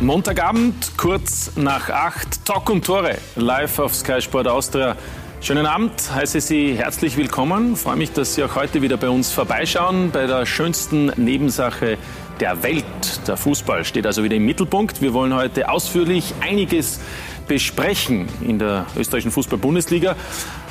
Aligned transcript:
Montagabend, 0.00 0.92
kurz 0.96 1.52
nach 1.56 1.88
acht, 1.88 2.44
Talk 2.44 2.68
und 2.68 2.84
Tore, 2.84 3.16
live 3.36 3.78
auf 3.78 3.94
Sky 3.94 4.20
Sport 4.20 4.48
Austria. 4.48 4.96
Schönen 5.40 5.66
Abend, 5.66 5.92
heiße 6.12 6.40
Sie 6.40 6.74
herzlich 6.74 7.16
willkommen. 7.16 7.76
Freue 7.76 7.96
mich, 7.96 8.12
dass 8.12 8.34
Sie 8.34 8.42
auch 8.42 8.56
heute 8.56 8.82
wieder 8.82 8.96
bei 8.96 9.08
uns 9.08 9.30
vorbeischauen. 9.32 10.10
Bei 10.10 10.26
der 10.26 10.46
schönsten 10.46 11.12
Nebensache 11.16 11.96
der 12.40 12.62
Welt. 12.62 12.84
Der 13.28 13.36
Fußball 13.36 13.84
steht 13.84 14.06
also 14.06 14.24
wieder 14.24 14.36
im 14.36 14.44
Mittelpunkt. 14.44 15.00
Wir 15.00 15.14
wollen 15.14 15.32
heute 15.32 15.68
ausführlich 15.68 16.34
einiges 16.40 17.00
besprechen 17.46 18.28
in 18.40 18.58
der 18.58 18.86
österreichischen 18.96 19.30
Fußball-Bundesliga. 19.30 20.16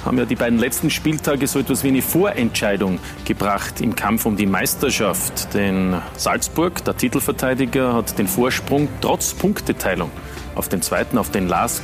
Haben 0.05 0.17
ja 0.17 0.25
die 0.25 0.35
beiden 0.35 0.59
letzten 0.59 0.89
Spieltage 0.89 1.47
so 1.47 1.59
etwas 1.59 1.83
wie 1.83 1.88
eine 1.88 2.01
Vorentscheidung 2.01 2.99
gebracht 3.23 3.79
im 3.79 3.95
Kampf 3.95 4.25
um 4.25 4.35
die 4.35 4.45
Meisterschaft. 4.45 5.53
Denn 5.53 5.95
Salzburg, 6.17 6.83
der 6.83 6.97
Titelverteidiger, 6.97 7.93
hat 7.93 8.17
den 8.17 8.27
Vorsprung 8.27 8.89
trotz 8.99 9.34
Punkteteilung 9.34 10.11
auf 10.55 10.67
den 10.67 10.81
zweiten, 10.81 11.17
auf 11.17 11.31
den 11.31 11.48
Lask, 11.48 11.84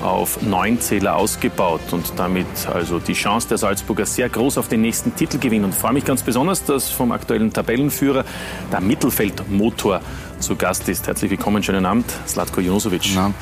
auf 0.00 0.42
neun 0.42 0.80
Zähler 0.80 1.16
ausgebaut 1.16 1.80
und 1.92 2.12
damit 2.16 2.46
also 2.72 3.00
die 3.00 3.14
Chance 3.14 3.48
der 3.48 3.58
Salzburger 3.58 4.06
sehr 4.06 4.28
groß 4.28 4.58
auf 4.58 4.68
den 4.68 4.82
nächsten 4.82 5.16
Titelgewinn. 5.16 5.64
Und 5.64 5.74
freue 5.74 5.94
mich 5.94 6.04
ganz 6.04 6.22
besonders, 6.22 6.64
dass 6.64 6.90
vom 6.90 7.10
aktuellen 7.10 7.52
Tabellenführer 7.52 8.24
der 8.70 8.80
Mittelfeldmotor 8.80 10.02
zu 10.38 10.54
Gast 10.54 10.88
ist. 10.88 11.08
Herzlich 11.08 11.32
willkommen, 11.32 11.64
schönen 11.64 11.84
Abend, 11.84 12.06
Slatko 12.28 12.60
Junosovic. 12.60 13.12
Ja. 13.14 13.32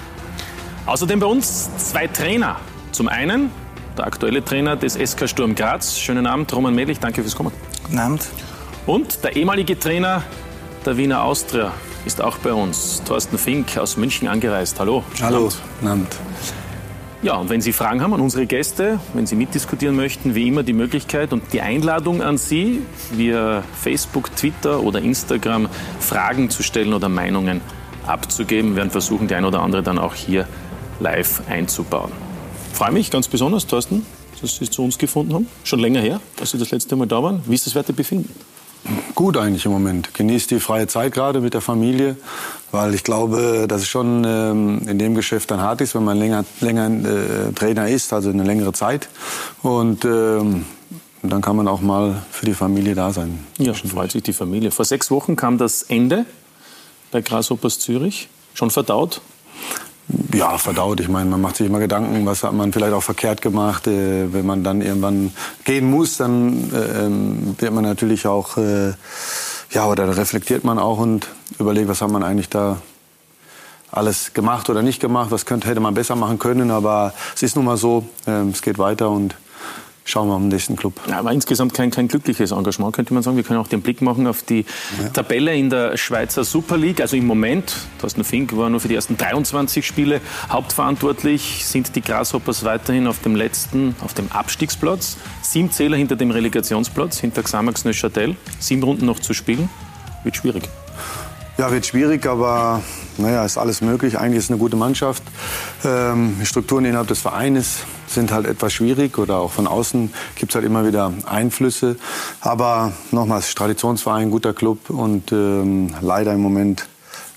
Außerdem 0.87 1.21
bei 1.21 1.27
uns 1.27 1.77
zwei 1.77 2.07
Trainer. 2.07 2.57
Zum 2.93 3.09
einen 3.09 3.51
der 3.97 4.07
aktuelle 4.07 4.45
Trainer 4.45 4.77
des 4.77 4.95
SK 4.95 5.29
Sturm 5.29 5.55
Graz. 5.55 5.99
Schönen 5.99 6.27
Abend, 6.27 6.55
Roman 6.55 6.75
Melich, 6.75 6.99
danke 6.99 7.23
fürs 7.23 7.37
Kommen. 7.37 7.53
Guten 7.85 7.99
Abend. 7.99 8.27
Und 8.87 9.25
der 9.25 9.37
ehemalige 9.37 9.79
Trainer 9.79 10.23
der 10.85 10.97
Wiener 10.97 11.23
Austria 11.23 11.73
ist 12.05 12.21
auch 12.21 12.39
bei 12.39 12.53
uns. 12.53 13.03
Thorsten 13.05 13.39
Fink 13.39 13.79
aus 13.79 13.97
München 13.97 14.29
angereist. 14.29 14.79
Hallo. 14.79 15.05
Hallo. 15.23 15.51
Guten 15.81 15.89
Abend. 15.89 16.17
Ja, 17.23 17.37
und 17.37 17.49
wenn 17.49 17.63
Sie 17.63 17.73
Fragen 17.73 18.03
haben 18.03 18.13
an 18.13 18.21
unsere 18.21 18.45
Gäste, 18.45 19.01
wenn 19.15 19.27
Sie 19.27 19.35
mitdiskutieren 19.35 19.97
möchten, 19.97 20.35
wie 20.35 20.47
immer 20.47 20.63
die 20.63 20.75
Möglichkeit 20.75 21.33
und 21.33 21.55
die 21.55 21.63
Einladung 21.63 22.23
an 22.23 22.37
Sie, 22.37 22.83
via 23.13 23.63
Facebook, 23.81 24.37
Twitter 24.37 24.81
oder 24.81 25.01
Instagram 25.01 25.71
Fragen 26.01 26.51
zu 26.51 26.63
stellen 26.63 26.93
oder 26.93 27.09
Meinungen 27.09 27.63
abzugeben. 28.07 28.73
Wir 28.73 28.77
werden 28.77 28.91
versuchen, 28.91 29.27
die 29.27 29.35
ein 29.35 29.47
oder 29.47 29.63
andere 29.63 29.83
dann 29.83 29.99
auch 29.99 30.15
hier 30.15 30.47
live 31.01 31.41
einzubauen. 31.49 32.13
Freue 32.75 32.91
mich 32.91 33.09
ganz 33.09 33.29
besonders, 33.29 33.69
Thorsten, 33.69 34.05
dass 34.43 34.57
Sie 34.57 34.69
zu 34.69 34.83
uns 34.83 34.99
gefunden 34.99 35.33
haben. 35.33 35.47
Schon 35.63 35.79
länger 35.79 36.01
her, 36.01 36.21
als 36.41 36.51
Sie 36.51 36.59
das 36.59 36.73
letzte 36.73 36.97
Mal 36.97 37.07
da 37.07 37.23
waren. 37.23 37.41
Wie 37.47 37.55
ist 37.55 37.67
das 37.67 37.77
Wertebefinden? 37.77 38.35
Gut 39.15 39.37
eigentlich 39.37 39.65
im 39.65 39.71
Moment. 39.71 40.13
Genießt 40.13 40.51
die 40.51 40.59
freie 40.59 40.89
Zeit 40.89 41.15
gerade 41.15 41.41
mit 41.41 41.55
der 41.55 41.61
Familie, 41.61 42.17
weil 42.73 42.93
ich 42.93 43.05
glaube, 43.05 43.67
dass 43.69 43.83
es 43.83 43.89
schon 43.89 44.25
ähm, 44.27 44.83
in 44.89 44.99
dem 44.99 45.15
Geschäft 45.15 45.53
dann 45.53 45.61
hart 45.61 45.83
ist, 45.83 45.95
wenn 45.95 46.03
man 46.03 46.19
länger, 46.19 46.45
länger 46.61 46.89
äh, 46.89 47.53
Trainer 47.53 47.89
ist, 47.89 48.13
also 48.13 48.31
eine 48.31 48.43
längere 48.43 48.73
Zeit. 48.73 49.09
Und 49.63 50.05
ähm, 50.05 50.65
dann 51.23 51.43
kann 51.43 51.55
man 51.55 51.69
auch 51.69 51.81
mal 51.81 52.23
für 52.33 52.45
die 52.45 52.55
Familie 52.55 52.97
da 52.97 53.13
sein. 53.13 53.39
Ja, 53.59 53.73
freut 53.73 54.11
sich 54.11 54.25
die 54.25 54.33
Familie. 54.33 54.73
Vor 54.73 54.85
sechs 54.85 55.13
Wochen 55.13 55.37
kam 55.37 55.59
das 55.59 55.85
Ende 55.85 56.27
bei 57.13 57.23
Grasshoppers 57.23 57.79
Zürich. 57.79 58.29
Schon 58.53 58.73
verdaut? 58.73 59.21
Ja, 60.35 60.59
verdaut. 60.59 61.01
Ich 61.01 61.09
meine, 61.09 61.31
man 61.31 61.41
macht 61.41 61.57
sich 61.57 61.67
immer 61.67 61.79
Gedanken, 61.79 62.27
was 62.27 62.43
hat 62.43 62.53
man 62.53 62.73
vielleicht 62.73 62.93
auch 62.93 63.03
verkehrt 63.03 63.41
gemacht. 63.41 63.87
Äh, 63.87 64.33
wenn 64.33 64.45
man 64.45 64.63
dann 64.63 64.83
irgendwann 64.83 65.33
gehen 65.65 65.91
muss, 65.91 66.19
dann 66.19 66.71
äh, 66.73 67.07
ähm, 67.07 67.55
wird 67.59 67.73
man 67.73 67.85
natürlich 67.85 68.27
auch, 68.27 68.57
äh, 68.59 68.93
ja, 69.71 69.87
oder 69.87 70.17
reflektiert 70.17 70.65
man 70.65 70.79
auch 70.79 70.99
und 70.99 71.29
überlegt, 71.59 71.89
was 71.89 72.03
hat 72.03 72.11
man 72.11 72.23
eigentlich 72.23 72.51
da 72.51 72.79
alles 73.91 74.35
gemacht 74.35 74.69
oder 74.69 74.83
nicht 74.83 75.01
gemacht, 75.01 75.31
was 75.31 75.47
könnte, 75.47 75.69
hätte 75.69 75.81
man 75.81 75.95
besser 75.95 76.17
machen 76.17 76.39
können. 76.39 76.71
Aber 76.71 77.15
es 77.35 77.43
ist 77.43 77.57
nun 77.57 77.65
mal 77.65 77.77
so, 77.77 78.05
äh, 78.27 78.43
es 78.51 78.61
geht 78.61 78.79
weiter 78.79 79.09
und 79.11 79.37
schauen 80.05 80.29
wir 80.29 80.35
am 80.35 80.49
nächsten 80.49 80.77
Club. 80.77 80.95
Ja, 81.09 81.19
aber 81.19 81.33
insgesamt 81.33 81.75
kein, 81.75 81.91
kein 81.91 82.09
glückliches 82.09 82.53
Engagement, 82.53 82.95
könnte 82.95 83.15
man 83.15 83.23
sagen. 83.23 83.37
Wir 83.37 83.45
können 83.45 83.59
auch 83.59 83.69
den 83.69 83.81
Blick 83.81 84.03
machen 84.03 84.27
auf 84.27 84.43
die 84.43 84.65
ja. 85.01 85.09
Tabelle 85.09 85.55
in 85.55 85.71
der 85.71 85.97
Schweizer 85.97 86.45
Super 86.45 86.77
League. 86.77 87.01
Also 87.01 87.17
im 87.17 87.27
Moment, 87.27 87.75
Thorsten 88.01 88.23
Fink 88.23 88.57
war 88.57 88.69
nur 88.69 88.81
für 88.81 88.89
die 88.89 88.95
ersten 88.95 89.17
23 89.17 89.87
Spiele 89.87 90.21
hauptverantwortlich, 90.51 91.65
sind 91.65 91.97
die 91.97 92.03
Grasshoppers 92.03 92.65
weiterhin 92.65 93.07
auf 93.07 93.21
dem 93.21 93.35
letzten, 93.35 93.97
auf 94.05 94.15
dem 94.15 94.31
Abstiegsplatz. 94.31 95.17
Sieben 95.43 95.71
Zähler 95.71 95.97
hinter 95.97 96.17
dem 96.17 96.31
Relegationsplatz, 96.31 97.19
hinter 97.19 97.43
Xamax 97.43 97.85
Neuchâtel. 97.85 98.37
Sieben 98.59 98.83
Runden 98.83 99.07
noch 99.07 99.21
zu 99.21 99.33
spielen. 99.33 99.71
Wird 100.23 100.37
schwierig. 100.37 100.69
Ja, 101.57 101.71
wird 101.71 101.87
schwierig, 101.87 102.27
aber 102.27 102.83
naja, 103.17 103.45
ist 103.45 103.59
alles 103.59 103.81
möglich. 103.81 104.19
Eigentlich 104.19 104.39
ist 104.39 104.45
es 104.45 104.51
eine 104.51 104.59
gute 104.59 104.77
Mannschaft. 104.77 105.23
Ähm, 105.85 106.37
Strukturen 106.43 106.85
innerhalb 106.85 107.07
des 107.07 107.21
Vereines 107.21 107.85
sind 108.15 108.33
halt 108.33 108.47
etwas 108.47 108.73
schwierig 108.73 109.19
oder 109.19 109.39
auch 109.39 109.53
von 109.53 109.67
außen 109.67 110.13
gibt 110.37 110.53
es 110.53 110.55
halt 110.55 110.65
immer 110.65 110.87
wieder 110.87 111.13
Einflüsse. 111.27 111.97
Aber 112.41 112.93
nochmals, 113.11 113.55
Traditionsverein, 113.55 114.31
guter 114.31 114.55
Club 114.55 114.91
und 114.91 115.33
ähm, 115.33 115.95
leider 116.01 116.33
im 116.33 116.41
Moment 116.41 116.87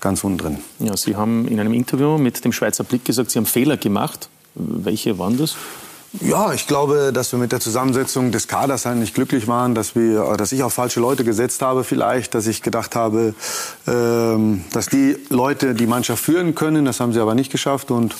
ganz 0.00 0.24
unten 0.24 0.38
drin. 0.38 0.58
Ja, 0.78 0.96
Sie 0.96 1.16
haben 1.16 1.48
in 1.48 1.60
einem 1.60 1.74
Interview 1.74 2.18
mit 2.18 2.44
dem 2.44 2.52
Schweizer 2.52 2.84
Blick 2.84 3.04
gesagt, 3.04 3.30
Sie 3.30 3.38
haben 3.38 3.46
Fehler 3.46 3.76
gemacht. 3.76 4.28
Welche 4.54 5.18
waren 5.18 5.36
das? 5.38 5.56
Ja, 6.22 6.54
ich 6.54 6.66
glaube, 6.66 7.12
dass 7.12 7.32
wir 7.32 7.38
mit 7.38 7.52
der 7.52 7.60
Zusammensetzung 7.60 8.32
des 8.32 8.48
Kaders 8.48 8.86
halt 8.86 8.96
nicht 8.96 9.14
glücklich 9.14 9.46
waren, 9.46 9.74
dass 9.74 9.94
wir, 9.94 10.36
dass 10.38 10.52
ich 10.52 10.62
auf 10.62 10.72
falsche 10.72 11.00
Leute 11.00 11.22
gesetzt 11.22 11.60
habe 11.60 11.84
vielleicht, 11.84 12.34
dass 12.34 12.46
ich 12.46 12.62
gedacht 12.62 12.96
habe, 12.96 13.34
ähm, 13.86 14.64
dass 14.72 14.86
die 14.86 15.16
Leute 15.28 15.74
die 15.74 15.86
Mannschaft 15.86 16.24
führen 16.24 16.54
können, 16.54 16.86
das 16.86 17.00
haben 17.00 17.12
sie 17.12 17.20
aber 17.20 17.34
nicht 17.34 17.52
geschafft 17.52 17.90
und 17.90 18.14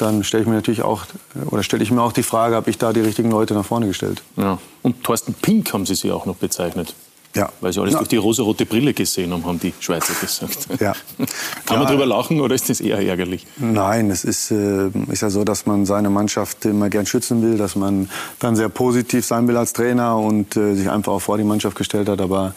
dann 0.00 0.24
stelle 0.24 0.42
ich 0.42 0.48
mir 0.48 0.54
natürlich 0.54 0.82
auch 0.82 1.04
oder 1.46 1.62
stelle 1.62 1.82
ich 1.82 1.90
mir 1.90 2.02
auch 2.02 2.12
die 2.12 2.22
Frage, 2.22 2.54
habe 2.54 2.70
ich 2.70 2.78
da 2.78 2.92
die 2.92 3.00
richtigen 3.00 3.30
Leute 3.30 3.54
nach 3.54 3.64
vorne 3.64 3.86
gestellt? 3.86 4.22
Ja. 4.36 4.58
Und 4.82 5.04
Thorsten 5.04 5.34
Pink 5.34 5.72
haben 5.72 5.86
Sie 5.86 5.94
sie 5.94 6.12
auch 6.12 6.26
noch 6.26 6.36
bezeichnet. 6.36 6.94
Ja. 7.34 7.48
Weil 7.60 7.72
sie 7.72 7.80
alles 7.80 7.92
ja. 7.92 7.98
durch 7.98 8.08
die 8.08 8.16
rosarote 8.16 8.66
Brille 8.66 8.92
gesehen 8.92 9.32
haben, 9.32 9.44
haben 9.44 9.60
die 9.60 9.72
Schweizer 9.78 10.14
gesagt. 10.20 10.66
Ja. 10.80 10.94
Kann 11.66 11.78
man 11.78 11.86
drüber 11.86 12.06
lachen 12.06 12.40
oder 12.40 12.56
ist 12.56 12.68
das 12.68 12.80
eher 12.80 12.98
ärgerlich? 12.98 13.46
Nein, 13.58 14.10
es 14.10 14.24
ist, 14.24 14.50
äh, 14.50 14.88
ist 15.10 15.22
ja 15.22 15.30
so, 15.30 15.44
dass 15.44 15.64
man 15.66 15.86
seine 15.86 16.10
Mannschaft 16.10 16.64
immer 16.64 16.90
gern 16.90 17.06
schützen 17.06 17.42
will, 17.42 17.56
dass 17.56 17.76
man 17.76 18.10
dann 18.40 18.56
sehr 18.56 18.68
positiv 18.68 19.24
sein 19.24 19.46
will 19.46 19.56
als 19.56 19.72
Trainer 19.72 20.18
und 20.18 20.56
äh, 20.56 20.74
sich 20.74 20.90
einfach 20.90 21.12
auch 21.12 21.20
vor 21.20 21.38
die 21.38 21.44
Mannschaft 21.44 21.76
gestellt 21.76 22.08
hat. 22.08 22.20
Aber 22.20 22.54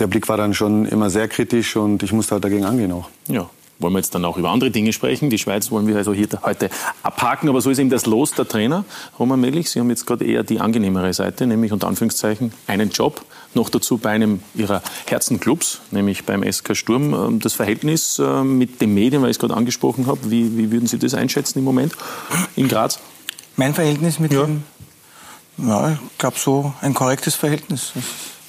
der 0.00 0.08
Blick 0.08 0.28
war 0.28 0.36
dann 0.36 0.54
schon 0.54 0.86
immer 0.86 1.08
sehr 1.08 1.28
kritisch 1.28 1.76
und 1.76 2.02
ich 2.02 2.12
musste 2.12 2.32
halt 2.32 2.44
dagegen 2.44 2.64
angehen 2.64 2.90
auch. 2.90 3.08
Ja, 3.28 3.48
wollen 3.80 3.94
wir 3.94 3.98
jetzt 3.98 4.14
dann 4.14 4.24
auch 4.24 4.36
über 4.36 4.50
andere 4.50 4.70
Dinge 4.70 4.92
sprechen. 4.92 5.30
Die 5.30 5.38
Schweiz 5.38 5.70
wollen 5.70 5.86
wir 5.86 5.96
also 5.96 6.12
hier 6.12 6.28
heute 6.42 6.70
abhaken, 7.02 7.48
aber 7.48 7.60
so 7.60 7.70
ist 7.70 7.78
eben 7.78 7.90
das 7.90 8.06
Los 8.06 8.32
der 8.32 8.46
Trainer. 8.46 8.84
Roman 9.18 9.40
Melich, 9.40 9.70
Sie 9.70 9.80
haben 9.80 9.90
jetzt 9.90 10.06
gerade 10.06 10.24
eher 10.24 10.42
die 10.42 10.60
angenehmere 10.60 11.12
Seite, 11.12 11.46
nämlich 11.46 11.72
unter 11.72 11.88
Anführungszeichen 11.88 12.52
einen 12.66 12.90
Job, 12.90 13.24
noch 13.54 13.68
dazu 13.70 13.98
bei 13.98 14.10
einem 14.10 14.40
Ihrer 14.54 14.82
Herzenclubs, 15.06 15.80
nämlich 15.90 16.24
beim 16.24 16.44
SK 16.50 16.76
Sturm. 16.76 17.14
Ähm, 17.14 17.40
das 17.40 17.54
Verhältnis 17.54 18.18
äh, 18.18 18.44
mit 18.44 18.80
den 18.80 18.94
Medien, 18.94 19.22
weil 19.22 19.30
ich 19.30 19.36
es 19.36 19.40
gerade 19.40 19.54
angesprochen 19.54 20.06
habe, 20.06 20.30
wie, 20.30 20.56
wie 20.56 20.70
würden 20.70 20.86
Sie 20.86 20.98
das 20.98 21.14
einschätzen 21.14 21.58
im 21.58 21.64
Moment 21.64 21.94
in 22.56 22.68
Graz? 22.68 23.00
Mein 23.56 23.74
Verhältnis 23.74 24.18
mit 24.18 24.32
ja. 24.32 24.44
dem, 24.44 24.62
ja, 25.58 25.92
ich 25.92 26.18
glaube 26.18 26.38
so 26.38 26.72
ein 26.80 26.94
korrektes 26.94 27.34
Verhältnis. 27.34 27.92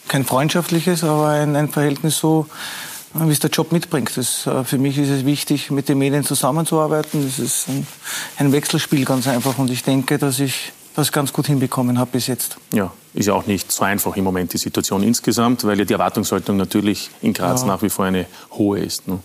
Kein 0.07 0.25
freundschaftliches, 0.25 1.03
aber 1.03 1.29
ein, 1.29 1.55
ein 1.55 1.69
Verhältnis 1.69 2.17
so, 2.17 2.47
wie 3.13 3.31
es 3.31 3.39
der 3.39 3.49
Job 3.49 3.71
mitbringt. 3.71 4.11
Das, 4.15 4.47
äh, 4.47 4.63
für 4.63 4.77
mich 4.77 4.97
ist 4.97 5.09
es 5.09 5.25
wichtig, 5.25 5.71
mit 5.71 5.89
den 5.89 5.97
Medien 5.97 6.23
zusammenzuarbeiten. 6.23 7.23
Das 7.25 7.39
ist 7.39 7.67
ein, 7.67 7.85
ein 8.37 8.51
Wechselspiel 8.51 9.05
ganz 9.05 9.27
einfach 9.27 9.57
und 9.57 9.69
ich 9.69 9.83
denke, 9.83 10.17
dass 10.17 10.39
ich 10.39 10.71
das 10.95 11.11
ganz 11.11 11.31
gut 11.31 11.47
hinbekommen 11.47 11.99
habe 11.99 12.11
bis 12.11 12.27
jetzt. 12.27 12.57
Ja, 12.73 12.91
ist 13.13 13.27
ja 13.27 13.33
auch 13.33 13.45
nicht 13.45 13.71
so 13.71 13.83
einfach 13.83 14.15
im 14.15 14.23
Moment 14.23 14.53
die 14.53 14.57
Situation 14.57 15.03
insgesamt, 15.03 15.63
weil 15.63 15.79
ja 15.79 15.85
die 15.85 15.93
Erwartungshaltung 15.93 16.57
natürlich 16.57 17.09
in 17.21 17.33
Graz 17.33 17.61
ja. 17.61 17.67
nach 17.67 17.81
wie 17.81 17.89
vor 17.89 18.05
eine 18.05 18.25
hohe 18.51 18.79
ist. 18.79 19.07
Ne? 19.07 19.19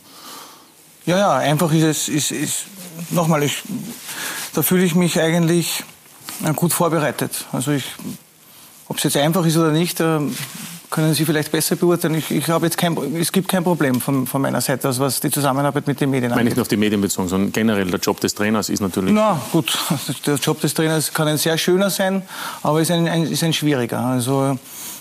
Ja, 1.06 1.18
ja, 1.18 1.32
einfach 1.34 1.72
ist 1.72 1.82
es, 1.82 2.08
ist, 2.08 2.30
ist 2.32 2.64
nochmal, 3.10 3.42
ich, 3.42 3.62
da 4.54 4.62
fühle 4.62 4.84
ich 4.84 4.94
mich 4.94 5.20
eigentlich 5.20 5.84
äh, 6.44 6.52
gut 6.52 6.72
vorbereitet. 6.72 7.46
Also 7.52 7.72
ich, 7.72 7.84
ob 8.88 8.98
es 8.98 9.04
jetzt 9.04 9.16
einfach 9.16 9.44
ist 9.44 9.56
oder 9.56 9.72
nicht, 9.72 10.00
äh, 10.00 10.20
können 10.96 11.12
Sie 11.12 11.26
vielleicht 11.26 11.52
besser 11.52 11.76
beurteilen. 11.76 12.14
Ich, 12.14 12.30
ich 12.30 12.48
habe 12.48 12.64
jetzt 12.64 12.78
kein, 12.78 12.96
es 13.20 13.30
gibt 13.30 13.48
kein 13.48 13.62
Problem 13.62 14.00
von, 14.00 14.26
von 14.26 14.40
meiner 14.40 14.62
Seite, 14.62 14.88
also 14.88 15.02
was 15.02 15.20
die 15.20 15.30
Zusammenarbeit 15.30 15.86
mit 15.86 16.00
den 16.00 16.10
Medien 16.10 16.32
angeht. 16.32 16.36
Meine 16.36 16.44
nicht 16.46 16.56
nur 16.56 16.62
auf 16.62 16.68
die 16.68 16.78
Medien 16.78 17.02
bezogen, 17.02 17.28
sondern 17.28 17.52
generell 17.52 17.90
der 17.90 18.00
Job 18.00 18.18
des 18.20 18.34
Trainers 18.34 18.70
ist 18.70 18.80
natürlich. 18.80 19.12
Na 19.12 19.38
gut, 19.52 19.78
der 20.26 20.36
Job 20.36 20.58
des 20.62 20.72
Trainers 20.72 21.12
kann 21.12 21.28
ein 21.28 21.36
sehr 21.36 21.58
schöner 21.58 21.90
sein, 21.90 22.22
aber 22.62 22.80
ist 22.80 22.90
ein, 22.90 23.06
ein, 23.08 23.24
ist 23.24 23.44
ein 23.44 23.52
schwieriger. 23.52 24.00
Also 24.00 24.58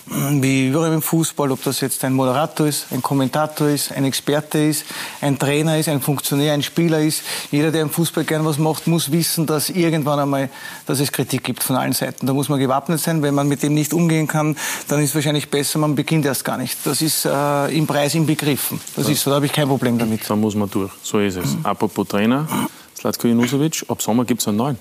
wie 0.08 0.68
überall 0.68 0.92
im 0.92 1.02
Fußball, 1.02 1.50
ob 1.50 1.62
das 1.64 1.80
jetzt 1.80 2.04
ein 2.04 2.12
Moderator 2.12 2.66
ist, 2.66 2.86
ein 2.92 3.02
Kommentator 3.02 3.68
ist, 3.68 3.90
ein 3.90 4.04
Experte 4.04 4.58
ist, 4.58 4.84
ein 5.20 5.38
Trainer 5.38 5.78
ist, 5.78 5.88
ein 5.88 6.00
Funktionär, 6.00 6.52
ein 6.52 6.62
Spieler 6.62 7.00
ist. 7.00 7.22
Jeder, 7.50 7.72
der 7.72 7.82
im 7.82 7.90
Fußball 7.90 8.24
gern 8.24 8.44
was 8.44 8.58
macht, 8.58 8.86
muss 8.86 9.10
wissen, 9.10 9.46
dass 9.46 9.68
irgendwann 9.68 10.20
einmal, 10.20 10.48
dass 10.86 11.00
es 11.00 11.10
Kritik 11.10 11.42
gibt 11.42 11.62
von 11.62 11.74
allen 11.74 11.92
Seiten. 11.92 12.26
Da 12.26 12.32
muss 12.32 12.48
man 12.48 12.60
gewappnet 12.60 13.00
sein. 13.00 13.22
Wenn 13.22 13.34
man 13.34 13.48
mit 13.48 13.62
dem 13.62 13.74
nicht 13.74 13.92
umgehen 13.92 14.28
kann, 14.28 14.56
dann 14.86 15.00
ist 15.00 15.10
es 15.10 15.14
wahrscheinlich 15.16 15.50
besser, 15.50 15.80
man 15.80 15.96
beginnt 15.96 16.24
erst 16.24 16.44
gar 16.44 16.56
nicht. 16.56 16.78
Das 16.84 17.02
ist 17.02 17.24
äh, 17.24 17.76
im 17.76 17.86
Preis 17.86 18.14
inbegriffen. 18.14 18.80
Das 18.94 19.06
ja. 19.06 19.12
ist 19.12 19.22
so, 19.22 19.30
da 19.30 19.36
habe 19.36 19.46
ich 19.46 19.52
kein 19.52 19.66
Problem 19.66 19.98
damit. 19.98 20.28
Da 20.28 20.36
muss 20.36 20.54
man 20.54 20.70
durch. 20.70 20.92
So 21.02 21.18
ist 21.18 21.36
es. 21.36 21.56
Apropos 21.64 22.06
Trainer, 22.06 22.46
Slatko 22.96 23.26
Junusovic, 23.26 23.84
ab 23.88 24.00
Sommer 24.00 24.24
gibt 24.24 24.40
es 24.40 24.48
einen 24.48 24.58
neuen 24.58 24.78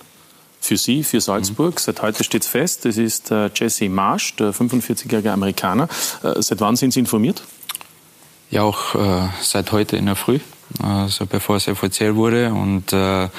für 0.65 0.77
Sie, 0.77 1.03
für 1.03 1.21
Salzburg. 1.21 1.79
Seit 1.79 2.01
heute 2.01 2.23
steht 2.23 2.43
es 2.43 2.47
fest, 2.47 2.85
das 2.85 2.97
ist 2.97 3.31
äh, 3.31 3.49
Jesse 3.53 3.87
Marsch, 3.89 4.35
der 4.35 4.53
45-jährige 4.53 5.31
Amerikaner. 5.31 5.87
Äh, 6.23 6.41
seit 6.41 6.59
wann 6.61 6.75
sind 6.75 6.91
Sie 6.91 6.99
informiert? 6.99 7.43
Ja, 8.49 8.63
auch 8.63 8.95
äh, 8.95 9.29
seit 9.41 9.71
heute 9.71 9.97
in 9.97 10.05
der 10.05 10.15
Früh, 10.15 10.39
also 10.81 11.25
bevor 11.25 11.57
es 11.57 11.67
offiziell 11.67 12.15
wurde. 12.15 12.51
Und 12.51 12.93
äh, 12.93 13.29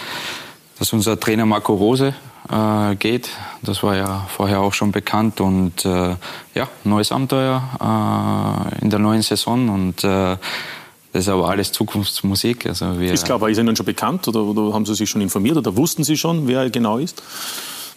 dass 0.79 0.93
unser 0.93 1.19
Trainer 1.19 1.47
Marco 1.47 1.75
Rose 1.75 2.15
äh, 2.51 2.97
geht, 2.97 3.29
das 3.63 3.83
war 3.83 3.97
ja 3.97 4.27
vorher 4.29 4.61
auch 4.61 4.75
schon 4.75 4.93
bekannt. 4.93 5.41
Und 5.41 5.85
äh, 5.85 6.17
ja, 6.55 6.69
neues 6.85 7.13
Abenteuer 7.13 8.69
in 8.81 8.91
der 8.91 8.99
neuen 8.99 9.23
Saison. 9.23 9.69
Und 9.69 10.05
das 11.17 11.29
ist 11.29 11.33
aber 11.33 11.49
alles 11.49 11.73
Zukunftsmusik. 11.73 12.67
Also 12.67 13.01
wir 13.01 13.11
ist 13.11 13.25
klar, 13.25 13.37
aber 13.37 13.49
ist 13.49 13.57
Ihnen 13.57 13.75
schon 13.75 13.87
bekannt 13.87 14.29
oder, 14.29 14.43
oder, 14.43 14.75
haben 14.75 14.85
Sie 14.85 14.95
sich 14.95 15.09
schon 15.09 15.23
informiert 15.23 15.57
oder 15.57 15.75
wussten 15.75 16.05
Sie 16.05 16.15
schon, 16.19 16.47
wer 16.47 16.61
er 16.61 16.69
genau 16.69 16.99
ist? 16.99 17.23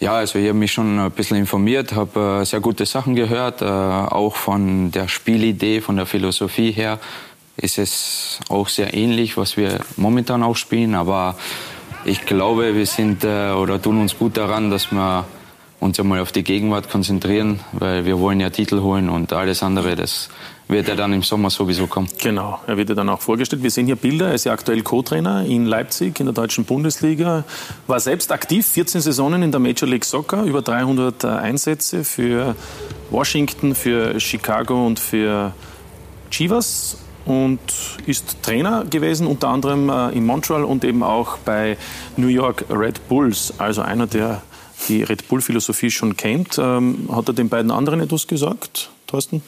Ja, 0.00 0.14
also 0.14 0.38
ich 0.38 0.48
habe 0.48 0.58
mich 0.58 0.72
schon 0.72 0.98
ein 0.98 1.10
bisschen 1.10 1.36
informiert, 1.36 1.92
habe 1.92 2.40
äh, 2.40 2.44
sehr 2.46 2.60
gute 2.60 2.86
Sachen 2.86 3.14
gehört, 3.14 3.60
äh, 3.60 3.66
auch 3.66 4.36
von 4.36 4.90
der 4.90 5.06
Spielidee, 5.08 5.82
von 5.82 5.96
der 5.96 6.06
Philosophie 6.06 6.72
her 6.72 6.98
ist 7.58 7.76
es 7.76 8.40
auch 8.48 8.68
sehr 8.70 8.94
ähnlich, 8.94 9.36
was 9.36 9.58
wir 9.58 9.80
momentan 9.98 10.42
auch 10.42 10.56
spielen, 10.56 10.94
aber 10.94 11.36
ich 12.06 12.24
glaube, 12.24 12.74
wir 12.74 12.86
sind 12.86 13.22
äh, 13.24 13.50
oder 13.50 13.82
tun 13.82 14.00
uns 14.00 14.16
gut 14.18 14.38
daran, 14.38 14.70
dass 14.70 14.92
wir 14.92 15.26
uns 15.78 16.00
einmal 16.00 16.20
auf 16.20 16.32
die 16.32 16.42
Gegenwart 16.42 16.88
konzentrieren, 16.88 17.60
weil 17.72 18.06
wir 18.06 18.18
wollen 18.18 18.40
ja 18.40 18.48
Titel 18.48 18.80
holen 18.80 19.10
und 19.10 19.34
alles 19.34 19.62
andere, 19.62 19.94
das 19.94 20.30
wird 20.70 20.88
er 20.88 20.96
dann 20.96 21.12
im 21.12 21.22
Sommer 21.22 21.50
sowieso 21.50 21.86
kommen. 21.86 22.08
Genau, 22.18 22.60
er 22.66 22.76
wird 22.76 22.88
ja 22.88 22.94
dann 22.94 23.08
auch 23.08 23.20
vorgestellt. 23.20 23.62
Wir 23.62 23.70
sehen 23.70 23.86
hier 23.86 23.96
Bilder. 23.96 24.28
Er 24.28 24.34
ist 24.34 24.44
ja 24.44 24.52
aktuell 24.52 24.82
Co-Trainer 24.82 25.44
in 25.44 25.66
Leipzig 25.66 26.20
in 26.20 26.26
der 26.26 26.32
deutschen 26.32 26.64
Bundesliga. 26.64 27.44
War 27.86 28.00
selbst 28.00 28.32
aktiv, 28.32 28.66
14 28.66 29.00
Saisonen 29.00 29.42
in 29.42 29.50
der 29.50 29.60
Major 29.60 29.88
League 29.88 30.04
Soccer, 30.04 30.44
über 30.44 30.62
300 30.62 31.24
Einsätze 31.24 32.04
für 32.04 32.54
Washington, 33.10 33.74
für 33.74 34.18
Chicago 34.20 34.86
und 34.86 34.98
für 34.98 35.52
Chivas 36.30 36.98
und 37.24 37.60
ist 38.06 38.42
Trainer 38.42 38.84
gewesen, 38.88 39.26
unter 39.26 39.48
anderem 39.48 39.88
äh, 39.90 40.10
in 40.10 40.24
Montreal 40.24 40.64
und 40.64 40.84
eben 40.84 41.02
auch 41.02 41.38
bei 41.38 41.76
New 42.16 42.28
York 42.28 42.64
Red 42.70 43.08
Bulls. 43.08 43.54
Also 43.58 43.82
einer, 43.82 44.06
der 44.06 44.42
die 44.88 45.02
Red 45.02 45.28
Bull-Philosophie 45.28 45.90
schon 45.90 46.16
kennt. 46.16 46.58
Ähm, 46.58 47.08
hat 47.12 47.28
er 47.28 47.34
den 47.34 47.48
beiden 47.48 47.70
anderen 47.70 48.00
etwas 48.00 48.26
gesagt, 48.26 48.90
Thorsten? 49.06 49.42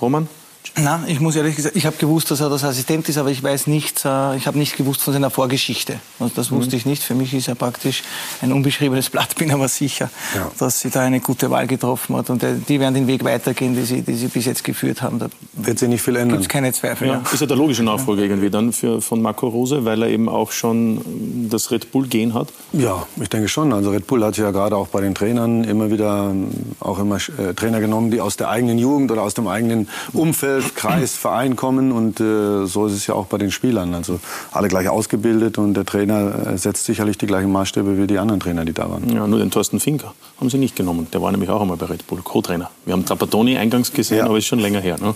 Roman? 0.00 0.28
Na, 0.78 1.02
ich 1.06 1.20
muss 1.20 1.36
ehrlich 1.36 1.56
gesagt, 1.56 1.74
ich 1.74 1.86
habe 1.86 1.96
gewusst, 1.96 2.30
dass 2.30 2.40
er 2.40 2.50
das 2.50 2.62
Assistent 2.62 3.08
ist, 3.08 3.16
aber 3.16 3.30
ich 3.30 3.42
weiß 3.42 3.66
nichts, 3.66 4.04
äh, 4.04 4.36
ich 4.36 4.46
habe 4.46 4.58
nicht 4.58 4.76
gewusst 4.76 5.00
von 5.00 5.14
seiner 5.14 5.30
Vorgeschichte. 5.30 6.00
Also 6.20 6.34
das 6.36 6.50
wusste 6.50 6.72
mhm. 6.72 6.78
ich 6.78 6.86
nicht. 6.86 7.02
Für 7.02 7.14
mich 7.14 7.32
ist 7.32 7.48
er 7.48 7.54
praktisch 7.54 8.02
ein 8.42 8.52
unbeschriebenes 8.52 9.08
Blatt, 9.16 9.36
bin 9.36 9.50
aber 9.52 9.68
sicher, 9.68 10.10
ja. 10.34 10.50
dass 10.58 10.80
sie 10.80 10.90
da 10.90 11.00
eine 11.00 11.20
gute 11.20 11.50
Wahl 11.50 11.66
getroffen 11.66 12.14
hat. 12.14 12.28
Und 12.28 12.42
äh, 12.42 12.56
die 12.68 12.78
werden 12.78 12.92
den 12.92 13.06
Weg 13.06 13.24
weitergehen, 13.24 13.74
die 13.74 13.84
sie, 13.84 14.02
die 14.02 14.14
sie 14.14 14.28
bis 14.28 14.44
jetzt 14.44 14.64
geführt 14.64 15.00
haben. 15.00 15.18
Da 15.18 15.28
wird 15.54 15.78
sich 15.78 15.88
nicht 15.88 16.02
viel 16.02 16.16
ändern. 16.16 16.40
Gibt 16.40 16.50
keine 16.50 16.70
Zweifel. 16.74 17.08
Ja. 17.08 17.14
Ja. 17.14 17.22
Ist 17.32 17.40
ja 17.40 17.46
der 17.46 17.56
logische 17.56 17.82
Nachfolger 17.82 18.24
irgendwie 18.24 18.50
dann 18.50 18.74
für, 18.74 19.00
von 19.00 19.22
Marco 19.22 19.48
Rose, 19.48 19.86
weil 19.86 20.02
er 20.02 20.08
eben 20.08 20.28
auch 20.28 20.52
schon 20.52 21.48
das 21.48 21.70
Red 21.70 21.90
Bull-Gen 21.90 22.34
hat? 22.34 22.48
Ja, 22.74 23.06
ich 23.18 23.30
denke 23.30 23.48
schon. 23.48 23.72
Also 23.72 23.92
Red 23.92 24.06
Bull 24.06 24.22
hat 24.22 24.36
ja 24.36 24.50
gerade 24.50 24.76
auch 24.76 24.88
bei 24.88 25.00
den 25.00 25.14
Trainern 25.14 25.64
immer 25.64 25.90
wieder 25.90 26.34
auch 26.80 26.98
immer 26.98 27.16
äh, 27.16 27.54
Trainer 27.54 27.80
genommen, 27.80 28.10
die 28.10 28.20
aus 28.20 28.36
der 28.36 28.50
eigenen 28.50 28.76
Jugend 28.76 29.10
oder 29.10 29.22
aus 29.22 29.32
dem 29.32 29.48
eigenen 29.48 29.88
Umfeld 30.12 30.65
Kreis, 30.74 31.14
Verein 31.14 31.56
kommen 31.56 31.92
und 31.92 32.20
äh, 32.20 32.66
so 32.66 32.86
ist 32.86 32.92
es 32.92 33.06
ja 33.06 33.14
auch 33.14 33.26
bei 33.26 33.38
den 33.38 33.50
Spielern. 33.50 33.94
Also 33.94 34.20
alle 34.52 34.68
gleich 34.68 34.88
ausgebildet 34.88 35.58
und 35.58 35.74
der 35.74 35.84
Trainer 35.84 36.52
äh, 36.52 36.58
setzt 36.58 36.84
sicherlich 36.84 37.18
die 37.18 37.26
gleichen 37.26 37.52
Maßstäbe 37.52 37.98
wie 37.98 38.06
die 38.06 38.18
anderen 38.18 38.40
Trainer, 38.40 38.64
die 38.64 38.72
da 38.72 38.90
waren. 38.90 39.08
Ja, 39.14 39.26
nur 39.26 39.38
den 39.38 39.50
Thorsten 39.50 39.80
Finker 39.80 40.14
haben 40.40 40.50
sie 40.50 40.58
nicht 40.58 40.76
genommen. 40.76 41.06
Der 41.12 41.22
war 41.22 41.30
nämlich 41.30 41.50
auch 41.50 41.60
einmal 41.60 41.76
bei 41.76 41.86
Red 41.86 42.06
Bull, 42.06 42.20
Co-Trainer. 42.22 42.70
Wir 42.84 42.92
haben 42.92 43.04
Trapattoni 43.04 43.56
eingangs 43.56 43.92
gesehen, 43.92 44.18
ja. 44.18 44.24
aber 44.24 44.38
ist 44.38 44.46
schon 44.46 44.58
länger 44.58 44.80
her. 44.80 44.96
Ne? 45.00 45.14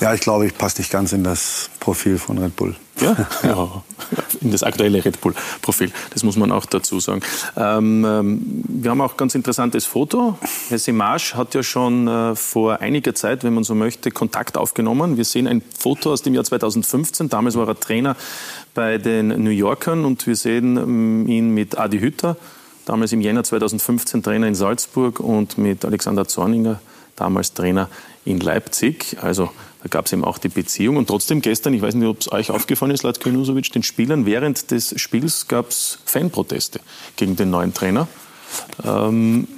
Ja, 0.00 0.14
ich 0.14 0.20
glaube, 0.20 0.46
ich 0.46 0.56
passe 0.56 0.78
nicht 0.78 0.90
ganz 0.90 1.12
in 1.12 1.24
das 1.24 1.70
Profil 1.78 2.18
von 2.18 2.38
Red 2.38 2.56
Bull. 2.56 2.74
Ja, 3.00 3.16
ja, 3.42 3.82
in 4.40 4.50
das 4.50 4.62
aktuelle 4.62 5.04
Red 5.04 5.20
Bull-Profil. 5.20 5.90
Das 6.12 6.22
muss 6.22 6.36
man 6.36 6.52
auch 6.52 6.66
dazu 6.66 7.00
sagen. 7.00 7.22
Ähm, 7.56 8.04
ähm, 8.06 8.64
wir 8.68 8.90
haben 8.90 9.00
auch 9.00 9.12
ein 9.12 9.16
ganz 9.16 9.34
interessantes 9.34 9.86
Foto. 9.86 10.38
Herr 10.68 10.78
Semage 10.78 11.34
hat 11.34 11.54
ja 11.54 11.62
schon 11.62 12.08
äh, 12.08 12.34
vor 12.36 12.80
einiger 12.80 13.14
Zeit, 13.14 13.44
wenn 13.44 13.54
man 13.54 13.64
so 13.64 13.74
möchte, 13.74 14.10
Kontakt 14.10 14.56
aufgenommen. 14.56 15.16
Wir 15.16 15.24
sehen 15.24 15.46
ein 15.46 15.62
Foto 15.78 16.12
aus 16.12 16.22
dem 16.22 16.34
Jahr 16.34 16.44
2015. 16.44 17.28
Damals 17.28 17.56
war 17.56 17.68
er 17.68 17.78
Trainer 17.78 18.16
bei 18.74 18.98
den 18.98 19.28
New 19.42 19.50
Yorkern 19.50 20.04
und 20.04 20.26
wir 20.26 20.36
sehen 20.36 20.76
ähm, 20.76 21.26
ihn 21.26 21.50
mit 21.50 21.78
Adi 21.78 22.00
Hütter, 22.00 22.36
damals 22.84 23.12
im 23.12 23.20
Jänner 23.20 23.44
2015 23.44 24.22
Trainer 24.22 24.46
in 24.46 24.54
Salzburg 24.54 25.20
und 25.20 25.58
mit 25.58 25.84
Alexander 25.84 26.26
Zorninger, 26.28 26.80
damals 27.16 27.54
Trainer 27.54 27.88
in 28.24 28.40
Leipzig. 28.40 29.16
Also 29.20 29.50
da 29.82 29.88
gab 29.88 30.06
es 30.06 30.12
eben 30.12 30.24
auch 30.24 30.38
die 30.38 30.48
Beziehung. 30.48 30.96
Und 30.96 31.06
trotzdem 31.06 31.40
gestern, 31.40 31.74
ich 31.74 31.82
weiß 31.82 31.94
nicht, 31.94 32.06
ob 32.06 32.20
es 32.20 32.30
euch 32.32 32.50
aufgefallen 32.50 32.92
ist, 32.92 33.02
Latko 33.02 33.30
Junusovic, 33.30 33.72
den 33.72 33.82
Spielern 33.82 34.26
während 34.26 34.70
des 34.70 35.00
Spiels 35.00 35.48
gab 35.48 35.70
es 35.70 35.98
Fanproteste 36.04 36.80
gegen 37.16 37.36
den 37.36 37.50
neuen 37.50 37.72
Trainer. 37.72 38.06
Ähm, 38.84 39.48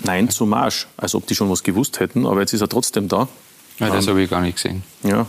nein 0.00 0.30
zum 0.30 0.48
Marsch, 0.48 0.86
als 0.96 1.14
ob 1.14 1.26
die 1.26 1.34
schon 1.34 1.50
was 1.50 1.62
gewusst 1.62 2.00
hätten, 2.00 2.26
aber 2.26 2.40
jetzt 2.40 2.52
ist 2.52 2.60
er 2.60 2.68
trotzdem 2.68 3.08
da. 3.08 3.28
Ja, 3.78 3.90
das 3.90 4.06
ähm, 4.06 4.10
habe 4.10 4.22
ich 4.22 4.30
gar 4.30 4.40
nicht 4.40 4.56
gesehen. 4.56 4.82
Ja, 5.04 5.26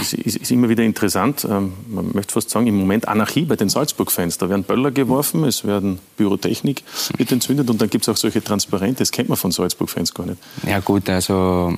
ist, 0.00 0.14
ist, 0.14 0.36
ist, 0.36 0.50
immer 0.50 0.70
wieder 0.70 0.82
interessant. 0.82 1.44
Ähm, 1.44 1.74
man 1.88 2.10
möchte 2.14 2.32
fast 2.32 2.48
sagen, 2.48 2.66
im 2.66 2.76
Moment 2.76 3.06
Anarchie 3.06 3.44
bei 3.44 3.56
den 3.56 3.68
Salzburg-Fans. 3.68 4.38
Da 4.38 4.48
werden 4.48 4.64
Böller 4.64 4.90
geworfen, 4.90 5.44
es 5.44 5.64
werden 5.66 5.98
Pyrotechnik 6.16 6.82
wird 7.18 7.32
entzündet 7.32 7.68
und 7.68 7.80
dann 7.82 7.90
gibt 7.90 8.04
es 8.04 8.08
auch 8.08 8.16
solche 8.16 8.42
Transparente. 8.42 9.00
Das 9.00 9.12
kennt 9.12 9.28
man 9.28 9.36
von 9.36 9.50
Salzburg-Fans 9.50 10.14
gar 10.14 10.24
nicht. 10.24 10.38
Ja 10.66 10.80
gut, 10.80 11.10
also 11.10 11.76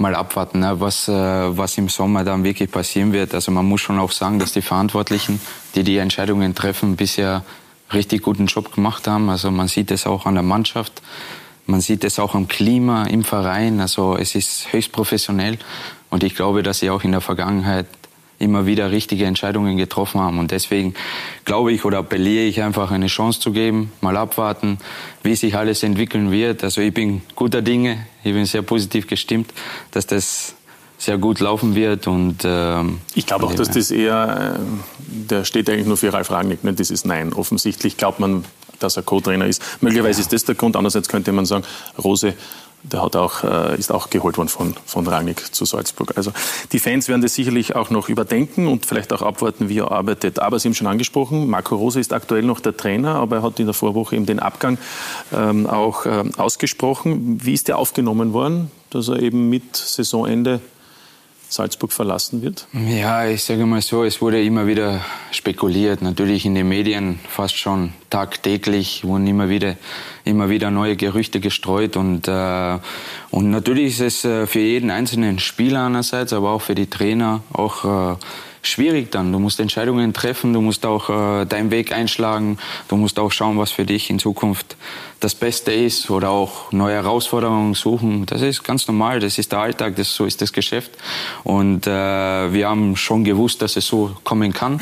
mal 0.00 0.14
abwarten, 0.14 0.60
ne, 0.60 0.80
was, 0.80 1.08
äh, 1.08 1.12
was 1.12 1.76
im 1.78 1.88
Sommer 1.88 2.24
dann 2.24 2.42
wirklich 2.42 2.70
passieren 2.70 3.12
wird. 3.12 3.34
Also 3.34 3.52
man 3.52 3.66
muss 3.66 3.82
schon 3.82 3.98
auch 3.98 4.12
sagen, 4.12 4.38
dass 4.38 4.52
die 4.52 4.62
Verantwortlichen, 4.62 5.40
die 5.74 5.84
die 5.84 5.98
Entscheidungen 5.98 6.54
treffen, 6.54 6.96
bisher 6.96 7.44
richtig 7.92 8.22
guten 8.22 8.46
Job 8.46 8.74
gemacht 8.74 9.06
haben. 9.06 9.28
Also 9.28 9.50
man 9.50 9.68
sieht 9.68 9.90
es 9.90 10.06
auch 10.06 10.26
an 10.26 10.34
der 10.34 10.42
Mannschaft, 10.42 11.02
man 11.66 11.80
sieht 11.80 12.02
es 12.04 12.18
auch 12.18 12.34
am 12.34 12.48
Klima 12.48 13.04
im 13.04 13.24
Verein. 13.24 13.80
Also 13.80 14.16
es 14.16 14.34
ist 14.34 14.72
höchst 14.72 14.90
professionell 14.90 15.58
und 16.08 16.24
ich 16.24 16.34
glaube, 16.34 16.62
dass 16.62 16.78
sie 16.80 16.90
auch 16.90 17.04
in 17.04 17.12
der 17.12 17.20
Vergangenheit 17.20 17.86
immer 18.40 18.66
wieder 18.66 18.90
richtige 18.90 19.26
Entscheidungen 19.26 19.76
getroffen 19.76 20.20
haben. 20.20 20.38
Und 20.38 20.50
deswegen 20.50 20.94
glaube 21.44 21.72
ich 21.72 21.84
oder 21.84 21.98
appelliere 21.98 22.44
ich 22.44 22.62
einfach 22.62 22.90
eine 22.90 23.06
Chance 23.06 23.38
zu 23.38 23.52
geben, 23.52 23.92
mal 24.00 24.16
abwarten, 24.16 24.78
wie 25.22 25.36
sich 25.36 25.54
alles 25.54 25.82
entwickeln 25.82 26.32
wird. 26.32 26.64
Also 26.64 26.80
ich 26.80 26.92
bin 26.92 27.22
guter 27.36 27.62
Dinge, 27.62 28.06
ich 28.24 28.32
bin 28.32 28.46
sehr 28.46 28.62
positiv 28.62 29.06
gestimmt, 29.06 29.52
dass 29.92 30.06
das 30.06 30.54
sehr 30.98 31.18
gut 31.18 31.40
laufen 31.40 31.74
wird. 31.74 32.06
Und, 32.06 32.38
ähm, 32.44 33.00
ich 33.14 33.26
glaube 33.26 33.46
auch, 33.46 33.54
dass 33.54 33.70
das 33.70 33.90
eher, 33.90 34.56
äh, 34.56 34.60
der 35.28 35.44
steht 35.44 35.68
eigentlich 35.68 35.86
nur 35.86 35.98
für 35.98 36.12
Ralf 36.12 36.30
Rangnick, 36.30 36.64
ne? 36.64 36.72
das 36.72 36.90
ist 36.90 37.06
Nein. 37.06 37.32
Offensichtlich 37.32 37.98
glaubt 37.98 38.20
man, 38.20 38.44
dass 38.78 38.96
er 38.96 39.02
Co-Trainer 39.02 39.46
ist. 39.46 39.62
Möglicherweise 39.82 40.20
ja. 40.20 40.22
ist 40.22 40.32
das 40.32 40.44
der 40.44 40.54
Grund. 40.54 40.76
Andererseits 40.76 41.08
könnte 41.08 41.32
man 41.32 41.44
sagen, 41.44 41.64
Rose 42.02 42.34
der 42.82 43.02
hat 43.02 43.16
auch, 43.16 43.44
äh, 43.44 43.78
ist 43.78 43.92
auch 43.92 44.10
geholt 44.10 44.38
worden 44.38 44.48
von, 44.48 44.74
von 44.86 45.06
Rangnick 45.06 45.54
zu 45.54 45.64
Salzburg. 45.64 46.12
Also 46.16 46.32
die 46.72 46.78
Fans 46.78 47.08
werden 47.08 47.22
das 47.22 47.34
sicherlich 47.34 47.76
auch 47.76 47.90
noch 47.90 48.08
überdenken 48.08 48.66
und 48.66 48.86
vielleicht 48.86 49.12
auch 49.12 49.22
abwarten, 49.22 49.68
wie 49.68 49.78
er 49.78 49.92
arbeitet. 49.92 50.38
Aber 50.38 50.58
Sie 50.58 50.68
haben 50.68 50.74
schon 50.74 50.86
angesprochen, 50.86 51.48
Marco 51.48 51.76
Rose 51.76 52.00
ist 52.00 52.12
aktuell 52.12 52.42
noch 52.42 52.60
der 52.60 52.76
Trainer, 52.76 53.16
aber 53.16 53.36
er 53.36 53.42
hat 53.42 53.60
in 53.60 53.66
der 53.66 53.74
Vorwoche 53.74 54.16
eben 54.16 54.26
den 54.26 54.40
Abgang 54.40 54.78
ähm, 55.32 55.66
auch 55.66 56.06
äh, 56.06 56.24
ausgesprochen. 56.36 57.44
Wie 57.44 57.54
ist 57.54 57.68
der 57.68 57.78
aufgenommen 57.78 58.32
worden, 58.32 58.70
dass 58.90 59.08
er 59.08 59.20
eben 59.20 59.50
mit 59.50 59.76
Saisonende 59.76 60.60
Salzburg 61.50 61.92
verlassen 61.92 62.42
wird? 62.42 62.66
Ja, 62.72 63.26
ich 63.26 63.42
sage 63.42 63.66
mal 63.66 63.82
so, 63.82 64.04
es 64.04 64.22
wurde 64.22 64.42
immer 64.42 64.66
wieder 64.68 65.00
spekuliert, 65.32 66.00
natürlich 66.00 66.46
in 66.46 66.54
den 66.54 66.68
Medien 66.68 67.18
fast 67.28 67.56
schon 67.56 67.92
tagtäglich 68.08 69.04
wurden 69.04 69.26
immer 69.26 69.48
wieder, 69.48 69.76
immer 70.24 70.48
wieder 70.48 70.70
neue 70.70 70.96
Gerüchte 70.96 71.40
gestreut 71.40 71.96
und, 71.96 72.28
äh, 72.28 72.78
und 73.30 73.50
natürlich 73.50 74.00
ist 74.00 74.00
es 74.00 74.24
äh, 74.24 74.46
für 74.46 74.60
jeden 74.60 74.90
einzelnen 74.90 75.40
Spieler 75.40 75.86
einerseits, 75.86 76.32
aber 76.32 76.50
auch 76.50 76.62
für 76.62 76.74
die 76.74 76.88
Trainer 76.88 77.42
auch 77.52 78.14
äh, 78.14 78.16
schwierig 78.62 79.10
dann. 79.10 79.32
Du 79.32 79.38
musst 79.38 79.60
Entscheidungen 79.60 80.12
treffen, 80.12 80.52
du 80.52 80.60
musst 80.60 80.84
auch 80.86 81.08
äh, 81.08 81.44
deinen 81.46 81.70
Weg 81.70 81.92
einschlagen, 81.92 82.58
du 82.88 82.96
musst 82.96 83.18
auch 83.18 83.32
schauen, 83.32 83.58
was 83.58 83.72
für 83.72 83.84
dich 83.84 84.10
in 84.10 84.18
Zukunft 84.18 84.76
das 85.20 85.34
Beste 85.34 85.72
ist 85.72 86.10
oder 86.10 86.30
auch 86.30 86.72
neue 86.72 86.94
Herausforderungen 86.94 87.74
suchen. 87.74 88.26
Das 88.26 88.42
ist 88.42 88.62
ganz 88.62 88.86
normal, 88.86 89.20
das 89.20 89.38
ist 89.38 89.52
der 89.52 89.60
Alltag, 89.60 89.96
das, 89.96 90.14
so 90.14 90.24
ist 90.24 90.40
das 90.42 90.52
Geschäft. 90.52 90.92
Und 91.44 91.86
äh, 91.86 91.90
wir 91.90 92.68
haben 92.68 92.96
schon 92.96 93.24
gewusst, 93.24 93.62
dass 93.62 93.76
es 93.76 93.86
so 93.86 94.16
kommen 94.24 94.52
kann. 94.52 94.80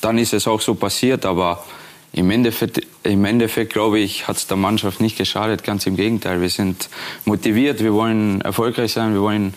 Dann 0.00 0.18
ist 0.18 0.32
es 0.32 0.46
auch 0.46 0.60
so 0.60 0.74
passiert, 0.74 1.24
aber 1.24 1.64
im 2.12 2.30
Endeffekt, 2.30 2.80
im 3.02 3.24
Endeffekt 3.24 3.72
glaube 3.72 3.98
ich, 3.98 4.26
hat 4.26 4.36
es 4.36 4.46
der 4.46 4.56
Mannschaft 4.56 5.00
nicht 5.00 5.18
geschadet. 5.18 5.64
Ganz 5.64 5.86
im 5.86 5.96
Gegenteil. 5.96 6.40
Wir 6.40 6.48
sind 6.48 6.88
motiviert, 7.24 7.82
wir 7.82 7.92
wollen 7.92 8.40
erfolgreich 8.40 8.92
sein, 8.92 9.12
wir 9.12 9.20
wollen 9.20 9.54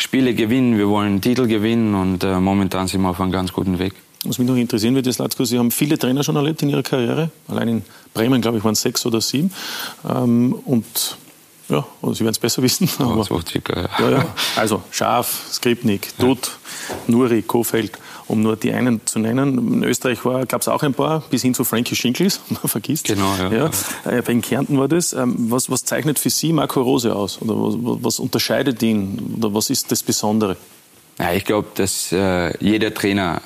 Spiele 0.00 0.34
gewinnen, 0.34 0.78
wir 0.78 0.88
wollen 0.88 1.20
Titel 1.20 1.46
gewinnen 1.46 1.94
und 1.94 2.24
äh, 2.24 2.40
momentan 2.40 2.88
sind 2.88 3.02
wir 3.02 3.10
auf 3.10 3.20
einem 3.20 3.32
ganz 3.32 3.52
guten 3.52 3.78
Weg. 3.78 3.92
Was 4.24 4.38
mich 4.38 4.48
noch 4.48 4.56
interessieren 4.56 4.94
würde, 4.94 5.12
Slatko, 5.12 5.44
Sie 5.44 5.58
haben 5.58 5.70
viele 5.70 5.98
Trainer 5.98 6.24
schon 6.24 6.36
erlebt 6.36 6.62
in 6.62 6.70
Ihrer 6.70 6.82
Karriere. 6.82 7.30
Allein 7.48 7.68
in 7.68 7.82
Bremen, 8.14 8.40
glaube 8.40 8.56
ich, 8.58 8.64
waren 8.64 8.72
es 8.72 8.80
sechs 8.80 9.04
oder 9.04 9.20
sieben. 9.20 9.52
Ähm, 10.08 10.54
und 10.64 11.18
ja, 11.68 11.86
also 12.00 12.14
Sie 12.14 12.20
werden 12.20 12.32
es 12.32 12.38
besser 12.38 12.62
wissen. 12.62 12.88
Aber, 12.98 13.24
so 13.24 13.40
circa, 13.42 13.78
ja. 13.82 13.88
Ja, 13.98 14.10
ja. 14.10 14.26
Also 14.56 14.82
Schaf, 14.90 15.48
Skripnik, 15.52 16.16
Dutt, 16.18 16.50
Nuri, 17.06 17.42
Kofeld 17.42 17.92
um 18.30 18.42
nur 18.42 18.56
die 18.56 18.72
einen 18.72 19.04
zu 19.06 19.18
nennen. 19.18 19.74
In 19.74 19.84
Österreich 19.84 20.20
gab 20.22 20.60
es 20.60 20.68
auch 20.68 20.82
ein 20.82 20.94
paar, 20.94 21.22
bis 21.30 21.42
hin 21.42 21.52
zu 21.52 21.64
Frankie 21.64 21.96
Schinkels, 21.96 22.40
man 22.48 22.60
vergisst. 22.64 23.04
Genau, 23.04 23.34
ja. 23.36 23.52
ja. 23.52 23.70
Äh, 24.10 24.30
in 24.30 24.40
Kärnten 24.40 24.78
war 24.78 24.88
das. 24.88 25.12
Ähm, 25.12 25.34
was, 25.50 25.70
was 25.70 25.84
zeichnet 25.84 26.18
für 26.18 26.30
Sie 26.30 26.52
Marco 26.52 26.80
Rose 26.80 27.14
aus? 27.14 27.42
Oder 27.42 27.54
was, 27.54 28.02
was 28.02 28.18
unterscheidet 28.20 28.82
ihn? 28.82 29.36
Oder 29.36 29.52
was 29.52 29.68
ist 29.68 29.90
das 29.90 30.02
Besondere? 30.02 30.56
Ja, 31.18 31.32
ich 31.32 31.44
glaube, 31.44 31.68
dass 31.74 32.12
äh, 32.12 32.56
jeder 32.64 32.94
Trainer 32.94 33.42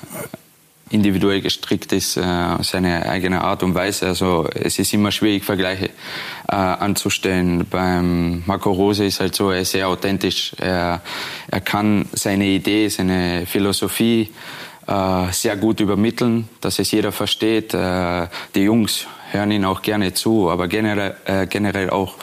individuell 0.91 1.41
gestrickt 1.41 1.91
ist, 1.91 2.15
äh, 2.15 2.21
seine 2.61 3.09
eigene 3.09 3.41
Art 3.41 3.63
und 3.63 3.73
Weise. 3.73 4.05
Also 4.07 4.47
es 4.53 4.77
ist 4.77 4.93
immer 4.93 5.11
schwierig, 5.11 5.43
Vergleiche 5.43 5.89
äh, 6.47 6.55
anzustellen. 6.55 7.65
Beim 7.69 8.43
Marco 8.45 8.71
Rose 8.71 9.03
ist 9.03 9.19
halt 9.19 9.35
so, 9.35 9.49
er 9.49 9.61
ist 9.61 9.71
sehr 9.71 9.87
authentisch. 9.87 10.53
Er, 10.57 11.01
er 11.49 11.61
kann 11.61 12.07
seine 12.13 12.45
Idee, 12.45 12.87
seine 12.89 13.45
Philosophie 13.47 14.29
äh, 14.87 15.31
sehr 15.31 15.57
gut 15.57 15.79
übermitteln, 15.79 16.49
dass 16.61 16.79
es 16.79 16.91
jeder 16.91 17.11
versteht. 17.11 17.73
Äh, 17.73 18.27
die 18.53 18.61
Jungs 18.61 19.07
hören 19.31 19.51
ihn 19.51 19.65
auch 19.65 19.81
gerne 19.81 20.13
zu, 20.13 20.49
aber 20.49 20.67
generell, 20.67 21.15
äh, 21.25 21.47
generell 21.47 21.89
auch 21.89 22.15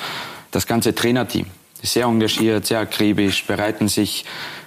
das 0.50 0.66
ganze 0.66 0.94
Trainerteam. 0.94 1.46
Sehr 1.82 2.06
engagiert, 2.06 2.66
sehr 2.66 2.80
akribisch, 2.80 3.44
bereiten 3.44 3.88
sich 3.88 4.24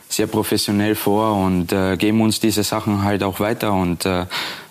sehr 0.10 0.28
professionell 0.28 0.96
vor 0.96 1.36
und 1.36 1.72
äh, 1.72 1.98
geben 1.98 2.22
uns 2.22 2.40
diese 2.40 2.64
Sachen 2.64 3.04
halt 3.04 3.24
auch 3.24 3.40
weiter. 3.40 3.74
Und 3.74 4.06
äh, 4.06 4.26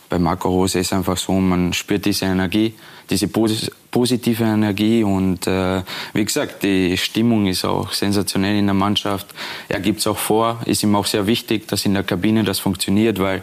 bei 0.09 0.19
Marco 0.19 0.49
Rose 0.49 0.79
ist 0.79 0.93
einfach 0.93 1.17
so, 1.17 1.33
man 1.33 1.73
spürt 1.73 2.05
diese 2.05 2.27
Energie, 2.27 2.75
diese 3.11 3.29
positive 3.29 4.45
Energie 4.45 5.05
und 5.05 5.47
äh, 5.47 5.83
wie 6.13 6.25
gesagt, 6.25 6.63
die 6.63 6.97
Stimmung 6.97 7.47
ist 7.47 7.65
auch 7.65 7.93
sensationell 7.93 8.57
in 8.57 8.67
der 8.67 8.75
Mannschaft. 8.75 9.27
Er 9.69 9.81
gibt 9.81 10.01
es 10.01 10.07
auch 10.07 10.19
vor, 10.19 10.61
ist 10.67 10.83
ihm 10.83 10.95
auch 10.97 11.07
sehr 11.07 11.27
wichtig, 11.27 11.69
dass 11.69 11.85
in 11.85 11.95
der 11.95 12.03
Kabine 12.03 12.45
das 12.45 12.59
funktioniert, 12.59 13.19
weil 13.19 13.43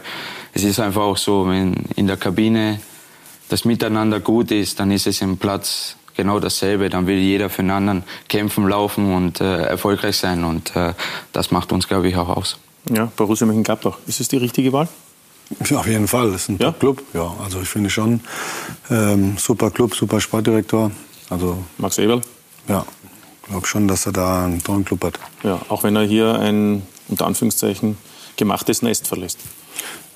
es 0.52 0.64
ist 0.64 0.80
einfach 0.80 1.02
auch 1.02 1.16
so, 1.16 1.48
wenn 1.48 1.74
in 1.96 2.06
der 2.06 2.16
Kabine 2.16 2.80
das 3.48 3.64
Miteinander 3.64 4.20
gut 4.20 4.50
ist, 4.50 4.80
dann 4.80 4.90
ist 4.90 5.06
es 5.06 5.20
im 5.20 5.36
Platz 5.36 5.96
genau 6.16 6.40
dasselbe. 6.40 6.88
Dann 6.88 7.06
will 7.06 7.18
jeder 7.18 7.50
für 7.50 7.62
den 7.62 7.70
anderen 7.70 8.04
kämpfen, 8.28 8.68
laufen 8.68 9.12
und 9.14 9.40
äh, 9.40 9.62
erfolgreich 9.64 10.16
sein. 10.16 10.44
Und 10.44 10.74
äh, 10.76 10.94
das 11.32 11.50
macht 11.50 11.72
uns, 11.72 11.88
glaube 11.88 12.08
ich, 12.08 12.16
auch 12.16 12.28
aus. 12.28 12.58
Ja, 12.90 13.10
Borussia 13.16 13.46
Mönchengladbach. 13.46 13.98
Ist 14.06 14.20
es 14.20 14.28
die 14.28 14.38
richtige 14.38 14.72
Wahl? 14.72 14.88
Ja, 15.68 15.78
auf 15.78 15.86
jeden 15.86 16.08
Fall. 16.08 16.30
Das 16.30 16.42
ist 16.42 16.48
ein 16.48 16.58
ja? 16.60 16.72
Club. 16.72 17.02
Ja, 17.14 17.32
also 17.42 17.60
ich 17.60 17.68
finde 17.68 17.90
schon 17.90 18.20
ähm, 18.90 19.36
super 19.38 19.70
Club, 19.70 19.94
super 19.94 20.20
Sportdirektor. 20.20 20.90
Also 21.30 21.58
Max 21.78 21.98
Eberl? 21.98 22.20
Ja, 22.68 22.84
ich 23.42 23.48
glaube 23.48 23.66
schon, 23.66 23.88
dass 23.88 24.06
er 24.06 24.12
da 24.12 24.44
einen 24.44 24.62
tollen 24.62 24.84
Club 24.84 25.04
hat. 25.04 25.18
Ja, 25.42 25.60
auch 25.68 25.82
wenn 25.82 25.96
er 25.96 26.04
hier 26.04 26.38
ein 26.38 26.82
unter 27.08 27.26
Anführungszeichen 27.26 27.96
gemachtes 28.36 28.82
Nest 28.82 29.06
verlässt. 29.06 29.38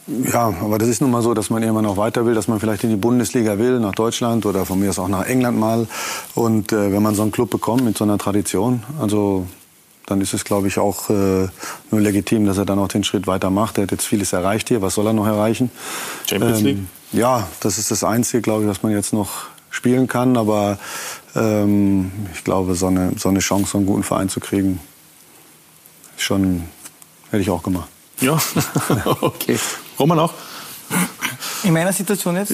Ja, 0.06 0.54
aber 0.62 0.78
das 0.78 0.88
ist 0.88 1.00
nun 1.00 1.10
mal 1.10 1.22
so, 1.22 1.34
dass 1.34 1.50
man 1.50 1.62
irgendwann 1.62 1.84
noch 1.84 1.96
weiter 1.96 2.24
will, 2.26 2.34
dass 2.34 2.46
man 2.46 2.60
vielleicht 2.60 2.84
in 2.84 2.90
die 2.90 2.96
Bundesliga 2.96 3.58
will, 3.58 3.80
nach 3.80 3.94
Deutschland 3.94 4.46
oder 4.46 4.64
von 4.64 4.78
mir 4.78 4.90
aus 4.90 5.00
auch 5.00 5.08
nach 5.08 5.26
England 5.26 5.58
mal. 5.58 5.88
Und 6.34 6.72
äh, 6.72 6.92
wenn 6.92 7.02
man 7.02 7.16
so 7.16 7.22
einen 7.22 7.32
Club 7.32 7.50
bekommt 7.50 7.84
mit 7.84 7.98
so 7.98 8.04
einer 8.04 8.16
Tradition, 8.16 8.84
also 9.00 9.46
dann 10.06 10.20
ist 10.20 10.32
es, 10.32 10.44
glaube 10.44 10.68
ich, 10.68 10.78
auch 10.78 11.10
äh, 11.10 11.48
nur 11.90 12.00
legitim, 12.00 12.46
dass 12.46 12.58
er 12.58 12.64
dann 12.64 12.78
auch 12.78 12.88
den 12.88 13.04
Schritt 13.04 13.26
weiter 13.26 13.50
macht. 13.50 13.78
Er 13.78 13.82
hat 13.82 13.90
jetzt 13.90 14.06
vieles 14.06 14.32
erreicht 14.32 14.68
hier. 14.68 14.80
Was 14.80 14.94
soll 14.94 15.06
er 15.06 15.12
noch 15.12 15.26
erreichen? 15.26 15.70
Champions 16.28 16.60
League? 16.60 16.78
Ähm, 16.78 16.88
ja, 17.12 17.48
das 17.60 17.78
ist 17.78 17.90
das 17.90 18.04
Einzige, 18.04 18.40
glaube 18.40 18.62
ich, 18.62 18.68
was 18.68 18.82
man 18.82 18.92
jetzt 18.92 19.12
noch 19.12 19.46
spielen 19.70 20.06
kann. 20.06 20.36
Aber 20.36 20.78
ähm, 21.34 22.12
ich 22.34 22.44
glaube, 22.44 22.76
so 22.76 22.86
eine, 22.86 23.12
so 23.18 23.28
eine 23.28 23.40
Chance, 23.40 23.72
so 23.72 23.78
einen 23.78 23.86
guten 23.86 24.04
Verein 24.04 24.28
zu 24.28 24.38
kriegen, 24.38 24.80
schon 26.16 26.62
hätte 27.30 27.42
ich 27.42 27.50
auch 27.50 27.62
gemacht. 27.62 27.88
Ja, 28.20 28.38
okay. 29.20 29.58
Roman 29.98 30.20
auch? 30.20 30.32
In 31.64 31.72
meiner 31.72 31.92
Situation 31.92 32.36
jetzt? 32.36 32.52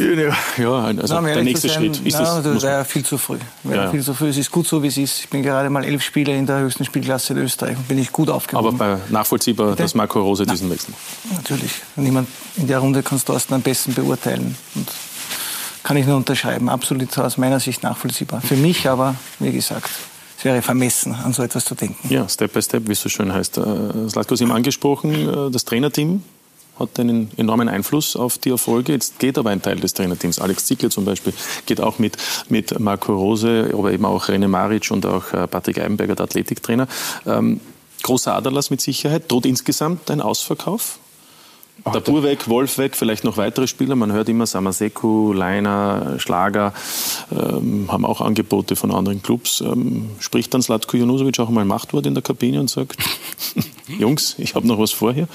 Ja, 0.56 0.84
also 0.84 1.20
na, 1.20 1.20
der 1.20 1.42
nächste 1.42 1.68
sein, 1.68 1.92
Schritt. 1.92 2.06
Ist 2.06 2.14
na, 2.14 2.40
das, 2.40 2.44
das 2.44 2.62
wäre 2.62 2.84
viel 2.84 3.04
zu 3.04 3.18
früh. 3.18 3.36
Ja. 3.64 3.90
viel 3.90 4.02
zu 4.02 4.14
früh. 4.14 4.28
Es 4.28 4.38
ist 4.38 4.50
gut 4.50 4.66
so, 4.66 4.82
wie 4.82 4.86
es 4.86 4.96
ist. 4.96 5.20
Ich 5.20 5.28
bin 5.28 5.42
gerade 5.42 5.68
mal 5.68 5.84
elf 5.84 6.02
Spiele 6.02 6.34
in 6.34 6.46
der 6.46 6.60
höchsten 6.60 6.84
Spielklasse 6.84 7.34
in 7.34 7.40
Österreich 7.40 7.76
und 7.76 7.86
bin 7.88 7.98
ich 7.98 8.10
gut 8.10 8.30
aufgehoben. 8.30 8.80
Aber 8.80 9.00
nachvollziehbar, 9.10 9.70
Bitte? 9.70 9.82
dass 9.82 9.94
Marco 9.94 10.20
Rose 10.20 10.46
diesen 10.46 10.70
Wechsel 10.70 10.94
Natürlich. 11.34 11.72
Niemand 11.96 12.28
in 12.56 12.66
der 12.66 12.78
Runde 12.78 13.02
kann 13.02 13.18
es 13.18 13.24
Thorsten 13.24 13.54
am 13.54 13.62
besten 13.62 13.92
beurteilen. 13.92 14.56
Und 14.74 14.88
kann 15.82 15.96
ich 15.96 16.06
nur 16.06 16.16
unterschreiben. 16.16 16.68
Absolut 16.68 17.16
aus 17.18 17.36
meiner 17.36 17.60
Sicht 17.60 17.82
nachvollziehbar. 17.82 18.40
Für 18.40 18.56
mich 18.56 18.88
aber, 18.88 19.16
wie 19.40 19.52
gesagt, 19.52 19.90
es 20.38 20.44
wäre 20.44 20.62
vermessen, 20.62 21.14
an 21.14 21.32
so 21.32 21.42
etwas 21.42 21.64
zu 21.64 21.74
denken. 21.74 22.08
Ja, 22.12 22.28
Step 22.28 22.52
by 22.52 22.62
Step, 22.62 22.88
wie 22.88 22.92
es 22.92 23.00
so 23.00 23.08
schön 23.08 23.32
heißt. 23.32 23.58
Äh, 23.58 24.08
Slatko, 24.08 24.36
Sie 24.36 24.44
haben 24.44 24.52
angesprochen, 24.52 25.28
äh, 25.28 25.50
das 25.50 25.64
Trainerteam 25.64 26.22
hat 26.78 26.98
einen 26.98 27.30
enormen 27.36 27.68
Einfluss 27.68 28.16
auf 28.16 28.38
die 28.38 28.50
Erfolge. 28.50 28.92
Jetzt 28.92 29.18
geht 29.18 29.38
aber 29.38 29.50
ein 29.50 29.62
Teil 29.62 29.76
des 29.76 29.94
Trainerteams. 29.94 30.38
Alex 30.38 30.66
Ziegler 30.66 30.90
zum 30.90 31.04
Beispiel 31.04 31.32
geht 31.66 31.80
auch 31.80 31.98
mit, 31.98 32.16
mit 32.48 32.78
Marco 32.80 33.14
Rose, 33.14 33.70
aber 33.72 33.92
eben 33.92 34.04
auch 34.04 34.28
René 34.28 34.48
Maric 34.48 34.90
und 34.90 35.06
auch 35.06 35.32
äh, 35.32 35.46
Patrick 35.46 35.78
Eibenberger, 35.78 36.14
der 36.14 36.24
Athletiktrainer. 36.24 36.88
Ähm, 37.26 37.60
großer 38.02 38.34
Aderlass 38.34 38.70
mit 38.70 38.80
Sicherheit. 38.80 39.30
Droht 39.30 39.46
insgesamt 39.46 40.10
ein 40.10 40.20
Ausverkauf? 40.20 40.98
Der 41.92 42.00
Bur 42.00 42.22
weg, 42.22 42.48
Wolf 42.48 42.78
weg, 42.78 42.94
vielleicht 42.94 43.24
noch 43.24 43.38
weitere 43.38 43.66
Spieler. 43.66 43.96
Man 43.96 44.12
hört 44.12 44.28
immer 44.28 44.46
Samaseku, 44.46 45.32
Leiner, 45.32 46.16
Schlager, 46.18 46.74
ähm, 47.32 47.90
haben 47.90 48.04
auch 48.04 48.20
Angebote 48.20 48.76
von 48.76 48.92
anderen 48.92 49.20
Clubs. 49.22 49.60
Ähm, 49.60 50.10
spricht 50.20 50.54
dann 50.54 50.62
Slatko 50.62 50.96
Junusovic 50.96 51.40
auch 51.40 51.50
mal 51.50 51.64
Machtwort 51.64 52.06
in 52.06 52.14
der 52.14 52.22
Kabine 52.22 52.60
und 52.60 52.70
sagt, 52.70 52.98
Jungs, 53.98 54.36
ich 54.38 54.54
habe 54.54 54.66
noch 54.66 54.78
was 54.78 54.92
vor 54.92 55.12
hier? 55.12 55.26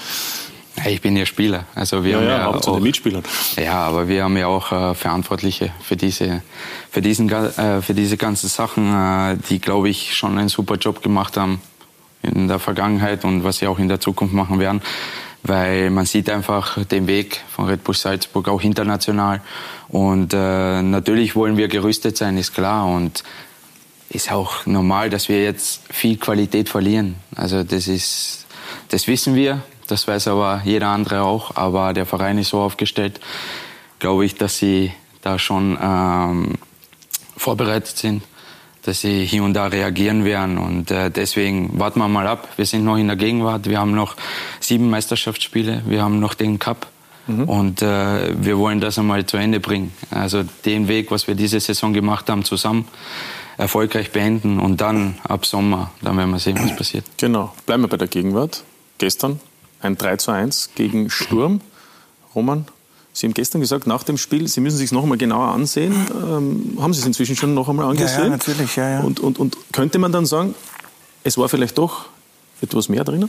Ich 0.86 1.00
bin 1.00 1.16
ja 1.16 1.26
Spieler. 1.26 1.64
Also 1.74 2.04
wir 2.04 2.12
ja, 2.12 2.16
haben 2.18 2.26
ja, 2.26 2.38
ja 2.38 2.46
auch 2.48 2.60
zu 2.60 2.74
den 2.74 2.82
Mitspielern. 2.82 3.22
Ja, 3.56 3.80
aber 3.80 4.08
wir 4.08 4.24
haben 4.24 4.36
ja 4.36 4.46
auch 4.46 4.72
äh, 4.72 4.94
Verantwortliche 4.94 5.72
für 5.82 5.96
diese, 5.96 6.42
für 6.90 7.00
diesen, 7.00 7.30
äh, 7.30 7.82
für 7.82 7.94
diese 7.94 8.16
ganzen 8.16 8.48
Sachen, 8.48 8.94
äh, 8.94 9.36
die, 9.48 9.60
glaube 9.60 9.88
ich, 9.88 10.16
schon 10.16 10.38
einen 10.38 10.48
super 10.48 10.76
Job 10.76 11.02
gemacht 11.02 11.36
haben 11.36 11.60
in 12.22 12.48
der 12.48 12.58
Vergangenheit 12.58 13.24
und 13.24 13.44
was 13.44 13.58
sie 13.58 13.66
auch 13.66 13.78
in 13.78 13.88
der 13.88 14.00
Zukunft 14.00 14.34
machen 14.34 14.58
werden. 14.58 14.82
Weil 15.44 15.90
man 15.90 16.04
sieht 16.04 16.28
einfach 16.30 16.84
den 16.84 17.06
Weg 17.06 17.40
von 17.48 17.66
Red 17.66 17.84
Bull 17.84 17.94
Salzburg 17.94 18.48
auch 18.48 18.60
international. 18.62 19.40
Und 19.88 20.34
äh, 20.34 20.82
natürlich 20.82 21.36
wollen 21.36 21.56
wir 21.56 21.68
gerüstet 21.68 22.16
sein, 22.16 22.36
ist 22.36 22.54
klar. 22.54 22.86
Und 22.86 23.22
ist 24.10 24.32
auch 24.32 24.66
normal, 24.66 25.10
dass 25.10 25.28
wir 25.28 25.42
jetzt 25.42 25.82
viel 25.90 26.16
Qualität 26.16 26.68
verlieren. 26.68 27.16
Also 27.36 27.62
das 27.62 27.88
ist, 27.88 28.46
das 28.88 29.06
wissen 29.06 29.34
wir. 29.34 29.62
Das 29.88 30.06
weiß 30.06 30.28
aber 30.28 30.62
jeder 30.64 30.88
andere 30.88 31.22
auch. 31.22 31.56
Aber 31.56 31.92
der 31.92 32.06
Verein 32.06 32.38
ist 32.38 32.50
so 32.50 32.60
aufgestellt, 32.60 33.20
glaube 33.98 34.24
ich, 34.24 34.36
dass 34.36 34.58
sie 34.58 34.92
da 35.22 35.38
schon 35.38 35.76
ähm, 35.82 36.54
vorbereitet 37.36 37.96
sind, 37.96 38.22
dass 38.82 39.00
sie 39.00 39.24
hier 39.24 39.42
und 39.42 39.54
da 39.54 39.66
reagieren 39.66 40.24
werden. 40.24 40.58
Und 40.58 40.90
äh, 40.90 41.10
deswegen 41.10 41.78
warten 41.78 41.98
wir 41.98 42.08
mal 42.08 42.26
ab. 42.26 42.48
Wir 42.56 42.66
sind 42.66 42.84
noch 42.84 42.96
in 42.96 43.08
der 43.08 43.16
Gegenwart. 43.16 43.68
Wir 43.68 43.80
haben 43.80 43.94
noch 43.94 44.14
sieben 44.60 44.90
Meisterschaftsspiele. 44.90 45.82
Wir 45.86 46.02
haben 46.02 46.20
noch 46.20 46.34
den 46.34 46.58
Cup. 46.58 46.86
Mhm. 47.26 47.44
Und 47.44 47.82
äh, 47.82 48.34
wir 48.42 48.58
wollen 48.58 48.80
das 48.80 48.98
einmal 48.98 49.24
zu 49.26 49.38
Ende 49.38 49.58
bringen. 49.58 49.92
Also 50.10 50.44
den 50.64 50.88
Weg, 50.88 51.10
was 51.10 51.26
wir 51.26 51.34
diese 51.34 51.60
Saison 51.60 51.92
gemacht 51.92 52.28
haben, 52.28 52.44
zusammen 52.44 52.86
erfolgreich 53.56 54.12
beenden 54.12 54.60
und 54.60 54.80
dann 54.80 55.18
ab 55.24 55.44
Sommer, 55.44 55.90
dann 56.00 56.16
werden 56.16 56.30
wir 56.30 56.38
sehen, 56.38 56.58
was 56.62 56.76
passiert. 56.76 57.04
Genau. 57.16 57.52
Bleiben 57.66 57.82
wir 57.82 57.88
bei 57.88 57.96
der 57.96 58.06
Gegenwart. 58.06 58.62
Gestern 58.98 59.40
ein 59.80 59.96
3 59.96 60.16
zu 60.16 60.30
1 60.30 60.70
gegen 60.74 61.10
Sturm. 61.10 61.60
Roman, 62.34 62.66
Sie 63.12 63.26
haben 63.26 63.34
gestern 63.34 63.60
gesagt, 63.60 63.86
nach 63.86 64.04
dem 64.04 64.16
Spiel, 64.16 64.46
Sie 64.46 64.60
müssen 64.60 64.76
sich 64.76 64.92
noch 64.92 65.02
einmal 65.02 65.18
genauer 65.18 65.48
ansehen. 65.48 65.92
Ähm, 66.12 66.78
haben 66.80 66.94
Sie 66.94 67.00
es 67.00 67.06
inzwischen 67.06 67.34
schon 67.34 67.52
noch 67.52 67.68
einmal 67.68 67.86
angesehen? 67.86 68.18
Ja, 68.18 68.24
ja 68.24 68.30
natürlich. 68.30 68.76
Ja, 68.76 68.88
ja. 68.90 69.00
Und, 69.00 69.18
und, 69.18 69.38
und 69.38 69.56
könnte 69.72 69.98
man 69.98 70.12
dann 70.12 70.24
sagen, 70.24 70.54
es 71.24 71.36
war 71.36 71.48
vielleicht 71.48 71.76
doch 71.78 72.06
etwas 72.60 72.88
mehr 72.88 73.02
drinnen? 73.02 73.28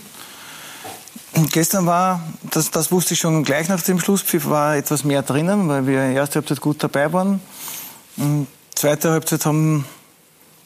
Gestern 1.51 1.86
war, 1.86 2.22
das, 2.51 2.70
das 2.70 2.91
wusste 2.91 3.13
ich 3.13 3.20
schon 3.20 3.44
gleich 3.44 3.68
nach 3.70 3.82
dem 3.82 4.00
Schlusspfiff, 4.00 4.48
war 4.48 4.75
etwas 4.75 5.03
mehr 5.03 5.22
drinnen, 5.22 5.68
weil 5.70 5.88
wir 5.88 6.01
erste 6.01 6.36
Halbzeit 6.36 6.62
gut 6.62 6.84
dabei 6.84 7.12
waren. 7.13 7.39
Und 8.18 8.48
zweite 8.75 9.12
Halbzeit 9.12 9.46
haben 9.46 9.86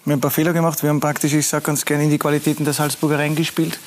wir 0.06 0.16
ein 0.16 0.22
paar 0.22 0.32
Fehler 0.32 0.52
gemacht. 0.52 0.82
Wir 0.82 0.90
haben 0.90 1.00
praktisch, 1.00 1.34
ich 1.34 1.48
sage 1.48 1.64
ganz 1.64 1.86
gerne, 1.86 2.04
in 2.04 2.10
die 2.10 2.18
Qualitäten 2.18 2.66
der 2.66 2.74
Salzburger 2.74 3.20
reingespielt. 3.20 3.80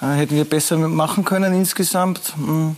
Hätten 0.00 0.36
wir 0.36 0.44
besser 0.44 0.76
machen 0.76 1.24
können 1.24 1.54
insgesamt. 1.54 2.34
Hm. 2.36 2.76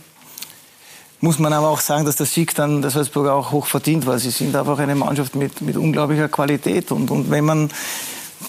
Muss 1.21 1.37
man 1.37 1.51
aber 1.51 1.67
auch 1.67 1.81
sagen, 1.81 2.05
dass 2.05 2.15
der 2.15 2.25
Sieg 2.25 2.55
dann 2.55 2.81
der 2.81 2.91
Salzburger 2.91 3.33
auch 3.33 3.51
hoch 3.51 3.65
verdient 3.65 4.05
war. 4.05 4.17
Sie 4.19 4.29
sind 4.29 4.55
einfach 4.55 4.79
eine 4.79 4.95
Mannschaft 4.95 5.35
mit, 5.35 5.59
mit 5.59 5.75
unglaublicher 5.75 6.29
Qualität. 6.29 6.91
Und, 6.91 7.11
und 7.11 7.29
wenn 7.29 7.43
man 7.43 7.69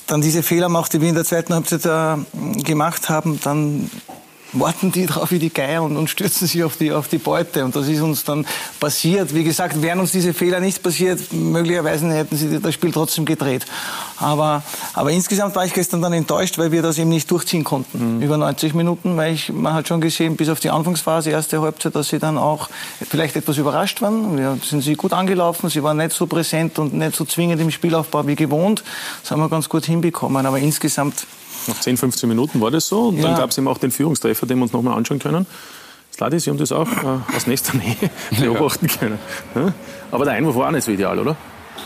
dann 0.07 0.21
diese 0.21 0.45
Fehler 0.45 0.69
macht, 0.69 0.93
die 0.93 1.01
wir 1.01 1.09
in 1.09 1.17
der 1.17 1.25
zweiten 1.25 1.53
Halbzeit 1.53 1.85
äh, 1.85 2.63
gemacht 2.63 3.09
haben, 3.09 3.41
dann 3.43 3.91
warten 4.53 4.93
die 4.93 5.07
drauf 5.07 5.31
wie 5.31 5.39
die 5.39 5.53
Geier 5.53 5.83
und, 5.83 5.97
und 5.97 6.11
stürzen 6.11 6.47
sich 6.47 6.63
auf 6.65 6.77
die, 6.77 6.93
auf 6.93 7.09
die 7.09 7.19
Beute. 7.19 7.65
Und 7.65 7.77
das 7.77 7.89
ist 7.89 8.01
uns 8.01 8.25
dann 8.25 8.47
passiert. 8.79 9.35
Wie 9.35 9.45
gesagt, 9.45 9.81
wären 9.83 10.01
uns 10.01 10.13
diese 10.13 10.35
Fehler 10.35 10.61
nicht 10.61 10.83
passiert, 10.83 11.33
möglicherweise 11.33 12.11
hätten 12.13 12.37
sie 12.37 12.61
das 12.61 12.75
Spiel 12.75 12.93
trotzdem 12.93 13.25
gedreht. 13.25 13.67
Aber, 14.19 14.63
aber 14.95 15.11
insgesamt 15.11 15.55
war 15.57 15.65
ich 15.65 15.73
gestern 15.73 16.03
dann 16.03 16.13
enttäuscht, 16.13 16.59
weil 16.59 16.73
wir 16.73 16.83
das 16.83 16.99
eben 16.99 17.11
nicht 17.11 17.31
durchziehen 17.31 17.65
konnten. 17.65 18.17
Mhm. 18.17 18.23
Über 18.23 18.37
90 18.37 18.75
Minuten, 18.75 19.17
weil 19.17 19.35
ich, 19.35 19.53
man 19.53 19.73
hat 19.73 19.89
schon 19.89 20.01
gesehen, 20.01 20.37
bis 20.37 20.49
auf 20.49 20.61
die 20.61 20.71
Anfangsphase, 20.71 21.31
erste 21.31 21.61
Halbzeit, 21.61 21.95
dass 21.95 22.09
sie 22.09 22.19
dann 22.19 22.39
auch 22.39 22.69
vielleicht 23.09 23.37
etwas 23.37 23.57
überrascht 23.57 24.03
waren. 24.03 24.37
Wir 24.37 24.59
sind 24.63 24.83
sie 24.83 24.95
gut 24.95 25.13
angelaufen, 25.13 25.71
sie 25.71 25.83
waren 25.83 25.97
nicht 25.97 26.13
so 26.13 26.27
präsent 26.27 26.79
und 26.79 26.93
nicht 26.93 27.17
so 27.17 27.25
zwingend 27.25 27.61
im 27.61 27.71
Spielaufbau 27.71 28.27
wie 28.27 28.37
gewohnt. 28.37 28.83
Das 29.23 29.31
haben 29.31 29.41
wir 29.41 29.49
ganz 29.49 29.69
gut 29.69 29.87
hinbekommen. 29.87 30.45
Aber 30.45 30.59
insgesamt 30.59 31.27
nach 31.67 31.81
10, 31.81 31.97
15 31.97 32.29
Minuten 32.29 32.61
war 32.61 32.71
das 32.71 32.87
so. 32.87 33.09
Und 33.09 33.19
ja. 33.19 33.23
dann 33.25 33.37
gab 33.37 33.51
es 33.51 33.59
eben 33.59 33.69
auch 33.69 33.79
den 33.79 33.91
Führungstreffer, 33.91 34.47
den 34.47 34.59
wir 34.59 34.63
uns 34.65 34.73
nochmal 34.73 34.97
anschauen 34.97 35.19
können. 35.19 35.47
Sladi, 36.13 36.41
Sie 36.41 36.51
haben 36.51 36.59
das 36.59 36.73
auch 36.73 36.89
äh, 36.89 37.37
aus 37.37 37.47
nächster 37.47 37.77
Nähe 37.77 37.97
beobachten 38.41 38.89
können. 38.89 39.19
Ja? 39.55 39.73
Aber 40.11 40.25
der 40.25 40.35
Einwurf 40.35 40.57
war 40.57 40.69
auch 40.69 40.73
nicht 40.73 40.85
so 40.85 40.91
ideal, 40.91 41.19
oder? 41.19 41.37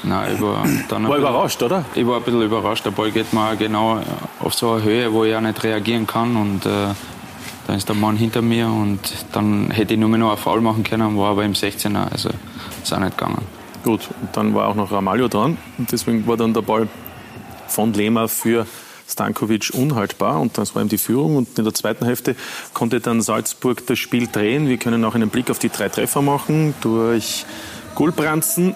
Nein, 0.02 0.34
ich 0.34 0.40
war 0.40 0.66
dann 0.88 1.08
war 1.08 1.16
überrascht, 1.16 1.62
oder? 1.62 1.84
Ich 1.94 2.06
war 2.06 2.16
ein 2.16 2.22
bisschen 2.22 2.42
überrascht. 2.42 2.84
Der 2.84 2.90
Ball 2.90 3.10
geht 3.10 3.32
mal 3.32 3.56
genau 3.56 4.00
auf 4.40 4.54
so 4.54 4.72
eine 4.72 4.82
Höhe, 4.82 5.12
wo 5.12 5.24
ich 5.24 5.34
auch 5.34 5.40
nicht 5.40 5.62
reagieren 5.62 6.06
kann. 6.06 6.36
Und 6.36 6.66
äh, 6.66 6.88
dann 7.66 7.76
ist 7.76 7.88
der 7.88 7.96
Mann 7.96 8.16
hinter 8.16 8.42
mir 8.42 8.66
und 8.66 9.00
dann 9.32 9.70
hätte 9.70 9.94
ich 9.94 10.00
nur 10.00 10.08
mehr 10.08 10.18
noch 10.18 10.30
einen 10.30 10.38
Foul 10.38 10.60
machen 10.60 10.82
können, 10.82 11.16
war 11.16 11.30
aber 11.30 11.44
im 11.44 11.52
16er. 11.52 12.10
Also 12.10 12.30
ist 12.82 12.92
auch 12.92 12.98
nicht 12.98 13.16
gegangen. 13.16 13.42
Gut, 13.82 14.08
und 14.20 14.36
dann 14.36 14.54
war 14.54 14.68
auch 14.68 14.74
noch 14.74 14.90
Ramalho 14.90 15.28
dran. 15.28 15.58
Und 15.78 15.92
deswegen 15.92 16.26
war 16.26 16.36
dann 16.36 16.52
der 16.54 16.62
Ball 16.62 16.88
von 17.68 17.92
Lehmer 17.92 18.28
für 18.28 18.66
Stankovic 19.08 19.70
unhaltbar 19.74 20.40
und 20.40 20.56
das 20.58 20.74
war 20.74 20.82
ihm 20.82 20.88
die 20.88 20.98
Führung. 20.98 21.36
Und 21.36 21.58
in 21.58 21.64
der 21.64 21.74
zweiten 21.74 22.04
Hälfte 22.04 22.36
konnte 22.72 23.00
dann 23.00 23.22
Salzburg 23.22 23.86
das 23.86 23.98
Spiel 23.98 24.28
drehen. 24.30 24.68
Wir 24.68 24.78
können 24.78 25.04
auch 25.04 25.14
einen 25.14 25.30
Blick 25.30 25.50
auf 25.50 25.58
die 25.58 25.68
drei 25.68 25.88
Treffer 25.88 26.22
machen 26.22 26.74
durch 26.80 27.44
Gulbranzen. 27.94 28.74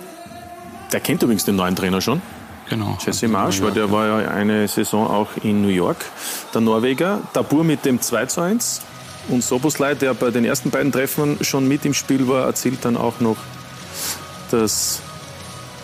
Der 0.93 1.01
kennt 1.01 1.23
übrigens 1.23 1.45
den 1.45 1.57
neuen 1.57 1.77
Trainer 1.77 2.01
schon. 2.01 2.23
Genau. 2.69 2.99
Jesse 3.05 3.29
Marsch, 3.29 3.63
weil 3.63 3.73
der 3.73 3.91
war 3.91 4.23
ja 4.23 4.31
eine 4.31 4.69
Saison 4.69 5.07
auch 5.07 5.29
in 5.43 5.63
New 5.63 5.69
York. 5.69 6.05
Der 6.53 6.61
Norweger, 6.61 7.21
Dabur 7.33 7.65
mit 7.65 7.85
dem 7.85 8.01
2 8.01 8.27
zu 8.27 8.41
1. 8.43 8.83
Und 9.29 9.43
Soboslai, 9.43 9.95
der 9.95 10.15
bei 10.15 10.31
den 10.31 10.45
ersten 10.45 10.71
beiden 10.71 10.93
Treffern 10.93 11.39
schon 11.43 11.67
mit 11.67 11.85
im 11.85 11.95
Spiel 11.95 12.29
war, 12.29 12.45
erzielt 12.45 12.85
dann 12.85 12.97
auch 12.97 13.21
noch 13.21 13.37
das 14.51 15.01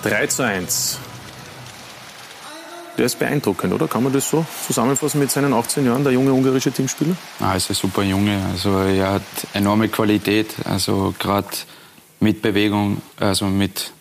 3 0.02 0.26
zu 0.26 0.42
1 0.42 0.98
der 2.96 3.06
ist 3.06 3.18
beeindruckend, 3.18 3.72
oder? 3.72 3.88
Kann 3.88 4.02
man 4.02 4.12
das 4.12 4.30
so 4.30 4.44
zusammenfassen 4.66 5.20
mit 5.20 5.30
seinen 5.30 5.52
18 5.52 5.84
Jahren, 5.84 6.04
der 6.04 6.12
junge 6.12 6.32
ungarische 6.32 6.70
Teamspieler? 6.70 7.16
Ah, 7.40 7.54
ist 7.54 7.70
ein 7.70 7.74
super 7.74 8.02
Junge. 8.02 8.40
Also 8.52 8.78
er 8.78 9.12
hat 9.12 9.22
enorme 9.52 9.88
Qualität. 9.88 10.54
Also 10.64 11.14
gerade 11.18 11.48
mit 12.20 12.42
Bewegung, 12.42 13.02
also 13.18 13.46
mit 13.46 13.92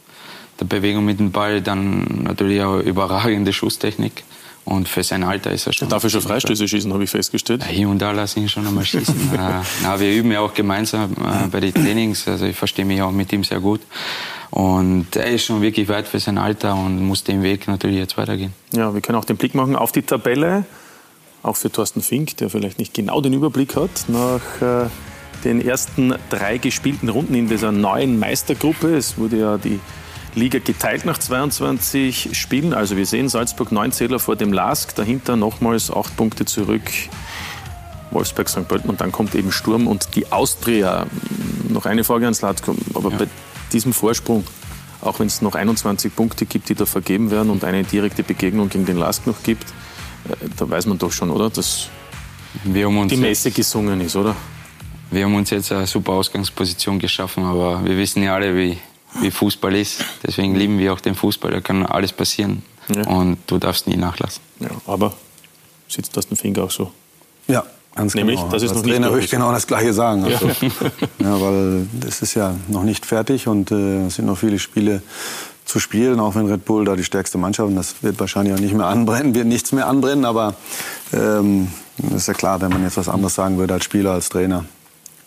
der 0.60 0.66
Bewegung 0.66 1.06
mit 1.06 1.20
dem 1.20 1.32
Ball, 1.32 1.62
dann 1.62 2.24
natürlich 2.24 2.62
auch 2.62 2.80
überragende 2.80 3.54
Schusstechnik. 3.54 4.24
Und 4.66 4.88
für 4.88 5.04
sein 5.04 5.24
Alter 5.24 5.52
ist 5.52 5.68
er 5.68 5.74
schon. 5.74 5.90
Er 5.90 5.92
darf 5.92 6.04
er 6.06 6.10
schon 6.10 6.22
Freistöße 6.22 6.68
schießen, 6.68 6.94
habe 6.94 7.04
ich 7.04 7.10
festgestellt. 7.10 7.66
Hier 7.66 7.90
und 7.90 8.00
da 8.00 8.12
lasse 8.12 8.40
ich 8.40 8.44
ihn 8.44 8.50
schon 8.50 8.66
einmal 8.66 8.86
schießen. 8.86 9.14
äh, 9.34 9.62
na, 9.82 10.00
wir 10.00 10.14
üben 10.14 10.32
ja 10.32 10.40
auch 10.40 10.54
gemeinsam 10.54 11.12
äh, 11.12 11.48
bei 11.48 11.60
den 11.60 11.74
Trainings. 11.74 12.28
Also 12.28 12.46
ich 12.46 12.56
verstehe 12.56 12.86
mich 12.86 13.02
auch 13.02 13.12
mit 13.12 13.34
ihm 13.34 13.44
sehr 13.44 13.60
gut. 13.60 13.82
Und 14.54 15.16
er 15.16 15.32
ist 15.32 15.46
schon 15.46 15.64
wirklich 15.64 15.90
weit 15.90 16.08
für 16.08 16.20
sein 16.20 16.38
Alter 16.38 16.76
und 16.76 17.04
muss 17.04 17.24
den 17.24 17.42
Weg 17.42 17.68
natürlich 17.68 17.98
jetzt 17.98 18.18
weitergehen. 18.18 18.54
Ja, 18.72 18.94
wir 18.94 19.02
können 19.02 19.18
auch 19.18 19.26
den 19.26 19.36
Blick 19.36 19.56
machen 19.56 19.76
auf 19.76 19.92
die 19.92 20.04
Tabelle. 20.04 20.64
Auch 21.42 21.56
für 21.56 21.72
Thorsten 21.72 22.04
Fink, 22.04 22.38
der 22.38 22.52
vielleicht 22.52 22.78
nicht 22.78 22.94
genau 22.94 23.20
den 23.20 23.34
Überblick 23.34 23.76
hat, 23.76 23.90
nach 24.10 24.62
äh, 24.62 24.90
den 25.44 25.60
ersten 25.60 26.14
drei 26.30 26.60
gespielten 26.60 27.10
Runden 27.10 27.34
in 27.34 27.50
dieser 27.50 27.72
neuen 27.72 28.20
Meistergruppe. 28.20 28.96
Es 28.96 29.18
wurde 29.18 29.40
ja 29.40 29.58
die 29.58 29.80
Liga 30.36 30.60
geteilt 30.60 31.04
nach 31.06 31.18
22 31.18 32.38
Spielen. 32.38 32.76
Also 32.76 32.96
wir 32.96 33.08
sehen 33.08 33.30
Salzburg 33.30 33.72
neun 33.72 33.92
Zähler 33.92 34.20
vor 34.20 34.36
dem 34.36 34.54
Lask, 34.54 34.94
dahinter 34.94 35.36
nochmals 35.36 35.90
acht 35.90 36.16
Punkte 36.16 36.46
zurück. 36.46 36.84
Wolfsberg, 38.12 38.48
St. 38.48 38.68
Pölten 38.68 38.92
und 38.92 39.02
dann 39.02 39.12
kommt 39.12 39.34
eben 39.34 39.52
Sturm 39.52 39.88
und 39.88 40.16
die 40.16 40.32
Austria. 40.32 41.08
Noch 41.70 41.88
eine 41.88 42.04
Frage 42.04 42.26
ans 42.26 42.42
Latko, 42.42 42.76
aber 42.94 43.10
ja. 43.10 43.18
bei 43.18 43.28
diesem 43.74 43.94
Vorsprung, 43.94 44.46
auch 45.02 45.20
wenn 45.20 45.28
es 45.28 45.42
noch 45.42 45.56
21 45.56 46.16
Punkte 46.16 46.46
gibt, 46.46 46.70
die 46.70 46.76
da 46.76 46.86
vergeben 46.86 47.32
werden 47.32 47.50
und 47.50 47.64
eine 47.64 47.84
direkte 47.84 48.24
Begegnung 48.24 48.70
gegen 48.70 48.86
den 48.86 48.98
Lask 48.98 49.28
noch 49.28 49.44
gibt, 49.44 49.70
äh, 50.30 50.36
da 50.56 50.70
weiß 50.70 50.86
man 50.86 50.98
doch 50.98 51.12
schon, 51.12 51.30
oder, 51.30 51.50
dass 51.50 51.90
die 52.64 53.18
Messe 53.18 53.52
gesungen 53.52 54.00
ist, 54.02 54.16
oder? 54.16 54.36
Wir 55.12 55.26
haben 55.26 55.36
uns 55.36 55.50
jetzt 55.50 55.72
eine 55.72 55.88
super 55.88 56.14
Ausgangsposition 56.14 57.00
geschaffen, 57.00 57.44
aber 57.44 57.84
wir 57.84 57.98
wissen 57.98 58.24
ja 58.24 58.36
alle, 58.36 58.56
wie, 58.56 58.78
wie 59.22 59.32
Fußball 59.32 59.76
ist. 59.76 60.04
Deswegen 60.26 60.56
lieben 60.56 60.80
wir 60.80 60.94
auch 60.94 61.00
den 61.00 61.14
Fußball. 61.14 61.52
Da 61.52 61.62
kann 61.62 61.86
alles 61.86 62.12
passieren. 62.12 62.64
Ja. 62.94 63.08
Und 63.08 63.38
du 63.48 63.58
darfst 63.60 63.88
nie 63.88 63.96
nachlassen. 63.96 64.42
Ja, 64.60 64.70
aber 64.88 65.14
sitzt 65.88 66.18
das 66.18 66.28
den 66.28 66.38
Finger 66.38 66.64
auch 66.64 66.72
so? 66.72 66.92
Ja, 67.48 67.64
Ganz 67.96 68.16
Nämlich, 68.16 68.40
genau. 68.40 68.52
das 68.52 68.64
ist 68.64 68.70
Als 68.70 68.80
noch 68.80 68.84
Trainer 68.86 69.00
nicht 69.00 69.10
würde 69.12 69.26
ich 69.26 69.32
genau 69.32 69.52
das 69.52 69.68
Gleiche 69.68 69.94
sagen. 69.94 70.24
Also, 70.24 70.48
ja. 70.48 70.54
ja. 71.20 71.42
weil 71.42 71.88
das 72.00 72.22
ist 72.22 72.34
ja 72.34 72.56
noch 72.68 72.84
nicht 72.84 73.06
fertig 73.06 73.48
und 73.48 73.72
äh, 73.72 74.08
es 74.08 74.16
sind 74.16 74.26
noch 74.26 74.38
viele 74.38 74.58
Spiele 74.58 75.04
zu 75.66 75.80
spielen, 75.80 76.20
auch 76.20 76.36
wenn 76.36 76.48
Red 76.48 76.66
Bull 76.66 76.86
da 76.86 76.96
die 76.96 77.04
stärkste 77.04 77.38
Mannschaft 77.38 77.70
ist. 77.70 77.78
Das 77.78 77.96
wird 78.04 78.20
wahrscheinlich 78.20 78.56
auch 78.56 78.60
nicht 78.60 78.74
mehr 78.74 78.86
anbrennen, 78.88 79.36
wird 79.36 79.48
nichts 79.48 79.72
mehr 79.72 79.88
anbrennen, 79.88 80.26
aber 80.26 80.56
ähm, 81.14 81.68
ist 82.16 82.28
ja 82.28 82.34
klar, 82.34 82.62
wenn 82.62 82.70
man 82.70 82.84
jetzt 82.84 82.98
was 82.98 83.10
anderes 83.10 83.36
sagen 83.36 83.58
würde 83.58 83.76
als 83.76 83.86
Spieler, 83.86 84.12
als 84.12 84.30
Trainer, 84.30 84.66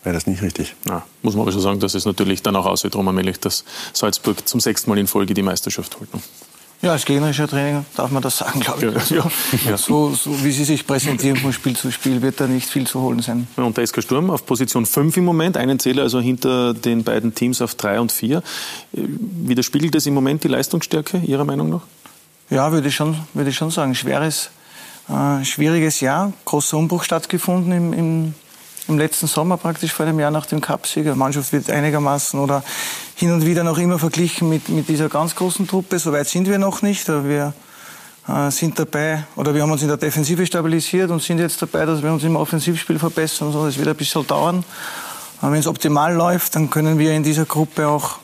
wäre 0.02 0.14
das 0.14 0.26
nicht 0.26 0.42
richtig. 0.42 0.74
Ja, 0.88 1.04
muss 1.22 1.34
man 1.34 1.42
aber 1.42 1.52
schon 1.52 1.60
sagen, 1.60 1.80
dass 1.80 1.94
es 1.94 2.04
natürlich 2.04 2.42
dann 2.42 2.56
auch 2.56 2.66
aussieht, 2.66 2.94
Roman 2.96 3.14
Melech, 3.14 3.38
dass 3.40 3.64
Salzburg 3.92 4.46
zum 4.46 4.60
sechsten 4.60 4.90
Mal 4.90 4.98
in 4.98 5.06
Folge 5.06 5.34
die 5.34 5.42
Meisterschaft 5.42 5.98
holt. 6.00 6.08
Ja, 6.82 6.92
als 6.92 7.04
gegnerischer 7.04 7.48
Trainer 7.48 7.84
darf 7.96 8.10
man 8.10 8.22
das 8.22 8.38
sagen, 8.38 8.60
glaube 8.60 8.94
ich. 8.96 9.10
Ja, 9.10 9.26
ja. 9.66 9.76
So, 9.76 10.12
so, 10.12 10.44
wie 10.44 10.52
sie 10.52 10.64
sich 10.64 10.86
präsentieren 10.86 11.36
von 11.38 11.52
Spiel 11.52 11.74
zu 11.76 11.90
Spiel, 11.90 12.20
wird 12.20 12.40
da 12.40 12.46
nicht 12.46 12.68
viel 12.68 12.86
zu 12.86 13.00
holen 13.00 13.20
sein. 13.22 13.48
Ja, 13.56 13.64
und 13.64 13.76
der 13.76 13.86
SK 13.86 14.02
Sturm 14.02 14.30
auf 14.30 14.44
Position 14.44 14.84
5 14.84 15.16
im 15.16 15.24
Moment, 15.24 15.56
einen 15.56 15.78
Zähler 15.78 16.02
also 16.02 16.20
hinter 16.20 16.74
den 16.74 17.02
beiden 17.02 17.34
Teams 17.34 17.62
auf 17.62 17.74
3 17.74 18.00
und 18.00 18.12
4. 18.12 18.42
Widerspiegelt 18.92 19.94
das 19.94 20.06
im 20.06 20.14
Moment 20.14 20.44
die 20.44 20.48
Leistungsstärke 20.48 21.18
Ihrer 21.18 21.44
Meinung 21.44 21.70
nach? 21.70 21.82
Ja, 22.50 22.70
würde 22.70 22.88
ich 22.88 22.94
schon, 22.94 23.16
würde 23.32 23.50
ich 23.50 23.56
schon 23.56 23.70
sagen. 23.70 23.94
Schweres, 23.94 24.50
äh, 25.08 25.44
schwieriges 25.44 26.00
Jahr, 26.00 26.32
großer 26.44 26.76
Umbruch 26.76 27.04
stattgefunden 27.04 27.72
im, 27.72 27.92
im 27.92 28.34
im 28.88 28.98
letzten 28.98 29.26
Sommer 29.26 29.56
praktisch 29.56 29.92
vor 29.92 30.06
einem 30.06 30.20
Jahr 30.20 30.30
nach 30.30 30.46
dem 30.46 30.60
Cupsieg. 30.60 31.04
Die 31.04 31.10
Mannschaft 31.10 31.52
wird 31.52 31.70
einigermaßen 31.70 32.38
oder 32.38 32.62
hin 33.14 33.32
und 33.32 33.44
wieder 33.44 33.64
noch 33.64 33.78
immer 33.78 33.98
verglichen 33.98 34.48
mit, 34.48 34.68
mit 34.68 34.88
dieser 34.88 35.08
ganz 35.08 35.34
großen 35.34 35.66
Truppe. 35.66 35.98
So 35.98 36.12
weit 36.12 36.28
sind 36.28 36.48
wir 36.48 36.58
noch 36.58 36.82
nicht. 36.82 37.08
Wir 37.08 37.52
äh, 38.28 38.50
sind 38.50 38.78
dabei, 38.78 39.24
oder 39.36 39.54
wir 39.54 39.62
haben 39.62 39.70
uns 39.70 39.82
in 39.82 39.88
der 39.88 39.96
Defensive 39.96 40.46
stabilisiert 40.46 41.10
und 41.10 41.22
sind 41.22 41.38
jetzt 41.38 41.60
dabei, 41.60 41.84
dass 41.84 42.02
wir 42.02 42.12
uns 42.12 42.24
im 42.24 42.36
Offensivspiel 42.36 42.98
verbessern. 42.98 43.52
So, 43.52 43.64
das 43.64 43.78
wird 43.78 43.88
ein 43.88 43.96
bisschen 43.96 44.26
dauern. 44.26 44.64
Aber 45.40 45.52
wenn 45.52 45.60
es 45.60 45.66
optimal 45.66 46.14
läuft, 46.14 46.56
dann 46.56 46.70
können 46.70 46.98
wir 46.98 47.12
in 47.12 47.22
dieser 47.22 47.44
Gruppe 47.44 47.88
auch, 47.88 48.18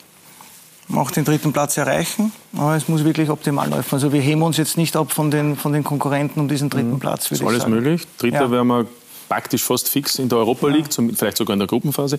auch 0.95 1.11
den 1.11 1.25
dritten 1.25 1.53
Platz 1.53 1.77
erreichen. 1.77 2.33
Aber 2.57 2.77
es 2.77 2.89
muss 2.89 3.05
wirklich 3.05 3.31
optimal 3.31 3.69
laufen. 3.69 3.95
Also 3.95 4.13
wir 4.13 4.21
heben 4.21 4.43
uns 4.43 4.57
jetzt 4.57 4.77
nicht 4.77 4.97
ab 4.97 5.13
von 5.13 5.31
den, 5.31 5.57
von 5.57 5.73
den 5.73 5.85
Konkurrenten 5.85 6.41
um 6.41 6.49
diesen 6.49 6.71
dritten 6.71 6.93
mhm. 6.93 7.01
Platz. 7.01 7.31
Ist 7.31 7.43
alles 7.45 7.63
sagen. 7.63 7.75
möglich. 7.75 8.07
Dritter 8.19 8.43
ja. 8.43 8.51
wären 8.51 8.67
wir 8.69 8.87
praktisch 9.33 9.65
fast 9.65 9.89
fix 9.89 10.19
in 10.19 10.29
der 10.29 10.39
Europa 10.39 10.69
League, 10.69 10.89
ja. 10.95 11.05
vielleicht 11.17 11.39
sogar 11.39 11.55
in 11.55 11.59
der 11.59 11.67
Gruppenphase. 11.67 12.19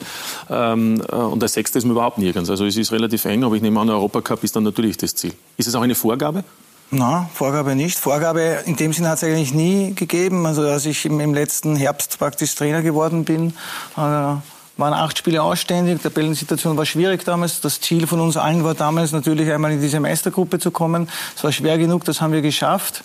Ähm, 0.50 1.00
äh, 1.12 1.16
und 1.16 1.40
der 1.42 1.50
Sechste 1.50 1.78
ist 1.78 1.86
mir 1.86 1.92
überhaupt 1.92 2.18
nirgends. 2.18 2.50
Also 2.50 2.66
es 2.66 2.76
ist 2.76 2.92
relativ 2.92 3.26
eng, 3.26 3.44
aber 3.44 3.56
ich 3.56 3.62
nehme 3.62 3.80
an, 3.80 3.86
der 3.86 3.96
Europacup 3.98 4.44
ist 4.44 4.56
dann 4.56 4.64
natürlich 4.64 4.98
das 4.98 5.14
Ziel. 5.14 5.34
Ist 5.58 5.68
es 5.68 5.76
auch 5.76 5.84
eine 5.84 5.94
Vorgabe? 5.94 6.44
Na, 6.90 7.30
Vorgabe 7.36 7.76
nicht. 7.76 8.00
Vorgabe 8.00 8.64
in 8.66 8.78
dem 8.78 8.94
Sinne 8.94 9.10
hat 9.10 9.18
es 9.18 9.24
eigentlich 9.24 9.54
nie 9.54 9.94
gegeben. 9.94 10.48
Also 10.48 10.64
als 10.64 10.88
ich 10.88 11.06
im, 11.06 11.20
im 11.20 11.36
letzten 11.36 11.76
Herbst 11.76 12.18
praktisch 12.18 12.56
Trainer 12.56 12.82
geworden 12.82 13.26
bin, 13.26 13.50
äh, 13.96 14.00
waren 14.00 14.42
acht 14.78 15.20
Spiele 15.20 15.44
ausständig. 15.44 15.98
Die 15.98 16.04
Tabellensituation 16.04 16.78
war 16.78 16.86
schwierig 16.88 17.24
damals. 17.26 17.62
Das 17.62 17.80
Ziel 17.80 18.08
von 18.08 18.22
uns 18.22 18.38
allen 18.38 18.64
war 18.64 18.74
damals 18.74 19.12
natürlich 19.12 19.52
einmal 19.52 19.72
in 19.72 19.82
diese 19.82 20.00
Meistergruppe 20.00 20.58
zu 20.58 20.72
kommen. 20.72 21.10
Es 21.36 21.44
war 21.44 21.52
schwer 21.52 21.78
genug, 21.78 22.06
das 22.06 22.22
haben 22.22 22.34
wir 22.34 22.42
geschafft. 22.42 23.04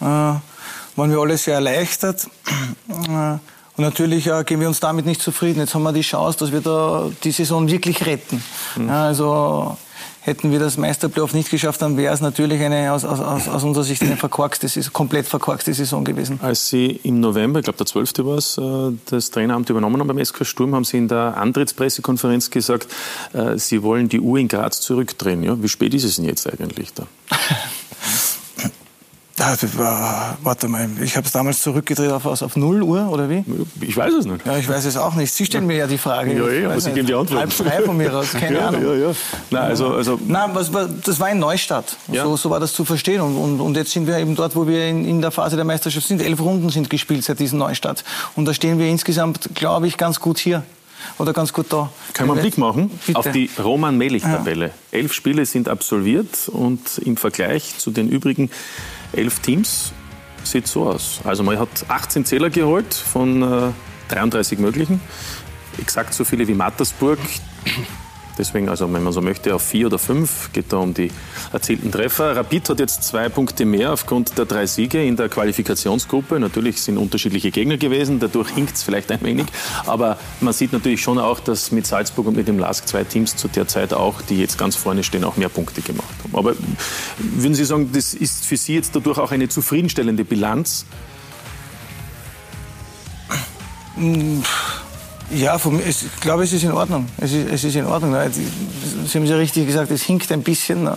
Äh, 0.00 0.32
waren 0.96 1.10
wir 1.10 1.18
alle 1.18 1.36
sehr 1.36 1.54
erleichtert. 1.54 2.26
Und 3.76 3.82
natürlich 3.82 4.26
äh, 4.28 4.44
geben 4.44 4.60
wir 4.60 4.68
uns 4.68 4.80
damit 4.80 5.04
nicht 5.04 5.20
zufrieden. 5.20 5.60
Jetzt 5.60 5.74
haben 5.74 5.82
wir 5.82 5.92
die 5.92 6.02
Chance, 6.02 6.38
dass 6.38 6.52
wir 6.52 6.60
da 6.60 7.10
die 7.24 7.32
Saison 7.32 7.68
wirklich 7.68 8.06
retten. 8.06 8.42
Mhm. 8.76 8.88
Ja, 8.88 9.06
also 9.06 9.76
hätten 10.24 10.50
wir 10.52 10.58
das 10.58 10.78
Meisterplayoff 10.78 11.34
nicht 11.34 11.50
geschafft, 11.50 11.82
dann 11.82 11.98
wäre 11.98 12.14
es 12.14 12.22
natürlich 12.22 12.62
eine 12.62 12.92
aus, 12.92 13.04
aus, 13.04 13.46
aus 13.46 13.62
unserer 13.62 13.84
Sicht 13.84 14.00
eine 14.00 14.16
verkorkste, 14.16 14.68
komplett 14.90 15.26
verkorkste 15.26 15.74
Saison 15.74 16.02
gewesen. 16.02 16.38
Als 16.40 16.68
Sie 16.68 16.98
im 17.02 17.20
November, 17.20 17.58
ich 17.58 17.64
glaube 17.64 17.76
der 17.76 17.86
12. 17.86 18.12
war 18.20 18.38
es, 18.38 18.58
das 19.10 19.30
Traineramt 19.30 19.68
übernommen 19.68 20.00
haben 20.00 20.08
beim 20.08 20.24
SK 20.24 20.46
Sturm, 20.46 20.74
haben 20.74 20.84
Sie 20.84 20.96
in 20.96 21.08
der 21.08 21.36
Antrittspressekonferenz 21.36 22.50
gesagt, 22.50 22.88
äh, 23.34 23.58
Sie 23.58 23.82
wollen 23.82 24.08
die 24.08 24.20
Uhr 24.20 24.38
in 24.38 24.48
Graz 24.48 24.80
zurückdrehen. 24.80 25.42
Ja? 25.42 25.62
Wie 25.62 25.68
spät 25.68 25.92
ist 25.92 26.04
es 26.04 26.16
denn 26.16 26.24
jetzt 26.24 26.50
eigentlich 26.50 26.94
da? 26.94 27.06
Das 29.36 29.76
war, 29.76 30.38
warte 30.42 30.68
mal, 30.68 30.88
ich 31.02 31.16
habe 31.16 31.26
es 31.26 31.32
damals 31.32 31.60
zurückgedreht 31.60 32.12
auf, 32.12 32.24
auf 32.24 32.56
0 32.56 32.82
Uhr, 32.82 33.08
oder 33.10 33.28
wie? 33.28 33.44
Ich 33.80 33.96
weiß 33.96 34.12
es 34.14 34.26
nicht. 34.26 34.46
Ja, 34.46 34.58
ich 34.58 34.68
weiß 34.68 34.84
es 34.84 34.96
auch 34.96 35.14
nicht. 35.14 35.32
Sie 35.32 35.44
stellen 35.44 35.66
mir 35.66 35.76
ja 35.76 35.86
die 35.88 35.98
Frage. 35.98 36.34
Ja, 36.36 36.48
ja, 36.48 36.70
aber 36.70 36.80
Sie 36.80 36.92
geben 36.92 37.08
die 37.08 37.14
Antwort. 37.14 37.40
Halb 37.40 37.52
frei 37.52 37.82
von 37.82 37.96
mir 37.96 38.14
aus, 38.14 38.30
keine 38.32 38.56
ja, 38.58 38.68
Ahnung. 38.68 38.84
Ja, 38.84 38.94
ja. 38.94 39.14
Nein, 39.50 39.62
also, 39.62 39.88
also 39.88 40.20
Nein, 40.24 40.50
was, 40.52 40.70
das 41.04 41.18
war 41.18 41.26
ein 41.26 41.40
Neustart. 41.40 41.96
Ja. 42.12 42.22
So, 42.22 42.36
so 42.36 42.50
war 42.50 42.60
das 42.60 42.74
zu 42.74 42.84
verstehen. 42.84 43.20
Und, 43.22 43.36
und, 43.36 43.60
und 43.60 43.76
jetzt 43.76 43.90
sind 43.90 44.06
wir 44.06 44.18
eben 44.18 44.36
dort, 44.36 44.54
wo 44.54 44.68
wir 44.68 44.86
in, 44.86 45.04
in 45.04 45.20
der 45.20 45.32
Phase 45.32 45.56
der 45.56 45.64
Meisterschaft 45.64 46.06
sind. 46.06 46.22
Elf 46.22 46.40
Runden 46.40 46.70
sind 46.70 46.88
gespielt 46.88 47.24
seit 47.24 47.40
diesem 47.40 47.58
Neustart. 47.58 48.04
Und 48.36 48.44
da 48.44 48.54
stehen 48.54 48.78
wir 48.78 48.86
insgesamt, 48.86 49.50
glaube 49.56 49.88
ich, 49.88 49.96
ganz 49.96 50.20
gut 50.20 50.38
hier 50.38 50.62
oder 51.18 51.32
ganz 51.32 51.52
gut 51.52 51.66
da. 51.70 51.90
Können 52.12 52.28
wir 52.28 52.34
einen 52.34 52.42
Blick 52.42 52.56
machen 52.56 52.90
Bitte. 53.04 53.18
auf 53.18 53.30
die 53.32 53.50
Roman-Melich-Tabelle? 53.58 54.66
Ja. 54.66 54.98
Elf 54.98 55.12
Spiele 55.12 55.44
sind 55.44 55.68
absolviert 55.68 56.48
und 56.48 56.98
im 56.98 57.16
Vergleich 57.16 57.78
zu 57.78 57.90
den 57.90 58.08
übrigen 58.08 58.50
elf 59.16 59.40
Teams 59.40 59.92
sieht 60.42 60.66
so 60.66 60.88
aus. 60.88 61.20
Also 61.24 61.42
man 61.42 61.58
hat 61.58 61.68
18 61.88 62.24
Zähler 62.24 62.50
geholt 62.50 62.92
von 62.94 63.42
äh, 63.42 63.72
33 64.08 64.58
möglichen. 64.58 65.00
Exakt 65.78 66.14
so 66.14 66.24
viele 66.24 66.46
wie 66.46 66.54
Mattersburg. 66.54 67.18
Deswegen, 68.36 68.68
also 68.68 68.92
wenn 68.92 69.02
man 69.02 69.12
so 69.12 69.20
möchte, 69.20 69.54
auf 69.54 69.62
vier 69.62 69.86
oder 69.86 69.98
fünf 69.98 70.52
geht 70.52 70.72
da 70.72 70.78
um 70.78 70.92
die 70.92 71.10
erzielten 71.52 71.92
Treffer. 71.92 72.34
Rapid 72.36 72.70
hat 72.70 72.80
jetzt 72.80 73.04
zwei 73.04 73.28
Punkte 73.28 73.64
mehr 73.64 73.92
aufgrund 73.92 74.36
der 74.36 74.44
drei 74.44 74.66
Siege 74.66 75.04
in 75.04 75.16
der 75.16 75.28
Qualifikationsgruppe. 75.28 76.40
Natürlich 76.40 76.82
sind 76.82 76.98
unterschiedliche 76.98 77.50
Gegner 77.50 77.76
gewesen, 77.76 78.18
dadurch 78.18 78.50
hinkt 78.50 78.74
es 78.76 78.82
vielleicht 78.82 79.12
ein 79.12 79.22
wenig. 79.22 79.46
Aber 79.86 80.18
man 80.40 80.52
sieht 80.52 80.72
natürlich 80.72 81.00
schon 81.00 81.18
auch, 81.18 81.40
dass 81.40 81.70
mit 81.70 81.86
Salzburg 81.86 82.26
und 82.26 82.36
mit 82.36 82.48
dem 82.48 82.58
LASK 82.58 82.88
zwei 82.88 83.04
Teams 83.04 83.36
zu 83.36 83.48
der 83.48 83.68
Zeit 83.68 83.92
auch, 83.92 84.20
die 84.22 84.38
jetzt 84.40 84.58
ganz 84.58 84.74
vorne 84.74 85.04
stehen, 85.04 85.24
auch 85.24 85.36
mehr 85.36 85.48
Punkte 85.48 85.80
gemacht 85.80 86.14
haben. 86.24 86.34
Aber 86.34 86.54
würden 87.18 87.54
Sie 87.54 87.64
sagen, 87.64 87.90
das 87.92 88.14
ist 88.14 88.44
für 88.44 88.56
Sie 88.56 88.74
jetzt 88.74 88.96
dadurch 88.96 89.18
auch 89.18 89.30
eine 89.30 89.48
zufriedenstellende 89.48 90.24
Bilanz? 90.24 90.86
Ja, 95.34 95.58
vom, 95.58 95.80
ich 95.80 95.96
glaube, 96.20 96.44
es 96.44 96.52
ist 96.52 96.62
in 96.62 96.72
Ordnung. 96.72 97.06
Es 97.18 97.32
ist, 97.32 97.50
es 97.50 97.64
ist 97.64 97.76
in 97.76 97.86
Ordnung. 97.86 98.12
Ne? 98.12 98.30
Sie 98.30 99.18
haben 99.18 99.24
es 99.24 99.30
ja 99.30 99.36
richtig 99.36 99.66
gesagt, 99.66 99.90
es 99.90 100.02
hinkt 100.02 100.30
ein 100.30 100.42
bisschen, 100.42 100.84
ne? 100.84 100.96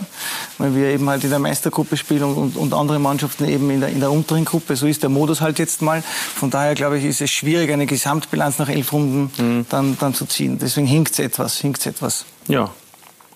weil 0.58 0.74
wir 0.74 0.88
eben 0.88 1.08
halt 1.08 1.24
in 1.24 1.30
der 1.30 1.38
Meistergruppe 1.38 1.96
spielen 1.96 2.22
und, 2.22 2.56
und 2.56 2.72
andere 2.72 2.98
Mannschaften 2.98 3.48
eben 3.48 3.68
in 3.70 3.80
der, 3.80 3.88
in 3.88 4.00
der 4.00 4.12
unteren 4.12 4.44
Gruppe. 4.44 4.76
So 4.76 4.86
ist 4.86 5.02
der 5.02 5.10
Modus 5.10 5.40
halt 5.40 5.58
jetzt 5.58 5.82
mal. 5.82 6.02
Von 6.02 6.50
daher, 6.50 6.74
glaube 6.74 6.98
ich, 6.98 7.04
ist 7.04 7.20
es 7.20 7.30
schwierig, 7.30 7.72
eine 7.72 7.86
Gesamtbilanz 7.86 8.58
nach 8.58 8.68
elf 8.68 8.92
Runden 8.92 9.30
mhm. 9.36 9.66
dann, 9.68 9.96
dann 9.98 10.14
zu 10.14 10.26
ziehen. 10.26 10.58
Deswegen 10.58 10.86
hinkt 10.86 11.12
es 11.12 11.18
etwas, 11.18 11.58
hinkt's 11.58 11.86
etwas. 11.86 12.24
Ja, 12.46 12.70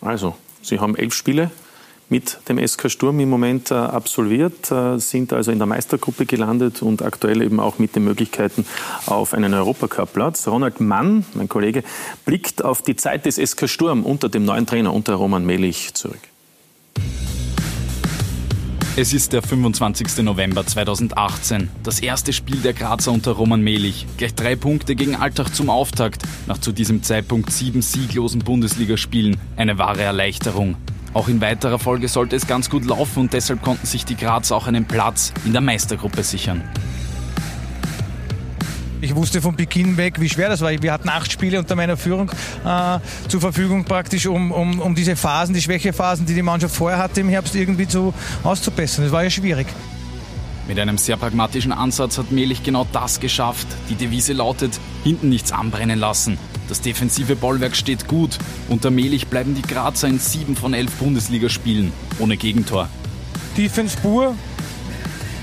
also, 0.01 0.37
Sie 0.62 0.79
haben 0.79 0.95
elf 0.97 1.15
Spiele 1.15 1.51
mit 2.12 2.38
dem 2.46 2.64
SK 2.64 2.90
Sturm 2.90 3.18
im 3.20 3.31
Moment 3.31 3.70
äh, 3.70 3.75
absolviert, 3.75 4.70
äh, 4.70 4.98
sind 4.98 5.33
also 5.33 5.51
in 5.51 5.57
der 5.57 5.66
Meistergruppe 5.66 6.27
gelandet 6.27 6.83
und 6.83 7.01
aktuell 7.01 7.40
eben 7.40 7.59
auch 7.59 7.79
mit 7.79 7.96
den 7.96 8.05
Möglichkeiten 8.05 8.66
auf 9.07 9.33
einen 9.33 9.55
Europacup-Platz. 9.55 10.46
Ronald 10.46 10.79
Mann, 10.81 11.25
mein 11.33 11.48
Kollege, 11.48 11.83
blickt 12.27 12.62
auf 12.62 12.83
die 12.83 12.96
Zeit 12.96 13.25
des 13.25 13.37
SK 13.37 13.66
Sturm 13.66 14.05
unter 14.05 14.29
dem 14.29 14.44
neuen 14.44 14.66
Trainer, 14.66 14.92
unter 14.92 15.14
Roman 15.14 15.46
Melich, 15.46 15.94
zurück. 15.94 16.20
Es 18.94 19.14
ist 19.14 19.33
der 19.33 19.40
25. 19.40 20.18
November 20.18 20.66
2018. 20.66 21.70
Das 21.83 22.01
erste 22.01 22.35
Spiel 22.35 22.57
der 22.57 22.75
Grazer 22.75 23.11
unter 23.11 23.33
Roman 23.33 23.62
Melich. 23.62 24.07
Gleich 24.18 24.35
drei 24.35 24.55
Punkte 24.55 24.94
gegen 24.96 25.16
Alltag 25.16 25.55
zum 25.55 25.70
Auftakt. 25.70 26.25
Nach 26.46 26.59
zu 26.59 26.72
diesem 26.72 27.03
Zeitpunkt 27.03 27.51
sieben 27.51 27.81
sieglosen 27.81 28.40
Bundesligaspielen. 28.40 29.38
Eine 29.57 29.79
wahre 29.79 30.03
Erleichterung. 30.03 30.77
Auch 31.14 31.29
in 31.29 31.40
weiterer 31.40 31.79
Folge 31.79 32.09
sollte 32.09 32.37
es 32.37 32.46
ganz 32.46 32.70
gut 32.70 32.87
laufen 32.87 33.20
und 33.20 33.33
deshalb 33.33 33.62
konnten 33.62 33.87
sich 33.87 34.05
die 34.05 34.16
Graz 34.16 34.51
auch 34.51 34.66
einen 34.66 34.87
Platz 34.87 35.33
in 35.44 35.53
der 35.53 35.61
Meistergruppe 35.61 36.22
sichern. 36.22 36.62
Ich 39.03 39.16
wusste 39.16 39.42
von 39.42 39.57
Beginn 39.57 39.96
weg, 39.96 40.20
wie 40.20 40.29
schwer 40.29 40.48
das 40.48 40.61
war. 40.61 40.70
Wir 40.70 40.92
hatten 40.92 41.09
acht 41.09 41.31
Spiele 41.31 41.59
unter 41.59 41.75
meiner 41.75 41.96
Führung 41.96 42.31
äh, 42.64 42.98
zur 43.29 43.40
Verfügung 43.40 43.85
praktisch, 43.85 44.27
um, 44.27 44.53
um, 44.53 44.81
um 44.81 44.94
diese 44.94 45.16
Phasen, 45.16 45.55
die 45.55 45.61
Schwächephasen, 45.61 46.25
die 46.25 46.35
die 46.35 46.42
Mannschaft 46.42 46.77
vorher 46.77 46.98
hatte, 46.98 47.20
im 47.20 47.29
Herbst 47.29 47.57
irgendwie 47.57 47.88
zu, 47.88 48.14
auszubessern. 48.44 49.05
Das 49.05 49.12
war 49.12 49.25
ja 49.25 49.31
schwierig. 49.31 49.66
Mit 50.68 50.79
einem 50.79 50.98
sehr 50.98 51.16
pragmatischen 51.16 51.72
Ansatz 51.72 52.16
hat 52.16 52.31
Melich 52.31 52.62
genau 52.62 52.87
das 52.92 53.18
geschafft. 53.18 53.66
Die 53.90 53.96
Devise 53.96 54.33
lautet, 54.35 54.79
hinten 55.03 55.29
nichts 55.29 55.51
anbrennen 55.51 55.98
lassen. 55.98 56.38
Das 56.73 56.81
defensive 56.81 57.37
Bollwerk 57.37 57.77
steht 57.77 58.09
gut. 58.09 58.39
Unter 58.71 58.91
Melich 58.91 59.27
bleiben 59.27 59.55
die 59.55 59.61
Grazer 59.61 60.09
in 60.09 60.19
sieben 60.19 60.57
von 60.57 60.73
elf 60.73 60.91
Bundesligaspielen 60.93 61.93
ohne 62.19 62.39
Gegentor. 62.39 62.89
Defense 63.59 63.95
pur. 64.01 64.35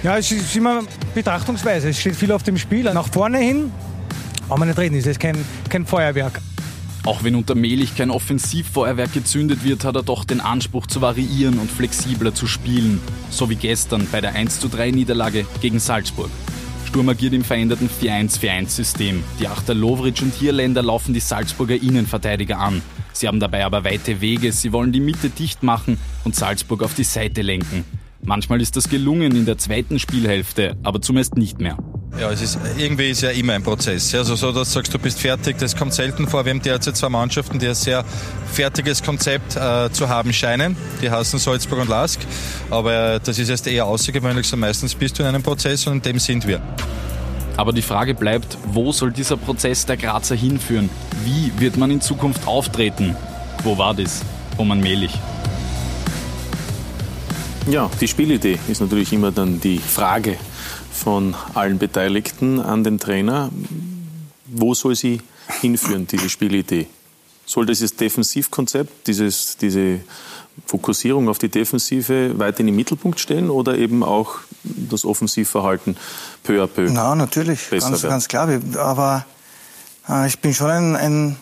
Ja, 0.02 0.18
es 0.18 0.32
ist 0.32 0.56
immer 0.56 0.82
Betrachtungsweise. 1.13 1.89
Es 1.89 2.00
steht 2.00 2.15
viel 2.15 2.32
auf 2.32 2.42
dem 2.42 2.58
Spiel. 2.58 2.92
Nach 2.92 3.08
vorne 3.13 3.38
hin, 3.38 3.72
aber 4.50 4.65
nicht 4.65 4.80
reden, 4.80 4.96
es 4.96 5.06
ist 5.06 5.20
kein, 5.20 5.38
kein 5.70 5.86
Feuerwerk. 5.86 6.42
Auch 7.06 7.24
wenn 7.24 7.36
unter 7.36 7.54
Melich 7.54 7.96
kein 7.96 8.10
Offensivfeuerwerk 8.10 9.13
gezündet 9.13 9.63
wird, 9.63 9.84
hat 9.84 9.98
er 9.98 10.02
doch 10.02 10.26
den 10.26 10.42
Anspruch 10.42 10.88
zu 10.88 11.00
variieren 11.00 11.60
und 11.60 11.70
flexibler 11.70 12.34
zu 12.34 12.48
spielen. 12.48 13.00
So 13.30 13.52
wie 13.52 13.56
gestern 13.56 14.08
bei 14.12 14.20
der 14.20 14.34
1:3 14.34 14.92
Niederlage 14.92 15.46
gegen 15.62 15.78
Salzburg. 15.78 16.32
Sturm 16.89 17.10
agiert 17.10 17.34
im 17.34 17.43
veränderten 17.43 17.88
4-1-4-1-System. 17.88 19.23
Die 19.39 19.47
Achter 19.47 19.75
Lovric 19.75 20.23
und 20.23 20.34
Hierländer 20.34 20.82
laufen 20.82 21.13
die 21.13 21.19
Salzburger 21.19 21.75
Innenverteidiger 21.75 22.58
an. 22.58 22.82
Sie 23.13 23.28
haben 23.28 23.39
dabei 23.39 23.63
aber 23.63 23.84
weite 23.84 24.21
Wege, 24.21 24.52
sie 24.52 24.73
wollen 24.73 24.91
die 24.91 24.99
Mitte 24.99 25.30
dicht 25.30 25.62
machen 25.62 25.99
und 26.23 26.36
Salzburg 26.36 26.82
auf 26.82 26.95
die 26.95 27.04
Seite 27.04 27.43
lenken. 27.43 27.86
Manchmal 28.23 28.60
ist 28.60 28.75
das 28.75 28.89
gelungen 28.89 29.36
in 29.36 29.45
der 29.45 29.60
zweiten 29.60 29.99
Spielhälfte, 29.99 30.78
aber 30.82 30.99
zumeist 30.99 31.38
nicht 31.38 31.60
mehr. 31.60 31.78
Ja, 32.17 32.32
es 32.32 32.41
ist, 32.41 32.60
irgendwie 32.78 33.12
ist 33.12 33.22
ja 33.22 33.30
immer 33.30 33.54
ein 33.54 33.63
Prozess. 33.63 34.13
Also 34.13 34.36
so, 34.36 34.52
dass 34.52 34.69
du 34.69 34.74
sagst, 34.76 34.93
du 34.93 35.00
bist 35.00 35.19
fertig, 35.19 35.58
das 35.58 35.76
kommt 35.76 35.93
selten 35.93 36.28
vor. 36.28 36.43
Wir 36.43 36.52
haben 36.52 36.62
derzeit 36.62 36.98
zwei 36.98 37.10
Mannschaften, 37.10 37.60
die 37.60 37.67
ein 37.67 37.76
sehr 37.76 38.04
fertiges 38.52 39.04
Konzept 39.04 39.56
äh, 39.56 39.89
zu 39.91 40.10
haben 40.10 40.34
scheinen. 40.34 40.76
Die 41.02 41.10
heißen 41.10 41.39
Salzburg 41.39 41.80
und 41.80 41.89
Lask. 41.89 42.19
Aber 42.69 43.19
das 43.19 43.39
ist 43.39 43.50
erst 43.50 43.67
eher 43.67 43.86
außergewöhnlich, 43.86 44.48
so 44.48 44.58
meistens 44.58 44.95
bist 44.95 45.17
du 45.17 45.24
in 45.24 45.30
einem 45.30 45.43
Prozess 45.43 45.88
und 45.88 45.93
in 45.93 46.02
dem 46.02 46.19
sind 46.19 46.45
wir. 46.48 46.62
Aber 47.56 47.74
die 47.74 47.82
Frage 47.82 48.15
bleibt, 48.15 48.58
wo 48.65 48.91
soll 48.91 49.12
dieser 49.12 49.38
Prozess 49.38 49.86
der 49.86 49.98
Grazer 49.98 50.36
hinführen? 50.36 50.89
Wie 51.24 51.52
wird 51.58 51.78
man 51.78 51.91
in 51.91 52.02
Zukunft 52.02 52.48
auftreten? 52.48 53.15
Wo 53.63 53.78
war 53.78 53.93
das? 53.93 54.22
Roman 54.58 54.80
Mehlich. 54.80 55.12
Ja, 57.69 57.89
die 58.02 58.08
Spielidee 58.08 58.58
ist 58.67 58.82
natürlich 58.82 59.13
immer 59.13 59.32
dann 59.32 59.60
die 59.60 59.78
Frage, 59.78 60.38
von 61.00 61.36
allen 61.54 61.80
Beteiligten 61.80 62.60
an 62.60 62.84
den 62.84 63.00
Trainer. 63.00 63.50
Wo 64.46 64.74
soll 64.74 64.96
sie 64.96 65.22
hinführen, 65.62 66.08
diese 66.08 66.30
Spielidee? 66.30 66.88
Soll 67.46 67.66
dieses 67.66 67.96
Defensivkonzept, 67.96 69.08
dieses, 69.08 69.58
diese 69.58 70.02
Fokussierung 70.66 71.30
auf 71.30 71.40
die 71.40 71.50
Defensive 71.50 72.38
weiter 72.38 72.60
im 72.60 72.76
Mittelpunkt 72.76 73.20
stehen 73.20 73.50
oder 73.50 73.78
eben 73.78 74.04
auch 74.04 74.36
das 74.64 75.06
Offensivverhalten 75.06 75.98
peu 76.44 76.62
à 76.62 76.68
peu? 76.68 76.90
Na, 76.92 77.16
natürlich, 77.16 77.70
ganz, 77.70 78.02
ganz, 78.02 78.28
klar. 78.28 78.50
Aber 78.78 79.26
äh, 80.08 80.28
ich 80.28 80.40
bin 80.40 80.54
schon 80.54 80.70
ein, 80.70 80.96
ein 80.96 81.36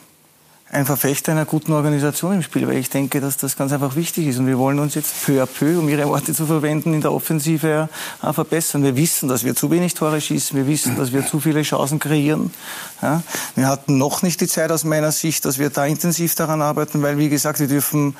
ein 0.70 0.86
Verfechter 0.86 1.32
einer 1.32 1.46
guten 1.46 1.72
Organisation 1.72 2.34
im 2.34 2.44
Spiel, 2.44 2.68
weil 2.68 2.78
ich 2.78 2.90
denke, 2.90 3.22
dass 3.22 3.38
das 3.38 3.56
ganz 3.56 3.72
einfach 3.72 3.96
wichtig 3.96 4.28
ist. 4.28 4.38
Und 4.38 4.48
wir 4.48 4.58
wollen 4.58 4.80
uns 4.80 4.96
jetzt 4.96 5.26
peu 5.26 5.42
à 5.42 5.46
peu, 5.46 5.80
um 5.80 5.88
Ihre 5.88 6.08
Worte 6.08 6.34
zu 6.34 6.46
verwenden, 6.46 6.94
in 6.94 7.02
der 7.02 7.14
Offensive 7.14 7.88
äh, 8.22 8.34
verbessern. 8.34 8.84
Wir 8.84 8.96
wissen, 8.98 9.30
dass 9.30 9.46
wir 9.46 9.56
zu 9.56 9.72
wenig 9.72 9.94
Tore 9.94 10.20
schießen. 10.20 10.58
Wir 10.58 10.68
wissen, 10.68 10.98
dass 10.98 11.14
wir 11.14 11.26
zu 11.26 11.40
viele 11.40 11.62
Chancen 11.62 12.00
kreieren. 12.00 12.54
Ja? 13.02 13.24
Wir 13.56 13.68
hatten 13.68 13.98
noch 13.98 14.24
nicht 14.24 14.42
die 14.42 14.48
Zeit 14.48 14.72
aus 14.72 14.84
meiner 14.84 15.14
Sicht, 15.14 15.46
dass 15.46 15.58
wir 15.58 15.70
da 15.70 15.86
intensiv 15.86 16.36
daran 16.36 16.62
arbeiten, 16.62 17.02
weil, 17.02 17.18
wie 17.18 17.30
gesagt, 17.30 17.60
wir 17.60 17.68
dürfen 17.68 18.18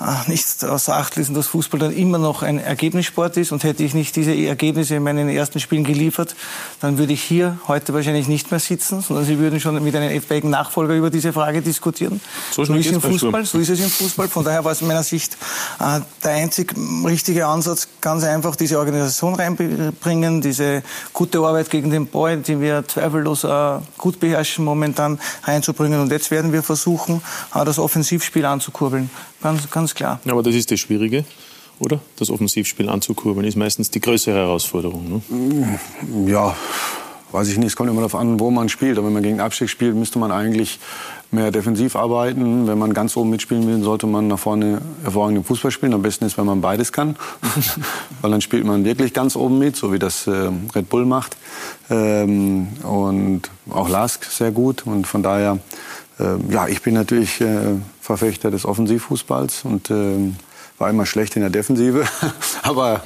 äh, 0.00 0.30
nicht 0.30 0.64
außer 0.64 0.96
Acht 0.96 1.16
lassen, 1.16 1.34
dass 1.34 1.48
Fußball 1.48 1.80
dann 1.80 1.92
immer 1.92 2.18
noch 2.18 2.42
ein 2.42 2.58
Ergebnissport 2.58 3.36
ist. 3.36 3.52
Und 3.52 3.64
hätte 3.64 3.82
ich 3.82 3.94
nicht 3.94 4.14
diese 4.14 4.34
Ergebnisse 4.34 4.96
in 4.96 5.02
meinen 5.02 5.28
ersten 5.28 5.58
Spielen 5.60 5.84
geliefert, 5.84 6.36
dann 6.80 6.98
würde 6.98 7.12
ich 7.12 7.22
hier 7.22 7.58
heute 7.66 7.92
wahrscheinlich 7.94 8.28
nicht 8.28 8.50
mehr 8.50 8.60
sitzen, 8.60 9.00
sondern 9.00 9.24
Sie 9.24 9.38
würden 9.38 9.60
schon 9.60 9.82
mit 9.82 9.96
einem 9.96 10.10
etwaigen 10.10 10.50
Nachfolger 10.50 10.94
über 10.94 11.10
diese 11.10 11.32
Frage 11.32 11.62
diskutieren. 11.62 12.20
So, 12.52 12.64
so 12.64 12.74
ist 12.74 12.86
es 12.86 12.92
im 12.92 13.00
Fußball. 13.00 13.44
So 13.44 13.58
ist 13.58 13.70
es 13.70 13.80
im 13.80 13.90
Fußball. 13.90 14.28
Von 14.28 14.44
daher 14.44 14.64
war 14.64 14.72
es 14.72 14.80
in 14.80 14.86
meiner 14.86 15.02
Sicht 15.02 15.36
äh, 15.80 16.00
der 16.22 16.32
einzig 16.32 16.74
richtige 17.04 17.46
Ansatz, 17.46 17.88
ganz 18.00 18.22
einfach 18.22 18.54
diese 18.54 18.78
Organisation 18.78 19.34
reinbringen, 19.34 20.40
diese 20.40 20.82
gute 21.12 21.40
Arbeit 21.40 21.70
gegen 21.70 21.90
den 21.90 22.06
Ball, 22.06 22.36
die 22.38 22.60
wir 22.60 22.86
zweifellos 22.86 23.44
äh, 23.44 23.78
gut 23.96 24.20
beherrschen 24.20 24.64
momentan, 24.64 25.18
reinzubringen. 25.42 26.00
Und 26.00 26.12
jetzt 26.12 26.30
werden 26.30 26.52
wir 26.52 26.62
versuchen, 26.62 27.20
äh, 27.54 27.64
das 27.64 27.78
Offensivspiel 27.78 28.44
anzukurbeln. 28.44 29.10
Ganz, 29.42 29.70
ganz 29.70 29.94
klar. 29.94 30.20
Aber 30.28 30.42
das 30.42 30.54
ist 30.54 30.70
das 30.70 30.80
Schwierige, 30.80 31.24
oder? 31.78 32.00
Das 32.16 32.30
Offensivspiel 32.30 32.88
anzukurbeln 32.88 33.46
ist 33.46 33.56
meistens 33.56 33.90
die 33.90 34.00
größere 34.00 34.36
Herausforderung. 34.36 35.22
Ne? 35.30 35.78
Ja, 36.26 36.56
weiß 37.30 37.48
ich 37.48 37.58
nicht. 37.58 37.68
Es 37.68 37.76
kommt 37.76 37.88
immer 37.88 38.00
darauf 38.00 38.16
an, 38.16 38.40
wo 38.40 38.50
man 38.50 38.68
spielt. 38.68 38.98
Aber 38.98 39.06
wenn 39.06 39.14
man 39.14 39.22
gegen 39.22 39.40
Abstieg 39.40 39.70
spielt, 39.70 39.94
müsste 39.94 40.18
man 40.18 40.32
eigentlich 40.32 40.80
mehr 41.30 41.50
defensiv 41.50 41.94
arbeiten. 41.94 42.66
Wenn 42.66 42.78
man 42.78 42.94
ganz 42.94 43.16
oben 43.16 43.30
mitspielen 43.30 43.66
will, 43.66 43.82
sollte 43.82 44.06
man 44.06 44.28
nach 44.28 44.38
vorne 44.38 44.80
hervorragenden 45.02 45.44
Fußball 45.44 45.70
spielen. 45.70 45.94
Am 45.94 46.02
besten 46.02 46.24
ist, 46.24 46.36
wenn 46.38 46.46
man 46.46 46.60
beides 46.60 46.92
kann. 46.92 47.16
Weil 48.22 48.30
dann 48.30 48.40
spielt 48.40 48.64
man 48.64 48.84
wirklich 48.84 49.12
ganz 49.12 49.36
oben 49.36 49.58
mit, 49.58 49.76
so 49.76 49.92
wie 49.92 49.98
das 49.98 50.26
äh, 50.26 50.50
Red 50.74 50.88
Bull 50.88 51.04
macht. 51.04 51.36
Ähm, 51.90 52.68
und 52.82 53.42
auch 53.70 53.88
Lask 53.88 54.24
sehr 54.24 54.50
gut. 54.50 54.86
Und 54.86 55.06
von 55.06 55.22
daher, 55.22 55.58
äh, 56.18 56.52
ja, 56.52 56.66
ich 56.66 56.82
bin 56.82 56.94
natürlich 56.94 57.40
äh, 57.40 57.76
Verfechter 58.08 58.50
des 58.50 58.64
Offensivfußballs 58.64 59.66
und 59.66 59.90
ähm, 59.90 60.36
war 60.78 60.88
immer 60.88 61.04
schlecht 61.04 61.36
in 61.36 61.42
der 61.42 61.50
Defensive. 61.50 62.06
Aber 62.62 63.02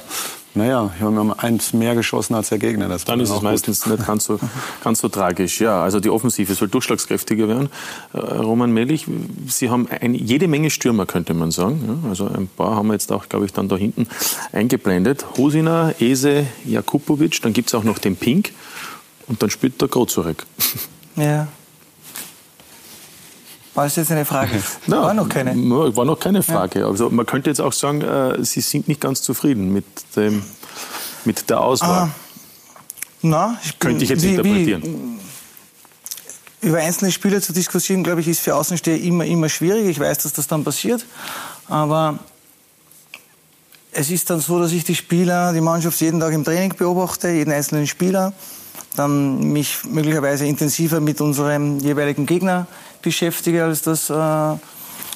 naja, 0.55 0.91
wir 0.97 1.07
haben 1.07 1.33
eins 1.33 1.73
mehr 1.73 1.93
geschossen 1.93 2.35
als 2.35 2.47
der 2.47 2.57
Gegner. 2.57 2.87
Das 2.87 3.03
Dann 3.03 3.19
ist 3.19 3.29
es 3.29 3.41
meistens 3.41 3.81
gut. 3.81 3.97
nicht 3.97 4.07
ganz 4.07 4.23
so, 4.23 4.39
ganz 4.81 4.99
so 4.99 5.09
tragisch. 5.09 5.59
Ja, 5.59 5.83
also 5.83 5.99
die 5.99 6.09
Offensive 6.09 6.53
soll 6.53 6.69
durchschlagskräftiger 6.69 7.49
werden. 7.49 7.67
Äh, 8.13 8.19
Roman 8.19 8.71
Melich, 8.71 9.05
Sie 9.47 9.69
haben 9.69 9.89
eine, 9.89 10.15
jede 10.15 10.47
Menge 10.47 10.69
Stürmer, 10.69 11.05
könnte 11.05 11.33
man 11.33 11.51
sagen. 11.51 11.83
Ja, 11.85 12.09
also 12.09 12.27
ein 12.27 12.47
paar 12.47 12.77
haben 12.77 12.87
wir 12.87 12.93
jetzt 12.93 13.11
auch, 13.11 13.27
glaube 13.27 13.45
ich, 13.45 13.51
dann 13.51 13.67
da 13.67 13.75
hinten 13.75 14.07
eingeblendet. 14.53 15.25
Hosina, 15.37 15.93
Ese, 15.99 16.45
Jakubovic, 16.63 17.41
dann 17.41 17.51
gibt 17.51 17.67
es 17.67 17.75
auch 17.75 17.83
noch 17.83 17.97
den 17.97 18.15
Pink 18.15 18.53
und 19.27 19.43
dann 19.43 19.49
spielt 19.49 19.81
der 19.81 19.89
Grozurek. 19.89 20.45
Ja, 21.15 21.47
war 23.73 23.85
das 23.85 23.95
jetzt 23.95 24.11
eine 24.11 24.25
Frage? 24.25 24.51
Nein, 24.87 25.01
war 25.01 25.13
noch 25.13 25.29
keine. 25.29 25.55
War 25.95 26.05
noch 26.05 26.19
keine 26.19 26.43
Frage. 26.43 26.81
Ja. 26.81 26.87
Also 26.87 27.09
man 27.09 27.25
könnte 27.25 27.49
jetzt 27.49 27.59
auch 27.59 27.73
sagen, 27.73 28.01
äh, 28.01 28.43
Sie 28.43 28.61
sind 28.61 28.87
nicht 28.87 29.01
ganz 29.01 29.21
zufrieden 29.21 29.73
mit, 29.73 29.85
dem, 30.15 30.43
mit 31.25 31.49
der 31.49 31.61
Auswahl. 31.61 31.89
Ah, 31.89 32.09
na, 33.21 33.57
ich 33.63 33.77
bin, 33.77 33.89
könnte 33.89 34.03
ich 34.03 34.09
jetzt 34.09 34.23
wie, 34.23 34.29
interpretieren. 34.29 34.83
Wie, 34.83 36.67
über 36.67 36.77
einzelne 36.77 37.11
Spieler 37.11 37.41
zu 37.41 37.51
diskutieren, 37.51 38.03
glaube 38.03 38.21
ich, 38.21 38.27
ist 38.27 38.39
für 38.39 38.55
Außensteher 38.55 39.01
immer, 39.01 39.25
immer 39.25 39.49
schwierig. 39.49 39.85
Ich 39.87 39.99
weiß, 39.99 40.19
dass 40.19 40.33
das 40.33 40.47
dann 40.47 40.63
passiert. 40.63 41.05
Aber 41.67 42.19
es 43.91 44.09
ist 44.09 44.29
dann 44.29 44.39
so, 44.39 44.59
dass 44.59 44.71
ich 44.71 44.83
die 44.83 44.95
Spieler, 44.95 45.53
die 45.53 45.61
Mannschaft 45.61 45.99
jeden 45.99 46.19
Tag 46.19 46.33
im 46.33 46.43
Training 46.43 46.73
beobachte, 46.77 47.29
jeden 47.29 47.51
einzelnen 47.51 47.87
Spieler, 47.87 48.33
dann 48.95 49.51
mich 49.51 49.83
möglicherweise 49.85 50.45
intensiver 50.45 50.99
mit 50.99 51.19
unserem 51.19 51.79
jeweiligen 51.79 52.25
Gegner 52.25 52.67
beschäftige, 53.03 53.63
als 53.63 53.83
das 53.83 54.09
äh, 54.09 54.13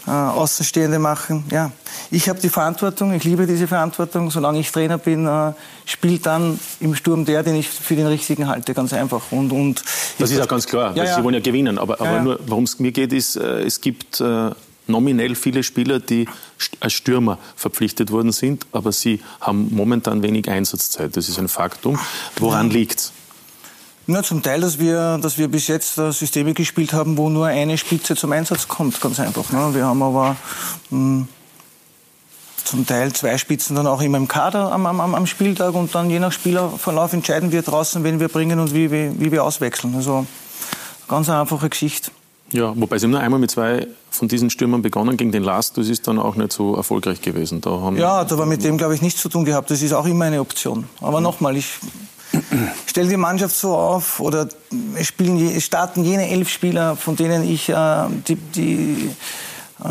äh, 0.08 0.12
Außenstehende 0.12 1.00
machen. 1.00 1.44
Ja, 1.52 1.72
ich 2.12 2.30
habe 2.30 2.40
die 2.40 2.50
Verantwortung, 2.50 3.12
ich 3.14 3.24
liebe 3.24 3.46
diese 3.46 3.68
Verantwortung. 3.68 4.32
Solange 4.32 4.60
ich 4.60 4.72
Trainer 4.72 4.98
bin, 4.98 5.26
äh, 5.26 5.54
spielt 5.86 6.26
dann 6.26 6.60
im 6.80 6.96
Sturm 6.96 7.26
der, 7.26 7.44
den 7.44 7.56
ich 7.56 7.68
für 7.68 7.96
den 7.96 8.08
richtigen 8.08 8.48
halte, 8.48 8.74
ganz 8.74 8.94
einfach. 8.94 9.24
Und, 9.32 9.52
und 9.52 9.84
das 10.18 10.32
ist 10.32 10.40
auch 10.40 10.48
ganz 10.48 10.66
klar, 10.66 10.96
ja, 10.96 11.04
ja. 11.04 11.16
Sie 11.16 11.24
wollen 11.24 11.36
ja 11.36 11.42
gewinnen. 11.42 11.78
Aber, 11.78 12.00
aber 12.00 12.22
nur, 12.22 12.40
worum 12.46 12.64
es 12.64 12.80
mir 12.80 12.92
geht, 12.92 13.12
ist, 13.12 13.36
äh, 13.36 13.64
es 13.64 13.82
gibt 13.82 14.22
äh, 14.22 14.52
nominell 14.88 15.36
viele 15.36 15.64
Spieler, 15.64 16.00
die 16.00 16.28
als 16.80 16.94
Stürmer 16.94 17.38
verpflichtet 17.56 18.10
worden 18.10 18.32
sind, 18.32 18.66
aber 18.72 18.94
sie 18.94 19.20
haben 19.42 19.68
momentan 19.76 20.24
wenig 20.24 20.50
Einsatzzeit. 20.50 21.18
Das 21.18 21.28
ist 21.28 21.38
ein 21.38 21.50
Faktum. 21.50 22.00
Woran 22.40 22.70
liegt 22.70 23.00
es? 23.00 23.12
Na, 24.10 24.24
zum 24.24 24.42
Teil, 24.42 24.62
dass 24.62 24.80
wir, 24.80 25.18
dass 25.18 25.38
wir 25.38 25.50
bis 25.50 25.68
jetzt 25.68 25.96
Systeme 25.96 26.54
gespielt 26.54 26.94
haben, 26.94 27.18
wo 27.18 27.30
nur 27.30 27.48
eine 27.48 27.78
Spitze 27.78 28.16
zum 28.16 28.32
Einsatz 28.32 28.70
kommt, 28.70 29.02
ganz 29.02 29.20
einfach. 29.20 29.52
Ne? 29.52 29.74
Wir 29.74 29.86
haben 29.86 30.02
aber 30.02 30.38
mh, 30.90 30.98
hm, 31.00 31.28
zum 32.64 32.86
Teil 32.86 33.12
zwei 33.12 33.38
Spitzen 33.38 33.76
dann 33.76 33.86
auch 33.86 34.02
immer 34.02 34.18
im 34.18 34.30
Kader 34.30 34.72
am, 34.72 34.86
am, 34.86 35.14
am 35.14 35.28
Spieltag 35.28 35.74
und 35.74 35.94
dann 35.94 36.10
je 36.10 36.20
nach 36.20 36.32
Spielerverlauf 36.32 37.12
entscheiden 37.12 37.52
wir 37.52 37.62
draußen, 37.64 38.04
wen 38.06 38.22
wir 38.22 38.30
bringen 38.30 38.62
und 38.62 38.74
wie, 38.74 38.92
wie, 38.92 39.12
wie 39.20 39.32
wir 39.32 39.44
auswechseln. 39.44 39.94
Also 39.96 40.26
ganz 41.10 41.28
eine 41.30 41.42
einfache 41.42 41.68
Geschichte. 41.68 42.12
Ja, 42.54 42.74
wobei 42.78 42.98
sie 42.98 43.08
haben 43.08 43.12
nur 43.12 43.20
einmal 43.20 43.42
mit 43.42 43.52
zwei 43.52 43.88
von 44.10 44.30
diesen 44.30 44.50
Stürmern 44.50 44.82
begonnen 44.82 45.18
gegen 45.18 45.34
den 45.34 45.44
Last. 45.44 45.78
Das 45.78 45.90
ist 45.90 46.08
dann 46.08 46.18
auch 46.18 46.36
nicht 46.36 46.54
so 46.54 46.76
erfolgreich 46.76 47.22
gewesen. 47.22 47.60
Da 47.60 47.72
haben 47.72 47.98
ja, 47.98 48.20
hat 48.20 48.32
aber 48.32 48.46
mit 48.46 48.64
dem, 48.64 48.78
glaube 48.78 48.96
ich, 48.96 49.02
nichts 49.02 49.22
zu 49.22 49.28
tun 49.28 49.44
gehabt. 49.44 49.70
Das 49.70 49.82
ist 49.82 49.92
auch 49.92 50.06
immer 50.06 50.26
eine 50.26 50.40
Option. 50.40 50.86
Aber 51.02 51.20
nochmal, 51.20 51.58
ich 51.58 51.74
stelle 52.86 53.10
die 53.10 53.18
Mannschaft 53.18 53.56
so 53.56 53.76
auf 53.76 54.20
oder 54.20 54.48
spielen, 55.02 55.60
starten 55.62 56.04
jene 56.04 56.30
elf 56.30 56.50
Spieler, 56.50 56.96
von 56.96 57.16
denen 57.16 57.44
ich 57.44 57.70
äh, 57.70 58.06
die, 58.28 58.36
die, 58.36 59.10
äh, 59.84 59.88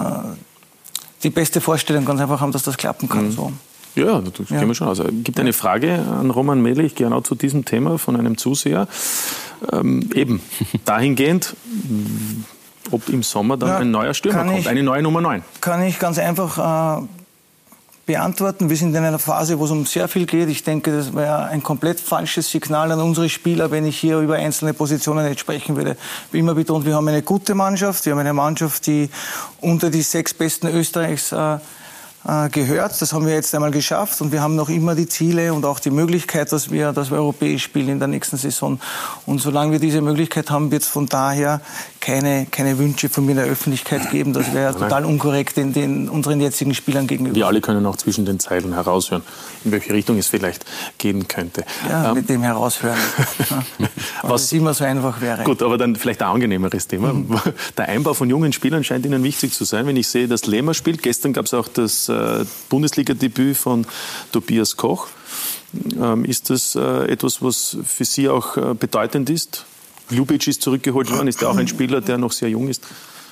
die 1.22 1.31
beste 1.31 1.61
Vorstellung 1.61 2.05
ganz 2.05 2.20
einfach 2.20 2.40
haben, 2.40 2.53
dass 2.53 2.62
das 2.62 2.77
klappen 2.77 3.09
kann. 3.09 3.27
Mhm. 3.27 3.33
So. 3.33 3.53
Ja, 3.94 4.20
das 4.20 4.33
ja. 4.51 4.57
kennen 4.57 4.68
wir 4.68 4.75
schon. 4.75 4.88
Also, 4.88 5.05
es 5.05 5.25
gibt 5.25 5.40
eine 5.40 5.55
Frage 5.55 5.99
an 5.99 6.31
Roman 6.31 6.61
Melich 6.61 6.94
genau 6.94 7.22
zu 7.22 7.35
diesem 7.35 7.64
Thema 7.64 7.99
von 7.99 8.16
einem 8.16 8.37
Zuseher. 8.37 8.88
Ähm, 9.72 10.11
eben 10.14 10.42
dahingehend, 10.85 11.57
ob 12.90 13.09
im 13.09 13.22
Sommer 13.22 13.57
dann 13.57 13.68
ja, 13.70 13.79
ein 13.79 13.90
neuer 13.90 14.12
Stürmer 14.12 14.44
kommt, 14.44 14.59
ich, 14.59 14.68
eine 14.68 14.83
neue 14.83 15.03
Nummer 15.03 15.22
9. 15.22 15.42
Kann 15.62 15.83
ich 15.83 15.99
ganz 15.99 16.18
einfach 16.18 17.01
äh, 17.01 17.07
beantworten. 18.07 18.71
Wir 18.71 18.77
sind 18.77 18.95
in 18.95 19.05
einer 19.05 19.19
Phase, 19.19 19.59
wo 19.59 19.64
es 19.64 19.73
um 19.73 19.85
sehr 19.85 20.07
viel 20.07 20.27
geht. 20.27 20.49
Ich 20.49 20.62
denke, 20.62 20.97
das 20.97 21.12
wäre 21.12 21.47
ein 21.47 21.62
komplett 21.62 22.01
falsches 22.01 22.51
Signal 22.51 22.92
an 22.92 23.01
unsere 23.01 23.29
Spieler, 23.29 23.73
wenn 23.73 23.85
ich 23.85 23.99
hier 23.99 24.21
über 24.21 24.37
einzelne 24.37 24.73
Positionen 24.73 25.29
nicht 25.29 25.40
sprechen 25.40 25.77
würde. 25.77 25.97
Wie 26.31 26.38
immer 26.38 26.55
betont, 26.55 26.87
wir 26.87 26.95
haben 26.95 27.09
eine 27.09 27.23
gute 27.23 27.55
Mannschaft. 27.55 28.07
Wir 28.07 28.12
haben 28.12 28.21
eine 28.21 28.33
Mannschaft, 28.33 28.87
die 28.87 29.11
unter 29.61 29.90
die 29.90 30.03
sechs 30.03 30.33
besten 30.33 30.69
Österreichs 30.69 31.33
äh, 31.33 31.59
äh, 32.27 32.49
gehört. 32.49 33.01
Das 33.01 33.12
haben 33.12 33.27
wir 33.27 33.35
jetzt 33.35 33.55
einmal 33.55 33.71
geschafft 33.71 34.21
und 34.21 34.33
wir 34.33 34.40
haben 34.40 34.57
noch 34.57 34.69
immer 34.69 34.95
die 34.95 35.07
Ziele 35.07 35.53
und 35.53 35.64
auch 35.64 35.79
die 35.79 35.90
Möglichkeit, 35.90 36.51
dass 36.51 36.71
wir, 36.71 36.92
dass 36.92 37.11
wir 37.11 37.19
europäisch 37.19 37.62
spielen 37.62 37.88
in 37.88 37.99
der 37.99 38.09
nächsten 38.09 38.37
Saison. 38.37 38.81
Und 39.27 39.40
solange 39.40 39.73
wir 39.73 39.79
diese 39.79 40.01
Möglichkeit 40.01 40.51
haben, 40.51 40.73
wird 40.73 40.83
es 40.83 40.88
von 40.88 41.07
daher 41.07 41.61
keine, 42.07 42.47
keine 42.49 42.79
Wünsche 42.79 43.09
von 43.09 43.25
mir 43.27 43.33
in 43.33 43.38
der 43.38 43.47
Öffentlichkeit 43.47 44.12
geben. 44.12 44.33
Das 44.33 44.55
wäre 44.55 44.73
total 44.73 45.05
unkorrekt 45.05 45.57
den, 45.57 45.73
den, 45.73 46.09
unseren 46.09 46.40
jetzigen 46.40 46.73
Spielern 46.73 47.09
gegenüber. 47.09 47.35
Wir 47.35 47.49
alle 47.49 47.61
können 47.61 47.85
auch 47.85 47.97
zwischen 47.97 48.25
den 48.25 48.38
Zeilen 48.38 48.75
heraushören, 48.75 49.25
in 49.64 49.73
welche 49.73 49.92
Richtung 49.92 50.16
es 50.16 50.29
vielleicht 50.29 50.64
gehen 50.99 51.27
könnte. 51.27 51.64
Ja, 51.88 52.11
ähm, 52.11 52.14
mit 52.14 52.29
dem 52.29 52.42
heraushören. 52.42 52.97
Was 54.23 54.45
es 54.45 54.53
immer 54.53 54.73
so 54.73 54.85
einfach 54.85 55.21
wäre. 55.21 55.42
Gut, 55.42 55.64
aber 55.64 55.79
dann 55.79 55.97
vielleicht 55.97 56.23
ein 56.23 56.29
angenehmeres 56.29 56.87
Thema. 56.87 57.12
Mhm. 57.12 57.40
Der 57.77 57.88
Einbau 57.88 58.14
von 58.14 58.31
jungen 58.31 58.53
Spielern 58.53 58.85
scheint 58.85 59.05
Ihnen 59.05 59.25
wichtig 59.25 59.53
zu 59.53 59.64
sein. 59.64 59.88
Wenn 59.88 59.97
ich 59.97 60.07
sehe, 60.07 60.29
dass 60.29 60.47
Lehmer 60.47 60.75
spielt, 60.75 61.03
gestern 61.03 61.33
gab 61.33 61.47
es 61.47 61.55
auch 61.55 61.66
das 61.66 62.09
äh, 62.09 62.45
Bundesliga-Debüt 62.69 63.57
von 63.57 63.85
Tobias 64.31 64.77
Koch. 64.77 65.09
Ähm, 66.01 66.25
ist 66.25 66.51
das 66.51 66.77
äh, 66.77 67.11
etwas, 67.11 67.42
was 67.42 67.77
für 67.85 68.05
Sie 68.05 68.29
auch 68.29 68.57
äh, 68.57 68.75
bedeutend 68.75 69.29
ist? 69.29 69.66
Ljubic 70.11 70.47
ist 70.47 70.62
zurückgeholt 70.62 71.11
worden, 71.11 71.29
ist 71.29 71.40
ja 71.40 71.49
auch 71.49 71.57
ein 71.57 71.69
Spieler, 71.69 72.01
der 72.01 72.19
noch 72.19 72.33
sehr 72.33 72.49
jung 72.49 72.69
ist. 72.69 72.83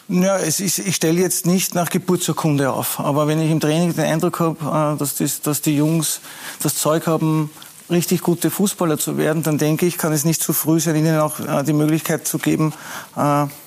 Ja, 0.09 0.37
es 0.37 0.61
ist, 0.61 0.79
ich 0.79 0.97
stelle 0.97 1.21
jetzt 1.21 1.47
nicht 1.47 1.75
nach 1.75 1.89
Geburtsurkunde 1.89 2.71
auf, 2.71 3.01
aber 3.01 3.27
wenn 3.27 3.41
ich 3.41 3.51
im 3.51 3.61
Training 3.61 3.95
den 3.95 4.05
Eindruck 4.05 4.39
habe, 4.41 4.97
dass, 4.99 5.15
das, 5.15 5.41
dass 5.41 5.63
die 5.63 5.77
Jungs 5.77 6.21
das 6.63 6.75
Zeug 6.75 7.07
haben, 7.07 7.51
richtig 7.91 8.21
gute 8.21 8.51
Fußballer 8.51 8.99
zu 8.99 9.17
werden, 9.17 9.43
dann 9.43 9.57
denke 9.57 9.87
ich, 9.87 9.97
kann 9.97 10.13
es 10.13 10.25
nicht 10.25 10.43
zu 10.43 10.53
früh 10.53 10.79
sein, 10.79 10.97
ihnen 10.97 11.19
auch 11.19 11.37
die 11.65 11.73
Möglichkeit 11.73 12.27
zu 12.27 12.39
geben, 12.39 12.75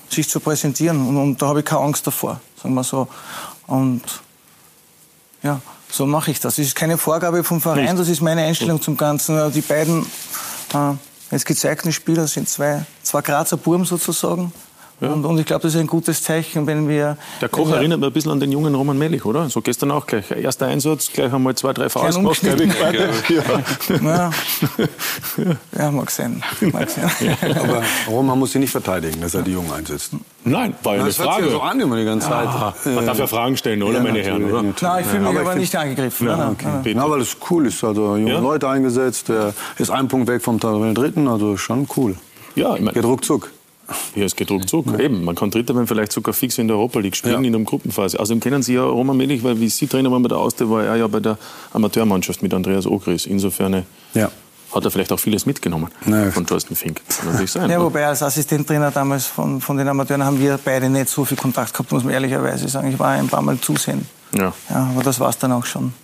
sich 0.08 0.28
zu 0.28 0.38
präsentieren. 0.38 1.08
Und, 1.08 1.16
und 1.16 1.42
da 1.42 1.48
habe 1.48 1.60
ich 1.60 1.64
keine 1.64 1.82
Angst 1.82 2.06
davor, 2.06 2.40
sagen 2.60 2.74
wir 2.74 2.84
so. 2.84 3.08
Und 3.66 4.02
ja, 5.42 5.60
so 5.90 6.06
mache 6.06 6.30
ich 6.30 6.40
das. 6.40 6.56
Das 6.56 6.66
ist 6.66 6.76
keine 6.76 6.98
Vorgabe 6.98 7.42
vom 7.42 7.60
Verein, 7.60 7.96
das 7.96 8.08
ist 8.08 8.20
meine 8.20 8.42
Einstellung 8.42 8.80
zum 8.80 8.96
Ganzen. 8.96 9.52
Die 9.52 9.60
beiden 9.60 10.06
jetzt 11.30 11.46
gezeigten 11.46 11.92
Spieler 11.92 12.26
sind 12.26 12.48
zwei, 12.48 12.84
zwei 13.02 13.20
Grazer 13.22 13.56
Burm 13.56 13.84
sozusagen. 13.84 14.52
Ja. 15.00 15.12
Und, 15.12 15.24
und, 15.24 15.38
ich 15.38 15.46
glaube, 15.46 15.62
das 15.62 15.74
ist 15.74 15.80
ein 15.80 15.86
gutes 15.86 16.22
Zeichen, 16.22 16.66
wenn 16.66 16.88
wir. 16.88 17.16
Der 17.40 17.48
Koch 17.48 17.70
erinnert 17.70 18.00
mich 18.00 18.08
ein 18.08 18.12
bisschen 18.12 18.32
an 18.32 18.40
den 18.40 18.50
jungen 18.50 18.74
Roman 18.74 18.98
Melich, 18.98 19.24
oder? 19.24 19.48
So 19.48 19.60
gestern 19.60 19.92
auch 19.92 20.06
gleich. 20.06 20.30
Erster 20.30 20.66
Einsatz, 20.66 21.12
gleich 21.12 21.32
einmal 21.32 21.54
zwei, 21.54 21.72
drei 21.72 21.88
Fouls 21.88 22.16
gemacht, 22.16 22.42
ja. 22.42 22.56
ja. 24.02 24.30
ja, 25.78 25.90
mag 25.92 26.10
sein. 26.10 26.42
Mag 26.72 26.90
sein. 26.90 27.10
Aber 27.60 27.82
Roman 28.08 28.38
muss 28.38 28.52
sie 28.52 28.58
nicht 28.58 28.72
verteidigen, 28.72 29.20
dass 29.20 29.34
er 29.34 29.42
die 29.42 29.52
Jungen 29.52 29.72
einsetzt. 29.72 30.12
Nein, 30.44 30.74
war 30.82 30.96
ja 30.96 31.02
eine 31.02 31.12
Frage. 31.12 31.44
Das 31.44 31.52
so 31.52 31.60
an 31.60 31.78
immer 31.78 31.96
die 31.96 32.04
ganze 32.04 32.28
Zeit. 32.28 32.48
Ah, 32.48 32.74
man 32.84 33.06
darf 33.06 33.18
ja 33.18 33.26
Fragen 33.28 33.56
stellen, 33.56 33.82
oder, 33.82 34.00
meine 34.00 34.20
Herren? 34.20 34.44
Oder? 34.44 34.62
Nein, 34.62 34.74
ich 35.00 35.06
fühle 35.06 35.20
mich 35.20 35.30
aber, 35.30 35.40
aber 35.40 35.54
nicht 35.54 35.76
angegriffen. 35.76 36.26
Ja, 36.26 36.50
okay. 36.50 36.92
ja, 36.92 37.10
weil 37.10 37.20
es 37.20 37.36
cool 37.50 37.66
ist. 37.66 37.84
Also 37.84 38.16
junge 38.16 38.40
Leute 38.40 38.68
eingesetzt. 38.68 39.28
Der 39.28 39.54
ist 39.78 39.90
ein 39.90 40.08
Punkt 40.08 40.28
weg 40.28 40.42
vom 40.42 40.58
Dritten. 40.58 41.28
Also 41.28 41.56
schon 41.56 41.86
cool. 41.96 42.16
Ja, 42.56 42.74
ich 42.74 42.80
meine. 42.80 42.94
Geht 42.94 43.04
ruckzuck. 43.04 43.50
Ja, 44.14 44.24
es 44.24 44.36
geht 44.36 44.50
ruckzuck. 44.50 44.86
Ja. 44.86 44.98
Eben, 44.98 45.24
man 45.24 45.34
kann 45.34 45.50
Dritter 45.50 45.74
werden 45.74 45.86
vielleicht 45.86 46.12
sogar 46.12 46.34
fix 46.34 46.58
in 46.58 46.68
der 46.68 46.76
Europa 46.76 46.98
League 46.98 47.16
spielen, 47.16 47.42
ja. 47.42 47.46
in 47.46 47.52
der 47.52 47.62
Gruppenphase. 47.62 48.20
Außerdem 48.20 48.40
kennen 48.40 48.62
Sie 48.62 48.74
ja 48.74 48.84
Roman 48.84 49.16
Melich, 49.16 49.42
weil 49.42 49.58
wie 49.60 49.68
Sie 49.68 49.86
Trainer 49.86 50.10
waren 50.10 50.22
bei 50.22 50.28
der 50.28 50.38
Auster, 50.38 50.68
war 50.68 50.84
er 50.84 50.96
ja 50.96 51.06
bei 51.06 51.20
der 51.20 51.38
Amateurmannschaft 51.72 52.42
mit 52.42 52.52
Andreas 52.52 52.86
Ogris. 52.86 53.24
Insofern 53.24 53.84
ja. 54.14 54.30
hat 54.74 54.84
er 54.84 54.90
vielleicht 54.90 55.12
auch 55.12 55.18
vieles 55.18 55.46
mitgenommen 55.46 55.88
naja. 56.04 56.30
von 56.30 56.46
Thorsten 56.46 56.76
Fink. 56.76 57.00
Das 57.06 57.18
kann 57.18 57.28
natürlich 57.28 57.50
sein. 57.50 57.70
Ja, 57.70 57.80
wobei 57.80 58.06
als 58.06 58.22
Assistenttrainer 58.22 58.90
damals 58.90 59.26
von, 59.26 59.60
von 59.60 59.76
den 59.78 59.88
Amateuren 59.88 60.24
haben 60.24 60.38
wir 60.38 60.58
beide 60.62 60.90
nicht 60.90 61.08
so 61.08 61.24
viel 61.24 61.38
Kontakt 61.38 61.72
gehabt, 61.72 61.90
muss 61.90 62.04
man 62.04 62.12
ehrlicherweise 62.12 62.68
sagen. 62.68 62.90
Ich 62.92 62.98
war 62.98 63.10
ein 63.12 63.28
paar 63.28 63.42
Mal 63.42 63.58
zusehen. 63.58 64.06
Ja. 64.32 64.52
ja 64.68 64.90
aber 64.94 65.02
das 65.02 65.18
war 65.18 65.30
es 65.30 65.38
dann 65.38 65.52
auch 65.52 65.64
schon. 65.64 65.94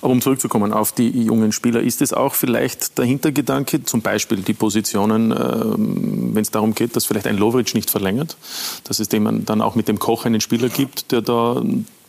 Aber 0.00 0.12
um 0.12 0.20
zurückzukommen 0.20 0.72
auf 0.72 0.92
die 0.92 1.08
jungen 1.08 1.52
Spieler, 1.52 1.80
ist 1.80 2.02
es 2.02 2.12
auch 2.12 2.34
vielleicht 2.34 2.98
der 2.98 3.04
Hintergedanke, 3.04 3.84
zum 3.84 4.02
Beispiel 4.02 4.38
die 4.38 4.54
Positionen, 4.54 5.32
ähm, 5.32 6.30
wenn 6.34 6.42
es 6.42 6.50
darum 6.50 6.74
geht, 6.74 6.96
dass 6.96 7.06
vielleicht 7.06 7.26
ein 7.26 7.36
Lovric 7.36 7.74
nicht 7.74 7.90
verlängert, 7.90 8.36
dass 8.84 9.00
es 9.00 9.08
dem 9.08 9.44
dann 9.44 9.62
auch 9.62 9.74
mit 9.74 9.88
dem 9.88 9.98
Koch 9.98 10.24
einen 10.24 10.40
Spieler 10.40 10.68
gibt, 10.68 11.12
der 11.12 11.22
da 11.22 11.62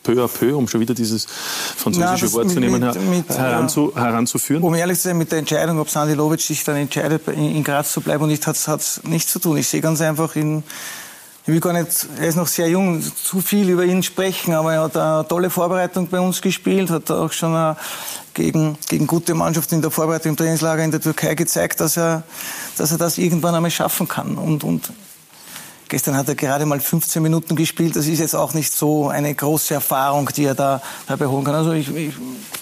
peu 0.04 0.24
à 0.24 0.28
peu, 0.28 0.56
um 0.56 0.68
schon 0.68 0.82
wieder 0.82 0.94
dieses 0.94 1.26
französische 1.26 2.26
Na, 2.26 2.34
Wort 2.34 2.50
zu 2.50 2.60
nehmen, 2.60 2.80
mit, 2.80 3.10
mit, 3.10 3.30
heranzu, 3.30 3.92
heranzuführen? 3.96 4.64
Um 4.64 4.74
ehrlich 4.74 4.98
zu 4.98 5.10
sein, 5.10 5.18
mit 5.18 5.32
der 5.32 5.40
Entscheidung, 5.40 5.80
ob 5.80 5.90
Sandy 5.90 6.14
Lovic 6.14 6.42
sich 6.42 6.64
dann 6.64 6.78
entscheidet, 6.78 7.28
in 7.28 7.64
Graz 7.64 7.92
zu 7.92 8.02
bleiben 8.02 8.24
und 8.24 8.30
nicht, 8.30 8.46
hat 8.48 8.56
es 8.56 9.02
nichts 9.04 9.32
zu 9.32 9.40
tun. 9.40 9.58
Ich 9.58 9.68
sehe 9.68 9.82
ganz 9.82 10.02
einfach 10.02 10.36
in 10.36 10.64
ich 11.50 11.54
will 11.54 11.62
gar 11.62 11.74
nicht, 11.74 12.08
er 12.20 12.28
ist 12.28 12.36
noch 12.36 12.48
sehr 12.48 12.70
jung, 12.70 13.02
zu 13.02 13.42
viel 13.42 13.70
über 13.70 13.84
ihn 13.84 14.04
sprechen, 14.04 14.54
aber 14.54 14.74
er 14.74 14.84
hat 14.84 14.96
eine 14.96 15.28
tolle 15.28 15.50
Vorbereitung 15.50 16.08
bei 16.08 16.20
uns 16.20 16.42
gespielt, 16.42 16.92
hat 16.92 17.10
auch 17.10 17.32
schon 17.32 17.76
gegen, 18.36 18.78
gegen 18.88 19.08
gute 19.08 19.34
Mannschaften 19.34 19.76
in 19.76 19.82
der 19.82 19.90
Vorbereitung 19.90 20.32
im 20.32 20.38
Trainingslager 20.38 20.84
in 20.84 20.92
der 20.92 21.02
Türkei 21.02 21.34
gezeigt, 21.34 21.80
dass 21.80 21.98
er, 21.98 22.22
dass 22.78 22.92
er 22.92 23.00
das 23.00 23.18
irgendwann 23.18 23.56
einmal 23.56 23.72
schaffen 23.72 24.08
kann. 24.08 24.38
Und, 24.38 24.64
und 24.64 24.92
Gestern 25.88 26.16
hat 26.16 26.30
er 26.30 26.36
gerade 26.36 26.68
mal 26.68 26.80
15 26.80 27.20
Minuten 27.24 27.56
gespielt. 27.56 27.96
Das 27.96 28.06
ist 28.06 28.20
jetzt 28.20 28.36
auch 28.36 28.54
nicht 28.54 28.72
so 28.72 29.10
eine 29.10 29.34
große 29.34 29.74
Erfahrung, 29.74 30.30
die 30.36 30.46
er 30.46 30.54
da 30.54 30.84
dabei 31.08 31.26
holen 31.26 31.44
kann. 31.44 31.56
Also 31.56 31.72
ich, 31.72 31.90
ich 31.96 32.14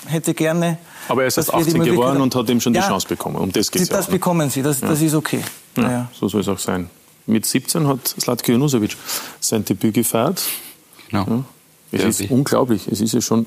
hätte 0.05 0.33
gerne. 0.33 0.77
Aber 1.09 1.23
er 1.23 1.27
ist 1.27 1.35
erst 1.35 1.53
18 1.53 1.83
geworden 1.83 2.21
und 2.21 2.33
hat 2.33 2.49
ihm 2.49 2.61
schon 2.61 2.71
die 2.71 2.79
ja, 2.79 2.87
Chance 2.87 3.05
bekommen. 3.05 3.35
Um 3.35 3.51
das 3.51 3.69
geht's 3.69 3.89
Das 3.89 4.05
auch, 4.05 4.07
ne? 4.07 4.13
bekommen 4.13 4.49
Sie. 4.49 4.61
Das, 4.61 4.79
ja. 4.79 4.87
das 4.87 5.01
ist 5.01 5.13
okay. 5.13 5.41
Ja, 5.75 6.07
so 6.17 6.29
soll 6.29 6.39
es 6.39 6.47
auch 6.47 6.57
sein. 6.57 6.89
Mit 7.27 7.45
17 7.45 7.87
hat 7.87 8.07
Slatko 8.07 8.53
Junusovic 8.53 8.95
sein 9.39 9.63
Debüt 9.65 9.93
gefeiert. 9.93 10.41
Genau. 11.09 11.43
Ja, 11.91 11.99
es 11.99 12.19
ist 12.19 12.31
unglaublich. 12.31 12.87
Es 12.87 13.01
ist 13.01 13.13
ja 13.13 13.21
schon 13.21 13.45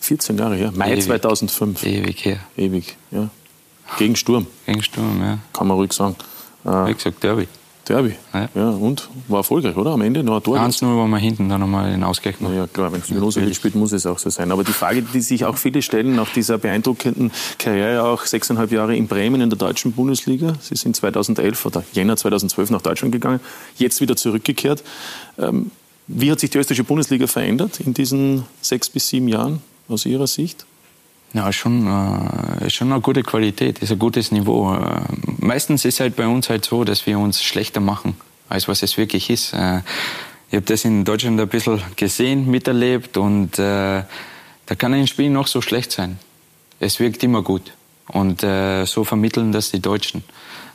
14 0.00 0.38
Jahre 0.38 0.56
her. 0.56 0.72
Mai 0.74 0.92
Ewig. 0.92 1.04
2005. 1.04 1.82
Ewig 1.84 2.24
her. 2.24 2.38
Ewig, 2.56 2.96
ja. 3.10 3.30
Gegen 3.98 4.16
Sturm. 4.16 4.46
Gegen 4.66 4.82
Sturm, 4.82 5.20
ja. 5.22 5.38
Kann 5.52 5.66
man 5.66 5.76
ruhig 5.76 5.92
sagen. 5.92 6.16
Wie 6.64 6.94
gesagt, 6.94 7.22
Derby. 7.22 7.48
Derby. 7.88 8.14
Ja. 8.32 8.48
ja. 8.54 8.68
und 8.70 9.08
war 9.28 9.38
erfolgreich, 9.38 9.76
oder? 9.76 9.90
Am 9.90 10.00
Ende 10.00 10.22
noch 10.22 10.36
ein 10.36 10.42
Tor. 10.42 10.58
1 10.58 10.82
nur, 10.82 10.96
wo 10.96 11.06
wir 11.06 11.18
hinten 11.18 11.48
dann 11.48 11.60
nochmal 11.60 11.90
den 11.90 12.02
Ausgleich 12.02 12.40
machen. 12.40 12.56
Ja, 12.56 12.66
klar, 12.66 12.92
wenn 12.92 13.00
es 13.00 13.10
Milosevic 13.10 13.54
spielt, 13.54 13.74
muss 13.74 13.92
es 13.92 14.06
auch 14.06 14.18
so 14.18 14.30
sein. 14.30 14.50
Aber 14.52 14.64
die 14.64 14.72
Frage, 14.72 15.02
die 15.02 15.20
sich 15.20 15.44
auch 15.44 15.56
viele 15.56 15.82
stellen, 15.82 16.16
nach 16.16 16.32
dieser 16.32 16.58
beeindruckenden 16.58 17.30
Karriere, 17.58 18.04
auch 18.04 18.24
sechseinhalb 18.24 18.72
Jahre 18.72 18.96
in 18.96 19.06
Bremen 19.06 19.40
in 19.40 19.50
der 19.50 19.58
deutschen 19.58 19.92
Bundesliga. 19.92 20.54
Sie 20.60 20.76
sind 20.76 20.96
2011 20.96 21.66
oder 21.66 21.84
Jänner 21.92 22.16
2012 22.16 22.70
nach 22.70 22.82
Deutschland 22.82 23.12
gegangen, 23.12 23.40
jetzt 23.76 24.00
wieder 24.00 24.16
zurückgekehrt. 24.16 24.82
Ähm, 25.38 25.70
wie 26.06 26.30
hat 26.30 26.40
sich 26.40 26.50
die 26.50 26.58
österreichische 26.58 26.84
Bundesliga 26.84 27.26
verändert 27.26 27.80
in 27.80 27.94
diesen 27.94 28.44
sechs 28.60 28.90
bis 28.90 29.08
sieben 29.08 29.28
Jahren 29.28 29.60
aus 29.88 30.04
Ihrer 30.06 30.26
Sicht? 30.26 30.66
Ja, 31.34 31.52
schon, 31.52 31.86
äh, 31.88 32.70
schon 32.70 32.92
eine 32.92 33.00
gute 33.00 33.24
Qualität, 33.24 33.80
ist 33.80 33.90
ein 33.90 33.98
gutes 33.98 34.30
Niveau. 34.30 34.72
Äh, 34.72 35.00
meistens 35.38 35.84
ist 35.84 35.98
halt 35.98 36.14
bei 36.14 36.28
uns 36.28 36.48
halt 36.48 36.64
so, 36.64 36.84
dass 36.84 37.06
wir 37.06 37.18
uns 37.18 37.42
schlechter 37.42 37.80
machen, 37.80 38.14
als 38.48 38.68
was 38.68 38.84
es 38.84 38.96
wirklich 38.96 39.30
ist. 39.30 39.52
Äh, 39.52 39.80
ich 40.50 40.54
habe 40.54 40.66
das 40.66 40.84
in 40.84 41.04
Deutschland 41.04 41.40
ein 41.40 41.48
bisschen 41.48 41.82
gesehen, 41.96 42.48
miterlebt 42.48 43.16
und 43.16 43.58
äh, 43.58 44.04
da 44.66 44.74
kann 44.78 44.94
ein 44.94 45.08
Spiel 45.08 45.28
noch 45.28 45.48
so 45.48 45.60
schlecht 45.60 45.90
sein. 45.90 46.20
Es 46.78 47.00
wirkt 47.00 47.24
immer 47.24 47.42
gut. 47.42 47.72
Und 48.06 48.44
äh, 48.44 48.84
so 48.84 49.02
vermitteln 49.02 49.50
das 49.50 49.72
die 49.72 49.80
Deutschen. 49.80 50.22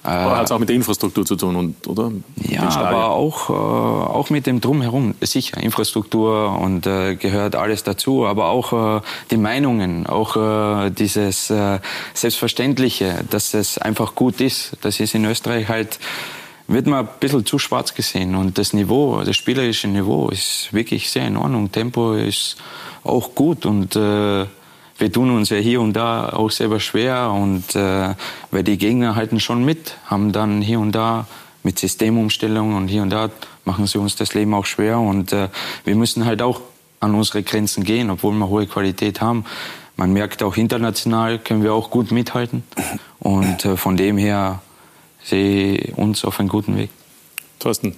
Aber 0.10 0.38
hat 0.38 0.46
es 0.46 0.52
auch 0.52 0.60
mit 0.60 0.70
der 0.70 0.76
Infrastruktur 0.76 1.26
zu 1.26 1.36
tun, 1.36 1.56
und, 1.56 1.88
oder? 1.88 2.12
Ja, 2.38 2.68
aber 2.70 3.12
auch, 3.12 3.50
äh, 3.50 3.54
auch 3.54 4.30
mit 4.30 4.48
dem 4.48 4.62
Drumherum. 4.62 5.16
Sicher, 5.22 5.62
Infrastruktur 5.62 6.58
und 6.60 6.88
äh, 6.88 7.16
gehört 7.16 7.56
alles 7.56 7.84
dazu. 7.84 8.26
Aber 8.26 8.50
auch 8.50 8.98
äh, 8.98 9.02
die 9.32 9.38
Meinungen, 9.38 10.08
auch 10.08 10.36
äh, 10.36 10.90
dieses 10.90 11.50
äh, 11.50 11.80
Selbstverständliche, 12.14 13.24
dass 13.30 13.54
es 13.54 13.78
einfach 13.78 14.16
gut 14.16 14.42
ist. 14.42 14.78
Das 14.82 15.00
ist 15.00 15.14
in 15.14 15.26
Österreich 15.26 15.68
halt, 15.70 16.00
wird 16.68 16.88
man 16.88 17.06
ein 17.06 17.10
bisschen 17.20 17.46
zu 17.46 17.60
schwarz 17.60 17.94
gesehen. 17.94 18.36
Und 18.36 18.58
das 18.58 18.74
Niveau, 18.74 19.22
das 19.24 19.36
spielerische 19.36 19.88
Niveau 19.88 20.30
ist 20.30 20.70
wirklich 20.72 21.10
sehr 21.10 21.28
in 21.28 21.38
Ordnung. 21.38 21.72
Tempo 21.72 22.14
ist 22.14 22.58
auch 23.04 23.36
gut 23.36 23.66
und 23.66 23.96
äh, 23.96 24.46
wir 25.00 25.12
tun 25.12 25.32
uns 25.32 25.50
ja 25.50 25.58
hier 25.58 25.82
und 25.82 25.94
da 25.94 26.30
auch 26.30 26.52
selber 26.52 26.80
schwer 26.80 27.32
und 27.32 27.76
äh, 27.76 28.14
weil 28.52 28.64
die 28.64 28.78
Gegner 28.78 29.16
halten 29.16 29.40
schon 29.40 29.64
mit, 29.64 29.96
haben 30.06 30.32
dann 30.32 30.62
hier 30.62 30.80
und 30.80 30.92
da 30.92 31.26
mit 31.64 31.80
Systemumstellungen 31.80 32.76
und 32.76 32.88
hier 32.90 33.02
und 33.02 33.10
da 33.10 33.30
machen 33.66 33.88
sie 33.88 33.98
uns 33.98 34.16
das 34.16 34.34
Leben 34.34 34.54
auch 34.54 34.66
schwer 34.66 35.00
und 35.00 35.32
äh, 35.32 35.50
wir 35.86 35.96
müssen 35.96 36.26
halt 36.26 36.42
auch 36.42 36.62
an 37.00 37.16
unsere 37.16 37.44
Grenzen 37.44 37.84
gehen, 37.84 38.10
obwohl 38.10 38.34
wir 38.34 38.50
hohe 38.50 38.68
Qualität 38.68 39.22
haben. 39.22 39.46
Man 39.96 40.12
merkt 40.12 40.44
auch 40.44 40.58
international 40.58 41.40
können 41.40 41.64
wir 41.64 41.74
auch 41.74 41.90
gut 41.90 42.12
mithalten 42.12 42.64
und 43.20 43.66
äh, 43.66 43.78
von 43.78 43.96
dem 43.98 44.18
her 44.18 44.62
sehe 45.24 45.76
ich 45.76 45.98
uns 45.98 46.26
auf 46.26 46.40
einem 46.40 46.50
guten 46.50 46.78
Weg. 46.78 46.90
Thorsten, 47.60 47.96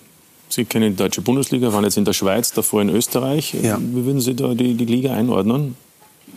Sie 0.50 0.66
kennen 0.66 0.92
die 0.92 0.98
deutsche 0.98 1.22
Bundesliga, 1.22 1.72
waren 1.72 1.86
jetzt 1.86 1.98
in 1.98 2.06
der 2.06 2.14
Schweiz, 2.14 2.52
davor 2.52 2.82
in 2.82 2.90
Österreich. 2.90 3.54
Ja. 3.54 3.78
Wie 3.80 4.06
würden 4.06 4.20
Sie 4.20 4.36
da 4.36 4.54
die, 4.54 4.74
die 4.74 4.86
Liga 4.86 5.14
einordnen? 5.14 5.76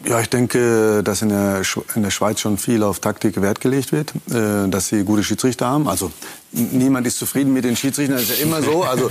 Ja, 0.06 0.20
ich 0.20 0.28
denke, 0.28 1.02
dass 1.02 1.22
in 1.22 1.30
der, 1.30 1.64
Schweiz 1.64 2.40
schon 2.40 2.58
viel 2.58 2.82
auf 2.82 3.00
Taktik 3.00 3.40
Wert 3.40 3.60
gelegt 3.60 3.92
wird, 3.92 4.12
äh, 4.30 4.68
dass 4.68 4.88
sie 4.88 5.04
gute 5.04 5.24
Schiedsrichter 5.24 5.66
haben. 5.66 5.88
Also 5.88 6.10
niemand 6.54 7.06
ist 7.06 7.18
zufrieden 7.18 7.52
mit 7.52 7.64
den 7.64 7.76
Schiedsrichtern, 7.76 8.16
das 8.16 8.30
ist 8.30 8.38
ja 8.38 8.44
immer 8.44 8.62
so. 8.62 8.82
Also 8.84 9.08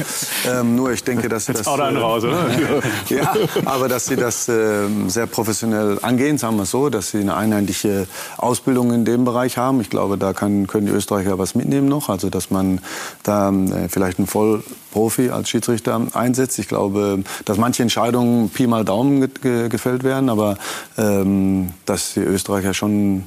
ähm, 0.50 0.76
nur 0.76 0.92
ich 0.92 1.04
denke, 1.04 1.30
dass 1.30 1.46
sie 1.46 1.54
das. 1.54 1.68
Einen 1.68 1.98
raus, 1.98 2.24
oder? 2.24 2.46
ja, 3.10 3.34
aber 3.66 3.88
dass 3.88 4.06
sie 4.06 4.16
das 4.16 4.48
äh, 4.48 4.88
sehr 5.08 5.28
professionell 5.28 6.00
angehen, 6.02 6.38
sagen 6.38 6.56
wir 6.58 6.66
so, 6.66 6.90
dass 6.90 7.12
sie 7.12 7.20
eine 7.20 7.36
einheitliche 7.36 8.08
Ausbildung 8.38 8.94
in 8.94 9.06
dem 9.06 9.26
Bereich 9.26 9.58
haben. 9.58 9.82
Ich 9.82 9.90
glaube, 9.90 10.18
da 10.18 10.34
kann, 10.34 10.68
können 10.68 10.86
die 10.86 10.92
Österreicher 10.94 11.38
was 11.40 11.56
mitnehmen 11.56 11.88
noch. 11.88 12.10
Also 12.10 12.30
dass 12.30 12.52
man 12.52 12.80
da 13.24 13.50
äh, 13.52 13.90
vielleicht 13.90 14.20
einen 14.20 14.28
Vollprofi 14.28 15.30
als 15.30 15.50
Schiedsrichter 15.50 16.08
einsetzt. 16.14 16.60
Ich 16.60 16.68
glaube, 16.68 17.24
dass 17.46 17.58
manche 17.58 17.84
Entscheidungen 17.84 18.50
Pi 18.50 18.68
mal 18.68 18.86
Daumen 18.86 19.22
ge 19.22 19.30
ge 19.42 19.70
gefällt 19.70 20.04
werden, 20.04 20.30
aber 20.30 20.58
ähm, 20.98 21.72
dass 21.86 22.14
die 22.14 22.22
Österreicher 22.22 22.74
schon 22.74 23.24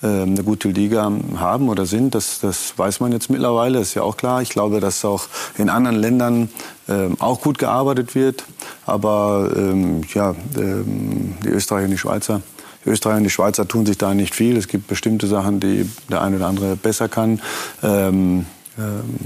eine 0.00 0.44
gute 0.44 0.68
Liga 0.68 1.10
haben 1.36 1.68
oder 1.68 1.84
sind, 1.86 2.14
das, 2.14 2.38
das 2.40 2.74
weiß 2.76 3.00
man 3.00 3.12
jetzt 3.12 3.30
mittlerweile, 3.30 3.80
ist 3.80 3.94
ja 3.94 4.02
auch 4.02 4.16
klar. 4.16 4.42
Ich 4.42 4.50
glaube, 4.50 4.80
dass 4.80 5.04
auch 5.04 5.24
in 5.56 5.68
anderen 5.68 5.96
Ländern 5.96 6.50
ähm, 6.88 7.16
auch 7.18 7.40
gut 7.40 7.58
gearbeitet 7.58 8.14
wird. 8.14 8.44
Aber 8.86 9.50
ähm, 9.56 10.02
ja, 10.14 10.34
ähm, 10.56 11.34
die 11.44 11.48
Österreicher 11.48 11.86
und 11.86 11.90
die 11.90 11.98
Schweizer, 11.98 12.42
die 12.84 12.90
Österreicher 12.90 13.18
und 13.18 13.24
die 13.24 13.30
Schweizer 13.30 13.66
tun 13.66 13.86
sich 13.86 13.98
da 13.98 14.14
nicht 14.14 14.34
viel. 14.34 14.56
Es 14.56 14.68
gibt 14.68 14.86
bestimmte 14.86 15.26
Sachen, 15.26 15.60
die 15.60 15.90
der 16.10 16.22
eine 16.22 16.36
oder 16.36 16.46
andere 16.46 16.76
besser 16.76 17.08
kann. 17.08 17.40
Ähm, 17.82 18.18
ähm, 18.18 18.46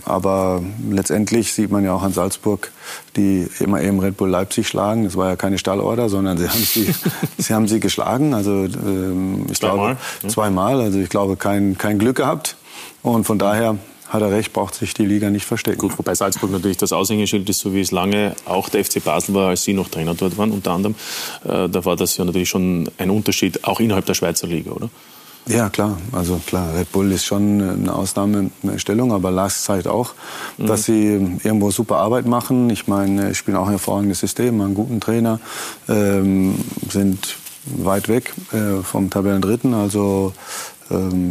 aber 0.04 0.62
letztendlich 0.90 1.52
sieht 1.52 1.70
man 1.70 1.84
ja 1.84 1.92
auch 1.92 2.02
an 2.02 2.12
Salzburg, 2.12 2.72
die 3.16 3.48
immer 3.60 3.82
eben 3.82 4.00
Red 4.00 4.16
Bull 4.16 4.30
Leipzig 4.30 4.66
schlagen. 4.66 5.04
Das 5.04 5.16
war 5.16 5.28
ja 5.28 5.36
keine 5.36 5.58
Stallorder, 5.58 6.08
sondern 6.08 6.38
sie 6.38 6.48
haben 6.48 6.64
sie, 6.64 6.94
sie, 7.38 7.54
haben 7.54 7.68
sie 7.68 7.80
geschlagen. 7.80 8.34
Also 8.34 8.64
ähm, 8.64 9.46
ich 9.50 9.58
zweimal, 9.58 9.96
glaube 10.20 10.32
zweimal. 10.32 10.80
Also 10.80 10.98
ich 10.98 11.08
glaube 11.08 11.36
kein, 11.36 11.76
kein 11.76 11.98
Glück 11.98 12.16
gehabt. 12.16 12.56
Und 13.02 13.24
von 13.24 13.38
daher 13.38 13.76
hat 14.08 14.22
er 14.22 14.30
recht, 14.30 14.52
braucht 14.52 14.74
sich 14.74 14.94
die 14.94 15.06
Liga 15.06 15.30
nicht 15.30 15.46
verstecken. 15.46 15.78
Gut, 15.78 15.98
wobei 15.98 16.14
Salzburg 16.14 16.50
natürlich 16.50 16.76
das 16.76 16.92
Aushängeschild 16.92 17.48
ist, 17.48 17.60
so 17.60 17.72
wie 17.72 17.80
es 17.80 17.90
lange 17.90 18.34
auch 18.44 18.68
der 18.68 18.84
FC 18.84 19.02
Basel 19.02 19.34
war, 19.34 19.48
als 19.48 19.64
Sie 19.64 19.72
noch 19.72 19.88
Trainer 19.88 20.14
dort 20.14 20.36
waren, 20.36 20.50
unter 20.50 20.72
anderem. 20.72 20.94
Äh, 21.44 21.68
da 21.68 21.84
war 21.84 21.96
das 21.96 22.16
ja 22.18 22.24
natürlich 22.24 22.48
schon 22.48 22.90
ein 22.98 23.10
Unterschied, 23.10 23.64
auch 23.64 23.80
innerhalb 23.80 24.04
der 24.04 24.14
Schweizer 24.14 24.46
Liga, 24.46 24.72
oder? 24.72 24.90
Ja, 25.46 25.68
klar. 25.70 25.98
Also 26.12 26.40
klar, 26.46 26.74
Red 26.74 26.92
Bull 26.92 27.11
ist 27.11 27.24
schon 27.24 27.61
eine 27.61 27.92
Ausnahmestellung, 27.94 29.12
aber 29.12 29.31
Lars 29.31 29.64
zeigt 29.64 29.88
auch, 29.88 30.14
mhm. 30.57 30.66
dass 30.66 30.85
sie 30.85 31.14
irgendwo 31.42 31.70
super 31.70 31.96
Arbeit 31.96 32.26
machen. 32.26 32.70
Ich 32.70 32.87
meine, 32.87 33.35
spielen 33.35 33.57
auch 33.57 33.64
ein 33.66 33.70
hervorragendes 33.70 34.20
System, 34.20 34.61
haben 34.61 34.66
einen 34.66 34.74
guten 34.74 35.00
Trainer, 35.00 35.40
ähm, 35.88 36.55
sind 36.88 37.37
weit 37.64 38.09
weg 38.09 38.35
äh, 38.52 38.83
vom 38.83 39.11
Tabellendritten. 39.11 39.74
Also 39.74 40.33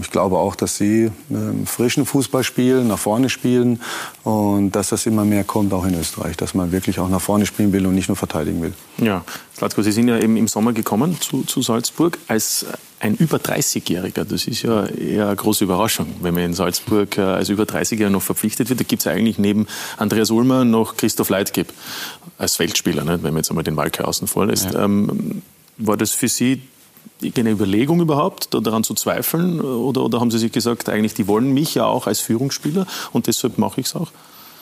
ich 0.02 0.12
glaube 0.12 0.38
auch, 0.38 0.56
dass 0.56 0.78
sie 0.78 1.12
ähm, 1.30 1.68
frischen 1.68 2.06
Fußball 2.06 2.44
spielen, 2.44 2.88
nach 2.88 3.00
vorne 3.00 3.30
spielen 3.30 3.82
und 4.24 4.72
dass 4.72 4.90
das 4.90 5.06
immer 5.06 5.26
mehr 5.26 5.44
kommt, 5.44 5.74
auch 5.74 5.86
in 5.86 6.00
Österreich, 6.00 6.38
dass 6.38 6.54
man 6.54 6.72
wirklich 6.72 7.00
auch 7.00 7.10
nach 7.10 7.22
vorne 7.22 7.46
spielen 7.46 7.72
will 7.74 7.86
und 7.86 7.96
nicht 7.96 8.08
nur 8.08 8.18
verteidigen 8.18 8.62
will. 8.62 8.74
Ja, 8.98 9.24
Slatko, 9.56 9.82
Sie 9.82 9.92
sind 9.92 10.08
ja 10.08 10.18
eben 10.18 10.38
im 10.38 10.48
Sommer 10.48 10.74
gekommen 10.74 11.18
zu, 11.20 11.44
zu 11.44 11.62
Salzburg 11.62 12.18
als 12.28 12.66
ein 13.00 13.16
über 13.16 13.38
30-Jähriger. 13.38 14.24
Das 14.24 14.46
ist 14.46 14.62
ja 14.62 14.86
eher 14.86 15.28
eine 15.28 15.36
große 15.36 15.64
Überraschung, 15.64 16.08
wenn 16.22 16.34
man 16.34 16.44
in 16.44 16.54
Salzburg 16.54 17.18
äh, 17.18 17.22
als 17.22 17.50
über 17.50 17.64
30-Jähriger 17.64 18.10
noch 18.10 18.22
verpflichtet 18.22 18.70
wird. 18.70 18.80
Da 18.80 18.84
gibt 18.84 19.02
es 19.02 19.08
eigentlich 19.08 19.38
neben 19.38 19.68
Andreas 19.98 20.32
Ulmer 20.32 20.66
noch 20.66 20.98
Christoph 20.98 21.30
Leitgeb 21.30 21.74
als 22.38 22.56
Feldspieler, 22.56 23.04
ne, 23.04 23.22
wenn 23.24 23.34
man 23.34 23.38
jetzt 23.38 23.50
einmal 23.50 23.64
den 23.64 23.76
Walker 23.76 24.08
außen 24.08 24.28
vor 24.28 24.46
lässt. 24.46 24.74
Ja. 24.74 24.86
Ähm, 24.86 25.42
war 25.78 25.98
das 25.98 26.12
für 26.12 26.28
Sie 26.28 26.62
eine 27.36 27.52
Überlegung 27.52 28.02
überhaupt, 28.02 28.50
daran 28.54 28.84
zu 28.84 28.94
zweifeln? 28.94 29.62
Oder, 29.62 30.04
oder 30.04 30.20
haben 30.20 30.32
Sie 30.32 30.40
sich 30.40 30.52
gesagt, 30.52 30.90
eigentlich, 30.90 31.14
die 31.14 31.28
wollen 31.28 31.54
mich 31.54 31.76
ja 31.76 31.86
auch 31.86 32.08
als 32.08 32.20
Führungsspieler 32.20 32.88
und 33.12 33.28
deshalb 33.28 33.58
mache 33.58 33.82
ich 33.82 33.88
es 33.88 33.96
auch? 33.96 34.12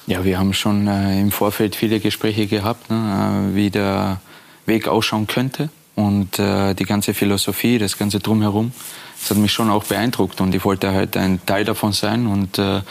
Ja, 0.07 0.23
wir 0.25 0.39
haben 0.39 0.53
schon 0.53 0.87
äh, 0.87 1.21
im 1.21 1.31
Vorfeld 1.31 1.75
viele 1.75 1.99
Gespräche 1.99 2.47
gehabt, 2.47 2.89
ne, 2.89 3.51
äh, 3.51 3.55
wie 3.55 3.69
der 3.69 4.19
Weg 4.65 4.87
ausschauen 4.87 5.27
könnte. 5.27 5.69
Und 5.95 6.39
äh, 6.39 6.73
die 6.73 6.85
ganze 6.85 7.13
Philosophie, 7.13 7.77
das 7.77 7.97
ganze 7.97 8.19
Drumherum, 8.19 8.71
das 9.19 9.29
hat 9.31 9.37
mich 9.37 9.51
schon 9.51 9.69
auch 9.69 9.83
beeindruckt. 9.83 10.41
Und 10.41 10.55
ich 10.55 10.65
wollte 10.65 10.91
halt 10.91 11.15
ein 11.15 11.45
Teil 11.45 11.63
davon 11.65 11.91
sein. 11.91 12.25
Und, 12.25 12.57
äh, 12.57 12.81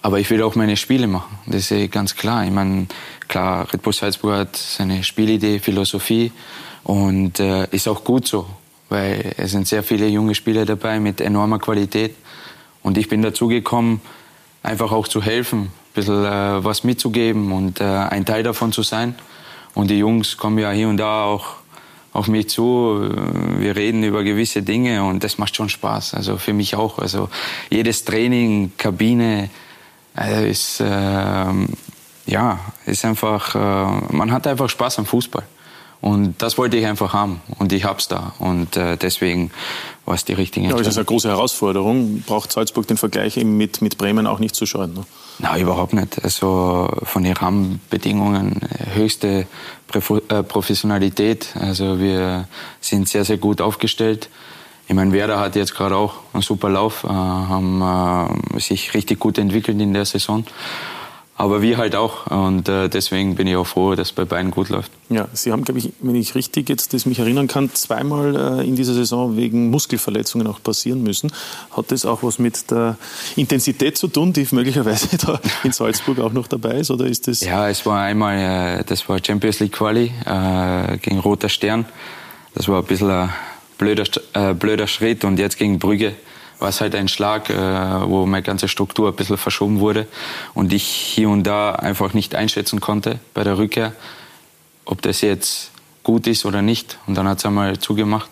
aber 0.00 0.20
ich 0.20 0.30
will 0.30 0.42
auch 0.42 0.54
meine 0.54 0.76
Spiele 0.76 1.06
machen. 1.06 1.38
Das 1.46 1.70
ist 1.70 1.92
ganz 1.92 2.14
klar. 2.14 2.44
Ich 2.44 2.50
meine, 2.50 2.86
klar, 3.28 3.66
Red 3.72 3.82
Bull 3.82 3.92
Salzburg 3.92 4.34
hat 4.34 4.56
seine 4.56 5.04
Spielidee, 5.04 5.58
Philosophie. 5.58 6.32
Und 6.84 7.40
äh, 7.40 7.66
ist 7.72 7.88
auch 7.88 8.04
gut 8.04 8.26
so 8.26 8.46
weil 8.94 9.34
es 9.36 9.50
sind 9.50 9.66
sehr 9.66 9.82
viele 9.82 10.06
junge 10.06 10.36
Spieler 10.36 10.64
dabei 10.64 11.00
mit 11.00 11.20
enormer 11.20 11.58
Qualität. 11.58 12.14
Und 12.80 12.96
ich 12.96 13.08
bin 13.08 13.22
dazu 13.22 13.48
gekommen, 13.48 14.00
einfach 14.62 14.92
auch 14.92 15.08
zu 15.08 15.20
helfen, 15.20 15.62
ein 15.62 15.70
bisschen 15.94 16.24
äh, 16.24 16.64
was 16.64 16.84
mitzugeben 16.84 17.50
und 17.50 17.80
äh, 17.80 17.84
ein 17.84 18.24
Teil 18.24 18.44
davon 18.44 18.70
zu 18.70 18.82
sein. 18.82 19.16
Und 19.74 19.90
die 19.90 19.98
Jungs 19.98 20.36
kommen 20.36 20.58
ja 20.58 20.70
hier 20.70 20.88
und 20.88 20.98
da 20.98 21.24
auch 21.24 21.56
auf 22.12 22.28
mich 22.28 22.48
zu. 22.48 23.10
Wir 23.58 23.74
reden 23.74 24.04
über 24.04 24.22
gewisse 24.22 24.62
Dinge 24.62 25.02
und 25.02 25.24
das 25.24 25.38
macht 25.38 25.56
schon 25.56 25.68
Spaß. 25.68 26.14
Also 26.14 26.38
für 26.38 26.52
mich 26.52 26.76
auch. 26.76 27.00
Also 27.00 27.28
jedes 27.70 28.04
Training, 28.04 28.70
Kabine 28.78 29.50
äh, 30.16 30.48
ist 30.48 30.80
äh, 30.80 31.52
ja 32.26 32.60
ist 32.86 33.04
einfach. 33.04 33.56
Äh, 33.56 34.14
man 34.14 34.30
hat 34.30 34.46
einfach 34.46 34.68
Spaß 34.68 35.00
am 35.00 35.06
Fußball. 35.06 35.44
Und 36.04 36.34
das 36.42 36.58
wollte 36.58 36.76
ich 36.76 36.84
einfach 36.84 37.14
haben 37.14 37.40
und 37.58 37.72
ich 37.72 37.86
hab's 37.86 38.08
da. 38.08 38.34
Und 38.38 38.76
äh, 38.76 38.98
deswegen 38.98 39.50
war 40.04 40.14
es 40.14 40.26
die 40.26 40.34
richtige 40.34 40.66
Entscheidung. 40.66 40.82
Ja, 40.82 40.84
das 40.84 40.92
ist 40.92 40.98
eine 40.98 41.06
große 41.06 41.28
Herausforderung. 41.30 42.22
Braucht 42.26 42.52
Salzburg 42.52 42.86
den 42.86 42.98
Vergleich 42.98 43.38
eben 43.38 43.56
mit, 43.56 43.80
mit 43.80 43.96
Bremen 43.96 44.26
auch 44.26 44.38
nicht 44.38 44.54
zu 44.54 44.66
scheuen? 44.66 44.92
Ne? 44.92 45.06
Nein, 45.38 45.62
überhaupt 45.62 45.94
nicht. 45.94 46.22
Also 46.22 46.90
von 47.04 47.24
den 47.24 47.32
Rahmenbedingungen 47.32 48.60
höchste 48.92 49.46
äh, 50.28 50.42
Professionalität. 50.42 51.54
Also 51.58 51.98
wir 51.98 52.48
sind 52.82 53.08
sehr, 53.08 53.24
sehr 53.24 53.38
gut 53.38 53.62
aufgestellt. 53.62 54.28
Ich 54.86 54.94
meine, 54.94 55.10
Werder 55.12 55.40
hat 55.40 55.56
jetzt 55.56 55.74
gerade 55.74 55.96
auch 55.96 56.16
einen 56.34 56.42
super 56.42 56.68
Lauf, 56.68 57.04
äh, 57.04 57.08
haben 57.08 57.80
äh, 58.54 58.60
sich 58.60 58.92
richtig 58.92 59.20
gut 59.20 59.38
entwickelt 59.38 59.80
in 59.80 59.94
der 59.94 60.04
Saison. 60.04 60.44
Aber 61.36 61.62
wir 61.62 61.78
halt 61.78 61.96
auch. 61.96 62.28
Und 62.28 62.68
äh, 62.68 62.88
deswegen 62.88 63.34
bin 63.34 63.48
ich 63.48 63.56
auch 63.56 63.66
froh, 63.66 63.96
dass 63.96 64.08
es 64.08 64.12
bei 64.12 64.24
beiden 64.24 64.52
gut 64.52 64.68
läuft. 64.68 64.92
Ja, 65.08 65.26
Sie 65.32 65.50
haben, 65.50 65.64
glaube 65.64 65.80
ich, 65.80 65.92
wenn 66.00 66.14
ich 66.14 66.36
richtig 66.36 66.68
jetzt 66.68 66.94
das 66.94 67.06
mich 67.06 67.18
erinnern 67.18 67.48
kann, 67.48 67.74
zweimal 67.74 68.60
äh, 68.60 68.66
in 68.66 68.76
dieser 68.76 68.94
Saison 68.94 69.36
wegen 69.36 69.68
Muskelverletzungen 69.70 70.46
auch 70.46 70.62
passieren 70.62 71.02
müssen. 71.02 71.32
Hat 71.76 71.90
das 71.90 72.06
auch 72.06 72.22
was 72.22 72.38
mit 72.38 72.70
der 72.70 72.96
Intensität 73.34 73.98
zu 73.98 74.06
tun, 74.06 74.32
die 74.32 74.46
möglicherweise 74.52 75.16
da 75.18 75.40
in 75.64 75.72
Salzburg 75.72 76.20
auch 76.20 76.32
noch 76.32 76.46
dabei 76.46 76.76
ist? 76.76 76.92
Oder 76.92 77.06
ist 77.06 77.26
das 77.26 77.40
ja, 77.40 77.68
es 77.68 77.84
war 77.84 78.00
einmal, 78.00 78.78
äh, 78.78 78.84
das 78.84 79.08
war 79.08 79.18
Champions 79.24 79.58
League 79.58 79.72
Quali 79.72 80.12
äh, 80.26 80.98
gegen 80.98 81.18
Roter 81.18 81.48
Stern. 81.48 81.84
Das 82.54 82.68
war 82.68 82.80
ein 82.80 82.86
bisschen 82.86 83.10
ein 83.10 83.30
blöder, 83.76 84.04
äh, 84.34 84.54
blöder 84.54 84.86
Schritt. 84.86 85.24
Und 85.24 85.40
jetzt 85.40 85.58
gegen 85.58 85.80
Brügge 85.80 86.14
war 86.64 86.70
es 86.70 86.80
halt 86.80 86.94
ein 86.94 87.08
Schlag, 87.08 87.50
äh, 87.50 87.54
wo 88.08 88.24
meine 88.24 88.42
ganze 88.42 88.68
Struktur 88.68 89.10
ein 89.10 89.14
bisschen 89.14 89.36
verschoben 89.36 89.80
wurde 89.80 90.06
und 90.54 90.72
ich 90.72 90.84
hier 90.84 91.28
und 91.28 91.42
da 91.42 91.72
einfach 91.72 92.14
nicht 92.14 92.34
einschätzen 92.34 92.80
konnte 92.80 93.18
bei 93.34 93.44
der 93.44 93.58
Rückkehr, 93.58 93.92
ob 94.86 95.02
das 95.02 95.20
jetzt 95.20 95.72
gut 96.02 96.26
ist 96.26 96.46
oder 96.46 96.62
nicht. 96.62 96.96
Und 97.06 97.16
dann 97.18 97.28
hat 97.28 97.36
es 97.36 97.44
einmal 97.44 97.78
zugemacht. 97.78 98.30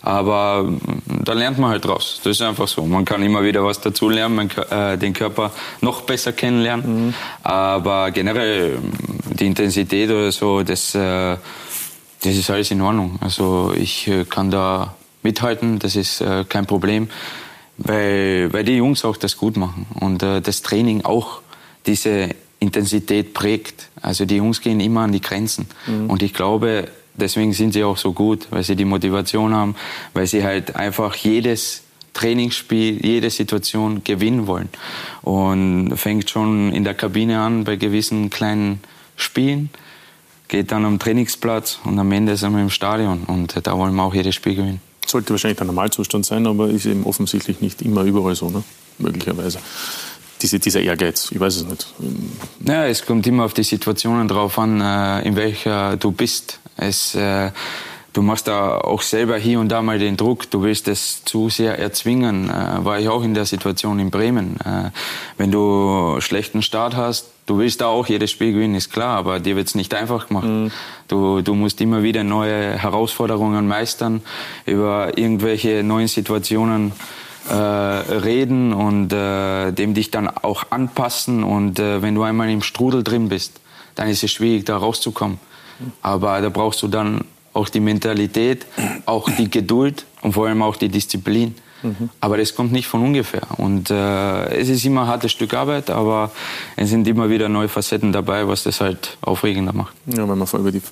Aber 0.00 0.62
mm, 0.62 1.24
da 1.24 1.32
lernt 1.32 1.58
man 1.58 1.70
halt 1.70 1.84
draus. 1.84 2.20
Das 2.22 2.36
ist 2.36 2.42
einfach 2.42 2.68
so. 2.68 2.86
Man 2.86 3.04
kann 3.04 3.20
immer 3.20 3.42
wieder 3.42 3.64
was 3.64 3.80
dazulernen, 3.80 4.36
man, 4.36 4.50
äh, 4.70 4.96
den 4.96 5.12
Körper 5.12 5.50
noch 5.80 6.02
besser 6.02 6.32
kennenlernen. 6.32 7.06
Mhm. 7.06 7.14
Aber 7.42 8.12
generell 8.12 8.78
mm, 8.78 9.36
die 9.38 9.46
Intensität 9.46 10.08
oder 10.08 10.30
so, 10.30 10.62
das, 10.62 10.94
äh, 10.94 11.36
das 12.22 12.36
ist 12.36 12.48
alles 12.48 12.70
in 12.70 12.80
Ordnung. 12.80 13.18
Also 13.20 13.72
ich 13.76 14.06
äh, 14.06 14.24
kann 14.24 14.52
da 14.52 14.94
mithalten, 15.24 15.80
das 15.80 15.96
ist 15.96 16.20
äh, 16.20 16.44
kein 16.48 16.66
Problem 16.66 17.08
weil, 17.78 18.52
weil 18.52 18.64
die 18.64 18.76
Jungs 18.76 19.04
auch 19.04 19.16
das 19.16 19.36
gut 19.36 19.56
machen 19.56 19.86
und 20.00 20.22
äh, 20.22 20.40
das 20.40 20.62
Training 20.62 21.04
auch 21.04 21.40
diese 21.86 22.30
Intensität 22.60 23.34
prägt. 23.34 23.88
Also 24.00 24.24
die 24.24 24.36
Jungs 24.36 24.60
gehen 24.60 24.80
immer 24.80 25.02
an 25.02 25.12
die 25.12 25.20
Grenzen 25.20 25.66
mhm. 25.86 26.10
und 26.10 26.22
ich 26.22 26.32
glaube, 26.34 26.88
deswegen 27.14 27.52
sind 27.52 27.72
sie 27.72 27.84
auch 27.84 27.96
so 27.96 28.12
gut, 28.12 28.46
weil 28.50 28.62
sie 28.62 28.76
die 28.76 28.84
Motivation 28.84 29.54
haben, 29.54 29.74
weil 30.14 30.26
sie 30.26 30.44
halt 30.44 30.76
einfach 30.76 31.14
jedes 31.16 31.82
Trainingsspiel, 32.14 33.04
jede 33.04 33.30
Situation 33.30 34.04
gewinnen 34.04 34.46
wollen. 34.46 34.68
Und 35.22 35.96
fängt 35.96 36.28
schon 36.28 36.72
in 36.72 36.84
der 36.84 36.94
Kabine 36.94 37.40
an 37.40 37.64
bei 37.64 37.76
gewissen 37.76 38.28
kleinen 38.28 38.80
Spielen, 39.16 39.70
geht 40.48 40.72
dann 40.72 40.84
am 40.84 40.98
Trainingsplatz 40.98 41.78
und 41.84 41.98
am 41.98 42.12
Ende 42.12 42.36
sind 42.36 42.54
wir 42.54 42.62
im 42.62 42.70
Stadion 42.70 43.22
und 43.26 43.54
da 43.62 43.78
wollen 43.78 43.94
wir 43.94 44.02
auch 44.02 44.14
jedes 44.14 44.34
Spiel 44.34 44.56
gewinnen 44.56 44.91
sollte 45.12 45.30
wahrscheinlich 45.30 45.58
der 45.58 45.66
Normalzustand 45.66 46.26
sein, 46.26 46.46
aber 46.46 46.68
ist 46.68 46.86
eben 46.86 47.04
offensichtlich 47.04 47.60
nicht 47.60 47.82
immer 47.82 48.02
überall 48.02 48.34
so, 48.34 48.50
ne? 48.50 48.64
möglicherweise. 48.98 49.58
Diese, 50.40 50.58
dieser 50.58 50.80
Ehrgeiz, 50.80 51.30
ich 51.30 51.38
weiß 51.38 51.56
es 51.56 51.64
nicht. 51.64 51.86
Ja, 52.66 52.86
es 52.86 53.06
kommt 53.06 53.26
immer 53.28 53.44
auf 53.44 53.54
die 53.54 53.62
Situationen 53.62 54.26
drauf 54.26 54.58
an, 54.58 54.80
äh, 54.80 55.22
in 55.22 55.36
welcher 55.36 55.96
du 55.96 56.10
bist. 56.10 56.58
Es, 56.76 57.14
äh, 57.14 57.52
du 58.12 58.22
machst 58.22 58.48
da 58.48 58.78
auch 58.78 59.02
selber 59.02 59.36
hier 59.36 59.60
und 59.60 59.68
da 59.68 59.82
mal 59.82 59.98
den 59.98 60.16
Druck. 60.16 60.50
Du 60.50 60.62
willst 60.62 60.88
es 60.88 61.24
zu 61.24 61.48
sehr 61.48 61.78
erzwingen. 61.78 62.50
Äh, 62.50 62.84
war 62.84 62.98
ich 62.98 63.08
auch 63.08 63.22
in 63.22 63.34
der 63.34 63.44
Situation 63.44 63.98
in 63.98 64.10
Bremen. 64.10 64.56
Wenn 65.36 65.50
du 65.50 66.16
schlechten 66.20 66.62
Start 66.62 66.96
hast, 66.96 67.26
du 67.46 67.58
willst 67.58 67.80
da 67.80 67.86
auch 67.86 68.06
jedes 68.06 68.30
Spiel 68.30 68.52
gewinnen, 68.52 68.74
ist 68.74 68.92
klar, 68.92 69.16
aber 69.16 69.40
dir 69.40 69.56
wird 69.56 69.68
es 69.68 69.74
nicht 69.74 69.94
einfach 69.94 70.28
gemacht. 70.28 70.46
Mhm. 70.46 70.70
Du, 71.08 71.42
du 71.42 71.54
musst 71.54 71.80
immer 71.80 72.02
wieder 72.02 72.24
neue 72.24 72.78
Herausforderungen 72.78 73.66
meistern, 73.66 74.22
über 74.66 75.16
irgendwelche 75.18 75.82
neuen 75.82 76.08
Situationen 76.08 76.92
äh, 77.48 77.54
reden 77.54 78.72
und 78.72 79.12
äh, 79.12 79.72
dem 79.72 79.94
dich 79.94 80.10
dann 80.10 80.28
auch 80.28 80.64
anpassen. 80.70 81.42
Und 81.42 81.78
äh, 81.78 82.02
wenn 82.02 82.14
du 82.14 82.22
einmal 82.22 82.50
im 82.50 82.62
Strudel 82.62 83.02
drin 83.02 83.28
bist, 83.28 83.60
dann 83.94 84.08
ist 84.08 84.22
es 84.22 84.30
schwierig, 84.30 84.64
da 84.64 84.76
rauszukommen. 84.76 85.38
Aber 86.02 86.40
da 86.40 86.48
brauchst 86.48 86.82
du 86.82 86.88
dann 86.88 87.24
auch 87.52 87.68
die 87.68 87.80
Mentalität, 87.80 88.66
auch 89.06 89.28
die 89.30 89.50
Geduld 89.50 90.06
und 90.22 90.32
vor 90.32 90.46
allem 90.46 90.62
auch 90.62 90.76
die 90.76 90.88
Disziplin. 90.88 91.54
Mhm. 91.82 92.10
Aber 92.20 92.36
das 92.36 92.54
kommt 92.54 92.72
nicht 92.72 92.86
von 92.86 93.02
ungefähr. 93.02 93.42
Und 93.56 93.90
äh, 93.90 94.44
es 94.54 94.68
ist 94.68 94.84
immer 94.84 95.02
ein 95.02 95.06
hartes 95.08 95.32
Stück 95.32 95.52
Arbeit, 95.54 95.90
aber 95.90 96.30
es 96.76 96.90
sind 96.90 97.06
immer 97.08 97.28
wieder 97.28 97.48
neue 97.48 97.68
Facetten 97.68 98.12
dabei, 98.12 98.46
was 98.46 98.62
das 98.62 98.80
halt 98.80 99.16
aufregender 99.20 99.72
macht. 99.72 99.94
Ja, 100.06 100.28
wenn 100.28 100.38
man 100.38 100.46
vor 100.46 100.60
über 100.60 100.70
die 100.70 100.82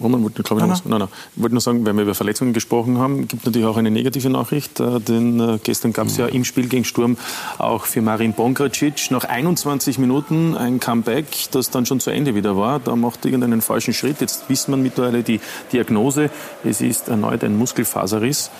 Roman 0.00 0.22
wollte, 0.22 0.42
glaube 0.42 0.62
ich, 0.62 0.68
nein, 0.68 0.80
nein. 0.84 0.98
Nein, 1.00 1.08
Ich 1.34 1.42
wollte 1.42 1.54
nur 1.54 1.60
sagen, 1.60 1.84
wenn 1.84 1.96
wir 1.96 2.02
über 2.02 2.14
Verletzungen 2.14 2.52
gesprochen 2.52 2.98
haben, 2.98 3.26
gibt 3.28 3.44
natürlich 3.44 3.66
auch 3.66 3.76
eine 3.76 3.90
negative 3.90 4.30
Nachricht. 4.30 4.80
Äh, 4.80 5.00
denn 5.00 5.40
äh, 5.40 5.58
gestern 5.62 5.92
gab 5.92 6.06
es 6.06 6.16
ja 6.16 6.26
im 6.26 6.44
Spiel 6.44 6.68
gegen 6.68 6.84
Sturm 6.84 7.16
auch 7.58 7.84
für 7.84 8.02
Marin 8.02 8.32
Bongracic 8.32 9.10
nach 9.10 9.24
21 9.24 9.98
Minuten 9.98 10.56
ein 10.56 10.80
Comeback, 10.80 11.26
das 11.50 11.70
dann 11.70 11.86
schon 11.86 12.00
zu 12.00 12.10
Ende 12.10 12.34
wieder 12.34 12.56
war. 12.56 12.80
Da 12.80 12.96
macht 12.96 13.24
irgendeinen 13.24 13.60
falschen 13.60 13.94
Schritt. 13.94 14.20
Jetzt 14.20 14.48
wissen 14.48 14.70
man 14.70 14.82
mittlerweile 14.82 15.22
die 15.22 15.40
Diagnose. 15.72 16.30
Es 16.64 16.80
ist 16.80 17.08
erneut 17.08 17.44
ein 17.44 17.56
Muskelfaserriss. 17.56 18.50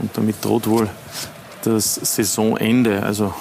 Und 0.00 0.16
damit 0.16 0.44
droht 0.44 0.66
wohl 0.66 0.88
das 1.64 1.94
Saisonende. 1.94 3.02
Also 3.02 3.34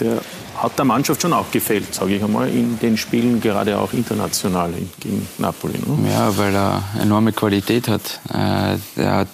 der 0.00 0.20
hat 0.62 0.78
der 0.78 0.84
Mannschaft 0.84 1.20
schon 1.20 1.32
auch 1.32 1.50
gefällt, 1.50 1.92
sage 1.92 2.14
ich 2.14 2.22
einmal, 2.22 2.48
in 2.48 2.78
den 2.78 2.96
Spielen, 2.96 3.40
gerade 3.40 3.78
auch 3.78 3.92
international 3.92 4.72
gegen 5.00 5.26
Napoli. 5.38 5.78
Ne? 5.78 6.08
Ja, 6.08 6.36
weil 6.38 6.54
er 6.54 6.84
enorme 7.00 7.32
Qualität 7.32 7.88
hat. 7.88 8.20
Äh, 8.32 8.78
er 9.00 9.12
hat 9.12 9.28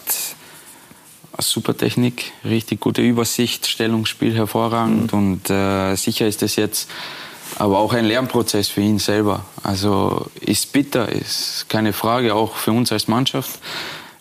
super 1.39 1.76
Technik, 1.76 2.33
richtig 2.45 2.81
gute 2.81 3.03
Übersicht, 3.03 3.66
Stellungsspiel 3.66 4.35
hervorragend 4.35 5.12
mhm. 5.12 5.18
und 5.18 5.51
äh, 5.51 5.95
sicher 5.97 6.26
ist 6.26 6.43
es 6.43 6.57
jetzt 6.57 6.89
aber 7.57 7.79
auch 7.79 7.93
ein 7.93 8.05
Lernprozess 8.05 8.68
für 8.68 8.81
ihn 8.81 8.99
selber. 8.99 9.45
Also 9.62 10.26
ist 10.41 10.72
bitter, 10.72 11.09
ist 11.09 11.66
keine 11.68 11.93
Frage, 11.93 12.35
auch 12.35 12.57
für 12.57 12.72
uns 12.72 12.93
als 12.93 13.09
Mannschaft. 13.09 13.59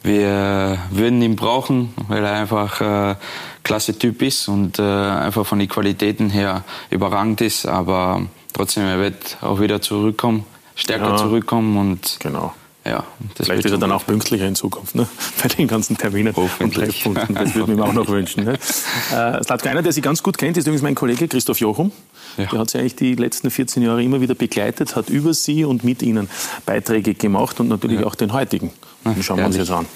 Wir 0.08 0.78
würden 0.90 1.22
ihn 1.22 1.36
brauchen, 1.36 1.94
weil 2.08 2.24
er 2.24 2.32
einfach 2.32 2.80
äh, 2.80 3.16
klasse 3.64 4.00
Typ 4.00 4.22
ist 4.22 4.48
und 4.48 4.80
äh, 4.80 4.82
einfach 4.82 5.46
von 5.46 5.60
den 5.60 5.68
Qualitäten 5.68 6.30
her 6.30 6.64
überragend 6.90 7.42
ist. 7.42 7.66
Aber 7.66 8.22
trotzdem, 8.54 8.86
er 8.86 9.00
wird 9.00 9.38
auch 9.42 9.60
wieder 9.60 9.82
zurückkommen, 9.82 10.46
stärker 10.76 11.10
ja, 11.10 11.18
zurückkommen 11.18 11.78
und 11.78 12.18
genau. 12.22 12.54
Ja, 12.86 13.04
Vielleicht 13.36 13.66
wird 13.66 13.74
er 13.74 13.80
dann 13.80 13.92
auch 13.92 14.06
pünktlicher 14.06 14.48
in 14.48 14.56
Zukunft, 14.56 14.96
ne? 14.96 15.06
bei 15.44 15.50
den 15.50 15.68
ganzen 15.68 15.98
Terminen 15.98 16.34
und 16.34 16.74
Treffpunkten. 16.74 17.36
Das 17.36 17.54
würde 17.54 17.74
ich 17.74 17.78
mir 17.78 17.84
auch 17.84 17.92
noch 17.92 18.08
wünschen. 18.08 18.46
Ne? 18.46 18.58
Äh, 19.12 19.44
Slatko, 19.44 19.68
einer, 19.68 19.82
der 19.82 19.92
Sie 19.92 20.02
ganz 20.02 20.24
gut 20.24 20.38
kennt, 20.38 20.58
ist 20.58 20.68
übrigens 20.68 20.84
mein 20.84 20.96
Kollege 20.96 21.28
Christoph 21.28 21.60
Jochum. 21.60 21.92
Ja. 22.38 22.46
Der 22.46 22.60
hat 22.60 22.70
Sie 22.70 22.78
eigentlich 22.78 22.96
die 22.96 23.16
letzten 23.16 23.52
14 23.52 23.84
Jahre 23.84 24.04
immer 24.04 24.22
wieder 24.22 24.36
begleitet, 24.36 24.96
hat 24.96 25.10
über 25.10 25.34
Sie 25.34 25.66
und 25.66 25.84
mit 25.84 26.02
Ihnen 26.02 26.30
Beiträge 26.66 27.14
gemacht 27.14 27.60
und 27.60 27.68
natürlich 27.68 28.02
ja. 28.02 28.06
auch 28.06 28.16
den 28.16 28.32
heutigen. 28.32 28.72
Den 29.14 29.24
schauen 29.24 29.38
wir 29.38 29.46
uns 29.46 29.58
jetzt 29.58 29.72
an. 29.72 29.86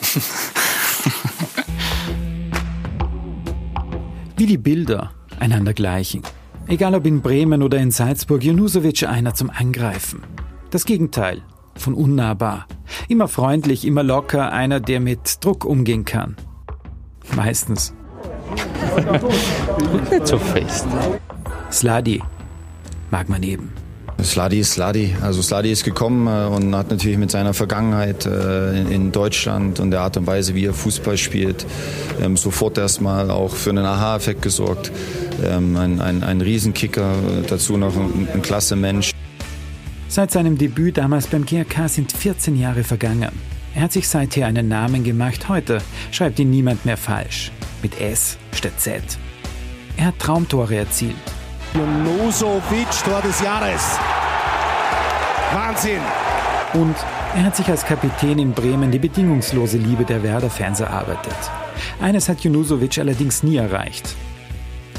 Wie 4.38 4.46
die 4.46 4.58
Bilder 4.58 5.12
einander 5.40 5.74
gleichen. 5.74 6.22
Egal 6.68 6.96
ob 6.96 7.06
in 7.06 7.22
Bremen 7.22 7.64
oder 7.64 7.78
in 7.80 7.92
Salzburg, 7.92 8.44
Junusovic 8.44 9.04
einer 9.04 9.34
zum 9.34 9.50
Angreifen. 9.50 10.24
Das 10.70 10.86
Gegenteil 10.86 11.42
von 11.76 11.94
unnahbar. 11.94 12.68
Immer 13.08 13.28
freundlich, 13.28 13.86
immer 13.86 14.04
locker, 14.04 14.52
einer, 14.52 14.80
der 14.80 15.00
mit 15.00 15.44
Druck 15.44 15.66
umgehen 15.66 16.06
kann. 16.06 16.38
Meistens. 17.36 17.94
Nicht 20.12 20.28
so 20.28 20.38
fest. 20.38 20.88
Sladi 21.72 22.22
mag 23.10 23.30
man 23.30 23.44
eben. 23.44 23.81
Sladi 24.24 24.60
ist 24.60 24.74
Sladi. 24.74 25.16
Also 25.22 25.42
Sladi 25.42 25.72
ist 25.72 25.84
gekommen 25.84 26.28
äh, 26.28 26.48
und 26.48 26.76
hat 26.76 26.90
natürlich 26.92 27.18
mit 27.18 27.32
seiner 27.32 27.54
Vergangenheit 27.54 28.26
äh, 28.26 28.82
in 28.82 29.12
Deutschland 29.12 29.80
und 29.80 29.92
der 29.92 30.02
Art 30.02 30.18
und 30.18 30.28
Weise, 30.28 30.56
wie 30.56 30.66
er 30.66 30.74
Fußball 30.74 31.18
spielt, 31.18 31.66
ähm, 32.22 32.38
sofort 32.38 32.78
erstmal 32.78 33.32
auch 33.32 33.54
für 33.54 33.72
einen 33.72 33.86
Aha-Effekt 33.86 34.42
gesorgt. 34.42 34.92
Ähm, 35.44 35.76
ein, 35.78 36.02
ein, 36.02 36.24
ein 36.24 36.42
Riesenkicker, 36.42 37.16
dazu 37.48 37.78
noch 37.78 37.96
ein, 37.96 38.28
ein 38.34 38.42
klasse 38.42 38.76
Mensch. 38.76 39.12
Seit 40.08 40.32
seinem 40.32 40.58
Debüt 40.58 40.98
damals 40.98 41.28
beim 41.28 41.46
GRK 41.46 41.88
sind 41.88 42.12
14 42.12 42.58
Jahre 42.58 42.84
vergangen. 42.84 43.32
Er 43.74 43.84
hat 43.84 43.94
sich 43.94 44.10
seither 44.10 44.48
einen 44.48 44.68
Namen 44.68 45.04
gemacht. 45.04 45.48
Heute 45.48 45.82
schreibt 46.12 46.40
ihn 46.40 46.50
niemand 46.50 46.86
mehr 46.86 46.98
falsch. 46.98 47.52
Mit 47.82 48.00
S 48.02 48.38
statt 48.54 48.74
Z. 48.78 49.02
Er 49.98 50.08
hat 50.08 50.20
Traumtore 50.20 50.76
erzielt. 50.76 51.16
Junusovic, 51.74 52.90
Tor 53.06 53.22
des 53.22 53.40
Jahres. 53.42 53.82
Wahnsinn! 55.54 56.02
Und 56.74 56.96
er 57.36 57.44
hat 57.46 57.56
sich 57.56 57.68
als 57.68 57.86
Kapitän 57.86 58.40
in 58.40 58.52
Bremen 58.52 58.92
die 58.92 59.00
bedingungslose 59.00 59.78
Liebe 59.78 60.04
der 60.04 60.22
Werder-Fans 60.22 60.82
erarbeitet. 60.82 61.36
Eines 62.02 62.28
hat 62.28 62.42
Junusovic 62.42 62.98
allerdings 62.98 63.44
nie 63.44 63.56
erreicht. 63.56 64.16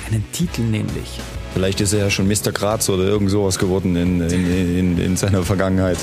Einen 0.06 0.24
Titel 0.32 0.62
nämlich. 0.62 1.20
Vielleicht 1.52 1.82
ist 1.82 1.92
er 1.92 2.00
ja 2.00 2.10
schon 2.10 2.26
Mr. 2.26 2.52
Graz 2.52 2.88
oder 2.88 3.04
irgend 3.04 3.30
sowas 3.30 3.58
geworden 3.58 3.94
in, 3.94 4.22
in, 4.22 4.78
in, 4.78 4.98
in 4.98 5.16
seiner 5.16 5.42
Vergangenheit. 5.42 5.98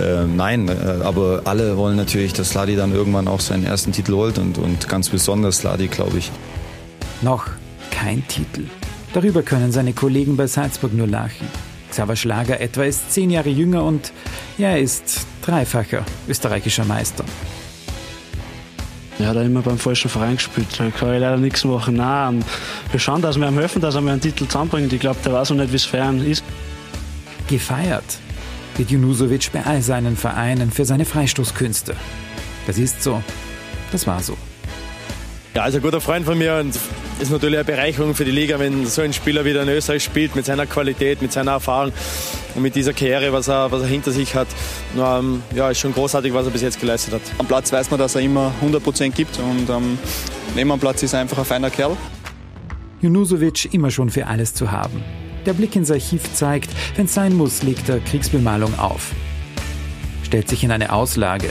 Äh, 0.00 0.24
nein, 0.24 0.70
aber 1.02 1.42
alle 1.44 1.76
wollen 1.76 1.96
natürlich, 1.96 2.32
dass 2.32 2.50
Sladi 2.50 2.76
dann 2.76 2.94
irgendwann 2.94 3.28
auch 3.28 3.40
seinen 3.40 3.66
ersten 3.66 3.92
Titel 3.92 4.14
holt 4.14 4.38
und, 4.38 4.56
und 4.56 4.88
ganz 4.88 5.10
besonders 5.10 5.58
Sladi, 5.58 5.88
glaube 5.88 6.16
ich. 6.16 6.30
Noch 7.20 7.46
kein 7.90 8.26
Titel. 8.28 8.64
Darüber 9.16 9.42
können 9.42 9.72
seine 9.72 9.94
Kollegen 9.94 10.36
bei 10.36 10.46
Salzburg 10.46 10.92
nur 10.92 11.06
lachen. 11.06 11.48
Xaver 11.90 12.16
Schlager 12.16 12.60
etwa 12.60 12.84
ist 12.84 13.10
zehn 13.10 13.30
Jahre 13.30 13.48
jünger 13.48 13.82
und 13.82 14.12
er 14.58 14.78
ist 14.78 15.26
dreifacher 15.40 16.04
österreichischer 16.28 16.84
Meister. 16.84 17.24
Er 19.18 19.28
hat 19.28 19.36
immer 19.36 19.62
beim 19.62 19.78
falschen 19.78 20.10
Verein 20.10 20.36
gespielt. 20.36 20.68
Da 20.76 20.90
kann 20.90 21.14
ich 21.14 21.20
leider 21.20 21.38
nichts 21.38 21.64
machen. 21.64 21.94
Nein, 21.94 22.44
wir 22.90 23.00
schauen, 23.00 23.22
dass 23.22 23.40
wir 23.40 23.48
ihm 23.48 23.58
helfen, 23.58 23.80
dass 23.80 23.94
er 23.94 24.02
mir 24.02 24.12
einen 24.12 24.20
Titel 24.20 24.44
zusammenbringt. 24.44 24.92
Ich 24.92 25.00
glaube, 25.00 25.16
der 25.24 25.32
weiß 25.32 25.48
noch 25.48 25.56
nicht, 25.56 25.72
wie 25.72 25.76
es 25.76 25.86
fern 25.86 26.22
ist. 26.22 26.44
Gefeiert 27.48 28.18
wird 28.76 28.90
Junusovic 28.90 29.50
bei 29.50 29.64
all 29.64 29.80
seinen 29.80 30.18
Vereinen 30.18 30.70
für 30.70 30.84
seine 30.84 31.06
Freistoßkünste. 31.06 31.96
Das 32.66 32.76
ist 32.76 33.02
so. 33.02 33.22
Das 33.92 34.06
war 34.06 34.22
so. 34.22 34.36
Ja, 35.56 35.62
also 35.62 35.78
ein 35.78 35.82
guter 35.82 36.02
Freund 36.02 36.26
von 36.26 36.36
mir 36.36 36.56
und 36.56 36.78
ist 37.18 37.30
natürlich 37.30 37.56
eine 37.56 37.64
Bereicherung 37.64 38.14
für 38.14 38.26
die 38.26 38.30
Liga, 38.30 38.58
wenn 38.58 38.84
so 38.84 39.00
ein 39.00 39.14
Spieler 39.14 39.46
wieder 39.46 39.62
in 39.62 39.70
Österreich 39.70 40.04
spielt, 40.04 40.36
mit 40.36 40.44
seiner 40.44 40.66
Qualität, 40.66 41.22
mit 41.22 41.32
seiner 41.32 41.52
Erfahrung 41.52 41.94
und 42.54 42.60
mit 42.60 42.74
dieser 42.74 42.92
Karriere, 42.92 43.32
was 43.32 43.48
er, 43.48 43.72
was 43.72 43.80
er 43.80 43.88
hinter 43.88 44.12
sich 44.12 44.34
hat. 44.34 44.48
Ähm, 44.98 45.42
ja, 45.54 45.70
ist 45.70 45.78
schon 45.78 45.94
großartig, 45.94 46.34
was 46.34 46.44
er 46.44 46.52
bis 46.52 46.60
jetzt 46.60 46.78
geleistet 46.78 47.14
hat. 47.14 47.22
Am 47.38 47.46
Platz 47.46 47.72
weiß 47.72 47.90
man, 47.90 47.98
dass 47.98 48.14
er 48.16 48.20
immer 48.20 48.52
100% 48.62 49.12
gibt 49.12 49.38
und 49.38 49.70
ähm, 49.70 49.98
neben 50.54 50.70
am 50.70 50.78
Platz 50.78 51.02
ist 51.02 51.14
er 51.14 51.20
einfach 51.20 51.38
ein 51.38 51.46
feiner 51.46 51.70
Kerl. 51.70 51.96
Junusovic 53.00 53.72
immer 53.72 53.90
schon 53.90 54.10
für 54.10 54.26
alles 54.26 54.52
zu 54.52 54.70
haben. 54.70 55.02
Der 55.46 55.54
Blick 55.54 55.74
ins 55.74 55.90
Archiv 55.90 56.34
zeigt, 56.34 56.68
wenn 56.96 57.06
es 57.06 57.14
sein 57.14 57.32
muss, 57.32 57.62
legt 57.62 57.88
er 57.88 58.00
Kriegsbemalung 58.00 58.78
auf. 58.78 59.12
Stellt 60.22 60.50
sich 60.50 60.64
in 60.64 60.70
eine 60.70 60.92
Auslage, 60.92 61.48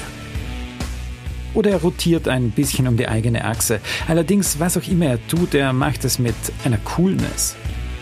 oder 1.56 1.72
er 1.72 1.82
rotiert 1.82 2.28
ein 2.28 2.52
bisschen 2.52 2.88
um 2.88 2.98
die 2.98 3.08
eigene 3.08 3.44
Achse. 3.44 3.80
Allerdings, 4.08 4.60
was 4.60 4.78
auch 4.78 4.88
immer 4.88 5.08
er 5.08 5.28
tut, 5.28 5.56
er 5.56 5.74
macht 5.74 6.06
es 6.06 6.20
mit 6.20 6.36
einer 6.64 6.78
Coolness, 6.78 7.56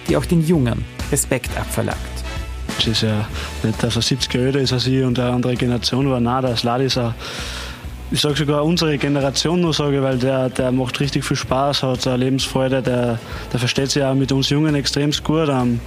die 0.10 0.18
auch 0.18 0.26
den 0.26 0.46
Jungen 0.46 0.84
Respekt 1.12 1.56
abverlangt. 1.58 2.00
Es 2.80 2.88
ist 2.88 3.04
ja 3.04 3.28
nicht, 3.64 3.82
dass 3.82 3.96
er 3.96 4.02
70 4.02 4.34
Jahre 4.34 4.48
älter 4.48 4.60
ist 4.60 4.74
als 4.74 4.88
ich 4.88 5.04
und 5.04 5.18
eine 5.20 5.32
andere 5.32 5.56
Generation 5.56 6.10
war. 6.10 6.20
Nein, 6.20 6.42
der 6.42 6.58
Slad 6.58 6.82
ist 6.82 6.98
ein 6.98 7.14
ich 8.14 8.22
sage 8.22 8.36
sogar 8.36 8.64
unsere 8.64 8.96
Generation 9.00 9.62
nur 9.62 9.74
sage, 9.74 10.04
weil 10.04 10.20
der, 10.20 10.48
der 10.48 10.72
macht 10.72 11.00
richtig 11.00 11.26
viel 11.26 11.36
Spaß, 11.36 11.82
hat 11.82 12.06
eine 12.06 12.18
Lebensfreude, 12.18 12.84
der, 12.84 13.20
der 13.52 13.60
versteht 13.60 13.90
sich 13.90 14.04
auch 14.04 14.14
mit 14.14 14.32
uns 14.32 14.50
Jungen 14.50 14.76
extrem 14.76 15.10
gut. 15.24 15.50
Ähm, 15.50 15.80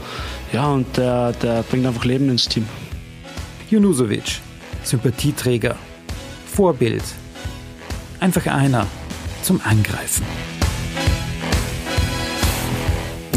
ja, 0.53 0.67
und 0.67 0.97
der, 0.97 1.33
der 1.35 1.63
bringt 1.63 1.87
einfach 1.87 2.05
Leben 2.05 2.29
ins 2.29 2.49
Team. 2.49 2.67
Junusovic, 3.71 4.41
Sympathieträger, 4.83 5.77
Vorbild, 6.53 7.05
Einfach 8.21 8.47
einer 8.47 8.87
zum 9.43 9.61
Angreifen. 9.63 10.25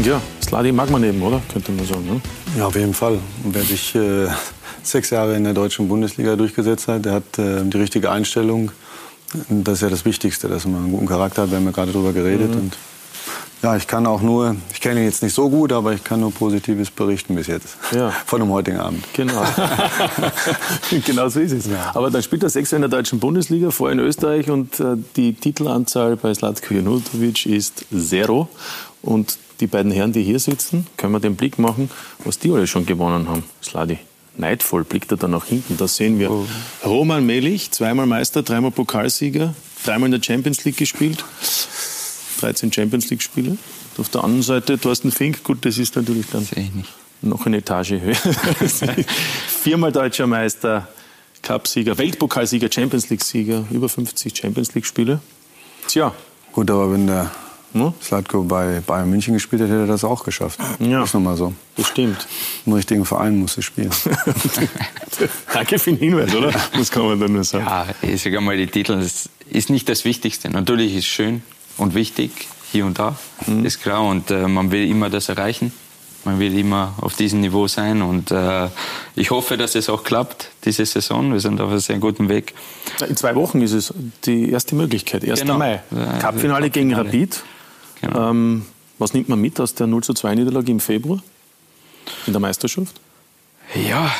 Ja, 0.04 0.20
Sladi 0.42 0.72
mag 0.72 0.90
man 0.90 1.04
eben, 1.04 1.20
oder? 1.22 1.42
Könnte 1.52 1.72
man 1.72 1.86
sagen. 1.86 2.06
Ne? 2.06 2.20
Ja, 2.56 2.66
auf 2.66 2.74
jeden 2.74 2.94
Fall. 2.94 3.18
Und 3.44 3.54
wer 3.54 3.62
sich 3.62 3.94
äh, 3.94 4.28
sechs 4.82 5.10
Jahre 5.10 5.36
in 5.36 5.44
der 5.44 5.52
deutschen 5.52 5.88
Bundesliga 5.88 6.36
durchgesetzt 6.36 6.88
hat, 6.88 7.04
der 7.04 7.12
hat 7.12 7.38
äh, 7.38 7.62
die 7.64 7.76
richtige 7.76 8.10
Einstellung. 8.10 8.72
Das 9.48 9.74
ist 9.74 9.82
ja 9.82 9.90
das 9.90 10.04
Wichtigste, 10.04 10.48
dass 10.48 10.66
man 10.66 10.82
einen 10.82 10.92
guten 10.92 11.06
Charakter 11.06 11.42
hat. 11.42 11.50
Wir 11.50 11.58
haben 11.58 11.66
ja 11.66 11.70
gerade 11.70 11.92
darüber 11.92 12.12
geredet. 12.12 12.50
Mhm. 12.54 12.60
Und 12.60 12.76
ja, 13.62 13.76
ich 13.76 13.86
kann 13.86 14.06
auch 14.06 14.22
nur, 14.22 14.56
ich 14.72 14.80
kenne 14.80 15.00
ihn 15.00 15.06
jetzt 15.06 15.22
nicht 15.22 15.34
so 15.34 15.50
gut, 15.50 15.72
aber 15.72 15.92
ich 15.92 16.02
kann 16.02 16.20
nur 16.20 16.32
Positives 16.32 16.90
berichten 16.90 17.34
bis 17.34 17.46
jetzt. 17.46 17.76
Ja. 17.92 18.10
Von 18.26 18.40
dem 18.40 18.50
heutigen 18.50 18.78
Abend. 18.78 19.04
Genau. 19.12 19.44
genau 21.06 21.28
so 21.28 21.40
ist 21.40 21.52
es. 21.52 21.66
Ja. 21.66 21.92
Aber 21.94 22.10
dann 22.10 22.22
spielt 22.22 22.42
er 22.42 22.48
sechs 22.48 22.72
in 22.72 22.80
der 22.80 22.88
deutschen 22.88 23.20
Bundesliga, 23.20 23.70
vorher 23.70 23.98
in 23.98 24.04
Österreich 24.04 24.48
und 24.50 24.80
äh, 24.80 24.96
die 25.16 25.34
Titelanzahl 25.34 26.16
bei 26.16 26.32
Slatko 26.32 26.74
Janutovic 26.74 27.46
ist 27.46 27.84
zero. 27.94 28.48
Und 29.02 29.38
die 29.60 29.66
beiden 29.66 29.92
Herren, 29.92 30.12
die 30.12 30.22
hier 30.22 30.38
sitzen, 30.38 30.86
können 30.96 31.12
wir 31.12 31.20
den 31.20 31.36
Blick 31.36 31.58
machen, 31.58 31.90
was 32.24 32.38
die 32.38 32.50
alle 32.50 32.66
schon 32.66 32.86
gewonnen 32.86 33.28
haben. 33.28 33.44
Sladi. 33.62 33.98
Neidvoll 34.36 34.84
blickt 34.84 35.10
er 35.10 35.18
dann 35.18 35.32
nach 35.32 35.44
hinten. 35.44 35.76
Da 35.76 35.86
sehen 35.86 36.18
wir 36.18 36.30
oh. 36.30 36.46
Roman 36.84 37.26
Melich, 37.26 37.70
zweimal 37.72 38.06
Meister, 38.06 38.42
dreimal 38.42 38.70
Pokalsieger, 38.70 39.54
dreimal 39.84 40.06
in 40.06 40.12
der 40.12 40.22
Champions 40.22 40.64
League 40.64 40.78
gespielt. 40.78 41.24
13 42.40 42.72
Champions 42.72 43.10
League-Spiele. 43.10 43.56
Auf 43.98 44.08
der 44.08 44.24
anderen 44.24 44.42
Seite 44.42 44.78
Thorsten 44.78 45.12
Fink, 45.12 45.44
gut, 45.44 45.64
das 45.64 45.78
ist 45.78 45.96
natürlich 45.96 46.26
dann 46.32 46.46
noch 47.22 47.46
eine 47.46 47.58
Etage 47.58 47.92
höher. 47.92 48.14
Viermal 49.62 49.92
deutscher 49.92 50.26
Meister, 50.26 50.88
Cupsieger, 51.42 51.98
Weltpokalsieger, 51.98 52.70
Champions 52.70 53.10
League-Sieger, 53.10 53.64
über 53.70 53.88
50 53.88 54.36
Champions 54.36 54.74
League-Spiele. 54.74 55.20
Tja. 55.86 56.14
Gut, 56.52 56.70
aber 56.70 56.92
wenn 56.92 57.06
der 57.06 57.30
hm? 57.72 57.92
Slatko 58.02 58.42
bei 58.42 58.80
Bayern 58.80 59.08
München 59.08 59.34
gespielt 59.34 59.62
hätte, 59.62 59.72
hätte 59.72 59.82
er 59.82 59.86
das 59.86 60.02
auch 60.02 60.24
geschafft. 60.24 60.58
Ja. 60.80 61.04
Ist 61.04 61.14
nochmal 61.14 61.36
so. 61.36 61.54
Das 61.76 61.86
stimmt. 61.86 62.26
Im 62.66 62.72
richtigen 62.72 63.04
Verein 63.04 63.38
musst 63.38 63.56
du 63.56 63.62
spielen. 63.62 63.90
Danke 65.52 65.78
für 65.78 65.92
den 65.92 65.98
Hinweis, 65.98 66.34
oder? 66.34 66.52
Das 66.76 66.90
kann 66.90 67.04
man 67.04 67.20
dann 67.20 67.32
nur 67.32 67.44
sagen. 67.44 67.64
Ja, 67.66 67.86
ich 68.02 68.22
sage 68.22 68.40
mal, 68.40 68.56
die 68.56 68.66
Titel 68.66 69.00
das 69.00 69.28
ist 69.48 69.70
nicht 69.70 69.88
das 69.88 70.04
Wichtigste. 70.04 70.50
Natürlich 70.50 70.92
ist 70.92 71.04
es 71.04 71.06
schön, 71.06 71.42
und 71.80 71.94
wichtig, 71.94 72.30
hier 72.70 72.86
und 72.86 72.98
da, 72.98 73.16
mhm. 73.46 73.64
ist 73.64 73.82
klar. 73.82 74.04
Und 74.04 74.30
äh, 74.30 74.46
man 74.46 74.70
will 74.70 74.88
immer 74.88 75.10
das 75.10 75.28
erreichen. 75.28 75.72
man 76.24 76.38
will 76.38 76.56
immer 76.58 76.94
auf 77.00 77.16
diesem 77.16 77.40
Niveau 77.40 77.66
sein 77.66 78.02
und 78.02 78.30
äh, 78.30 78.68
ich 79.16 79.30
hoffe, 79.30 79.56
dass 79.56 79.74
es 79.74 79.88
auch 79.88 80.04
klappt 80.04 80.50
diese 80.64 80.84
Saison. 80.84 81.32
Wir 81.32 81.40
sind 81.40 81.60
auf 81.60 81.70
einem 81.70 81.80
sehr 81.80 81.98
guten 81.98 82.28
Weg. 82.28 82.54
In 83.08 83.16
zwei 83.16 83.34
Wochen 83.34 83.62
ist 83.62 83.72
es 83.72 83.94
die 84.24 84.50
erste 84.50 84.74
Möglichkeit, 84.74 85.24
1. 85.24 85.40
Genau. 85.40 85.56
Mai. 85.56 85.82
Cup-Finale 86.20 86.68
gegen 86.68 86.92
Rapid. 86.94 87.42
Genau. 88.02 88.30
Ähm, 88.30 88.66
was 88.98 89.14
nimmt 89.14 89.30
man 89.30 89.40
mit 89.40 89.58
aus 89.60 89.74
der 89.74 89.86
0 89.86 90.02
zu 90.02 90.12
2 90.12 90.34
Niederlage 90.34 90.70
im 90.70 90.80
Februar 90.80 91.22
in 92.26 92.34
der 92.34 92.40
Meisterschaft? 92.40 93.00
Ja, 93.74 94.10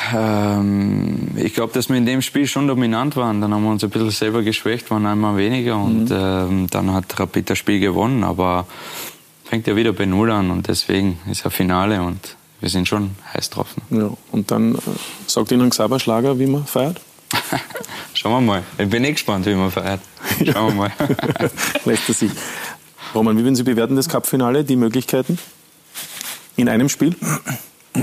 ähm, 0.59 1.31
ich 1.35 1.53
glaube, 1.53 1.73
dass 1.73 1.89
wir 1.89 1.97
in 1.97 2.05
dem 2.05 2.21
Spiel 2.21 2.47
schon 2.47 2.67
dominant 2.67 3.15
waren. 3.17 3.41
Dann 3.41 3.53
haben 3.53 3.63
wir 3.63 3.71
uns 3.71 3.83
ein 3.83 3.89
bisschen 3.89 4.11
selber 4.11 4.43
geschwächt, 4.43 4.89
waren 4.91 5.05
einmal 5.05 5.35
weniger 5.37 5.77
und 5.77 6.05
Mhm. 6.05 6.15
ähm, 6.17 6.67
dann 6.69 6.93
hat 6.93 7.19
Rapid 7.19 7.49
das 7.49 7.57
Spiel 7.57 7.79
gewonnen. 7.81 8.23
Aber 8.23 8.65
fängt 9.43 9.67
ja 9.67 9.75
wieder 9.75 9.91
bei 9.91 10.05
Null 10.05 10.31
an 10.31 10.51
und 10.51 10.67
deswegen 10.69 11.19
ist 11.29 11.43
ja 11.43 11.49
Finale 11.49 12.01
und 12.01 12.37
wir 12.61 12.69
sind 12.69 12.87
schon 12.87 13.11
heiß 13.33 13.49
drauf. 13.49 13.67
Ja, 13.89 14.09
und 14.31 14.51
dann 14.51 14.75
äh, 14.75 14.79
sagt 15.27 15.51
Ihnen 15.51 15.69
Xaver 15.69 15.99
Schlager, 15.99 16.39
wie 16.39 16.45
man 16.47 16.65
feiert? 16.65 17.01
Schauen 18.13 18.31
wir 18.31 18.41
mal. 18.53 18.63
Ich 18.77 18.89
bin 18.89 19.03
eh 19.03 19.11
gespannt, 19.11 19.45
wie 19.47 19.55
man 19.55 19.71
feiert. 19.71 19.99
Schauen 20.45 20.67
wir 20.67 20.75
mal. 20.75 20.91
Lässt 21.85 22.07
er 22.07 22.15
sich. 22.15 22.31
Roman, 23.13 23.37
wie 23.37 23.43
würden 23.43 23.55
Sie 23.55 23.63
bewerten 23.63 23.97
das 23.97 24.07
Cup-Finale, 24.07 24.63
die 24.63 24.77
Möglichkeiten 24.77 25.37
in 26.55 26.69
einem 26.69 26.87
Spiel? 26.87 27.15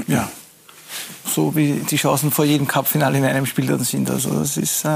Ja, 0.06 0.30
so 1.26 1.54
wie 1.56 1.82
die 1.88 1.96
Chancen 1.96 2.30
vor 2.30 2.44
jedem 2.44 2.66
Cup-Finale 2.66 3.18
in 3.18 3.24
einem 3.24 3.46
Spiel 3.46 3.66
dann 3.66 3.84
sind. 3.84 4.10
Also 4.10 4.30
das 4.30 4.56
ist 4.56 4.84
äh, 4.84 4.88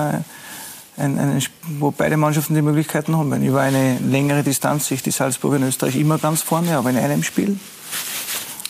ein, 0.97 1.19
ein, 1.19 1.43
wo 1.79 1.91
beide 1.91 2.17
Mannschaften 2.17 2.55
die 2.55 2.63
Möglichkeiten 2.63 3.17
haben. 3.17 3.43
Über 3.43 3.61
eine 3.61 3.99
längere 3.99 4.43
Distanz 4.43 4.89
sich 4.89 5.03
die 5.03 5.11
Salzburger 5.11 5.57
in 5.57 5.65
Österreich 5.65 5.97
immer 5.97 6.19
ganz 6.19 6.43
vorne, 6.43 6.77
aber 6.77 6.91
in 6.91 6.99
einem 6.99 7.23
Spiel 7.23 7.59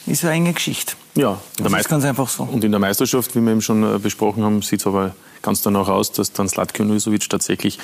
ist 0.06 0.24
eine 0.24 0.34
enge 0.34 0.52
Geschichte. 0.52 0.94
Ja, 1.14 1.38
in 1.58 1.64
Das 1.64 1.72
ist 1.72 1.88
ganz 1.88 2.04
einfach 2.04 2.28
so. 2.28 2.44
Und 2.44 2.64
in 2.64 2.70
der 2.70 2.80
Meisterschaft, 2.80 3.34
wie 3.36 3.40
wir 3.40 3.52
eben 3.52 3.60
schon 3.60 3.82
äh, 3.82 3.98
besprochen 3.98 4.42
haben, 4.42 4.62
sieht 4.62 4.80
es 4.80 4.86
aber 4.86 5.14
ganz 5.42 5.62
danach 5.62 5.88
aus, 5.88 6.12
dass 6.12 6.32
dann 6.32 6.48
Slatko 6.48 6.84
Nusovic 6.84 7.28
tatsächlich 7.28 7.78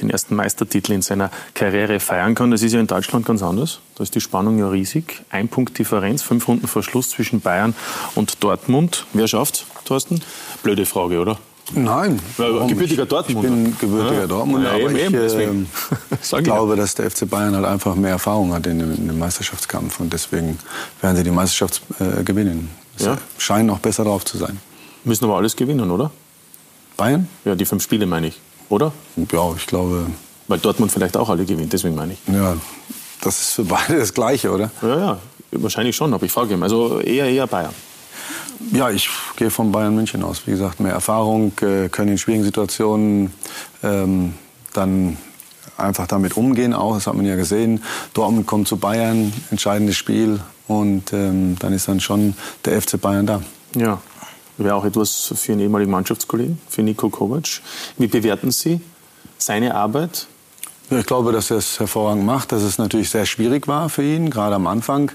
den 0.00 0.10
ersten 0.10 0.34
Meistertitel 0.34 0.92
in 0.92 1.02
seiner 1.02 1.30
Karriere 1.54 2.00
feiern 2.00 2.34
kann. 2.34 2.50
Das 2.50 2.62
ist 2.62 2.72
ja 2.72 2.80
in 2.80 2.86
Deutschland 2.86 3.26
ganz 3.26 3.42
anders. 3.42 3.80
Da 3.94 4.02
ist 4.02 4.14
die 4.14 4.20
Spannung 4.20 4.58
ja 4.58 4.68
riesig. 4.68 5.22
Ein 5.30 5.48
Punkt 5.48 5.78
Differenz, 5.78 6.22
fünf 6.22 6.48
Runden 6.48 6.66
vor 6.66 6.82
Schluss 6.82 7.10
zwischen 7.10 7.40
Bayern 7.40 7.74
und 8.14 8.42
Dortmund. 8.42 9.06
Wer 9.12 9.28
schafft's, 9.28 9.64
Thorsten? 9.84 10.22
Blöde 10.62 10.86
Frage, 10.86 11.20
oder? 11.20 11.38
Nein. 11.74 12.20
Gebürtiger 12.68 13.04
Ich- 13.04 13.08
Dortmunder. 13.08 13.48
Ich 13.48 13.54
bin 13.54 13.76
gebürtiger 13.78 14.20
Ja. 14.22 14.26
Dortmunder, 14.26 14.76
Ja, 14.76 14.84
aber 14.84 14.94
eben, 14.98 15.26
ich 15.26 15.34
eben, 15.34 15.68
Sag 16.20 16.40
ich 16.40 16.44
glaube, 16.44 16.76
dass 16.76 16.94
der 16.94 17.10
FC 17.10 17.28
Bayern 17.28 17.54
halt 17.54 17.64
einfach 17.64 17.94
mehr 17.94 18.10
Erfahrung 18.10 18.52
hat 18.52 18.66
in 18.66 18.78
dem, 18.78 18.94
in 18.94 19.06
dem 19.08 19.18
Meisterschaftskampf 19.18 20.00
und 20.00 20.12
deswegen 20.12 20.58
werden 21.00 21.16
sie 21.16 21.22
die 21.22 21.30
Meisterschaft 21.30 21.80
äh, 22.00 22.22
gewinnen. 22.24 22.68
Sie 22.96 23.06
Ja. 23.06 23.16
scheinen 23.38 23.70
auch 23.70 23.78
besser 23.78 24.04
drauf 24.04 24.24
zu 24.24 24.36
sein. 24.38 24.58
Müssen 25.04 25.24
aber 25.24 25.36
alles 25.36 25.56
gewinnen, 25.56 25.90
oder? 25.90 26.10
Bayern? 26.96 27.26
Ja, 27.44 27.54
die 27.54 27.64
fünf 27.64 27.82
Spiele 27.82 28.06
meine 28.06 28.26
ich, 28.28 28.40
oder? 28.68 28.92
Ja, 29.16 29.54
ich 29.56 29.66
glaube, 29.66 30.06
Weil 30.48 30.58
Dortmund 30.58 30.92
vielleicht 30.92 31.16
auch 31.16 31.28
alle 31.30 31.44
gewinnt, 31.44 31.72
deswegen 31.72 31.94
meine 31.94 32.12
ich. 32.14 32.18
ja, 32.32 32.54
das 33.22 33.40
ist 33.40 33.50
für 33.52 33.64
beide 33.64 33.98
das 33.98 34.12
Gleiche, 34.12 34.50
oder? 34.50 34.70
Ja, 34.82 34.96
ja, 34.98 35.18
wahrscheinlich 35.52 35.96
schon, 35.96 36.12
aber 36.12 36.26
ich 36.26 36.32
frage 36.32 36.52
ihn. 36.54 36.62
Also 36.62 36.98
eher, 37.00 37.26
eher 37.30 37.46
Bayern. 37.46 37.72
Ja, 38.72 38.90
ich 38.90 39.08
gehe 39.36 39.50
von 39.50 39.72
Bayern 39.72 39.94
München 39.94 40.22
aus. 40.22 40.42
Wie 40.46 40.50
gesagt, 40.52 40.80
mehr 40.80 40.92
Erfahrung, 40.92 41.52
äh, 41.60 41.88
können 41.88 42.12
in 42.12 42.18
schwierigen 42.18 42.44
Situationen 42.44 43.32
ähm, 43.82 44.34
dann 44.72 45.16
einfach 45.76 46.06
damit 46.06 46.36
umgehen. 46.36 46.74
Auch, 46.74 46.94
das 46.94 47.06
hat 47.06 47.14
man 47.14 47.26
ja 47.26 47.36
gesehen. 47.36 47.82
Dortmund 48.14 48.46
kommt 48.46 48.68
zu 48.68 48.76
Bayern, 48.76 49.32
entscheidendes 49.50 49.96
Spiel 49.96 50.40
und 50.68 51.12
ähm, 51.12 51.56
dann 51.58 51.72
ist 51.72 51.88
dann 51.88 52.00
schon 52.00 52.34
der 52.64 52.80
FC 52.80 53.00
Bayern 53.00 53.26
da. 53.26 53.42
Ja, 53.74 54.00
wäre 54.58 54.74
auch 54.74 54.84
etwas 54.84 55.32
für 55.34 55.52
einen 55.52 55.62
ehemaligen 55.62 55.90
Mannschaftskollegen, 55.90 56.58
für 56.68 56.82
Nico 56.82 57.08
Kovac. 57.08 57.60
Wie 57.98 58.06
bewerten 58.06 58.50
Sie 58.50 58.80
seine 59.38 59.74
Arbeit? 59.74 60.26
Ich 60.98 61.06
glaube, 61.06 61.32
dass 61.32 61.50
er 61.50 61.56
es 61.56 61.80
hervorragend 61.80 62.26
macht, 62.26 62.52
dass 62.52 62.62
es 62.62 62.76
natürlich 62.76 63.08
sehr 63.08 63.24
schwierig 63.24 63.66
war 63.66 63.88
für 63.88 64.02
ihn, 64.02 64.28
gerade 64.28 64.54
am 64.56 64.66
Anfang. 64.66 65.10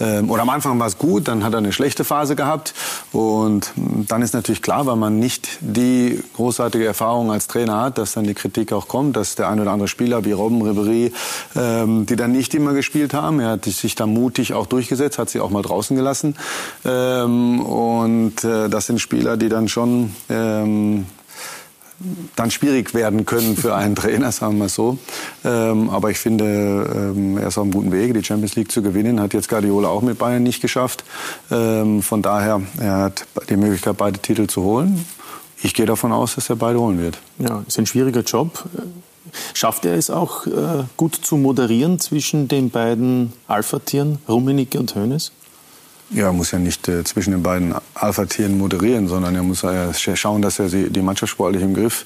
Ähm, 0.00 0.28
oder 0.28 0.42
am 0.42 0.50
Anfang 0.50 0.78
war 0.80 0.88
es 0.88 0.98
gut, 0.98 1.28
dann 1.28 1.44
hat 1.44 1.52
er 1.52 1.58
eine 1.58 1.72
schlechte 1.72 2.02
Phase 2.04 2.34
gehabt. 2.34 2.74
Und 3.12 3.72
dann 3.76 4.22
ist 4.22 4.34
natürlich 4.34 4.60
klar, 4.60 4.86
weil 4.86 4.96
man 4.96 5.18
nicht 5.20 5.58
die 5.60 6.20
großartige 6.34 6.84
Erfahrung 6.84 7.30
als 7.30 7.46
Trainer 7.46 7.80
hat, 7.80 7.98
dass 7.98 8.12
dann 8.12 8.24
die 8.24 8.34
Kritik 8.34 8.72
auch 8.72 8.88
kommt, 8.88 9.16
dass 9.16 9.36
der 9.36 9.48
ein 9.48 9.60
oder 9.60 9.70
andere 9.70 9.88
Spieler 9.88 10.24
wie 10.24 10.32
Robben, 10.32 10.62
Ribéry, 10.62 11.12
ähm, 11.54 12.06
die 12.06 12.16
dann 12.16 12.32
nicht 12.32 12.52
immer 12.54 12.72
gespielt 12.72 13.14
haben. 13.14 13.38
Er 13.38 13.50
hat 13.50 13.64
sich 13.66 13.94
da 13.94 14.06
mutig 14.06 14.52
auch 14.54 14.66
durchgesetzt, 14.66 15.18
hat 15.18 15.30
sie 15.30 15.38
auch 15.38 15.50
mal 15.50 15.62
draußen 15.62 15.96
gelassen. 15.96 16.34
Ähm, 16.84 17.60
und 17.60 18.42
äh, 18.42 18.68
das 18.68 18.86
sind 18.86 19.00
Spieler, 19.00 19.36
die 19.36 19.48
dann 19.48 19.68
schon 19.68 20.14
dann 22.36 22.50
schwierig 22.50 22.94
werden 22.94 23.26
können 23.26 23.56
für 23.56 23.74
einen 23.74 23.94
Trainer, 23.94 24.32
sagen 24.32 24.58
wir 24.58 24.68
so. 24.68 24.98
Ähm, 25.44 25.90
aber 25.90 26.10
ich 26.10 26.18
finde, 26.18 27.14
ähm, 27.14 27.36
er 27.36 27.48
ist 27.48 27.58
auf 27.58 27.64
einem 27.64 27.72
guten 27.72 27.92
Weg, 27.92 28.14
die 28.14 28.24
Champions 28.24 28.56
League 28.56 28.72
zu 28.72 28.82
gewinnen. 28.82 29.20
Hat 29.20 29.34
jetzt 29.34 29.48
Guardiola 29.48 29.88
auch 29.88 30.02
mit 30.02 30.18
Bayern 30.18 30.42
nicht 30.42 30.62
geschafft. 30.62 31.04
Ähm, 31.50 32.02
von 32.02 32.22
daher, 32.22 32.62
er 32.78 32.96
hat 32.96 33.26
die 33.48 33.56
Möglichkeit, 33.56 33.96
beide 33.96 34.18
Titel 34.18 34.46
zu 34.46 34.62
holen. 34.62 35.04
Ich 35.62 35.74
gehe 35.74 35.86
davon 35.86 36.12
aus, 36.12 36.36
dass 36.36 36.48
er 36.48 36.56
beide 36.56 36.80
holen 36.80 36.98
wird. 36.98 37.18
Ja, 37.38 37.62
ist 37.66 37.78
ein 37.78 37.86
schwieriger 37.86 38.22
Job. 38.22 38.64
Schafft 39.52 39.84
er 39.84 39.94
es 39.94 40.10
auch 40.10 40.46
äh, 40.46 40.84
gut 40.96 41.14
zu 41.14 41.36
moderieren 41.36 42.00
zwischen 42.00 42.48
den 42.48 42.70
beiden 42.70 43.32
Alpha-Tieren, 43.46 44.18
Rummenigge 44.28 44.78
und 44.78 44.94
Hoeneß? 44.94 45.32
Ja, 46.12 46.26
er 46.26 46.32
muss 46.32 46.50
ja 46.50 46.58
nicht 46.58 46.88
äh, 46.88 47.04
zwischen 47.04 47.30
den 47.30 47.42
beiden 47.42 47.72
Alpha-Tieren 47.94 48.58
moderieren, 48.58 49.06
sondern 49.06 49.36
er 49.36 49.44
muss 49.44 49.62
äh, 49.62 49.94
schauen, 49.94 50.42
dass 50.42 50.58
er 50.58 50.68
sie, 50.68 50.90
die 50.90 51.02
Mannschaft 51.02 51.30
sportlich 51.30 51.62
im 51.62 51.72
Griff 51.72 52.04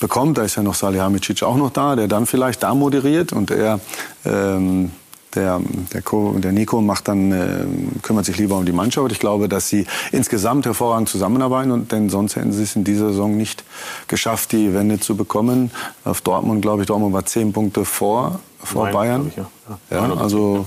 bekommt. 0.00 0.38
Da 0.38 0.42
ist 0.42 0.56
ja 0.56 0.62
noch 0.62 0.74
Salihamidzic 0.74 1.42
auch 1.42 1.56
noch 1.56 1.70
da, 1.70 1.94
der 1.94 2.08
dann 2.08 2.24
vielleicht 2.24 2.62
da 2.62 2.74
moderiert 2.74 3.34
und 3.34 3.50
er, 3.50 3.78
ähm, 4.24 4.90
der, 5.34 5.60
der, 5.92 6.00
Co, 6.00 6.32
der 6.38 6.52
Nico 6.52 6.80
macht 6.80 7.08
dann, 7.08 7.32
äh, 7.32 8.00
kümmert 8.00 8.24
sich 8.24 8.38
lieber 8.38 8.56
um 8.56 8.64
die 8.64 8.72
Mannschaft. 8.72 9.12
Ich 9.12 9.18
glaube, 9.18 9.50
dass 9.50 9.68
sie 9.68 9.86
insgesamt 10.12 10.64
hervorragend 10.64 11.10
zusammenarbeiten 11.10 11.72
und 11.72 11.92
denn 11.92 12.08
sonst 12.08 12.36
hätten 12.36 12.52
sie 12.52 12.62
es 12.62 12.74
in 12.74 12.84
dieser 12.84 13.08
Saison 13.08 13.36
nicht 13.36 13.64
geschafft, 14.08 14.52
die 14.52 14.72
Wende 14.72 14.98
zu 14.98 15.14
bekommen. 15.14 15.70
Auf 16.04 16.22
Dortmund, 16.22 16.62
glaube 16.62 16.82
ich, 16.82 16.86
Dortmund 16.86 17.12
war 17.12 17.26
zehn 17.26 17.52
Punkte 17.52 17.84
vor, 17.84 18.40
vor 18.62 18.84
Neun, 18.84 18.94
Bayern. 18.94 19.26
ich, 19.28 19.36
ja. 19.36 19.46
Ja, 19.90 20.08
ja, 20.08 20.14
also 20.14 20.66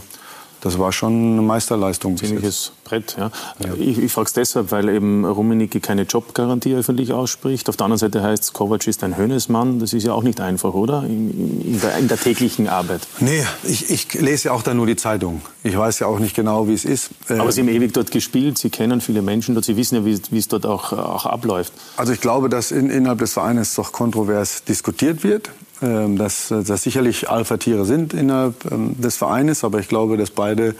das 0.65 0.79
war 0.79 0.91
schon 0.91 1.33
eine 1.33 1.43
Meisterleistung. 1.43 2.17
Ziemliches 2.17 2.71
Brett. 2.85 3.15
Ja. 3.19 3.29
Ich, 3.77 3.99
ich 3.99 4.11
frage 4.11 4.25
es 4.25 4.33
deshalb, 4.33 4.71
weil 4.71 4.89
eben 4.89 5.23
Rummenigge 5.23 5.79
keine 5.79 6.01
Jobgarantie 6.01 6.73
öffentlich 6.73 7.13
ausspricht. 7.13 7.69
Auf 7.69 7.77
der 7.77 7.85
anderen 7.85 7.99
Seite 7.99 8.23
heißt 8.23 8.45
es, 8.45 8.53
Kovac 8.53 8.87
ist 8.87 9.03
ein 9.03 9.15
Hönesmann. 9.15 9.77
Das 9.77 9.93
ist 9.93 10.05
ja 10.05 10.13
auch 10.13 10.23
nicht 10.23 10.41
einfach, 10.41 10.73
oder? 10.73 11.03
In, 11.03 11.61
in, 11.61 11.79
der, 11.81 11.95
in 11.99 12.07
der 12.07 12.19
täglichen 12.19 12.67
Arbeit. 12.67 13.01
Nee, 13.19 13.45
ich, 13.61 13.91
ich 13.91 14.11
lese 14.15 14.47
ja 14.47 14.53
auch 14.53 14.63
da 14.63 14.73
nur 14.73 14.87
die 14.87 14.95
Zeitung. 14.95 15.43
Ich 15.63 15.77
weiß 15.77 15.99
ja 15.99 16.07
auch 16.07 16.17
nicht 16.17 16.35
genau, 16.35 16.67
wie 16.67 16.73
es 16.73 16.83
ist. 16.83 17.11
Äh, 17.29 17.35
Aber 17.37 17.51
Sie 17.51 17.61
haben 17.61 17.69
ewig 17.69 17.93
dort 17.93 18.09
gespielt, 18.09 18.57
Sie 18.57 18.71
kennen 18.71 19.01
viele 19.01 19.21
Menschen 19.21 19.53
dort, 19.53 19.65
Sie 19.65 19.77
wissen 19.77 19.93
ja, 19.93 20.03
wie, 20.03 20.19
wie 20.31 20.39
es 20.39 20.47
dort 20.47 20.65
auch, 20.65 20.93
auch 20.93 21.27
abläuft. 21.27 21.73
Also 21.95 22.11
ich 22.11 22.21
glaube, 22.21 22.49
dass 22.49 22.71
in, 22.71 22.89
innerhalb 22.89 23.19
des 23.19 23.33
Vereines 23.33 23.75
doch 23.75 23.91
kontrovers 23.91 24.63
diskutiert 24.63 25.23
wird. 25.23 25.51
Ähm, 25.85 26.17
dass 26.17 26.47
das 26.49 26.81
sicherlich 26.81 27.29
Alpha-Tiere 27.29 27.85
sind 27.85 28.13
innerhalb 28.13 28.71
ähm, 28.71 28.99
des 28.99 29.17
Vereines, 29.17 29.63
aber 29.63 29.79
ich 29.79 29.87
glaube, 29.87 30.17
dass 30.17 30.31
beide 30.31 30.73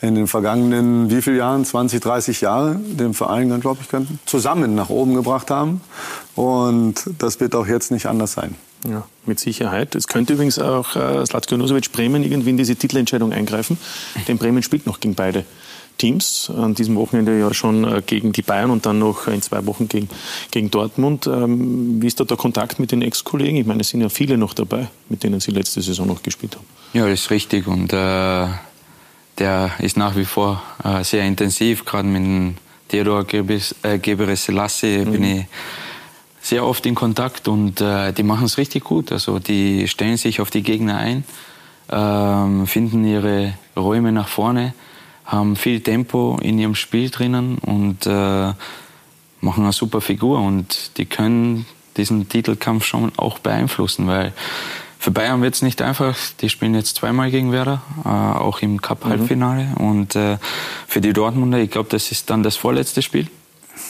in 0.00 0.14
den 0.14 0.28
vergangenen 0.28 1.10
wie 1.10 1.20
viele 1.20 1.38
Jahren, 1.38 1.64
20, 1.64 2.00
30 2.00 2.40
Jahre, 2.42 2.76
den 2.76 3.12
Verein, 3.12 3.60
glaube 3.60 3.80
ich, 3.82 3.88
zusammen 4.24 4.76
nach 4.76 4.88
oben 4.88 5.14
gebracht 5.14 5.50
haben. 5.50 5.80
Und 6.36 6.94
das 7.18 7.40
wird 7.40 7.56
auch 7.56 7.66
jetzt 7.66 7.90
nicht 7.90 8.06
anders 8.06 8.34
sein. 8.34 8.54
Ja, 8.88 9.04
mit 9.26 9.40
Sicherheit. 9.40 9.94
Es 9.94 10.06
könnte 10.06 10.34
übrigens 10.34 10.58
auch 10.58 10.94
äh, 10.96 11.24
Slatko 11.26 11.56
Bremen 11.56 12.22
irgendwie 12.22 12.50
in 12.50 12.56
diese 12.56 12.76
Titelentscheidung 12.76 13.32
eingreifen, 13.32 13.78
denn 14.28 14.38
Bremen 14.38 14.62
spielt 14.62 14.86
noch 14.86 15.00
gegen 15.00 15.14
beide 15.14 15.44
Teams. 15.98 16.50
An 16.54 16.74
diesem 16.74 16.96
Wochenende 16.96 17.38
ja 17.38 17.52
schon 17.54 17.84
äh, 17.84 18.02
gegen 18.04 18.32
die 18.32 18.42
Bayern 18.42 18.70
und 18.70 18.86
dann 18.86 18.98
noch 18.98 19.26
in 19.28 19.42
zwei 19.42 19.64
Wochen 19.66 19.88
gegen, 19.88 20.08
gegen 20.50 20.70
Dortmund. 20.70 21.26
Ähm, 21.26 22.02
wie 22.02 22.06
ist 22.06 22.20
da 22.20 22.24
der 22.24 22.36
Kontakt 22.36 22.78
mit 22.78 22.92
den 22.92 23.02
Ex-Kollegen? 23.02 23.56
Ich 23.56 23.66
meine, 23.66 23.80
es 23.80 23.88
sind 23.88 24.00
ja 24.00 24.08
viele 24.08 24.36
noch 24.36 24.54
dabei, 24.54 24.88
mit 25.08 25.22
denen 25.22 25.40
Sie 25.40 25.50
letzte 25.50 25.82
Saison 25.82 26.06
noch 26.06 26.22
gespielt 26.22 26.56
haben. 26.56 26.66
Ja, 26.92 27.08
das 27.08 27.22
ist 27.22 27.30
richtig. 27.30 27.66
Und 27.66 27.92
äh, 27.92 28.46
der 29.38 29.70
ist 29.78 29.96
nach 29.96 30.16
wie 30.16 30.24
vor 30.24 30.62
äh, 30.84 31.04
sehr 31.04 31.24
intensiv. 31.24 31.84
Gerade 31.84 32.08
mit 32.08 32.56
Theodor 32.88 33.24
Geberes 33.24 34.44
Selassie 34.44 34.98
mhm. 34.98 35.12
bin 35.12 35.24
ich 35.24 35.46
sehr 36.42 36.66
oft 36.66 36.84
in 36.86 36.94
Kontakt 36.94 37.48
und 37.48 37.80
äh, 37.80 38.12
die 38.12 38.24
machen 38.24 38.44
es 38.44 38.58
richtig 38.58 38.84
gut. 38.84 39.12
Also 39.12 39.38
die 39.38 39.86
stellen 39.88 40.16
sich 40.16 40.40
auf 40.40 40.50
die 40.50 40.62
Gegner 40.62 40.98
ein, 40.98 41.24
ähm, 41.90 42.66
finden 42.66 43.04
ihre 43.04 43.54
Räume 43.76 44.12
nach 44.12 44.28
vorne, 44.28 44.74
haben 45.24 45.56
viel 45.56 45.80
Tempo 45.80 46.38
in 46.42 46.58
ihrem 46.58 46.74
Spiel 46.74 47.10
drinnen 47.10 47.58
und 47.58 48.06
äh, 48.06 48.52
machen 49.40 49.64
eine 49.64 49.72
super 49.72 50.00
Figur 50.00 50.40
und 50.40 50.96
die 50.98 51.06
können 51.06 51.66
diesen 51.96 52.28
Titelkampf 52.28 52.84
schon 52.84 53.12
auch 53.16 53.38
beeinflussen, 53.38 54.06
weil 54.06 54.32
für 54.98 55.10
Bayern 55.10 55.42
wird 55.42 55.54
es 55.54 55.62
nicht 55.62 55.82
einfach. 55.82 56.16
Die 56.40 56.48
spielen 56.48 56.74
jetzt 56.74 56.96
zweimal 56.96 57.30
gegen 57.32 57.50
Werder, 57.50 57.82
äh, 58.04 58.08
auch 58.08 58.62
im 58.62 58.80
Cup-Halbfinale. 58.80 59.64
Mhm. 59.64 59.88
Und 59.88 60.16
äh, 60.16 60.38
für 60.86 61.00
die 61.00 61.12
Dortmunder, 61.12 61.58
ich 61.58 61.72
glaube, 61.72 61.88
das 61.90 62.12
ist 62.12 62.30
dann 62.30 62.44
das 62.44 62.54
vorletzte 62.54 63.02
Spiel. 63.02 63.26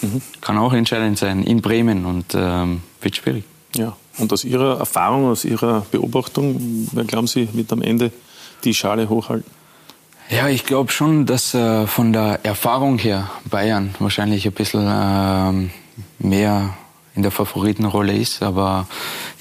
Mhm. 0.00 0.22
Kann 0.40 0.56
auch 0.56 0.72
entscheidend 0.72 1.18
sein 1.18 1.42
in 1.42 1.60
Bremen 1.60 2.06
und 2.06 2.34
ähm, 2.34 2.80
wird 3.02 3.16
schwierig. 3.16 3.44
Ja, 3.76 3.94
und 4.18 4.32
aus 4.32 4.44
Ihrer 4.44 4.78
Erfahrung, 4.78 5.26
aus 5.26 5.44
Ihrer 5.44 5.84
Beobachtung, 5.90 6.88
wer 6.92 7.04
glauben 7.04 7.26
Sie, 7.26 7.48
wird 7.52 7.70
am 7.72 7.82
Ende 7.82 8.10
die 8.64 8.72
Schale 8.72 9.08
hochhalten? 9.08 9.50
Ja, 10.28 10.48
ich 10.48 10.64
glaube 10.64 10.90
schon, 10.92 11.26
dass 11.26 11.54
äh, 11.54 11.86
von 11.86 12.12
der 12.12 12.40
Erfahrung 12.42 12.98
her 12.98 13.30
Bayern 13.44 13.94
wahrscheinlich 13.98 14.46
ein 14.46 14.52
bisschen 14.52 14.86
äh, 14.86 15.70
mehr 16.18 16.74
in 17.14 17.22
der 17.22 17.30
Favoritenrolle 17.30 18.14
ist. 18.14 18.42
Aber 18.42 18.86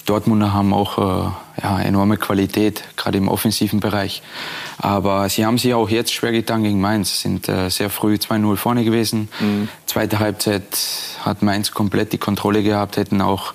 die 0.01 0.05
Dortmunder 0.05 0.53
haben 0.53 0.73
auch 0.73 0.97
äh, 0.97 1.61
ja, 1.63 1.79
enorme 1.82 2.17
Qualität, 2.17 2.84
gerade 2.97 3.17
im 3.17 3.27
offensiven 3.27 3.79
Bereich. 3.79 4.21
Aber 4.77 5.29
sie 5.29 5.45
haben 5.45 5.57
sich 5.57 5.73
auch 5.73 5.89
jetzt 5.89 6.11
schwer 6.11 6.32
getan 6.32 6.63
gegen 6.63 6.82
Mainz, 6.82 7.21
sind 7.21 7.47
äh, 7.47 7.69
sehr 7.69 7.89
früh 7.89 8.15
2-0 8.15 8.55
vorne 8.57 8.84
gewesen. 8.84 9.29
Mhm. 9.39 9.69
Zweite 9.86 10.19
Halbzeit 10.19 10.77
hat 11.23 11.41
Mainz 11.41 11.71
komplett 11.71 12.13
die 12.13 12.17
Kontrolle 12.17 12.63
gehabt, 12.63 12.97
hätten 12.97 13.21
auch 13.21 13.53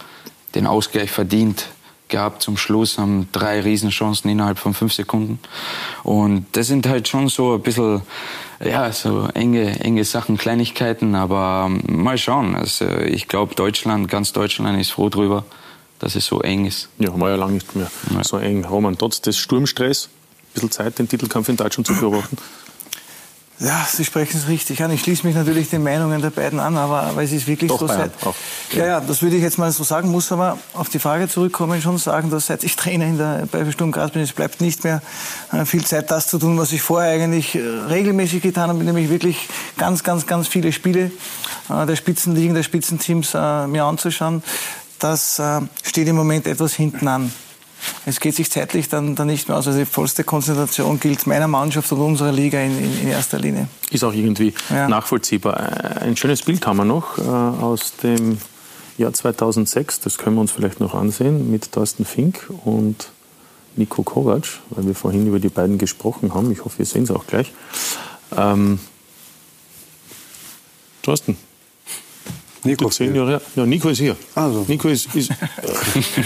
den 0.54 0.66
Ausgleich 0.66 1.10
verdient 1.10 1.66
gehabt 2.08 2.42
zum 2.42 2.56
Schluss, 2.56 2.98
haben 2.98 3.28
drei 3.32 3.60
Riesenchancen 3.60 4.30
innerhalb 4.30 4.58
von 4.58 4.74
fünf 4.74 4.92
Sekunden. 4.92 5.38
Und 6.02 6.46
das 6.52 6.68
sind 6.68 6.86
halt 6.86 7.08
schon 7.08 7.28
so 7.28 7.54
ein 7.54 7.62
bisschen, 7.62 8.02
ja, 8.64 8.92
so 8.92 9.28
enge, 9.34 9.80
enge 9.80 10.04
Sachen, 10.04 10.36
Kleinigkeiten, 10.36 11.14
aber 11.14 11.66
ähm, 11.68 11.82
mal 11.86 12.18
schauen. 12.18 12.54
Also 12.54 12.88
ich 12.88 13.28
glaube, 13.28 13.54
Deutschland, 13.54 14.08
ganz 14.08 14.32
Deutschland 14.32 14.80
ist 14.80 14.90
froh 14.90 15.08
drüber, 15.08 15.44
dass 15.98 16.14
es 16.14 16.26
so 16.26 16.40
eng 16.40 16.66
ist. 16.66 16.88
Ja, 16.98 17.18
war 17.18 17.30
ja 17.30 17.36
lange 17.36 17.54
nicht 17.54 17.74
mehr 17.74 17.90
ja. 18.14 18.22
so 18.22 18.38
eng. 18.38 18.64
Roman, 18.64 18.96
trotz 18.96 19.20
des 19.20 19.36
Sturmstress, 19.38 20.06
ein 20.06 20.54
bisschen 20.54 20.70
Zeit, 20.70 20.98
den 20.98 21.08
Titelkampf 21.08 21.48
in 21.48 21.56
Deutschland 21.56 21.86
zu 21.86 21.94
beobachten. 21.94 22.36
Ja, 23.58 23.86
Sie 23.90 24.04
sprechen 24.04 24.36
es 24.36 24.48
richtig 24.48 24.82
an. 24.82 24.90
Ich 24.90 25.00
schließe 25.00 25.26
mich 25.26 25.34
natürlich 25.34 25.70
den 25.70 25.82
Meinungen 25.82 26.20
der 26.20 26.28
beiden 26.28 26.60
an, 26.60 26.76
aber, 26.76 27.04
aber 27.04 27.22
es 27.22 27.32
ist 27.32 27.46
wirklich 27.46 27.70
Doch, 27.70 27.80
so. 27.80 27.86
Seit, 27.86 28.10
ja, 28.72 28.86
ja, 28.86 29.00
das 29.00 29.22
würde 29.22 29.36
ich 29.36 29.42
jetzt 29.42 29.56
mal 29.56 29.72
so 29.72 29.82
sagen, 29.82 30.10
muss 30.10 30.30
aber 30.30 30.58
auf 30.74 30.90
die 30.90 30.98
Frage 30.98 31.26
zurückkommen, 31.26 31.80
schon 31.80 31.96
sagen, 31.96 32.28
dass 32.28 32.48
seit 32.48 32.64
ich 32.64 32.76
Trainer 32.76 33.06
in 33.06 33.16
der, 33.16 33.48
bei 33.50 33.70
Sturm 33.72 33.92
Graz 33.92 34.10
bin, 34.10 34.20
es 34.20 34.34
bleibt 34.34 34.60
nicht 34.60 34.84
mehr 34.84 35.00
äh, 35.52 35.64
viel 35.64 35.84
Zeit, 35.86 36.10
das 36.10 36.28
zu 36.28 36.38
tun, 36.38 36.58
was 36.58 36.72
ich 36.72 36.82
vorher 36.82 37.10
eigentlich 37.10 37.54
äh, 37.54 37.60
regelmäßig 37.60 38.42
getan 38.42 38.68
habe, 38.68 38.84
nämlich 38.84 39.08
wirklich 39.08 39.48
ganz, 39.78 40.04
ganz, 40.04 40.26
ganz 40.26 40.48
viele 40.48 40.70
Spiele 40.70 41.10
äh, 41.70 41.86
der 41.86 41.96
Spitzenligen, 41.96 42.54
der 42.54 42.62
Spitzenteams 42.62 43.32
mir 43.32 43.84
anzuschauen. 43.84 44.42
Das 44.98 45.40
steht 45.82 46.08
im 46.08 46.16
Moment 46.16 46.46
etwas 46.46 46.74
hinten 46.74 47.06
an. 47.08 47.30
Es 48.04 48.20
geht 48.20 48.34
sich 48.34 48.50
zeitlich 48.50 48.88
dann, 48.88 49.14
dann 49.14 49.26
nicht 49.26 49.48
mehr 49.48 49.56
aus. 49.56 49.66
Also 49.66 49.78
die 49.78 49.86
vollste 49.86 50.24
Konzentration 50.24 51.00
gilt 51.00 51.26
meiner 51.26 51.48
Mannschaft 51.48 51.90
und 51.92 52.00
unserer 52.00 52.32
Liga 52.32 52.60
in, 52.60 52.78
in, 52.78 53.00
in 53.02 53.08
erster 53.08 53.38
Linie. 53.38 53.68
Ist 53.90 54.04
auch 54.04 54.12
irgendwie 54.12 54.54
ja. 54.70 54.88
nachvollziehbar. 54.88 56.00
Ein 56.00 56.16
schönes 56.16 56.42
Bild 56.42 56.66
haben 56.66 56.78
wir 56.78 56.84
noch 56.84 57.18
äh, 57.18 57.22
aus 57.22 57.96
dem 58.02 58.38
Jahr 58.98 59.12
2006. 59.12 60.00
Das 60.00 60.18
können 60.18 60.36
wir 60.36 60.40
uns 60.40 60.52
vielleicht 60.52 60.80
noch 60.80 60.94
ansehen 60.94 61.50
mit 61.50 61.72
Thorsten 61.72 62.04
Fink 62.04 62.50
und 62.64 63.08
Nico 63.76 64.02
Kovac, 64.02 64.46
weil 64.70 64.86
wir 64.86 64.94
vorhin 64.94 65.26
über 65.26 65.38
die 65.38 65.48
beiden 65.48 65.78
gesprochen 65.78 66.34
haben. 66.34 66.50
Ich 66.50 66.64
hoffe, 66.64 66.78
wir 66.78 66.86
sehen 66.86 67.04
es 67.04 67.10
auch 67.10 67.26
gleich. 67.26 67.52
Ähm, 68.36 68.78
Thorsten, 71.02 71.36
Nico. 72.66 72.90
Zehn 72.90 73.14
Jahre 73.14 73.40
Ja, 73.54 73.66
Nico 73.66 73.88
ist 73.88 73.98
hier. 73.98 74.16
Also. 74.34 74.64
Nico 74.68 74.88
ist, 74.88 75.14
ist, 75.14 75.30
äh, 75.30 75.34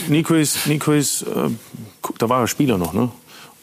Nico 0.09 0.35
ist, 0.35 0.67
Nico 0.67 0.93
ist 0.93 1.23
äh, 1.23 1.51
da 2.19 2.29
war 2.29 2.41
er 2.41 2.47
Spieler 2.47 2.79
noch, 2.79 2.93
ne? 2.93 3.11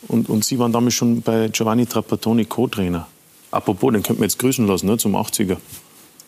Und, 0.08 0.30
und 0.30 0.46
Sie 0.46 0.58
waren 0.60 0.72
damals 0.72 0.94
schon 0.94 1.22
bei 1.22 1.50
Giovanni 1.50 1.86
Trapattoni 1.86 2.46
Co-Trainer. 2.46 3.08
Apropos, 3.52 3.92
den 3.92 4.04
könnten 4.04 4.22
wir 4.22 4.26
jetzt 4.26 4.40
grüßen 4.40 4.66
lassen, 4.68 4.88
ne, 4.88 4.98
zum 4.98 5.16
80er. 5.16 5.58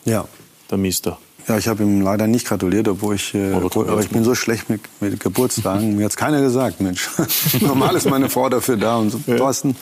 Ja. 0.04 0.26
Der 0.70 0.78
Mister. 0.78 1.18
Ja, 1.48 1.56
ich 1.56 1.68
habe 1.68 1.82
ihm 1.82 2.02
leider 2.02 2.26
nicht 2.26 2.46
gratuliert, 2.46 2.88
obwohl 2.88 3.14
ich, 3.14 3.34
äh, 3.34 3.52
aber, 3.52 3.74
aber, 3.74 4.00
ich 4.00 4.10
bin 4.10 4.22
so 4.24 4.34
schlecht 4.34 4.68
mit, 4.68 4.82
mit 5.00 5.18
Geburtstagen. 5.18 5.96
Mir 5.96 6.04
hat 6.04 6.16
keiner 6.16 6.40
gesagt, 6.40 6.80
Mensch. 6.80 7.08
Normal 7.60 7.96
ist 7.96 8.08
meine 8.08 8.28
Frau 8.28 8.48
dafür 8.48 8.76
da 8.76 8.96
und 8.96 9.10
so. 9.10 9.20
Ja. 9.26 9.36
Thorsten, 9.36 9.76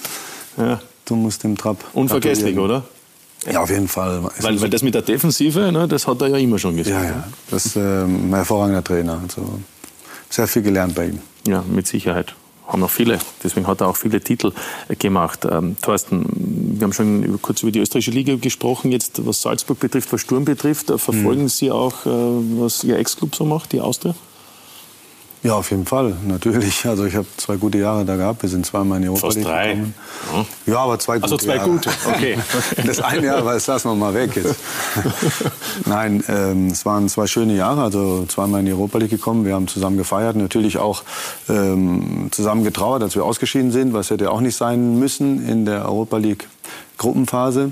ja. 0.56 0.80
du 1.04 1.16
musst 1.16 1.42
dem 1.44 1.56
Trap. 1.56 1.84
Unvergesslich, 1.94 2.56
oder? 2.56 2.84
Ja, 3.50 3.62
auf 3.62 3.70
jeden 3.70 3.88
Fall. 3.88 4.22
Weil, 4.40 4.60
weil 4.60 4.70
das 4.70 4.82
mit 4.82 4.94
der 4.94 5.02
Defensive, 5.02 5.72
ne, 5.72 5.88
das 5.88 6.06
hat 6.06 6.20
er 6.20 6.28
ja 6.28 6.36
immer 6.36 6.58
schon 6.58 6.76
gesagt. 6.76 7.02
Ja, 7.02 7.10
ja. 7.10 7.28
Das 7.50 7.66
ist 7.66 7.76
äh, 7.76 8.04
ein 8.04 8.32
hervorragender 8.34 8.84
Trainer. 8.84 9.20
Also, 9.22 9.58
sehr 10.30 10.46
viel 10.46 10.62
gelernt 10.62 10.94
bei 10.94 11.06
ihm. 11.06 11.18
Ja, 11.46 11.64
mit 11.68 11.86
Sicherheit. 11.86 12.34
Haben 12.66 12.80
noch 12.80 12.90
viele. 12.90 13.18
Deswegen 13.42 13.66
hat 13.66 13.80
er 13.80 13.88
auch 13.88 13.96
viele 13.96 14.20
Titel 14.20 14.52
gemacht. 14.98 15.46
Ähm, 15.50 15.76
Thorsten, 15.80 16.26
wir 16.78 16.84
haben 16.84 16.92
schon 16.92 17.40
kurz 17.40 17.62
über 17.62 17.72
die 17.72 17.78
österreichische 17.78 18.10
Liga 18.10 18.36
gesprochen. 18.36 18.92
Jetzt, 18.92 19.24
was 19.26 19.40
Salzburg 19.40 19.80
betrifft, 19.80 20.12
was 20.12 20.20
Sturm 20.20 20.44
betrifft, 20.44 20.90
äh, 20.90 20.98
verfolgen 20.98 21.42
mhm. 21.44 21.48
Sie 21.48 21.70
auch, 21.70 22.04
äh, 22.04 22.10
was 22.10 22.84
Ihr 22.84 22.98
Ex-Club 22.98 23.34
so 23.34 23.46
macht, 23.46 23.72
die 23.72 23.80
Austria? 23.80 24.14
Ja, 25.44 25.54
auf 25.54 25.70
jeden 25.70 25.86
Fall, 25.86 26.14
natürlich. 26.26 26.84
Also 26.84 27.04
ich 27.04 27.14
habe 27.14 27.26
zwei 27.36 27.56
gute 27.56 27.78
Jahre 27.78 28.04
da 28.04 28.16
gehabt. 28.16 28.42
Wir 28.42 28.48
sind 28.48 28.66
zweimal 28.66 28.96
in 28.96 29.02
die 29.02 29.08
Europa 29.08 29.28
League 29.28 29.44
drei. 29.44 29.74
gekommen. 29.74 29.94
Ja, 30.66 30.78
aber 30.78 30.98
zwei 30.98 31.14
gute 31.14 31.24
Also 31.24 31.36
zwei 31.36 31.56
Jahre. 31.56 31.70
gute, 31.70 31.90
okay. 32.08 32.36
Das 32.86 33.00
eine 33.00 33.26
Jahr, 33.26 33.42
das 33.42 33.66
lassen 33.68 33.88
wir 33.88 33.94
mal 33.94 34.14
weg 34.14 34.34
jetzt. 34.34 34.56
Nein, 35.86 36.24
ähm, 36.28 36.68
es 36.68 36.84
waren 36.84 37.08
zwei 37.08 37.28
schöne 37.28 37.54
Jahre. 37.54 37.82
Also 37.82 38.24
zweimal 38.26 38.60
in 38.60 38.66
die 38.66 38.72
Europa 38.72 38.98
League 38.98 39.10
gekommen. 39.10 39.44
Wir 39.44 39.54
haben 39.54 39.68
zusammen 39.68 39.96
gefeiert. 39.96 40.34
Natürlich 40.34 40.78
auch 40.78 41.02
ähm, 41.48 42.28
zusammen 42.32 42.64
getrauert, 42.64 43.02
als 43.04 43.14
wir 43.14 43.24
ausgeschieden 43.24 43.70
sind. 43.70 43.92
Was 43.92 44.10
hätte 44.10 44.32
auch 44.32 44.40
nicht 44.40 44.56
sein 44.56 44.98
müssen 44.98 45.48
in 45.48 45.64
der 45.64 45.84
Europa 45.84 46.16
League 46.16 46.48
Gruppenphase. 46.98 47.70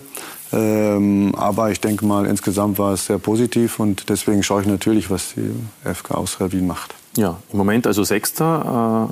Ähm, 0.53 1.35
aber 1.37 1.71
ich 1.73 1.81
denke 1.81 2.07
mal, 2.07 2.27
insgesamt 2.27 2.79
war 2.79 2.93
es 2.93 3.07
sehr 3.07 3.19
positiv 3.19 3.81
und 3.81 4.09
deswegen 4.09 4.45
schaue 4.45 4.63
ich 4.63 4.69
natürlich, 4.69 5.11
was 5.11 5.35
die 5.35 5.51
FK 5.93 6.15
Austria 6.15 6.53
Wien 6.53 6.69
macht. 6.69 6.95
Ja, 7.17 7.41
im 7.51 7.59
Moment 7.59 7.87
also 7.87 8.05
Sechster. 8.05 9.09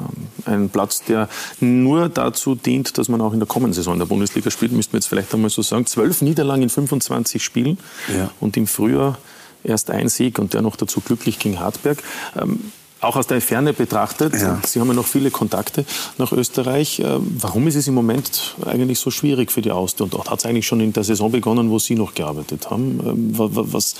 Äh, 0.46 0.50
ein 0.50 0.68
Platz, 0.68 1.02
der 1.04 1.28
nur 1.60 2.08
dazu 2.08 2.54
dient, 2.54 2.98
dass 2.98 3.08
man 3.08 3.20
auch 3.20 3.32
in 3.32 3.40
der 3.40 3.48
kommenden 3.48 3.72
Saison 3.72 3.94
in 3.94 3.98
der 3.98 4.06
Bundesliga 4.06 4.50
spielt, 4.50 4.72
müssten 4.72 4.92
wir 4.92 4.98
jetzt 4.98 5.06
vielleicht 5.06 5.32
einmal 5.34 5.50
so 5.50 5.62
sagen. 5.62 5.86
Zwölf 5.86 6.22
Niederlagen 6.22 6.62
in 6.62 6.68
25 6.68 7.42
Spielen 7.42 7.78
ja. 8.16 8.30
und 8.40 8.56
im 8.56 8.66
Frühjahr 8.66 9.18
erst 9.62 9.90
ein 9.90 10.08
Sieg 10.08 10.38
und 10.38 10.52
der 10.54 10.62
noch 10.62 10.76
dazu 10.76 11.00
glücklich 11.00 11.38
gegen 11.38 11.58
Hartberg. 11.58 12.02
Ähm, 12.36 12.72
auch 13.00 13.16
aus 13.16 13.26
der 13.26 13.40
Ferne 13.42 13.74
betrachtet, 13.74 14.34
ja. 14.34 14.60
Sie 14.64 14.80
haben 14.80 14.88
ja 14.88 14.94
noch 14.94 15.06
viele 15.06 15.30
Kontakte 15.30 15.84
nach 16.16 16.32
Österreich. 16.32 17.00
Äh, 17.00 17.18
warum 17.18 17.66
ist 17.68 17.74
es 17.74 17.86
im 17.86 17.94
Moment 17.94 18.54
eigentlich 18.64 18.98
so 18.98 19.10
schwierig 19.10 19.52
für 19.52 19.60
die 19.60 19.70
Austria? 19.70 20.08
Und 20.10 20.30
hat 20.30 20.38
es 20.38 20.46
eigentlich 20.46 20.66
schon 20.66 20.80
in 20.80 20.92
der 20.92 21.04
Saison 21.04 21.30
begonnen, 21.30 21.70
wo 21.70 21.78
Sie 21.78 21.96
noch 21.96 22.14
gearbeitet 22.14 22.70
haben? 22.70 23.00
Ähm, 23.06 23.28
was, 23.34 23.94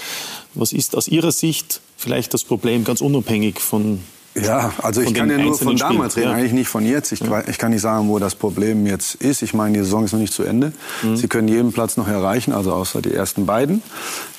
was 0.55 0.73
ist 0.73 0.97
aus 0.97 1.09
Ihrer 1.09 1.33
Sicht 1.33 1.81
vielleicht 1.97 2.35
das 2.35 2.45
Problem, 2.45 2.85
ganz 2.85 3.01
unabhängig 3.01 3.61
von 3.61 4.01
ja, 4.35 4.73
also 4.83 5.01
ich 5.01 5.15
kann 5.15 5.31
ja 5.31 5.39
nur 5.39 5.57
von 5.57 5.77
damals 5.77 6.17
reden, 6.17 6.31
ja. 6.31 6.35
eigentlich 6.35 6.53
nicht 6.53 6.69
von 6.69 6.85
jetzt. 6.85 7.13
Ich, 7.13 7.21
ja. 7.21 7.45
ich, 7.47 7.57
kann 7.57 7.71
nicht 7.71 7.83
sagen, 7.83 8.09
wo 8.09 8.19
das 8.19 8.35
Problem 8.35 8.85
jetzt 8.85 9.15
ist. 9.15 9.43
Ich 9.43 9.55
meine, 9.55 9.79
die 9.79 9.85
Saison 9.85 10.05
ist 10.05 10.13
noch 10.13 10.19
nicht 10.19 10.33
zu 10.33 10.43
Ende. 10.43 10.73
Mhm. 11.03 11.17
Sie 11.17 11.29
können 11.29 11.47
jeden 11.47 11.73
Platz 11.73 11.97
noch 11.97 12.09
erreichen, 12.09 12.53
also 12.53 12.73
außer 12.73 13.01
die 13.01 13.15
ersten 13.15 13.47
beiden. 13.47 13.81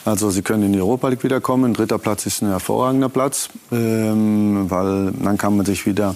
Also 0.04 0.30
Sie 0.30 0.42
können 0.42 0.64
in 0.64 0.74
die 0.74 0.80
Europa 0.80 1.08
League 1.08 1.24
wiederkommen. 1.24 1.74
Dritter 1.74 1.98
Platz 1.98 2.26
ist 2.26 2.42
ein 2.42 2.50
hervorragender 2.50 3.08
Platz, 3.08 3.50
ähm, 3.72 4.70
weil 4.70 5.14
dann 5.14 5.38
kann 5.38 5.56
man 5.56 5.66
sich 5.66 5.86
wieder 5.86 6.16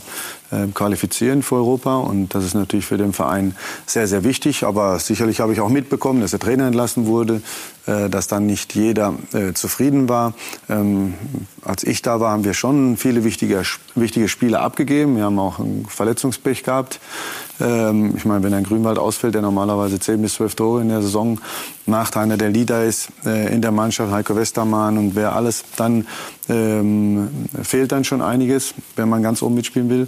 qualifizieren 0.73 1.43
für 1.43 1.55
Europa. 1.55 1.97
Und 1.97 2.33
das 2.33 2.43
ist 2.43 2.55
natürlich 2.55 2.85
für 2.85 2.97
den 2.97 3.13
Verein 3.13 3.55
sehr, 3.85 4.07
sehr 4.07 4.23
wichtig. 4.23 4.63
Aber 4.63 4.97
sicherlich 4.99 5.39
habe 5.39 5.53
ich 5.53 5.61
auch 5.61 5.69
mitbekommen, 5.69 6.21
dass 6.21 6.31
der 6.31 6.39
Trainer 6.39 6.67
entlassen 6.67 7.05
wurde, 7.05 7.41
äh, 7.89 8.09
dass 8.09 8.27
dann 8.27 8.45
nicht 8.45 8.75
jeder 8.75 9.15
äh, 9.33 9.53
zufrieden 9.53 10.09
war. 10.09 10.33
Ähm, 10.69 11.15
als 11.63 11.83
ich 11.83 12.01
da 12.01 12.19
war, 12.19 12.31
haben 12.31 12.43
wir 12.43 12.53
schon 12.53 12.97
viele 12.97 13.23
wichtige, 13.23 13.63
wichtige 13.95 14.27
Spiele 14.27 14.59
abgegeben. 14.59 15.15
Wir 15.15 15.23
haben 15.23 15.39
auch 15.39 15.59
ein 15.59 15.85
Verletzungspech 15.89 16.63
gehabt. 16.63 16.99
Ähm, 17.59 18.13
ich 18.15 18.25
meine, 18.25 18.43
wenn 18.43 18.53
ein 18.53 18.63
Grünwald 18.63 18.99
ausfällt, 18.99 19.33
der 19.33 19.41
normalerweise 19.41 19.99
10 19.99 20.21
bis 20.21 20.35
12 20.35 20.55
Tore 20.55 20.81
in 20.81 20.89
der 20.89 21.01
Saison 21.01 21.39
macht, 21.85 22.15
einer 22.17 22.37
der 22.37 22.49
Leader 22.49 22.83
ist 22.83 23.09
äh, 23.25 23.53
in 23.53 23.61
der 23.61 23.71
Mannschaft, 23.71 24.11
Heiko 24.11 24.35
Westermann 24.35 24.97
und 24.97 25.15
wer 25.15 25.35
alles, 25.35 25.63
dann 25.75 26.05
ähm, 26.49 27.29
fehlt 27.61 27.91
dann 27.91 28.03
schon 28.03 28.21
einiges, 28.21 28.73
wenn 28.95 29.07
man 29.07 29.23
ganz 29.23 29.41
oben 29.41 29.55
mitspielen 29.55 29.89
will. 29.89 30.07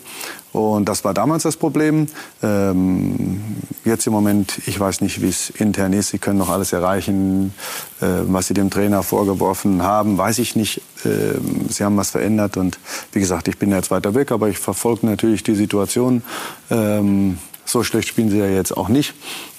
Und 0.51 0.89
das 0.89 1.05
war 1.05 1.13
damals 1.13 1.43
das 1.43 1.55
Problem. 1.55 2.07
Ähm, 2.43 3.41
jetzt 3.85 4.05
im 4.07 4.13
Moment, 4.13 4.59
ich 4.65 4.77
weiß 4.79 5.01
nicht, 5.01 5.21
wie 5.21 5.29
es 5.29 5.49
intern 5.49 5.93
ist. 5.93 6.09
Sie 6.09 6.17
können 6.17 6.39
noch 6.39 6.49
alles 6.49 6.73
erreichen. 6.73 7.53
Äh, 8.01 8.05
was 8.27 8.47
Sie 8.47 8.53
dem 8.53 8.69
Trainer 8.69 9.03
vorgeworfen 9.03 9.83
haben, 9.83 10.17
weiß 10.17 10.39
ich 10.39 10.55
nicht. 10.55 10.81
Äh, 11.05 11.39
Sie 11.69 11.83
haben 11.83 11.95
was 11.95 12.09
verändert. 12.09 12.57
Und 12.57 12.79
wie 13.13 13.19
gesagt, 13.19 13.47
ich 13.47 13.57
bin 13.57 13.71
jetzt 13.71 13.91
weiter 13.91 14.13
weg, 14.13 14.31
aber 14.31 14.49
ich 14.49 14.57
verfolge 14.57 15.05
natürlich 15.05 15.43
die 15.43 15.55
Situation. 15.55 16.23
Ähm, 16.69 17.37
so 17.63 17.83
schlecht 17.83 18.09
spielen 18.09 18.29
sie 18.29 18.39
ja 18.39 18.47
jetzt 18.47 18.75
auch 18.75 18.89
nicht. 18.89 19.13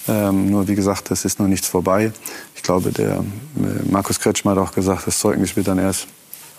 Ähm, 0.09 0.51
nur 0.51 0.69
wie 0.69 0.75
gesagt, 0.75 1.11
das 1.11 1.25
ist 1.25 1.39
noch 1.39 1.47
nichts 1.47 1.69
vorbei. 1.69 2.13
Ich 2.57 2.63
glaube, 2.63 2.91
der 2.91 3.19
äh, 3.21 3.91
Markus 3.91 4.21
Kretschmer 4.21 4.51
hat 4.51 4.59
auch 4.59 4.73
gesagt, 4.73 5.07
das 5.07 5.19
Zeugnis 5.19 5.57
wird 5.57 5.69
dann 5.69 5.79
erst 5.79 6.09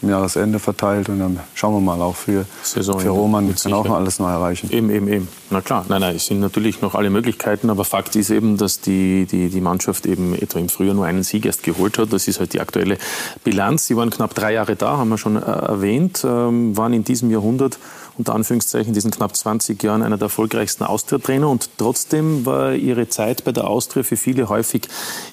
zum 0.04 0.10
Jahresende 0.10 0.60
verteilt 0.60 1.08
und 1.08 1.20
dann 1.20 1.40
schauen 1.54 1.76
wir 1.76 1.80
mal 1.80 2.02
auch 2.02 2.18
für, 2.18 2.46
Saison 2.62 3.00
für 3.00 3.08
Roman 3.08 3.56
kann 3.56 3.72
auch 3.72 3.86
noch 3.86 3.96
alles 3.96 4.20
noch 4.20 4.28
erreichen. 4.28 4.70
Eben, 4.70 4.90
eben, 4.90 5.08
eben. 5.08 5.30
Na 5.50 5.62
klar, 5.62 5.86
nein, 5.88 6.02
nein, 6.02 6.18
es 6.18 6.26
sind 6.26 6.42
natürlich 6.42 6.82
noch 6.82 6.94
alle 6.94 7.10
Möglichkeiten, 7.10 7.70
aber 7.70 7.86
Fakt 7.86 8.18
ist 8.18 8.30
eben, 8.30 8.58
dass 8.58 8.82
die, 8.82 9.26
die, 9.32 9.48
die 9.48 9.62
Mannschaft 9.62 10.06
eben 10.06 10.36
etwa 10.36 10.60
im 10.60 10.68
Frühjahr 10.68 10.94
nur 10.94 11.06
einen 11.06 11.24
Sieg 11.24 11.46
erst 11.46 11.64
geholt 11.64 11.98
hat. 11.98 12.12
Das 12.12 12.28
ist 12.28 12.42
halt 12.42 12.52
die 12.52 12.60
aktuelle 12.60 12.98
Bilanz. 13.46 13.88
Sie 13.88 13.96
waren 13.96 14.10
knapp 14.10 14.34
drei 14.34 14.52
Jahre 14.52 14.76
da, 14.76 14.98
haben 14.98 15.08
wir 15.08 15.18
schon 15.18 15.38
äh, 15.38 15.40
erwähnt, 15.40 16.26
ähm, 16.26 16.76
waren 16.76 16.92
in 16.92 17.06
diesem 17.06 17.32
Jahrhundert 17.32 17.80
unter 18.18 18.36
Anführungszeichen, 18.36 18.94
diesen 18.94 19.10
knapp 19.10 19.38
20 19.38 19.82
Jahren 19.82 20.02
einer 20.02 20.18
der 20.18 20.26
erfolgreichsten 20.26 20.84
Austria-Trainer. 20.84 21.48
Und 21.48 21.70
trotzdem 21.78 22.46
war 22.46 22.74
ihre 22.74 23.08
Zeit 23.08 23.46
bei 23.46 23.54
der 23.54 23.70
Austria 23.70 24.04
für 24.04 24.18
viele 24.18 24.50
häufig 24.50 24.90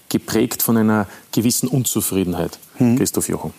geprägt 0.08 0.62
von 0.62 0.76
einer 0.76 1.08
gewissen 1.32 1.68
Unzufriedenheit. 1.68 2.60
Hm. 2.76 2.96
Christoph 2.96 3.28
Jochum. 3.28 3.52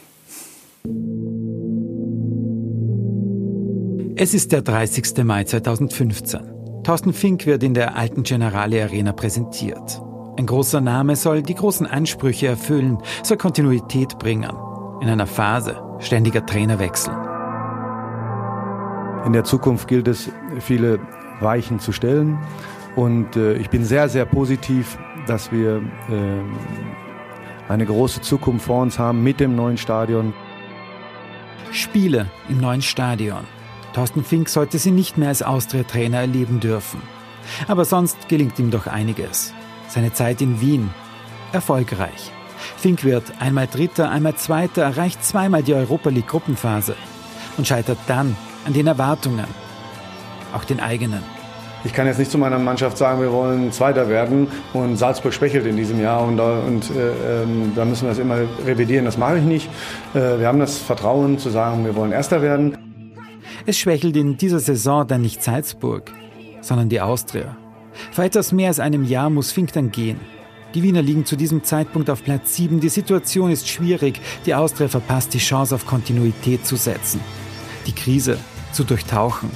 Es 4.15 4.33
ist 4.33 4.51
der 4.51 4.61
30. 4.61 5.23
Mai 5.23 5.43
2015. 5.43 6.83
Thorsten 6.83 7.13
Fink 7.13 7.45
wird 7.45 7.63
in 7.63 7.73
der 7.73 7.95
alten 7.95 8.23
Generale 8.23 8.83
Arena 8.83 9.13
präsentiert. 9.13 10.01
Ein 10.37 10.45
großer 10.45 10.81
Name 10.81 11.15
soll 11.15 11.43
die 11.43 11.55
großen 11.55 11.85
Ansprüche 11.85 12.47
erfüllen, 12.47 12.97
soll 13.23 13.37
Kontinuität 13.37 14.17
bringen. 14.17 14.51
In 15.01 15.09
einer 15.09 15.27
Phase 15.27 15.81
ständiger 15.99 16.45
Trainerwechsel. 16.45 17.13
In 19.25 19.33
der 19.33 19.43
Zukunft 19.43 19.87
gilt 19.87 20.07
es, 20.07 20.31
viele 20.59 20.99
Weichen 21.39 21.79
zu 21.79 21.91
stellen. 21.91 22.39
Und 22.95 23.35
äh, 23.35 23.53
ich 23.53 23.69
bin 23.69 23.85
sehr, 23.85 24.09
sehr 24.09 24.25
positiv, 24.25 24.97
dass 25.27 25.51
wir 25.51 25.77
äh, 25.77 25.81
eine 27.69 27.85
große 27.85 28.21
Zukunft 28.21 28.65
vor 28.65 28.81
uns 28.81 28.99
haben 28.99 29.23
mit 29.23 29.39
dem 29.39 29.55
neuen 29.55 29.77
Stadion. 29.77 30.33
Spiele 31.71 32.29
im 32.49 32.59
neuen 32.59 32.81
Stadion. 32.81 33.45
Thorsten 33.93 34.23
Fink 34.23 34.49
sollte 34.49 34.77
sie 34.77 34.91
nicht 34.91 35.17
mehr 35.17 35.29
als 35.29 35.41
Austria-Trainer 35.41 36.19
erleben 36.19 36.59
dürfen. 36.59 37.01
Aber 37.67 37.85
sonst 37.85 38.29
gelingt 38.29 38.59
ihm 38.59 38.71
doch 38.71 38.87
einiges. 38.87 39.53
Seine 39.87 40.13
Zeit 40.13 40.41
in 40.41 40.61
Wien. 40.61 40.89
Erfolgreich. 41.51 42.31
Fink 42.77 43.03
wird 43.03 43.23
einmal 43.39 43.67
Dritter, 43.67 44.09
einmal 44.09 44.35
Zweiter, 44.35 44.83
erreicht 44.83 45.23
zweimal 45.23 45.63
die 45.63 45.73
Europa 45.73 46.09
League 46.09 46.27
Gruppenphase 46.27 46.95
und 47.57 47.67
scheitert 47.67 47.99
dann 48.07 48.35
an 48.65 48.73
den 48.73 48.87
Erwartungen, 48.87 49.47
auch 50.53 50.63
den 50.63 50.79
eigenen. 50.79 51.23
Ich 51.83 51.93
kann 51.93 52.05
jetzt 52.05 52.19
nicht 52.19 52.29
zu 52.29 52.37
meiner 52.37 52.59
Mannschaft 52.59 52.97
sagen, 52.97 53.21
wir 53.21 53.31
wollen 53.31 53.71
Zweiter 53.71 54.07
werden 54.07 54.47
und 54.73 54.97
Salzburg 54.97 55.33
schwächelt 55.33 55.65
in 55.65 55.77
diesem 55.77 55.99
Jahr 55.99 56.23
und, 56.23 56.39
und 56.39 56.91
äh, 56.91 57.41
ähm, 57.43 57.71
da 57.75 57.85
müssen 57.85 58.03
wir 58.03 58.09
das 58.09 58.19
immer 58.19 58.37
revidieren. 58.65 59.05
Das 59.05 59.17
mache 59.17 59.39
ich 59.39 59.43
nicht. 59.43 59.67
Äh, 60.13 60.39
wir 60.39 60.47
haben 60.47 60.59
das 60.59 60.77
Vertrauen 60.77 61.39
zu 61.39 61.49
sagen, 61.49 61.83
wir 61.85 61.95
wollen 61.95 62.11
Erster 62.11 62.41
werden. 62.41 62.77
Es 63.65 63.77
schwächelt 63.77 64.15
in 64.15 64.37
dieser 64.37 64.59
Saison 64.59 65.07
dann 65.07 65.21
nicht 65.21 65.43
Salzburg, 65.43 66.11
sondern 66.61 66.89
die 66.89 67.01
Austria. 67.01 67.57
Vor 68.11 68.23
etwas 68.23 68.51
mehr 68.51 68.67
als 68.67 68.79
einem 68.79 69.03
Jahr 69.03 69.29
muss 69.29 69.51
Fink 69.51 69.73
dann 69.73 69.91
gehen. 69.91 70.19
Die 70.73 70.83
Wiener 70.83 71.01
liegen 71.01 71.25
zu 71.25 71.35
diesem 71.35 71.63
Zeitpunkt 71.63 72.09
auf 72.09 72.23
Platz 72.23 72.55
7. 72.55 72.79
Die 72.79 72.89
Situation 72.89 73.51
ist 73.51 73.67
schwierig. 73.67 74.21
Die 74.45 74.53
Austria 74.55 74.87
verpasst 74.87 75.33
die 75.33 75.39
Chance 75.39 75.75
auf 75.75 75.85
Kontinuität 75.85 76.65
zu 76.65 76.75
setzen. 76.75 77.19
Die 77.87 77.93
Krise 77.93 78.37
zu 78.71 78.83
durchtauchen. 78.83 79.49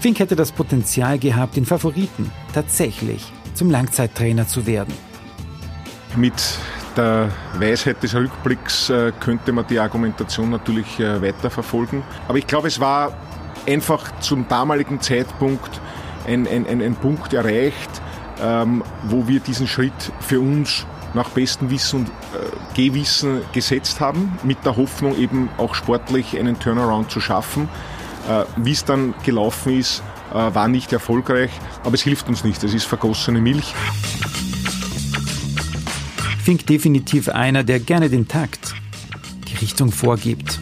Fink 0.00 0.18
hätte 0.18 0.36
das 0.36 0.52
Potenzial 0.52 1.18
gehabt, 1.18 1.56
den 1.56 1.66
Favoriten 1.66 2.30
tatsächlich 2.52 3.24
zum 3.54 3.70
Langzeittrainer 3.70 4.46
zu 4.46 4.66
werden. 4.66 4.94
Mit 6.16 6.34
der 6.96 7.30
Weisheit 7.58 8.02
des 8.02 8.14
Rückblicks 8.14 8.90
äh, 8.90 9.12
könnte 9.18 9.52
man 9.52 9.66
die 9.66 9.78
Argumentation 9.78 10.50
natürlich 10.50 11.00
äh, 11.00 11.20
weiterverfolgen. 11.20 12.02
Aber 12.28 12.38
ich 12.38 12.46
glaube, 12.46 12.68
es 12.68 12.78
war 12.78 13.16
einfach 13.66 14.20
zum 14.20 14.46
damaligen 14.48 15.00
Zeitpunkt 15.00 15.80
ein, 16.26 16.46
ein, 16.46 16.66
ein, 16.66 16.80
ein 16.80 16.94
Punkt 16.94 17.32
erreicht, 17.32 17.90
ähm, 18.40 18.82
wo 19.04 19.26
wir 19.26 19.40
diesen 19.40 19.66
Schritt 19.66 19.92
für 20.20 20.40
uns 20.40 20.86
nach 21.14 21.30
bestem 21.30 21.70
Wissen 21.70 22.00
und 22.00 22.08
äh, 22.08 22.10
Gewissen 22.74 23.42
gesetzt 23.52 24.00
haben, 24.00 24.36
mit 24.42 24.64
der 24.64 24.76
Hoffnung 24.76 25.16
eben 25.16 25.48
auch 25.58 25.74
sportlich 25.74 26.38
einen 26.38 26.58
Turnaround 26.58 27.10
zu 27.10 27.20
schaffen. 27.20 27.68
Äh, 28.28 28.44
Wie 28.56 28.72
es 28.72 28.84
dann 28.84 29.14
gelaufen 29.22 29.78
ist, 29.78 30.02
äh, 30.32 30.34
war 30.34 30.68
nicht 30.68 30.92
erfolgreich, 30.92 31.50
aber 31.82 31.94
es 31.94 32.02
hilft 32.02 32.28
uns 32.28 32.44
nicht. 32.44 32.62
Es 32.64 32.72
ist 32.72 32.84
vergossene 32.84 33.40
Milch. 33.40 33.74
Fink 36.42 36.66
definitiv 36.66 37.28
einer, 37.28 37.64
der 37.64 37.80
gerne 37.80 38.08
den 38.08 38.28
Takt, 38.28 38.74
die 39.48 39.56
Richtung 39.56 39.92
vorgibt. 39.92 40.58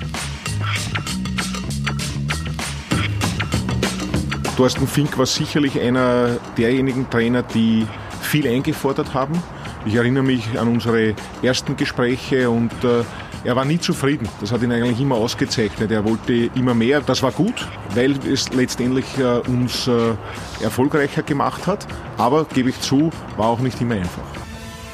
Thorsten 4.57 4.87
Fink 4.87 5.17
war 5.19 5.27
sicherlich 5.27 5.81
einer 5.81 6.39
derjenigen 6.57 7.09
Trainer, 7.11 7.43
die 7.43 7.87
viel 8.21 8.47
eingefordert 8.47 9.15
haben. 9.15 9.43
Ich 9.87 9.95
erinnere 9.95 10.23
mich 10.23 10.59
an 10.59 10.69
unsere 10.69 11.15
ersten 11.43 11.77
Gespräche 11.77 12.49
und 12.49 12.73
äh, 12.85 13.03
er 13.45 13.57
war 13.57 13.65
nie 13.65 13.79
zufrieden. 13.79 14.29
Das 14.41 14.53
hat 14.53 14.63
ihn 14.63 14.71
eigentlich 14.71 15.01
immer 15.01 15.17
ausgezeichnet. 15.17 15.91
Er 15.91 16.05
wollte 16.05 16.51
immer 16.55 16.75
mehr. 16.75 17.01
Das 17.01 17.23
war 17.23 17.33
gut, 17.33 17.67
weil 17.95 18.15
es 18.27 18.53
letztendlich 18.53 19.05
äh, 19.19 19.39
uns 19.49 19.89
äh, 19.89 20.15
erfolgreicher 20.63 21.23
gemacht 21.23 21.67
hat. 21.67 21.87
Aber, 22.19 22.45
gebe 22.45 22.71
ich 22.71 22.81
zu, 22.81 23.11
war 23.37 23.47
auch 23.47 23.59
nicht 23.59 23.81
immer 23.81 23.97
einfach. 23.97 24.23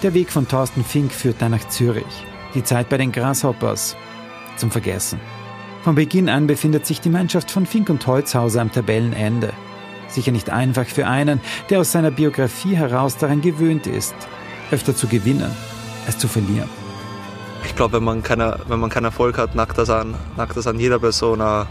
Der 0.02 0.14
Weg 0.14 0.30
von 0.30 0.48
Thorsten 0.48 0.82
Fink 0.82 1.12
führt 1.12 1.42
dann 1.42 1.50
nach 1.50 1.68
Zürich. 1.68 2.04
Die 2.54 2.64
Zeit 2.64 2.88
bei 2.88 2.96
den 2.96 3.12
Grasshoppers 3.12 3.96
zum 4.56 4.70
Vergessen. 4.70 5.20
Von 5.82 5.94
Beginn 5.94 6.28
an 6.28 6.46
befindet 6.46 6.86
sich 6.86 7.00
die 7.00 7.10
Mannschaft 7.10 7.50
von 7.50 7.66
Fink 7.66 7.90
und 7.90 8.06
Holzhauser 8.06 8.62
am 8.62 8.72
Tabellenende. 8.72 9.52
Sicher 10.08 10.32
nicht 10.32 10.48
einfach 10.48 10.86
für 10.86 11.06
einen, 11.06 11.40
der 11.68 11.80
aus 11.80 11.92
seiner 11.92 12.10
Biografie 12.10 12.74
heraus 12.74 13.18
daran 13.18 13.42
gewöhnt 13.42 13.86
ist, 13.86 14.14
öfter 14.70 14.96
zu 14.96 15.06
gewinnen 15.06 15.50
als 16.06 16.18
zu 16.18 16.28
verlieren 16.28 16.77
ich 17.64 17.76
glaube, 17.76 17.94
wenn, 17.94 18.04
man 18.04 18.22
keine, 18.22 18.58
wenn 18.68 18.80
man 18.80 18.90
keinen 18.90 19.04
Erfolg 19.04 19.38
hat, 19.38 19.54
nackt 19.54 19.78
das 19.78 19.90
an, 19.90 20.14
nackt 20.36 20.56
das 20.56 20.66
an 20.66 20.78
jeder 20.78 20.98
Person. 20.98 21.40
Äh, 21.40 21.64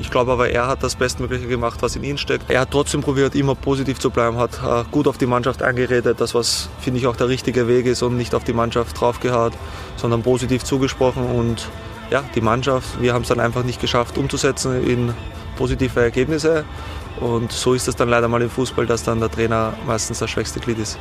ich 0.00 0.10
glaube 0.10 0.32
aber, 0.32 0.50
er 0.50 0.66
hat 0.66 0.82
das 0.82 0.94
Bestmögliche 0.94 1.46
gemacht, 1.46 1.80
was 1.82 1.96
in 1.96 2.04
ihm 2.04 2.18
steckt. 2.18 2.50
Er 2.50 2.60
hat 2.60 2.70
trotzdem 2.70 3.00
probiert, 3.00 3.34
immer 3.34 3.54
positiv 3.54 3.98
zu 3.98 4.10
bleiben, 4.10 4.36
hat 4.36 4.60
äh, 4.62 4.84
gut 4.90 5.08
auf 5.08 5.18
die 5.18 5.26
Mannschaft 5.26 5.62
eingeredet, 5.62 6.20
das 6.20 6.34
was, 6.34 6.68
finde 6.80 7.00
ich, 7.00 7.06
auch 7.06 7.16
der 7.16 7.28
richtige 7.28 7.66
Weg 7.68 7.86
ist 7.86 8.02
und 8.02 8.16
nicht 8.16 8.34
auf 8.34 8.44
die 8.44 8.52
Mannschaft 8.52 9.00
draufgehaut, 9.00 9.52
sondern 9.96 10.22
positiv 10.22 10.64
zugesprochen 10.64 11.24
und 11.24 11.68
ja, 12.10 12.22
die 12.34 12.42
Mannschaft, 12.42 13.00
wir 13.00 13.14
haben 13.14 13.22
es 13.22 13.28
dann 13.28 13.40
einfach 13.40 13.64
nicht 13.64 13.80
geschafft 13.80 14.18
umzusetzen 14.18 14.86
in 14.86 15.14
positive 15.56 15.98
Ergebnisse 16.00 16.64
und 17.20 17.50
so 17.50 17.74
ist 17.74 17.88
es 17.88 17.96
dann 17.96 18.08
leider 18.08 18.28
mal 18.28 18.42
im 18.42 18.50
Fußball, 18.50 18.86
dass 18.86 19.04
dann 19.04 19.20
der 19.20 19.30
Trainer 19.30 19.72
meistens 19.86 20.18
das 20.18 20.28
schwächste 20.28 20.60
Glied 20.60 20.78
ist. 20.78 20.98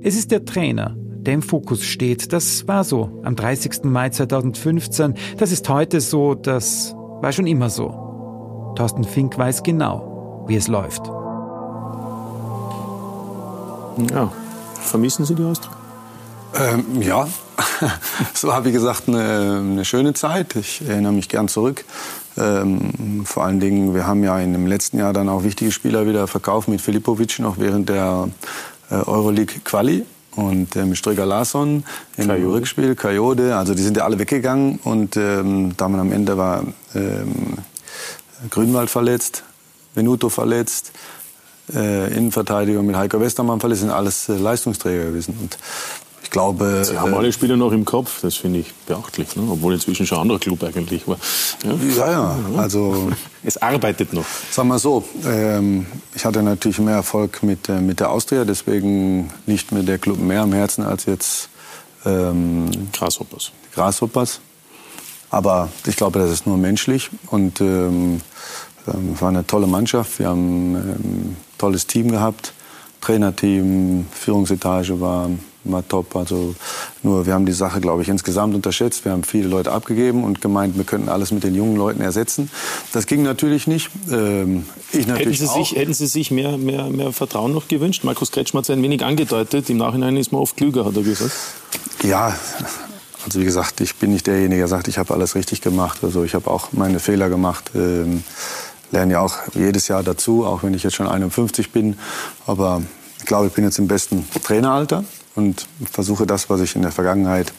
Es 0.00 0.16
ist 0.16 0.30
der 0.30 0.44
Trainer, 0.44 0.96
der 1.22 1.34
im 1.34 1.42
Fokus 1.42 1.84
steht. 1.84 2.32
Das 2.32 2.66
war 2.68 2.84
so 2.84 3.20
am 3.22 3.36
30. 3.36 3.84
Mai 3.84 4.10
2015. 4.10 5.14
Das 5.36 5.52
ist 5.52 5.68
heute 5.68 6.00
so, 6.00 6.34
das 6.34 6.94
war 7.20 7.32
schon 7.32 7.46
immer 7.46 7.70
so. 7.70 8.72
Thorsten 8.76 9.04
Fink 9.04 9.36
weiß 9.36 9.62
genau, 9.62 10.44
wie 10.46 10.56
es 10.56 10.68
läuft. 10.68 11.06
Ja, 14.10 14.32
vermissen 14.80 15.24
Sie 15.24 15.34
die 15.34 15.42
Austria? 15.42 15.72
Ähm, 16.54 17.02
ja, 17.02 17.28
es 18.34 18.44
war 18.44 18.64
wie 18.64 18.72
gesagt 18.72 19.08
eine, 19.08 19.58
eine, 19.58 19.84
schöne 19.84 20.14
Zeit. 20.14 20.56
Ich 20.56 20.82
erinnere 20.86 21.12
mich 21.12 21.28
gern 21.28 21.48
zurück. 21.48 21.84
Ähm, 22.36 23.24
vor 23.26 23.44
allen 23.44 23.60
Dingen, 23.60 23.94
wir 23.94 24.06
haben 24.06 24.22
ja 24.22 24.38
in 24.38 24.52
dem 24.52 24.66
letzten 24.66 24.98
Jahr 24.98 25.12
dann 25.12 25.28
auch 25.28 25.42
wichtige 25.42 25.72
Spieler 25.72 26.06
wieder 26.06 26.26
verkauft 26.26 26.68
mit 26.68 26.80
Filipovic 26.80 27.40
noch 27.40 27.58
während 27.58 27.88
der 27.88 28.28
äh, 28.90 28.94
Euroleague 28.94 29.60
Quali 29.64 30.06
und 30.38 30.76
äh, 30.76 30.84
mit 30.84 30.96
Ströger 30.96 31.26
Larsson 31.26 31.82
im 32.16 32.28
Kajode. 32.28 32.52
Rückspiel, 32.54 32.94
Kajode, 32.94 33.56
also 33.56 33.74
die 33.74 33.82
sind 33.82 33.96
ja 33.96 34.04
alle 34.04 34.20
weggegangen 34.20 34.78
und 34.84 35.16
ähm, 35.16 35.76
dann 35.76 35.98
am 35.98 36.12
Ende 36.12 36.38
war 36.38 36.62
ähm, 36.94 37.58
Grünwald 38.48 38.88
verletzt, 38.88 39.42
Venuto 39.96 40.28
verletzt, 40.28 40.92
äh, 41.74 42.14
Innenverteidiger 42.14 42.82
mit 42.82 42.94
Heiko 42.94 43.20
Westermann 43.20 43.58
verletzt, 43.58 43.80
sind 43.80 43.90
alles 43.90 44.28
äh, 44.28 44.36
Leistungsträger 44.36 45.06
gewesen. 45.06 45.36
Und 45.40 45.58
ich 46.28 46.32
glaube. 46.32 46.84
Sie 46.84 46.98
haben 46.98 47.14
alle 47.14 47.32
Spieler 47.32 47.56
noch 47.56 47.72
im 47.72 47.86
Kopf, 47.86 48.20
das 48.20 48.36
finde 48.36 48.58
ich 48.58 48.74
beachtlich, 48.86 49.34
ne? 49.34 49.48
obwohl 49.50 49.72
inzwischen 49.72 50.06
schon 50.06 50.18
ein 50.18 50.22
anderer 50.22 50.38
Club 50.38 50.62
eigentlich 50.62 51.08
war. 51.08 51.16
Ja, 51.64 51.72
ja, 51.96 52.12
ja 52.12 52.36
also. 52.58 53.10
Es 53.44 53.56
arbeitet 53.56 54.12
noch. 54.12 54.26
Sagen 54.50 54.68
wir 54.68 54.78
so, 54.78 55.04
ähm, 55.24 55.86
ich 56.14 56.24
hatte 56.24 56.42
natürlich 56.42 56.80
mehr 56.80 56.96
Erfolg 56.96 57.42
mit, 57.42 57.68
äh, 57.68 57.80
mit 57.80 58.00
der 58.00 58.10
Austria, 58.10 58.44
deswegen 58.44 59.30
liegt 59.46 59.70
mir 59.72 59.84
der 59.84 59.98
Club 59.98 60.18
mehr 60.18 60.42
am 60.42 60.52
Herzen 60.52 60.84
als 60.84 61.06
jetzt 61.06 61.48
ähm, 62.04 62.68
Grasshoppers. 62.92 63.52
Grasshoppers. 63.72 64.40
Aber 65.30 65.70
ich 65.86 65.96
glaube, 65.96 66.18
das 66.18 66.30
ist 66.30 66.46
nur 66.46 66.58
menschlich 66.58 67.08
und 67.28 67.60
ähm, 67.60 68.20
ähm 68.86 69.12
es 69.14 69.22
war 69.22 69.28
eine 69.28 69.46
tolle 69.46 69.68
Mannschaft. 69.68 70.18
Wir 70.18 70.28
haben 70.28 70.74
ein 70.74 70.76
ähm, 70.76 71.36
tolles 71.56 71.86
Team 71.86 72.10
gehabt, 72.10 72.52
Trainerteam, 73.00 74.06
Führungsetage 74.10 75.00
war 75.00 75.30
war 75.64 75.86
top. 75.86 76.16
Also 76.16 76.54
nur 77.02 77.26
wir 77.26 77.34
haben 77.34 77.46
die 77.46 77.52
Sache, 77.52 77.80
glaube 77.80 78.02
ich, 78.02 78.08
insgesamt 78.08 78.54
unterschätzt. 78.54 79.04
Wir 79.04 79.12
haben 79.12 79.24
viele 79.24 79.48
Leute 79.48 79.72
abgegeben 79.72 80.24
und 80.24 80.40
gemeint, 80.40 80.76
wir 80.76 80.84
könnten 80.84 81.08
alles 81.08 81.30
mit 81.30 81.44
den 81.44 81.54
jungen 81.54 81.76
Leuten 81.76 82.00
ersetzen. 82.00 82.50
Das 82.92 83.06
ging 83.06 83.22
natürlich 83.22 83.66
nicht. 83.66 83.90
Ähm, 84.10 84.64
ich 84.92 85.06
natürlich 85.06 85.40
hätten, 85.40 85.52
Sie 85.52 85.58
sich, 85.58 85.76
hätten 85.76 85.94
Sie 85.94 86.06
sich 86.06 86.30
mehr, 86.30 86.56
mehr, 86.58 86.88
mehr 86.90 87.12
Vertrauen 87.12 87.52
noch 87.52 87.68
gewünscht? 87.68 88.04
Markus 88.04 88.30
Kretschmer 88.30 88.58
hat 88.58 88.64
es 88.64 88.70
ein 88.70 88.82
wenig 88.82 89.04
angedeutet. 89.04 89.70
Im 89.70 89.78
Nachhinein 89.78 90.16
ist 90.16 90.32
man 90.32 90.40
oft 90.40 90.56
klüger, 90.56 90.84
hat 90.84 90.96
er 90.96 91.02
gesagt. 91.02 91.32
Ja, 92.02 92.36
also 93.24 93.40
wie 93.40 93.44
gesagt, 93.44 93.80
ich 93.80 93.96
bin 93.96 94.12
nicht 94.12 94.26
derjenige, 94.26 94.60
der 94.60 94.68
sagt, 94.68 94.88
ich 94.88 94.98
habe 94.98 95.12
alles 95.12 95.34
richtig 95.34 95.60
gemacht. 95.60 95.98
Also 96.02 96.24
ich 96.24 96.34
habe 96.34 96.50
auch 96.50 96.68
meine 96.72 97.00
Fehler 97.00 97.28
gemacht. 97.28 97.72
Ähm, 97.74 98.22
lerne 98.90 99.14
ja 99.14 99.20
auch 99.20 99.36
jedes 99.54 99.88
Jahr 99.88 100.02
dazu, 100.02 100.46
auch 100.46 100.62
wenn 100.62 100.74
ich 100.74 100.82
jetzt 100.82 100.94
schon 100.94 101.08
51 101.08 101.72
bin. 101.72 101.98
Aber 102.46 102.82
ich 103.18 103.26
glaube, 103.26 103.48
ich 103.48 103.52
bin 103.52 103.64
jetzt 103.64 103.78
im 103.78 103.88
besten 103.88 104.26
Traineralter 104.42 105.04
und 105.38 105.66
versuche 105.90 106.26
das, 106.26 106.50
was 106.50 106.60
ich 106.60 106.74
in 106.74 106.82
der 106.82 106.92
Vergangenheit 106.92 107.52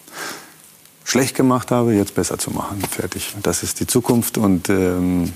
schlecht 1.06 1.36
gemacht 1.36 1.72
habe, 1.72 1.96
jetzt 1.96 2.14
besser 2.14 2.38
zu 2.38 2.52
machen. 2.52 2.82
Fertig. 2.82 3.34
Das 3.42 3.64
ist 3.64 3.80
die 3.80 3.88
Zukunft 3.88 4.38
und 4.38 4.70
ähm, 4.70 5.34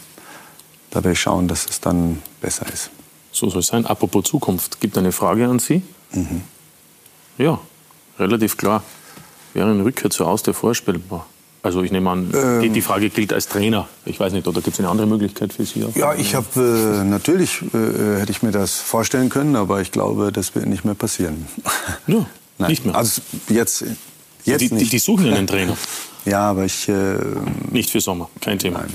da 0.92 0.98
werde 0.98 1.14
ich 1.14 1.22
schauen, 1.22 1.48
dass 1.48 1.66
es 1.68 1.80
dann 1.80 2.22
besser 2.42 2.68
ist. 2.72 2.92
So 3.32 3.50
soll 3.50 3.62
es 3.62 3.68
sein. 3.68 3.86
Apropos 3.88 4.26
Zukunft, 4.26 4.80
gibt 4.80 4.98
eine 4.98 5.12
Frage 5.12 5.48
an 5.48 5.58
Sie? 5.58 5.82
Mhm. 6.12 6.44
Ja, 7.40 7.60
relativ 8.20 8.58
klar. 8.58 8.84
Wäre 9.54 9.72
eine 9.72 9.84
Rückkehr 9.84 10.12
zur 10.12 10.28
Austria 10.28 10.54
vorstellbar? 10.54 11.26
Also 11.64 11.82
ich 11.82 11.94
nehme 11.94 12.10
an, 12.10 12.30
ähm, 12.36 12.74
die 12.74 12.82
Frage 12.82 13.10
gilt 13.10 13.32
als 13.32 13.48
Trainer. 13.48 13.88
Ich 14.04 14.20
weiß 14.20 14.34
nicht, 14.34 14.46
oder 14.46 14.62
gibt 14.62 14.74
es 14.74 14.80
eine 14.82 14.90
andere 14.90 15.08
Möglichkeit 15.08 15.54
für 15.54 15.66
Sie? 15.66 15.86
Auch? 15.86 15.96
Ja, 15.96 16.14
ich 16.14 16.36
habe 16.36 17.00
äh, 17.02 17.06
natürlich 17.06 17.62
äh, 17.74 18.20
hätte 18.20 18.32
ich 18.32 18.44
mir 18.44 18.52
das 18.52 18.82
vorstellen 18.82 19.30
können, 19.30 19.56
aber 19.56 19.80
ich 19.80 19.92
glaube, 19.92 20.34
das 20.34 20.54
wird 20.56 20.66
nicht 20.66 20.84
mehr 20.86 20.94
passieren. 20.94 21.48
Ja, 22.06 22.26
Nein. 22.58 22.70
nicht 22.70 22.86
mehr. 22.86 22.96
Also 22.96 23.22
jetzt, 23.50 23.86
jetzt 24.44 24.62
die, 24.62 24.74
nicht. 24.74 24.92
Die, 24.92 25.00
suchen 25.00 25.26
ja 25.26 25.34
einen 25.36 25.48
Trainer. 25.48 25.76
ja, 26.26 26.50
aber 26.52 26.66
ich 26.66 26.88
äh, 26.90 27.16
nicht 27.72 27.90
für 27.90 28.02
Sommer, 28.02 28.30
kein 28.42 28.60
Thema. 28.60 28.80
Nein. 28.80 28.94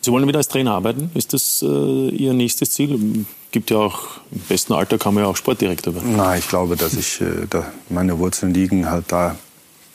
Sie 0.00 0.10
wollen 0.10 0.26
wieder 0.26 0.38
als 0.38 0.48
Trainer 0.48 0.72
arbeiten? 0.72 1.10
Ist 1.14 1.32
das 1.32 1.62
äh, 1.62 2.08
Ihr 2.08 2.34
nächstes 2.34 2.72
Ziel? 2.72 3.24
Gibt 3.52 3.70
ja 3.70 3.78
auch 3.78 4.00
im 4.32 4.40
besten 4.48 4.72
Alter 4.72 4.98
kann 4.98 5.14
man 5.14 5.22
ja 5.22 5.30
auch 5.30 5.36
Sportdirektor 5.36 5.94
werden. 5.94 6.16
Nein, 6.16 6.40
ich 6.40 6.48
glaube, 6.48 6.76
dass 6.76 6.94
ich 6.94 7.20
äh, 7.20 7.46
da 7.48 7.72
meine 7.88 8.18
Wurzeln 8.18 8.52
liegen 8.52 8.90
halt 8.90 9.04
da 9.08 9.36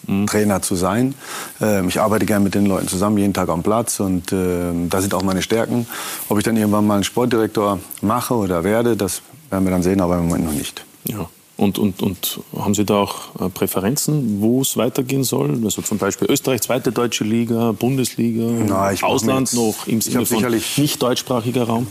Mhm. 0.08 0.28
Trainer 0.28 0.62
zu 0.62 0.76
sein. 0.76 1.14
Ähm, 1.62 1.90
ich 1.90 2.00
arbeite 2.00 2.26
gerne 2.26 2.44
mit 2.44 2.56
den 2.56 2.66
Leuten 2.66 2.88
zusammen, 2.88 3.18
jeden 3.18 3.34
Tag 3.34 3.50
am 3.50 3.64
Platz 3.64 4.00
und 4.00 4.32
äh, 4.32 4.72
da 4.90 5.02
sind 5.02 5.14
auch 5.14 5.24
meine 5.24 5.42
Stärken. 5.42 5.88
Ob 6.30 6.38
ich 6.38 6.44
dann 6.44 6.58
irgendwann 6.58 6.88
mal 6.88 6.96
einen 6.96 7.04
Sportdirektor 7.04 7.80
mache 8.02 8.34
oder 8.34 8.64
werde, 8.64 8.98
das 8.98 9.22
werden 9.50 9.66
wir 9.66 9.72
dann 9.72 9.84
sehen, 9.84 10.02
aber 10.02 10.18
im 10.18 10.28
Moment 10.28 10.46
noch 10.46 10.54
nicht. 10.54 10.84
Ja. 11.06 11.30
Und, 11.58 11.80
und, 11.80 12.04
und 12.04 12.40
haben 12.56 12.76
Sie 12.76 12.86
da 12.86 12.98
auch 12.98 13.16
äh, 13.42 13.50
Präferenzen, 13.50 14.42
wo 14.42 14.62
es 14.62 14.78
weitergehen 14.78 15.24
soll? 15.24 15.60
Also 15.64 15.82
zum 15.82 15.98
Beispiel 15.98 16.30
Österreich, 16.30 16.62
zweite 16.62 16.92
deutsche 16.92 17.24
Liga, 17.24 17.72
Bundesliga, 17.72 18.44
Na, 18.68 18.92
Ausland 19.02 19.52
jetzt, 19.52 19.56
noch 19.56 19.88
im 19.88 20.00
Sinne 20.00 20.26
von 20.28 20.46
nicht 20.78 21.02
deutschsprachiger 21.02 21.64
Raum? 21.64 21.88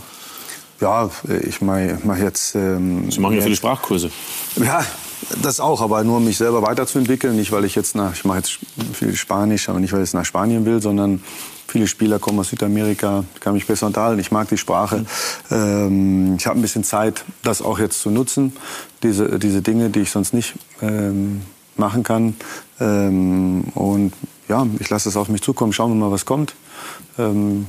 Ja, 0.80 1.10
ich 1.42 1.60
mache 1.62 1.98
mach 2.04 2.18
jetzt. 2.18 2.54
Ähm, 2.54 3.10
Sie 3.10 3.18
machen 3.18 3.36
ja 3.36 3.42
viele 3.42 3.56
Sprachkurse. 3.56 4.10
Ja, 4.56 4.84
das 5.42 5.60
auch, 5.60 5.80
aber 5.80 6.02
nur 6.04 6.18
um 6.18 6.24
mich 6.24 6.38
selber 6.38 6.62
weiterzuentwickeln. 6.62 7.36
Nicht, 7.36 7.52
weil 7.52 7.64
ich 7.64 7.74
jetzt 7.74 7.94
nach, 7.94 8.14
ich 8.14 8.24
mache 8.24 8.38
jetzt 8.38 8.58
viel 8.92 9.14
Spanisch, 9.14 9.68
aber 9.68 9.80
nicht, 9.80 9.92
weil 9.92 10.00
ich 10.00 10.06
jetzt 10.06 10.14
nach 10.14 10.24
Spanien 10.24 10.64
will, 10.64 10.80
sondern 10.80 11.22
viele 11.66 11.86
Spieler 11.86 12.18
kommen 12.18 12.38
aus 12.38 12.50
Südamerika, 12.50 13.24
kann 13.40 13.54
mich 13.54 13.66
besser 13.66 13.86
unterhalten, 13.86 14.20
ich 14.20 14.30
mag 14.30 14.48
die 14.48 14.56
Sprache. 14.56 15.04
Ähm, 15.50 16.36
ich 16.38 16.46
habe 16.46 16.58
ein 16.58 16.62
bisschen 16.62 16.84
Zeit, 16.84 17.24
das 17.42 17.62
auch 17.62 17.78
jetzt 17.78 18.00
zu 18.00 18.10
nutzen, 18.10 18.52
diese, 19.02 19.38
diese 19.38 19.62
Dinge, 19.62 19.90
die 19.90 20.00
ich 20.00 20.10
sonst 20.10 20.32
nicht 20.32 20.54
ähm, 20.80 21.42
machen 21.76 22.02
kann. 22.02 22.36
Ähm, 22.80 23.64
und 23.74 24.12
ja, 24.48 24.66
ich 24.78 24.88
lasse 24.90 25.08
es 25.08 25.16
auf 25.16 25.28
mich 25.28 25.42
zukommen, 25.42 25.72
schauen 25.72 25.90
wir 25.90 25.96
mal, 25.96 26.12
was 26.12 26.24
kommt. 26.24 26.54
Ähm, 27.18 27.66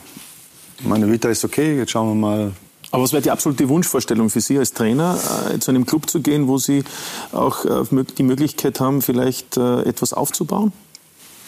meine 0.83 1.11
Vita 1.11 1.29
ist 1.29 1.43
okay, 1.43 1.77
jetzt 1.77 1.91
schauen 1.91 2.09
wir 2.09 2.15
mal, 2.15 2.51
aber 2.91 3.03
was 3.03 3.11
wäre 3.11 3.21
die 3.21 3.31
absolute 3.31 3.67
Wunschvorstellung 3.69 4.29
für 4.29 4.41
Sie 4.41 4.57
als 4.57 4.73
Trainer, 4.73 5.17
äh, 5.53 5.59
zu 5.59 5.71
einem 5.71 5.85
Club 5.85 6.09
zu 6.09 6.21
gehen, 6.21 6.47
wo 6.47 6.57
Sie 6.57 6.83
auch 7.31 7.65
äh, 7.65 8.03
die 8.17 8.23
Möglichkeit 8.23 8.79
haben, 8.79 9.01
vielleicht 9.01 9.57
äh, 9.57 9.81
etwas 9.81 10.13
aufzubauen? 10.13 10.71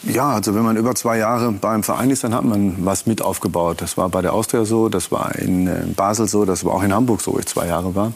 Ja, 0.03 0.29
also 0.29 0.55
wenn 0.55 0.63
man 0.63 0.77
über 0.77 0.95
zwei 0.95 1.17
Jahre 1.17 1.51
bei 1.51 1.71
einem 1.71 1.83
Verein 1.83 2.09
ist, 2.09 2.23
dann 2.23 2.33
hat 2.33 2.45
man 2.45 2.85
was 2.85 3.05
mit 3.05 3.21
aufgebaut. 3.21 3.81
Das 3.81 3.97
war 3.97 4.07
bei 4.07 4.21
der 4.21 4.33
Austria 4.33 4.63
so, 4.63 4.87
das 4.87 5.11
war 5.11 5.35
in 5.35 5.93
Basel 5.93 6.25
so, 6.25 6.45
das 6.45 6.63
war 6.63 6.73
auch 6.73 6.83
in 6.83 6.93
Hamburg 6.93 7.19
so, 7.19 7.33
wo 7.33 7.39
ich 7.39 7.47
zwei 7.47 7.67
Jahre 7.67 7.93
war. 7.95 8.13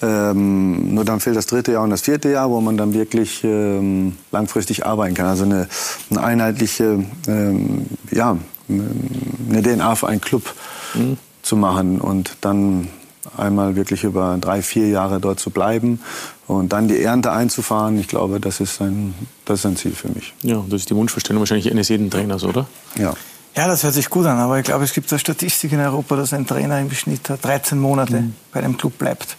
Ähm, 0.00 0.94
nur 0.94 1.04
dann 1.04 1.18
fehlt 1.18 1.34
das 1.34 1.46
dritte 1.46 1.72
Jahr 1.72 1.82
und 1.82 1.90
das 1.90 2.02
vierte 2.02 2.30
Jahr, 2.30 2.50
wo 2.50 2.60
man 2.60 2.76
dann 2.76 2.94
wirklich 2.94 3.42
ähm, 3.42 4.16
langfristig 4.30 4.86
arbeiten 4.86 5.14
kann. 5.14 5.26
Also 5.26 5.42
eine, 5.42 5.68
eine 6.10 6.22
einheitliche, 6.22 7.04
ähm, 7.26 7.86
ja, 8.12 8.36
eine 8.68 9.62
DNA 9.62 9.96
für 9.96 10.06
einen 10.06 10.20
Club. 10.20 10.54
Mhm 10.94 11.16
zu 11.44 11.56
machen 11.56 12.00
und 12.00 12.36
dann 12.40 12.88
einmal 13.36 13.76
wirklich 13.76 14.04
über 14.04 14.36
drei, 14.40 14.62
vier 14.62 14.88
Jahre 14.88 15.20
dort 15.20 15.38
zu 15.38 15.50
bleiben 15.50 16.00
und 16.46 16.72
dann 16.72 16.88
die 16.88 17.00
Ernte 17.00 17.32
einzufahren. 17.32 17.98
Ich 17.98 18.08
glaube, 18.08 18.40
das 18.40 18.60
ist 18.60 18.80
ein, 18.80 19.14
das 19.44 19.60
ist 19.60 19.66
ein 19.66 19.76
Ziel 19.76 19.92
für 19.92 20.08
mich. 20.08 20.34
Ja, 20.42 20.64
das 20.68 20.80
ist 20.80 20.90
die 20.90 20.96
Wunschvorstellung 20.96 21.40
wahrscheinlich 21.40 21.70
eines 21.70 21.88
jeden 21.88 22.10
Trainers, 22.10 22.44
oder? 22.44 22.66
Ja. 22.96 23.14
Ja, 23.56 23.68
das 23.68 23.84
hört 23.84 23.94
sich 23.94 24.10
gut 24.10 24.26
an, 24.26 24.38
aber 24.38 24.58
ich 24.58 24.64
glaube, 24.64 24.82
es 24.82 24.92
gibt 24.92 25.12
eine 25.12 25.20
Statistik 25.20 25.70
in 25.72 25.78
Europa, 25.78 26.16
dass 26.16 26.32
ein 26.32 26.44
Trainer 26.44 26.80
im 26.80 26.90
Schnitt 26.90 27.20
13 27.40 27.78
Monate 27.78 28.20
mhm. 28.20 28.34
bei 28.52 28.60
einem 28.60 28.76
Club 28.76 28.98
bleibt. 28.98 29.36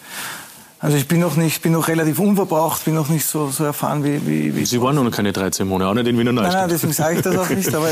Also 0.80 0.95
ich 0.95 1.08
bin 1.08 1.20
noch 1.20 1.36
nicht, 1.36 1.62
bin 1.62 1.74
noch 1.74 1.88
relativ 1.88 2.20
unverbraucht, 2.20 2.86
bin 2.86 2.95
noch 2.95 3.10
nicht 3.10 3.26
so, 3.26 3.49
so 3.49 3.66
erfahren 3.66 4.03
wie, 4.03 4.26
wie, 4.26 4.56
wie 4.56 4.66
Sie 4.66 4.82
waren 4.82 4.95
noch 4.95 5.12
keine 5.12 5.34
13 5.34 5.68
Monate, 5.68 5.89
auch 5.89 5.95
nicht 5.95 6.08
in 6.08 6.18
Wiener 6.18 6.32
Neustadt. 6.32 6.53
Nein, 6.53 6.62
nein, 6.62 6.70
deswegen 6.70 6.93
sage 6.93 7.16
ich 7.18 7.22
das 7.24 7.36
auch 7.36 7.49
nicht. 7.49 7.74
Aber, 7.74 7.88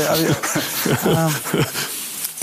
aber 1.04 1.26
äh, 1.58 1.64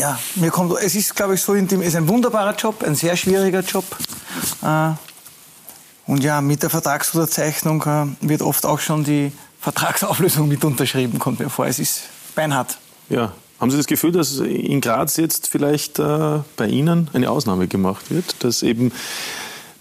ja, 0.02 0.18
mir 0.36 0.50
kommt, 0.50 0.74
es 0.82 0.96
ist, 0.96 1.16
glaube 1.16 1.36
ich, 1.36 1.42
so 1.42 1.54
intim, 1.54 1.82
es 1.82 1.90
ist 1.90 1.96
ein 1.96 2.08
wunderbarer 2.08 2.56
Job, 2.56 2.82
ein 2.84 2.96
sehr 2.96 3.16
schwieriger 3.16 3.60
Job. 3.60 3.86
Äh, 4.64 4.92
und 6.08 6.24
ja, 6.24 6.42
mit 6.42 6.64
der 6.64 6.72
Vertragsunterzeichnung 6.72 7.84
äh, 7.84 8.28
wird 8.28 8.42
oft 8.42 8.66
auch 8.66 8.80
schon 8.80 9.04
die 9.04 9.32
Vertragsauflösung 9.60 10.48
mit 10.48 10.66
unterschrieben, 10.66 11.20
kommt 11.20 11.40
mir 11.40 11.52
vor. 11.52 11.68
Es 11.68 11.78
ist 11.78 12.02
beinhart. 12.34 12.80
Ja. 13.10 13.32
Haben 13.60 13.70
Sie 13.70 13.78
das 13.78 13.86
Gefühl, 13.86 14.12
dass 14.12 14.40
in 14.40 14.82
Graz 14.82 15.18
jetzt 15.18 15.48
vielleicht 15.48 16.00
äh, 16.00 16.40
bei 16.58 16.66
Ihnen 16.66 17.12
eine 17.14 17.30
Ausnahme 17.30 17.68
gemacht 17.68 18.10
wird? 18.10 18.44
Dass 18.44 18.64
eben 18.64 18.92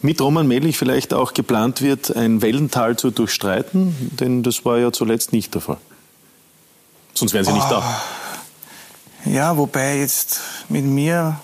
mit 0.02 0.20
Roman 0.20 0.46
Melich 0.46 0.76
vielleicht 0.76 1.14
auch 1.14 1.32
geplant 1.32 1.80
wird, 1.80 2.14
ein 2.14 2.42
Wellental 2.42 2.96
zu 2.96 3.10
durchstreiten? 3.10 4.10
Denn 4.20 4.42
das 4.42 4.66
war 4.66 4.76
ja 4.76 4.92
zuletzt 4.92 5.32
nicht 5.32 5.54
der 5.54 5.62
Fall. 5.62 5.78
Sonst 7.14 7.32
wären 7.32 7.46
Sie 7.46 7.52
oh. 7.52 7.54
nicht 7.54 7.70
da. 7.70 8.02
Ja, 9.24 9.56
wobei 9.56 9.98
jetzt 9.98 10.40
mit 10.68 10.84
mir 10.84 11.40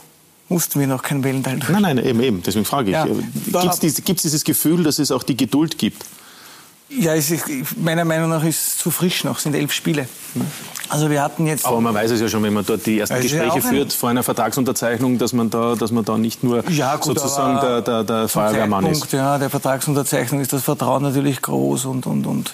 mussten 0.48 0.80
wir 0.80 0.86
noch 0.86 1.02
kein 1.02 1.24
Wellenteil 1.24 1.58
Nein, 1.68 1.82
nein, 1.82 1.98
eben, 1.98 2.20
eben. 2.20 2.42
Deswegen 2.42 2.64
frage 2.64 2.90
ich. 2.90 2.94
Ja, 2.94 3.04
gibt 3.04 4.18
es 4.18 4.22
dieses, 4.22 4.44
Gefühl, 4.44 4.84
dass 4.84 4.98
es 4.98 5.10
auch 5.10 5.22
die 5.22 5.36
Geduld 5.36 5.78
gibt? 5.78 6.04
Ja, 6.88 7.14
ist, 7.14 7.32
meiner 7.76 8.04
Meinung 8.04 8.30
nach 8.30 8.44
ist 8.44 8.68
es 8.68 8.78
zu 8.78 8.92
frisch 8.92 9.24
noch, 9.24 9.38
es 9.38 9.42
sind 9.42 9.56
elf 9.56 9.72
Spiele. 9.72 10.08
Also 10.88 11.10
wir 11.10 11.20
hatten 11.20 11.48
jetzt. 11.48 11.66
Aber 11.66 11.80
man 11.80 11.92
weiß 11.92 12.12
es 12.12 12.20
ja 12.20 12.28
schon, 12.28 12.44
wenn 12.44 12.54
man 12.54 12.64
dort 12.64 12.86
die 12.86 13.00
ersten 13.00 13.20
Gespräche 13.20 13.60
führt 13.60 13.92
vor 13.92 14.08
einer 14.08 14.22
Vertragsunterzeichnung, 14.22 15.18
dass 15.18 15.32
man 15.32 15.50
da, 15.50 15.74
dass 15.74 15.90
man 15.90 16.04
da 16.04 16.16
nicht 16.16 16.44
nur 16.44 16.68
ja, 16.70 16.94
gut, 16.94 17.18
sozusagen 17.18 17.60
der, 17.60 17.82
der, 17.82 18.04
der 18.04 18.28
Feuerwehrmann 18.28 18.86
ist. 18.86 19.12
Ja, 19.12 19.36
der 19.38 19.50
Vertragsunterzeichnung 19.50 20.40
ist 20.40 20.52
das 20.52 20.62
Vertrauen 20.62 21.02
natürlich 21.02 21.42
groß 21.42 21.86
und, 21.86 22.06
und, 22.06 22.24
und 22.24 22.52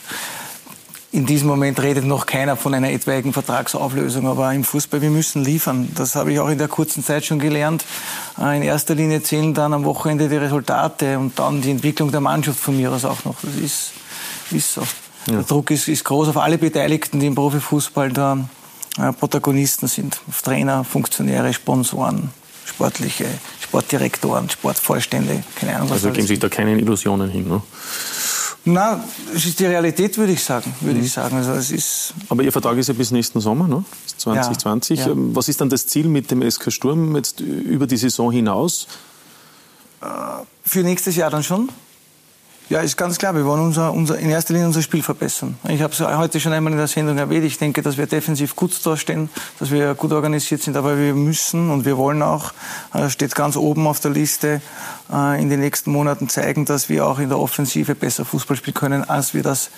in 1.12 1.26
diesem 1.26 1.46
Moment 1.46 1.80
redet 1.80 2.04
noch 2.04 2.24
keiner 2.24 2.56
von 2.56 2.72
einer 2.72 2.90
etwaigen 2.90 3.34
Vertragsauflösung, 3.34 4.26
aber 4.26 4.52
im 4.54 4.64
Fußball, 4.64 5.02
wir 5.02 5.10
müssen 5.10 5.44
liefern. 5.44 5.90
Das 5.94 6.14
habe 6.14 6.32
ich 6.32 6.40
auch 6.40 6.48
in 6.48 6.56
der 6.56 6.68
kurzen 6.68 7.04
Zeit 7.04 7.26
schon 7.26 7.38
gelernt. 7.38 7.84
Äh, 8.40 8.56
in 8.56 8.62
erster 8.62 8.94
Linie 8.94 9.22
zählen 9.22 9.52
dann 9.52 9.74
am 9.74 9.84
Wochenende 9.84 10.30
die 10.30 10.36
Resultate 10.36 11.18
und 11.18 11.38
dann 11.38 11.60
die 11.60 11.70
Entwicklung 11.70 12.10
der 12.10 12.22
Mannschaft 12.22 12.58
von 12.58 12.76
mir 12.78 12.90
aus 12.90 13.04
auch 13.04 13.26
noch. 13.26 13.36
Das 13.42 13.54
ist, 13.56 13.92
ist 14.50 14.72
so. 14.72 14.80
Ja. 15.26 15.34
Der 15.34 15.42
Druck 15.42 15.70
ist, 15.70 15.86
ist 15.86 16.02
groß 16.02 16.28
auf 16.28 16.38
alle 16.38 16.56
Beteiligten, 16.56 17.20
die 17.20 17.26
im 17.26 17.34
Profifußball 17.34 18.10
da 18.10 18.38
äh, 18.98 19.12
Protagonisten 19.12 19.88
sind. 19.88 20.18
Auf 20.30 20.40
Trainer, 20.40 20.82
Funktionäre, 20.82 21.52
Sponsoren, 21.52 22.30
sportliche, 22.64 23.26
Sportdirektoren, 23.60 24.48
Sportvorstände, 24.48 25.44
keine 25.56 25.76
Ahnung. 25.76 25.90
Was 25.90 26.04
also 26.04 26.10
geben 26.10 26.26
sich 26.26 26.38
da 26.38 26.48
keine 26.48 26.78
Illusionen 26.78 27.28
hin, 27.28 27.48
ne? 27.48 27.60
Na, 28.64 29.02
es 29.34 29.44
ist 29.44 29.58
die 29.58 29.66
Realität, 29.66 30.16
würde 30.18 30.32
ich 30.32 30.42
sagen. 30.42 30.72
Würde 30.80 30.98
mhm. 30.98 31.04
ich 31.04 31.12
sagen. 31.12 31.36
Also 31.36 31.52
es 31.52 31.70
ist 31.70 32.14
Aber 32.28 32.42
Ihr 32.42 32.52
Vertrag 32.52 32.78
ist 32.78 32.88
ja 32.88 32.94
bis 32.94 33.10
nächsten 33.10 33.40
Sommer, 33.40 33.66
ne? 33.66 33.84
2020. 34.18 35.00
Ja, 35.00 35.06
ja. 35.06 35.12
Ähm, 35.12 35.34
was 35.34 35.48
ist 35.48 35.60
dann 35.60 35.68
das 35.68 35.86
Ziel 35.86 36.06
mit 36.06 36.30
dem 36.30 36.48
SK 36.48 36.70
Sturm 36.70 37.16
jetzt 37.16 37.40
über 37.40 37.86
die 37.86 37.96
Saison 37.96 38.30
hinaus? 38.30 38.86
Äh, 40.00 40.06
für 40.64 40.82
nächstes 40.82 41.16
Jahr 41.16 41.30
dann 41.30 41.42
schon. 41.42 41.70
Ja, 42.72 42.80
ist 42.80 42.96
ganz 42.96 43.18
klar. 43.18 43.34
Wir 43.34 43.44
wollen 43.44 43.60
unser, 43.60 43.92
unser, 43.92 44.18
in 44.18 44.30
erster 44.30 44.54
Linie 44.54 44.66
unser 44.66 44.80
Spiel 44.80 45.02
verbessern. 45.02 45.58
Ich 45.68 45.82
habe 45.82 45.92
es 45.92 46.00
heute 46.00 46.40
schon 46.40 46.54
einmal 46.54 46.72
in 46.72 46.78
der 46.78 46.88
Sendung 46.88 47.18
erwähnt. 47.18 47.44
Ich 47.44 47.58
denke, 47.58 47.82
dass 47.82 47.98
wir 47.98 48.06
defensiv 48.06 48.56
gut 48.56 48.74
dastehen, 48.86 49.28
dass 49.58 49.70
wir 49.70 49.94
gut 49.94 50.10
organisiert 50.10 50.62
sind. 50.62 50.74
Aber 50.78 50.96
wir 50.96 51.12
müssen 51.12 51.68
und 51.68 51.84
wir 51.84 51.98
wollen 51.98 52.22
auch, 52.22 52.54
äh, 52.94 53.10
steht 53.10 53.34
ganz 53.34 53.56
oben 53.56 53.86
auf 53.86 54.00
der 54.00 54.12
Liste, 54.12 54.62
äh, 55.12 55.38
in 55.38 55.50
den 55.50 55.60
nächsten 55.60 55.92
Monaten 55.92 56.30
zeigen, 56.30 56.64
dass 56.64 56.88
wir 56.88 57.06
auch 57.06 57.18
in 57.18 57.28
der 57.28 57.38
Offensive 57.38 57.94
besser 57.94 58.24
Fußball 58.24 58.56
spielen 58.56 58.72
können, 58.72 59.04
als 59.04 59.34
wir 59.34 59.42
das 59.42 59.68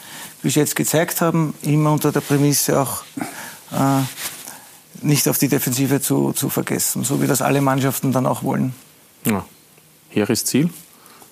bis 0.42 0.54
jetzt 0.54 0.76
gezeigt 0.76 1.20
haben. 1.20 1.52
Immer 1.62 1.90
unter 1.90 2.12
der 2.12 2.20
Prämisse 2.20 2.80
auch 2.80 3.02
äh, 3.72 4.02
nicht 5.02 5.28
auf 5.28 5.38
die 5.38 5.48
Defensive 5.48 6.00
zu, 6.00 6.32
zu 6.32 6.48
vergessen, 6.48 7.02
so 7.02 7.20
wie 7.20 7.26
das 7.26 7.42
alle 7.42 7.60
Mannschaften 7.60 8.12
dann 8.12 8.24
auch 8.24 8.44
wollen. 8.44 8.72
Ja. 9.24 9.44
Hehres 10.10 10.44
Ziel 10.44 10.70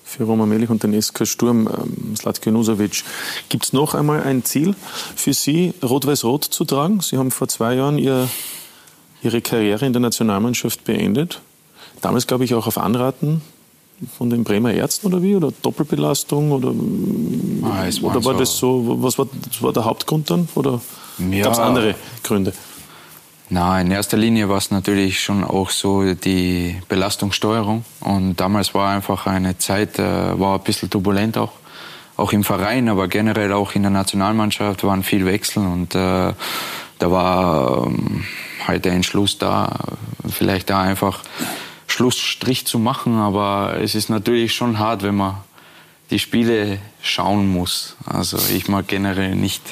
für 0.03 0.23
Roman 0.23 0.49
Melich 0.49 0.69
und 0.69 0.83
den 0.83 0.99
SK 1.01 1.25
Sturm, 1.25 1.67
ähm, 1.67 2.15
Slatko 2.15 2.49
Junusovic. 2.49 3.03
Gibt 3.49 3.65
es 3.65 3.73
noch 3.73 3.95
einmal 3.95 4.21
ein 4.21 4.43
Ziel 4.43 4.75
für 5.15 5.33
Sie, 5.33 5.73
Rot-Weiß-Rot 5.81 6.43
zu 6.43 6.65
tragen? 6.65 6.99
Sie 6.99 7.17
haben 7.17 7.31
vor 7.31 7.47
zwei 7.47 7.75
Jahren 7.75 7.97
ihr, 7.97 8.29
Ihre 9.23 9.41
Karriere 9.41 9.85
in 9.85 9.93
der 9.93 10.01
Nationalmannschaft 10.01 10.83
beendet. 10.83 11.41
Damals, 12.01 12.27
glaube 12.27 12.43
ich, 12.43 12.53
auch 12.53 12.67
auf 12.67 12.77
Anraten 12.77 13.41
von 14.17 14.29
den 14.29 14.43
Bremer 14.43 14.73
Ärzten 14.73 15.07
oder 15.07 15.21
wie? 15.21 15.35
Oder 15.35 15.51
Doppelbelastung? 15.61 16.51
Oder, 16.51 16.73
ah, 17.63 17.87
oder 18.01 18.25
war 18.25 18.33
so. 18.33 18.39
das 18.39 18.57
so, 18.57 18.97
was 19.01 19.17
war, 19.17 19.27
das 19.49 19.61
war 19.61 19.71
der 19.71 19.85
Hauptgrund 19.85 20.29
dann? 20.29 20.49
Oder 20.55 20.81
ja. 21.31 21.43
gab 21.43 21.53
es 21.53 21.59
andere 21.59 21.95
Gründe? 22.23 22.53
Na, 23.53 23.79
in 23.79 23.91
erster 23.91 24.17
Linie 24.17 24.49
war 24.49 24.57
es 24.57 24.71
natürlich 24.71 25.19
schon 25.19 25.43
auch 25.43 25.69
so 25.69 26.15
die 26.15 26.81
Belastungssteuerung. 26.89 27.85
Und 27.99 28.37
damals 28.37 28.73
war 28.73 28.89
einfach 28.89 29.27
eine 29.27 29.59
Zeit, 29.59 29.99
äh, 29.99 30.39
war 30.39 30.57
ein 30.57 30.63
bisschen 30.63 30.89
turbulent 30.89 31.37
auch. 31.37 31.51
Auch 32.17 32.33
im 32.33 32.43
Verein, 32.43 32.89
aber 32.89 33.07
generell 33.07 33.53
auch 33.53 33.75
in 33.75 33.83
der 33.83 33.91
Nationalmannschaft 33.91 34.83
waren 34.83 35.03
viel 35.03 35.27
Wechsel 35.27 35.67
und 35.67 35.93
äh, 35.93 36.33
da 36.97 37.11
war 37.11 37.85
ähm, 37.85 38.23
halt 38.67 38.85
der 38.85 38.93
Entschluss 38.93 39.37
da, 39.37 39.71
vielleicht 40.27 40.71
da 40.71 40.81
einfach 40.81 41.19
Schlussstrich 41.85 42.65
zu 42.65 42.79
machen. 42.79 43.19
Aber 43.19 43.75
es 43.79 43.93
ist 43.93 44.09
natürlich 44.09 44.55
schon 44.55 44.79
hart, 44.79 45.03
wenn 45.03 45.15
man 45.15 45.37
die 46.13 46.19
Spiele 46.19 46.77
schauen 47.01 47.47
muss. 47.47 47.95
Also 48.05 48.37
ich 48.55 48.67
mag 48.67 48.87
generell 48.87 49.35
nicht 49.35 49.63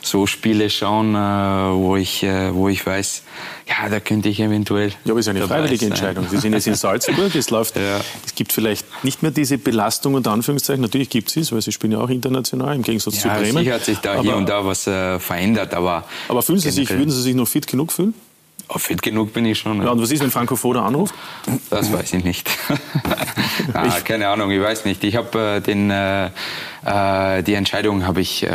so 0.00 0.26
Spiele 0.26 0.70
schauen, 0.70 1.14
äh, 1.14 1.18
wo 1.18 1.96
ich, 1.96 2.22
äh, 2.22 2.54
wo 2.54 2.70
ich 2.70 2.84
weiß, 2.86 3.22
ja, 3.68 3.90
da 3.90 4.00
könnte 4.00 4.30
ich 4.30 4.40
eventuell. 4.40 4.88
Ja, 5.04 5.10
aber 5.10 5.20
es 5.20 5.26
ist 5.26 5.36
eine 5.36 5.46
freiwillige 5.46 5.84
sein. 5.84 5.90
Entscheidung. 5.90 6.26
Sie 6.30 6.38
sind 6.38 6.54
jetzt 6.54 6.66
in 6.66 6.74
Salzburg, 6.76 7.34
es 7.34 7.50
läuft, 7.50 7.76
ja. 7.76 8.00
es 8.24 8.34
gibt 8.34 8.54
vielleicht 8.54 8.86
nicht 9.04 9.22
mehr 9.22 9.32
diese 9.32 9.58
Belastung 9.58 10.14
unter 10.14 10.30
Anführungszeichen. 10.30 10.80
Natürlich 10.80 11.10
gibt 11.10 11.28
es 11.28 11.36
es, 11.36 11.52
weil 11.52 11.60
Sie 11.60 11.72
spielen 11.72 11.92
ja 11.92 11.98
auch 11.98 12.08
international 12.08 12.74
im 12.74 12.82
Gegensatz 12.82 13.16
ja, 13.16 13.20
zu 13.20 13.28
Bremen. 13.28 13.58
Sicher 13.58 13.74
hat 13.74 13.84
sich 13.84 13.98
da 13.98 14.14
aber, 14.14 14.22
hier 14.22 14.36
und 14.36 14.48
da 14.48 14.64
was 14.64 14.86
äh, 14.86 15.18
verändert, 15.20 15.74
aber. 15.74 16.04
Aber 16.28 16.40
fühlen 16.40 16.58
Sie 16.58 16.70
sich, 16.70 16.88
würden 16.88 17.10
Sie 17.10 17.20
sich 17.20 17.34
noch 17.34 17.46
fit 17.46 17.66
genug 17.66 17.92
fühlen? 17.92 18.14
Oh, 18.68 18.78
fit 18.78 19.02
genug 19.02 19.32
bin 19.32 19.44
ich 19.44 19.58
schon. 19.58 19.78
Ja. 19.78 19.84
ja. 19.84 19.90
und 19.90 20.00
was 20.00 20.10
ist, 20.10 20.22
wenn 20.22 20.30
Franco 20.30 20.56
Foda 20.56 20.84
anruft? 20.84 21.14
Das 21.70 21.92
weiß 21.92 22.14
ich 22.14 22.24
nicht. 22.24 22.48
ah, 23.74 23.86
ich 23.86 24.04
keine 24.04 24.28
Ahnung, 24.28 24.50
ich 24.50 24.60
weiß 24.60 24.84
nicht. 24.84 25.04
Ich 25.04 25.16
habe 25.16 25.56
äh, 25.56 25.60
den, 25.60 25.90
äh, 25.90 26.30
äh, 26.84 27.42
die 27.42 27.54
Entscheidung 27.54 28.06
habe 28.06 28.20
ich 28.20 28.44
äh, 28.44 28.48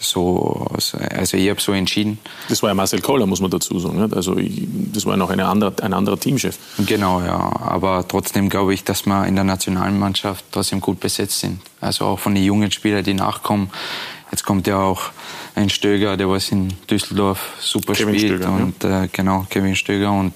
so, 0.00 0.66
also 0.72 1.36
ich 1.36 1.50
habe 1.50 1.60
so 1.60 1.72
entschieden. 1.72 2.18
Das 2.48 2.62
war 2.62 2.70
ja 2.70 2.74
Marcel 2.74 3.00
Kohler, 3.00 3.26
muss 3.26 3.40
man 3.40 3.50
dazu 3.50 3.78
sagen. 3.78 4.02
Nicht? 4.02 4.14
Also 4.14 4.36
ich, 4.36 4.66
das 4.92 5.04
war 5.04 5.12
ja 5.12 5.16
noch 5.16 5.30
eine 5.30 5.46
andere, 5.46 5.72
ein 5.82 5.92
anderer 5.92 6.18
Teamchef. 6.18 6.58
Genau, 6.78 7.20
ja. 7.20 7.52
Aber 7.60 8.06
trotzdem 8.06 8.48
glaube 8.48 8.74
ich, 8.74 8.84
dass 8.84 9.06
wir 9.06 9.26
in 9.26 9.34
der 9.34 9.44
Nationalmannschaft 9.44 10.44
trotzdem 10.50 10.80
gut 10.80 11.00
besetzt 11.00 11.40
sind. 11.40 11.60
Also 11.80 12.04
auch 12.06 12.18
von 12.18 12.34
den 12.34 12.44
jungen 12.44 12.70
Spielern, 12.70 13.04
die 13.04 13.14
nachkommen. 13.14 13.70
Jetzt 14.30 14.44
kommt 14.44 14.66
ja 14.66 14.78
auch 14.78 15.10
ein 15.58 15.70
Stöger, 15.70 16.16
der 16.16 16.28
was 16.28 16.50
in 16.50 16.72
Düsseldorf 16.88 17.54
super 17.58 17.92
Kevin 17.92 18.14
spielt. 18.14 18.42
Stöger, 18.42 18.52
und 18.52 18.84
ja. 18.84 19.04
äh, 19.04 19.08
genau, 19.10 19.46
Kevin 19.50 19.76
Stöger. 19.76 20.12
Und 20.12 20.34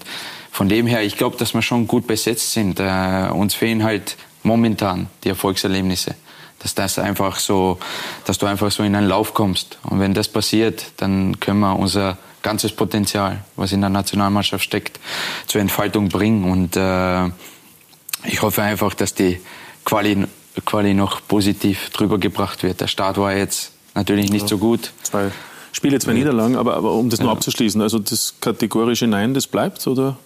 von 0.51 0.69
dem 0.69 0.85
her, 0.85 1.01
ich 1.03 1.17
glaube, 1.17 1.37
dass 1.37 1.53
wir 1.53 1.61
schon 1.61 1.87
gut 1.87 2.05
besetzt 2.07 2.53
sind. 2.53 2.79
Äh, 2.79 3.29
uns 3.31 3.55
fehlen 3.55 3.83
halt 3.83 4.17
momentan 4.43 5.07
die 5.23 5.29
Erfolgserlebnisse. 5.29 6.15
Dass 6.59 6.75
das 6.75 6.99
einfach 6.99 7.39
so, 7.39 7.79
dass 8.25 8.37
du 8.37 8.45
einfach 8.45 8.71
so 8.71 8.83
in 8.83 8.95
einen 8.95 9.07
Lauf 9.07 9.33
kommst. 9.33 9.79
Und 9.83 9.99
wenn 9.99 10.13
das 10.13 10.27
passiert, 10.27 10.91
dann 10.97 11.39
können 11.39 11.59
wir 11.59 11.77
unser 11.77 12.17
ganzes 12.41 12.73
Potenzial, 12.73 13.43
was 13.55 13.71
in 13.71 13.81
der 13.81 13.89
Nationalmannschaft 13.89 14.63
steckt, 14.63 14.99
zur 15.47 15.61
Entfaltung 15.61 16.09
bringen. 16.09 16.49
Und 16.49 16.75
äh, 16.75 17.27
ich 18.25 18.41
hoffe 18.41 18.61
einfach, 18.61 18.93
dass 18.93 19.13
die 19.13 19.39
Quali, 19.85 20.25
Quali 20.65 20.93
noch 20.93 21.21
positiv 21.27 21.89
drüber 21.89 22.17
gebracht 22.17 22.63
wird. 22.63 22.81
Der 22.81 22.87
Start 22.87 23.17
war 23.17 23.33
jetzt 23.33 23.72
natürlich 23.95 24.31
nicht 24.31 24.43
ja. 24.43 24.47
so 24.47 24.57
gut. 24.57 24.91
Zwei 25.03 25.31
Spiele, 25.71 25.99
zwei 25.99 26.13
Niederlagen, 26.13 26.55
aber, 26.55 26.75
aber 26.75 26.93
um 26.93 27.09
das 27.09 27.19
nur 27.19 27.31
abzuschließen, 27.31 27.81
also 27.81 27.97
das 27.97 28.35
kategorische 28.39 29.07
Nein, 29.07 29.33
das 29.33 29.47
bleibt, 29.47 29.85
oder? 29.87 30.17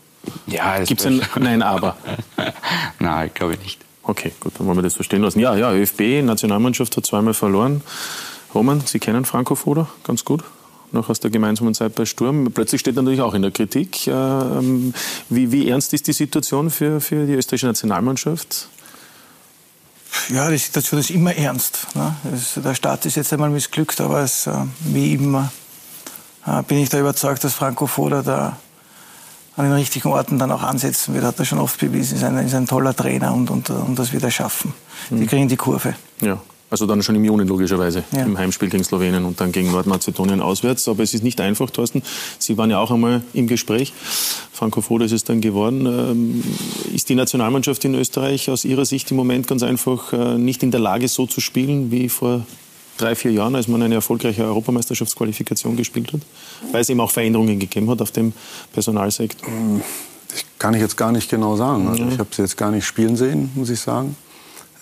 Ja, 0.45 0.83
Gibt 0.83 0.99
es 0.99 1.05
ein 1.05 1.21
Nein, 1.39 1.61
aber? 1.61 1.95
Nein, 2.99 3.31
glaube 3.33 3.53
ich 3.53 3.59
nicht. 3.61 3.79
Okay, 4.03 4.33
gut, 4.39 4.53
dann 4.57 4.67
wollen 4.67 4.77
wir 4.77 4.83
das 4.83 4.93
so 4.93 5.03
stehen 5.03 5.21
lassen. 5.21 5.39
Ja, 5.39 5.55
ja, 5.55 5.73
ÖFB, 5.73 6.23
Nationalmannschaft 6.23 6.95
hat 6.97 7.05
zweimal 7.05 7.33
verloren. 7.33 7.81
Roman, 8.53 8.81
Sie 8.85 8.99
kennen 8.99 9.25
Franco 9.25 9.55
Foda 9.55 9.87
ganz 10.03 10.25
gut, 10.25 10.43
noch 10.91 11.09
aus 11.09 11.19
der 11.19 11.31
gemeinsamen 11.31 11.73
Zeit 11.73 11.95
bei 11.95 12.05
Sturm. 12.05 12.51
Plötzlich 12.53 12.81
steht 12.81 12.95
er 12.95 13.03
natürlich 13.03 13.21
auch 13.21 13.33
in 13.33 13.41
der 13.41 13.51
Kritik. 13.51 14.07
Ähm, 14.07 14.93
wie, 15.29 15.51
wie 15.51 15.69
ernst 15.69 15.93
ist 15.93 16.07
die 16.07 16.13
Situation 16.13 16.69
für, 16.69 17.01
für 17.01 17.25
die 17.25 17.33
österreichische 17.33 17.67
Nationalmannschaft? 17.67 18.69
Ja, 20.29 20.49
die 20.49 20.57
Situation 20.57 20.99
ist 20.99 21.09
immer 21.09 21.35
ernst. 21.35 21.87
Ne? 21.95 22.15
Es, 22.33 22.53
der 22.55 22.75
Start 22.75 23.05
ist 23.05 23.15
jetzt 23.15 23.31
einmal 23.33 23.49
missglückt, 23.49 24.01
aber 24.01 24.19
es, 24.19 24.47
äh, 24.47 24.53
wie 24.79 25.13
immer 25.13 25.51
äh, 26.45 26.63
bin 26.63 26.79
ich 26.79 26.89
da 26.89 26.99
überzeugt, 26.99 27.43
dass 27.43 27.53
Franco 27.53 27.87
Foda 27.87 28.21
da 28.21 28.57
an 29.55 29.65
den 29.65 29.73
richtigen 29.73 30.09
Orten 30.09 30.37
dann 30.37 30.51
auch 30.51 30.63
ansetzen 30.63 31.13
wird. 31.13 31.23
Hat 31.23 31.39
er 31.39 31.45
schon 31.45 31.59
oft 31.59 31.79
bewiesen. 31.79 32.17
Ist 32.17 32.23
ein, 32.23 32.37
ist 32.37 32.53
ein 32.53 32.67
toller 32.67 32.95
Trainer 32.95 33.33
und, 33.33 33.49
und, 33.49 33.69
und 33.69 33.97
das 33.97 34.13
wird 34.13 34.23
er 34.23 34.31
schaffen. 34.31 34.73
Die 35.09 35.25
kriegen 35.25 35.47
die 35.47 35.57
Kurve. 35.57 35.95
Ja. 36.21 36.39
Also 36.69 36.85
dann 36.85 37.01
schon 37.01 37.15
im 37.15 37.23
Juni 37.23 37.45
logischerweise, 37.45 38.03
ja. 38.11 38.23
im 38.23 38.37
Heimspiel 38.37 38.69
gegen 38.69 38.83
Slowenien 38.83 39.23
und 39.23 39.39
dann 39.39 39.53
gegen 39.53 39.71
Nordmazedonien 39.71 40.41
auswärts. 40.41 40.87
Aber 40.89 41.01
es 41.01 41.13
ist 41.13 41.23
nicht 41.23 41.39
einfach, 41.39 41.69
Thorsten. 41.69 42.03
Sie 42.39 42.57
waren 42.57 42.69
ja 42.69 42.79
auch 42.79 42.91
einmal 42.91 43.21
im 43.33 43.47
Gespräch. 43.47 43.93
Franco 44.51 44.81
Foda 44.81 45.05
ist 45.05 45.13
es 45.13 45.23
dann 45.23 45.39
geworden. 45.39 45.85
Ähm, 45.85 46.43
ist 46.93 47.07
die 47.07 47.15
Nationalmannschaft 47.15 47.85
in 47.85 47.95
Österreich 47.95 48.49
aus 48.49 48.65
Ihrer 48.65 48.85
Sicht 48.85 49.09
im 49.11 49.17
Moment 49.17 49.47
ganz 49.47 49.63
einfach 49.63 50.11
äh, 50.11 50.37
nicht 50.37 50.61
in 50.61 50.71
der 50.71 50.81
Lage, 50.81 51.07
so 51.07 51.25
zu 51.25 51.39
spielen 51.39 51.89
wie 51.89 52.09
vor 52.09 52.45
drei, 52.97 53.15
vier 53.15 53.31
Jahren, 53.31 53.55
als 53.55 53.69
man 53.69 53.81
eine 53.81 53.95
erfolgreiche 53.95 54.43
Europameisterschaftsqualifikation 54.43 55.77
gespielt 55.77 56.11
hat? 56.11 56.21
Weil 56.71 56.81
es 56.81 56.89
eben 56.89 56.99
auch 56.99 57.11
Veränderungen 57.11 57.59
gegeben 57.59 57.89
hat 57.89 58.01
auf 58.01 58.11
dem 58.11 58.33
Personalsektor. 58.73 59.49
Das 60.27 60.43
kann 60.59 60.73
ich 60.73 60.81
jetzt 60.81 60.97
gar 60.97 61.13
nicht 61.13 61.29
genau 61.29 61.55
sagen. 61.55 61.87
Also 61.87 62.03
ich 62.05 62.19
habe 62.19 62.29
sie 62.31 62.41
jetzt 62.41 62.57
gar 62.57 62.71
nicht 62.71 62.85
spielen 62.85 63.15
sehen, 63.15 63.51
muss 63.55 63.69
ich 63.69 63.79
sagen. 63.79 64.17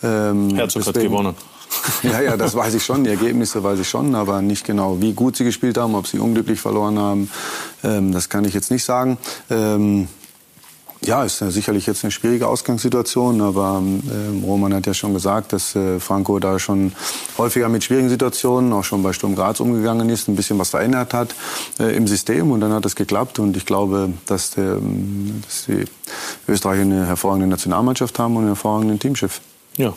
Ähm, 0.01 0.55
Herzog 0.55 0.85
hat 0.87 0.95
gewonnen. 0.95 1.35
Ja, 2.03 2.21
ja, 2.21 2.37
das 2.37 2.55
weiß 2.55 2.73
ich 2.75 2.83
schon. 2.83 3.03
Die 3.03 3.09
Ergebnisse 3.09 3.63
weiß 3.63 3.79
ich 3.79 3.89
schon, 3.89 4.15
aber 4.15 4.41
nicht 4.41 4.65
genau, 4.65 5.01
wie 5.01 5.13
gut 5.13 5.35
sie 5.35 5.43
gespielt 5.43 5.77
haben, 5.77 5.95
ob 5.95 6.07
sie 6.07 6.19
unglücklich 6.19 6.59
verloren 6.59 6.99
haben. 6.99 7.31
Ähm, 7.83 8.11
das 8.11 8.29
kann 8.29 8.45
ich 8.45 8.53
jetzt 8.53 8.71
nicht 8.71 8.83
sagen. 8.83 9.17
Ähm, 9.49 10.07
ja, 11.05 11.23
ist 11.23 11.37
sicherlich 11.37 11.85
jetzt 11.85 12.03
eine 12.03 12.11
schwierige 12.11 12.47
Ausgangssituation, 12.47 13.41
aber 13.41 13.81
äh, 13.83 14.45
Roman 14.45 14.73
hat 14.73 14.87
ja 14.87 14.93
schon 14.93 15.13
gesagt, 15.13 15.53
dass 15.53 15.75
äh, 15.75 15.99
Franco 15.99 16.39
da 16.39 16.57
schon 16.57 16.93
häufiger 17.37 17.69
mit 17.69 17.83
schwierigen 17.83 18.09
Situationen, 18.09 18.73
auch 18.73 18.83
schon 18.83 19.03
bei 19.03 19.13
Sturm 19.13 19.35
Graz 19.35 19.59
umgegangen 19.59 20.09
ist, 20.09 20.27
ein 20.27 20.35
bisschen 20.35 20.57
was 20.57 20.69
verändert 20.69 21.13
hat 21.13 21.35
äh, 21.79 21.95
im 21.95 22.07
System 22.07 22.51
und 22.51 22.61
dann 22.61 22.71
hat 22.71 22.85
es 22.85 22.95
geklappt 22.95 23.37
und 23.39 23.55
ich 23.55 23.65
glaube, 23.65 24.13
dass, 24.25 24.51
der, 24.51 24.79
dass 25.45 25.65
die 25.65 25.85
Österreicher 26.47 26.81
eine 26.81 27.05
hervorragende 27.05 27.47
Nationalmannschaft 27.47 28.17
haben 28.17 28.35
und 28.35 28.43
einen 28.43 28.49
hervorragenden 28.49 28.97
Teamchef. 28.97 29.41
Ja, 29.77 29.93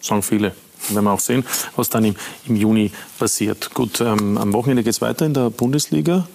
sagen 0.00 0.22
viele. 0.22 0.54
Werden 0.88 1.04
wir 1.04 1.12
auch 1.12 1.20
sehen, 1.20 1.44
was 1.76 1.90
dann 1.90 2.04
im, 2.04 2.16
im 2.46 2.56
Juni 2.56 2.92
passiert. 3.18 3.74
Gut, 3.74 4.00
ähm, 4.00 4.38
am 4.38 4.52
Wochenende 4.52 4.82
geht 4.82 4.94
es 4.94 5.00
weiter 5.00 5.26
in 5.26 5.34
der 5.34 5.50
Bundesliga. 5.50 6.26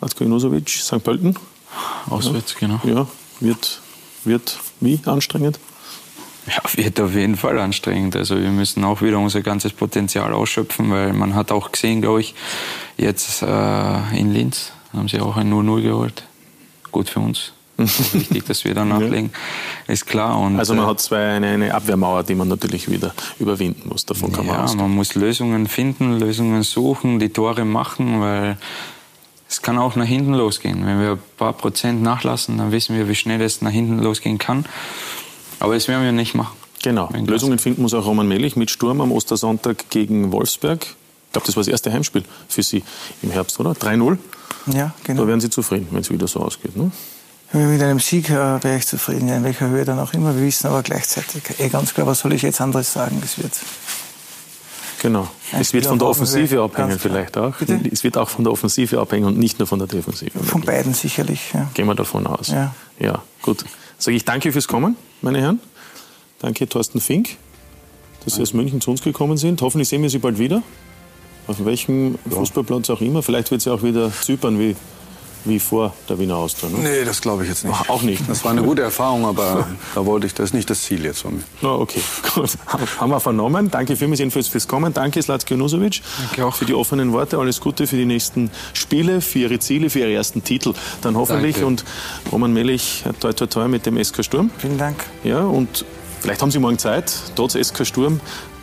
Latko 0.00 0.24
Junusovic, 0.24 0.68
St. 0.68 1.02
Pölten. 1.02 1.36
Auswärts, 2.08 2.54
ja. 2.60 2.60
genau. 2.60 2.80
Ja, 2.84 3.06
wird, 3.40 3.80
wird 4.24 4.58
wie 4.80 5.00
anstrengend? 5.06 5.58
Ja, 6.46 6.62
wird 6.74 7.00
auf 7.00 7.14
jeden 7.14 7.36
Fall 7.36 7.58
anstrengend. 7.58 8.14
Also 8.14 8.40
wir 8.40 8.50
müssen 8.50 8.84
auch 8.84 9.02
wieder 9.02 9.18
unser 9.18 9.42
ganzes 9.42 9.72
Potenzial 9.72 10.32
ausschöpfen, 10.32 10.90
weil 10.90 11.12
man 11.12 11.34
hat 11.34 11.50
auch 11.50 11.72
gesehen, 11.72 12.02
glaube 12.02 12.20
ich, 12.20 12.34
jetzt 12.96 13.42
äh, 13.42 14.18
in 14.18 14.32
Linz 14.32 14.72
haben 14.92 15.08
sie 15.08 15.20
auch 15.20 15.36
ein 15.36 15.52
0-0 15.52 15.82
geholt. 15.82 16.24
Gut 16.92 17.10
für 17.10 17.20
uns. 17.20 17.52
Wichtig, 17.76 18.44
dass 18.44 18.64
wir 18.64 18.74
da 18.74 18.84
nachlegen, 18.86 19.30
ja. 19.86 19.92
ist 19.92 20.06
klar. 20.06 20.38
Und, 20.38 20.58
also 20.58 20.74
man 20.74 20.84
äh, 20.84 20.88
hat 20.88 21.00
zwei, 21.00 21.36
eine, 21.36 21.48
eine, 21.48 21.74
Abwehrmauer, 21.74 22.22
die 22.22 22.34
man 22.34 22.48
natürlich 22.48 22.90
wieder 22.90 23.14
überwinden 23.38 23.88
muss. 23.88 24.06
Davon 24.06 24.32
kann 24.32 24.46
man 24.46 24.66
Ja, 24.66 24.74
man 24.74 24.90
muss 24.90 25.14
Lösungen 25.14 25.66
finden, 25.66 26.18
Lösungen 26.18 26.62
suchen, 26.62 27.18
die 27.18 27.30
Tore 27.30 27.64
machen, 27.64 28.20
weil 28.20 28.56
es 29.48 29.62
kann 29.62 29.78
auch 29.78 29.96
nach 29.96 30.06
hinten 30.06 30.34
losgehen. 30.34 30.84
Wenn 30.84 31.00
wir 31.00 31.12
ein 31.12 31.22
paar 31.36 31.52
Prozent 31.52 32.02
nachlassen, 32.02 32.58
dann 32.58 32.72
wissen 32.72 32.96
wir, 32.96 33.08
wie 33.08 33.14
schnell 33.14 33.40
es 33.40 33.62
nach 33.62 33.70
hinten 33.70 34.00
losgehen 34.00 34.38
kann. 34.38 34.64
Aber 35.60 35.74
das 35.74 35.88
werden 35.88 36.04
wir 36.04 36.12
nicht 36.12 36.34
machen. 36.34 36.56
Genau. 36.82 37.08
Lösungen 37.26 37.58
finden 37.58 37.82
muss 37.82 37.94
auch 37.94 38.06
Roman 38.06 38.28
Melich 38.28 38.56
mit 38.56 38.70
Sturm 38.70 39.00
am 39.00 39.12
Ostersonntag 39.12 39.90
gegen 39.90 40.32
Wolfsberg. 40.32 40.82
Ich 40.84 41.32
glaube, 41.32 41.46
das 41.46 41.56
war 41.56 41.62
das 41.62 41.68
erste 41.68 41.92
Heimspiel 41.92 42.24
für 42.48 42.62
Sie 42.62 42.82
im 43.22 43.30
Herbst, 43.30 43.58
oder? 43.60 43.72
3-0. 43.72 44.18
Ja, 44.72 44.94
genau. 45.04 45.22
Da 45.22 45.28
wären 45.28 45.40
Sie 45.40 45.50
zufrieden, 45.50 45.88
wenn 45.90 46.00
es 46.00 46.10
wieder 46.10 46.26
so 46.26 46.40
ausgeht. 46.40 46.76
Ne? 46.76 46.90
Mit 47.52 47.82
einem 47.82 48.00
Sieg 48.00 48.28
äh, 48.28 48.62
wäre 48.62 48.76
ich 48.76 48.86
zufrieden, 48.86 49.28
in 49.28 49.44
welcher 49.44 49.68
Höhe 49.68 49.84
dann 49.84 49.98
auch 49.98 50.12
immer. 50.12 50.34
Wir 50.34 50.42
wissen 50.42 50.66
aber 50.66 50.82
gleichzeitig, 50.82 51.42
eh 51.58 51.68
ganz 51.68 51.94
klar, 51.94 52.06
was 52.06 52.20
soll 52.20 52.32
ich 52.32 52.42
jetzt 52.42 52.60
anderes 52.60 52.92
sagen? 52.92 53.18
Das 53.20 53.38
wird 53.38 53.52
Genau. 55.02 55.28
Ein 55.52 55.60
es 55.60 55.72
wird 55.72 55.86
von 55.86 55.98
der 55.98 56.08
Offensive 56.08 56.60
abhängen 56.62 56.98
vielleicht 56.98 57.36
auch. 57.36 57.54
Bitte? 57.56 57.78
Es 57.92 58.02
wird 58.02 58.16
auch 58.16 58.28
von 58.28 58.44
der 58.44 58.52
Offensive 58.52 58.98
abhängen 58.98 59.26
und 59.26 59.38
nicht 59.38 59.58
nur 59.58 59.68
von 59.68 59.78
der 59.78 59.88
Defensive. 59.88 60.38
von 60.38 60.62
beiden 60.62 60.94
sicherlich. 60.94 61.52
Ja. 61.52 61.70
Gehen 61.74 61.86
wir 61.86 61.94
davon 61.94 62.26
aus. 62.26 62.48
Ja. 62.48 62.74
ja 62.98 63.22
gut. 63.42 63.64
Sage 63.98 64.16
ich 64.16 64.24
danke 64.24 64.52
fürs 64.52 64.66
Kommen, 64.66 64.96
meine 65.22 65.40
Herren. 65.40 65.60
Danke, 66.40 66.68
Thorsten 66.68 67.00
Fink, 67.00 67.36
dass 68.24 68.34
Sie 68.34 68.42
aus 68.42 68.52
München 68.52 68.80
zu 68.80 68.90
uns 68.90 69.02
gekommen 69.02 69.36
sind. 69.36 69.62
Hoffentlich 69.62 69.88
sehen 69.88 70.02
wir 70.02 70.10
Sie 70.10 70.18
bald 70.18 70.38
wieder. 70.38 70.62
Auf 71.46 71.64
welchem 71.64 72.18
Fußballplatz 72.28 72.90
auch 72.90 73.00
immer. 73.00 73.22
Vielleicht 73.22 73.50
wird 73.50 73.60
es 73.60 73.66
ja 73.66 73.72
auch 73.72 73.82
wieder 73.82 74.10
Zypern 74.12 74.58
wie, 74.58 74.76
wie 75.48 75.58
vor 75.58 75.94
der 76.08 76.18
Wiener 76.18 76.36
Austria. 76.36 76.70
Ne? 76.70 76.78
Nee, 76.78 77.04
das 77.04 77.20
glaube 77.20 77.44
ich 77.44 77.48
jetzt 77.48 77.64
nicht. 77.64 77.74
Ach, 77.76 77.88
auch 77.88 78.02
nicht. 78.02 78.28
Das 78.28 78.44
war 78.44 78.52
eine 78.52 78.62
gute 78.62 78.82
Erfahrung, 78.82 79.24
aber 79.24 79.66
da 79.94 80.06
wollte 80.06 80.26
ich, 80.26 80.34
das 80.34 80.46
ist 80.50 80.54
nicht 80.54 80.68
das 80.68 80.82
Ziel 80.82 81.04
jetzt 81.04 81.22
von 81.22 81.36
mir. 81.36 81.42
Na, 81.62 81.70
okay, 81.70 82.00
gut. 82.34 82.50
Haben 82.98 83.10
wir 83.10 83.20
vernommen. 83.20 83.70
Danke 83.70 83.96
vielmals 83.96 84.20
jedenfalls 84.20 84.48
fürs 84.48 84.68
Kommen. 84.68 84.92
Danke, 84.92 85.22
Slatko 85.22 85.54
Junusovic. 85.54 86.02
Auch. 86.42 86.54
Für 86.54 86.64
die 86.64 86.74
offenen 86.74 87.12
Worte. 87.12 87.38
Alles 87.38 87.60
Gute 87.60 87.86
für 87.86 87.96
die 87.96 88.04
nächsten 88.04 88.50
Spiele, 88.72 89.20
für 89.20 89.40
Ihre 89.40 89.58
Ziele, 89.58 89.90
für 89.90 90.00
Ihre 90.00 90.12
ersten 90.12 90.42
Titel. 90.44 90.74
Dann 91.02 91.16
hoffentlich. 91.16 91.56
Danke. 91.56 91.66
Und 91.66 91.84
Roman 92.32 92.52
Melich, 92.52 93.04
toi, 93.20 93.32
toi, 93.32 93.46
toi 93.46 93.68
mit 93.68 93.86
dem 93.86 94.02
SK 94.02 94.24
Sturm. 94.24 94.50
Vielen 94.58 94.78
Dank. 94.78 94.96
Ja, 95.24 95.40
und 95.40 95.84
vielleicht 96.20 96.42
haben 96.42 96.50
Sie 96.50 96.58
morgen 96.58 96.78
Zeit, 96.78 97.12
trotz 97.34 97.54
SK 97.54 97.86
Sturm 97.86 98.20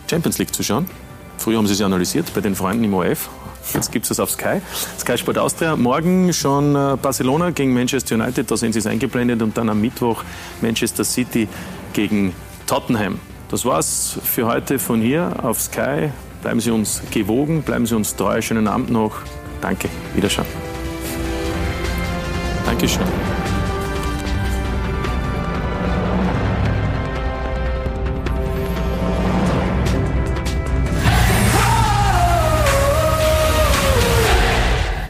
Champions 0.09 0.37
League 0.37 0.53
zu 0.53 0.63
schauen. 0.63 0.89
Früher 1.37 1.57
haben 1.57 1.67
Sie 1.67 1.73
es 1.73 1.79
ja 1.79 1.85
analysiert 1.85 2.33
bei 2.33 2.41
den 2.41 2.55
Freunden 2.55 2.83
im 2.83 2.93
ORF. 2.93 3.29
Jetzt 3.73 3.91
gibt 3.91 4.05
es 4.05 4.09
das 4.09 4.19
auf 4.19 4.31
Sky. 4.31 4.61
Sky 4.99 5.17
Sport 5.17 5.37
Austria. 5.37 5.75
Morgen 5.75 6.33
schon 6.33 6.75
äh, 6.75 6.97
Barcelona 7.01 7.51
gegen 7.51 7.73
Manchester 7.73 8.15
United. 8.15 8.49
Da 8.49 8.57
sehen 8.57 8.73
Sie 8.73 8.79
es 8.79 8.87
eingeblendet. 8.87 9.41
Und 9.41 9.57
dann 9.57 9.69
am 9.69 9.81
Mittwoch 9.81 10.23
Manchester 10.61 11.03
City 11.03 11.47
gegen 11.93 12.33
Tottenham. 12.67 13.19
Das 13.49 13.65
war's 13.65 14.17
für 14.23 14.47
heute 14.47 14.79
von 14.79 15.01
hier 15.01 15.31
auf 15.43 15.61
Sky. 15.61 16.09
Bleiben 16.41 16.59
Sie 16.59 16.71
uns 16.71 17.01
gewogen, 17.11 17.61
bleiben 17.61 17.85
Sie 17.85 17.95
uns 17.95 18.15
treu. 18.15 18.41
Schönen 18.41 18.67
Abend 18.67 18.89
noch. 18.89 19.17
Danke. 19.61 19.87
Wiederschauen. 20.15 20.47
Dankeschön. 22.65 23.52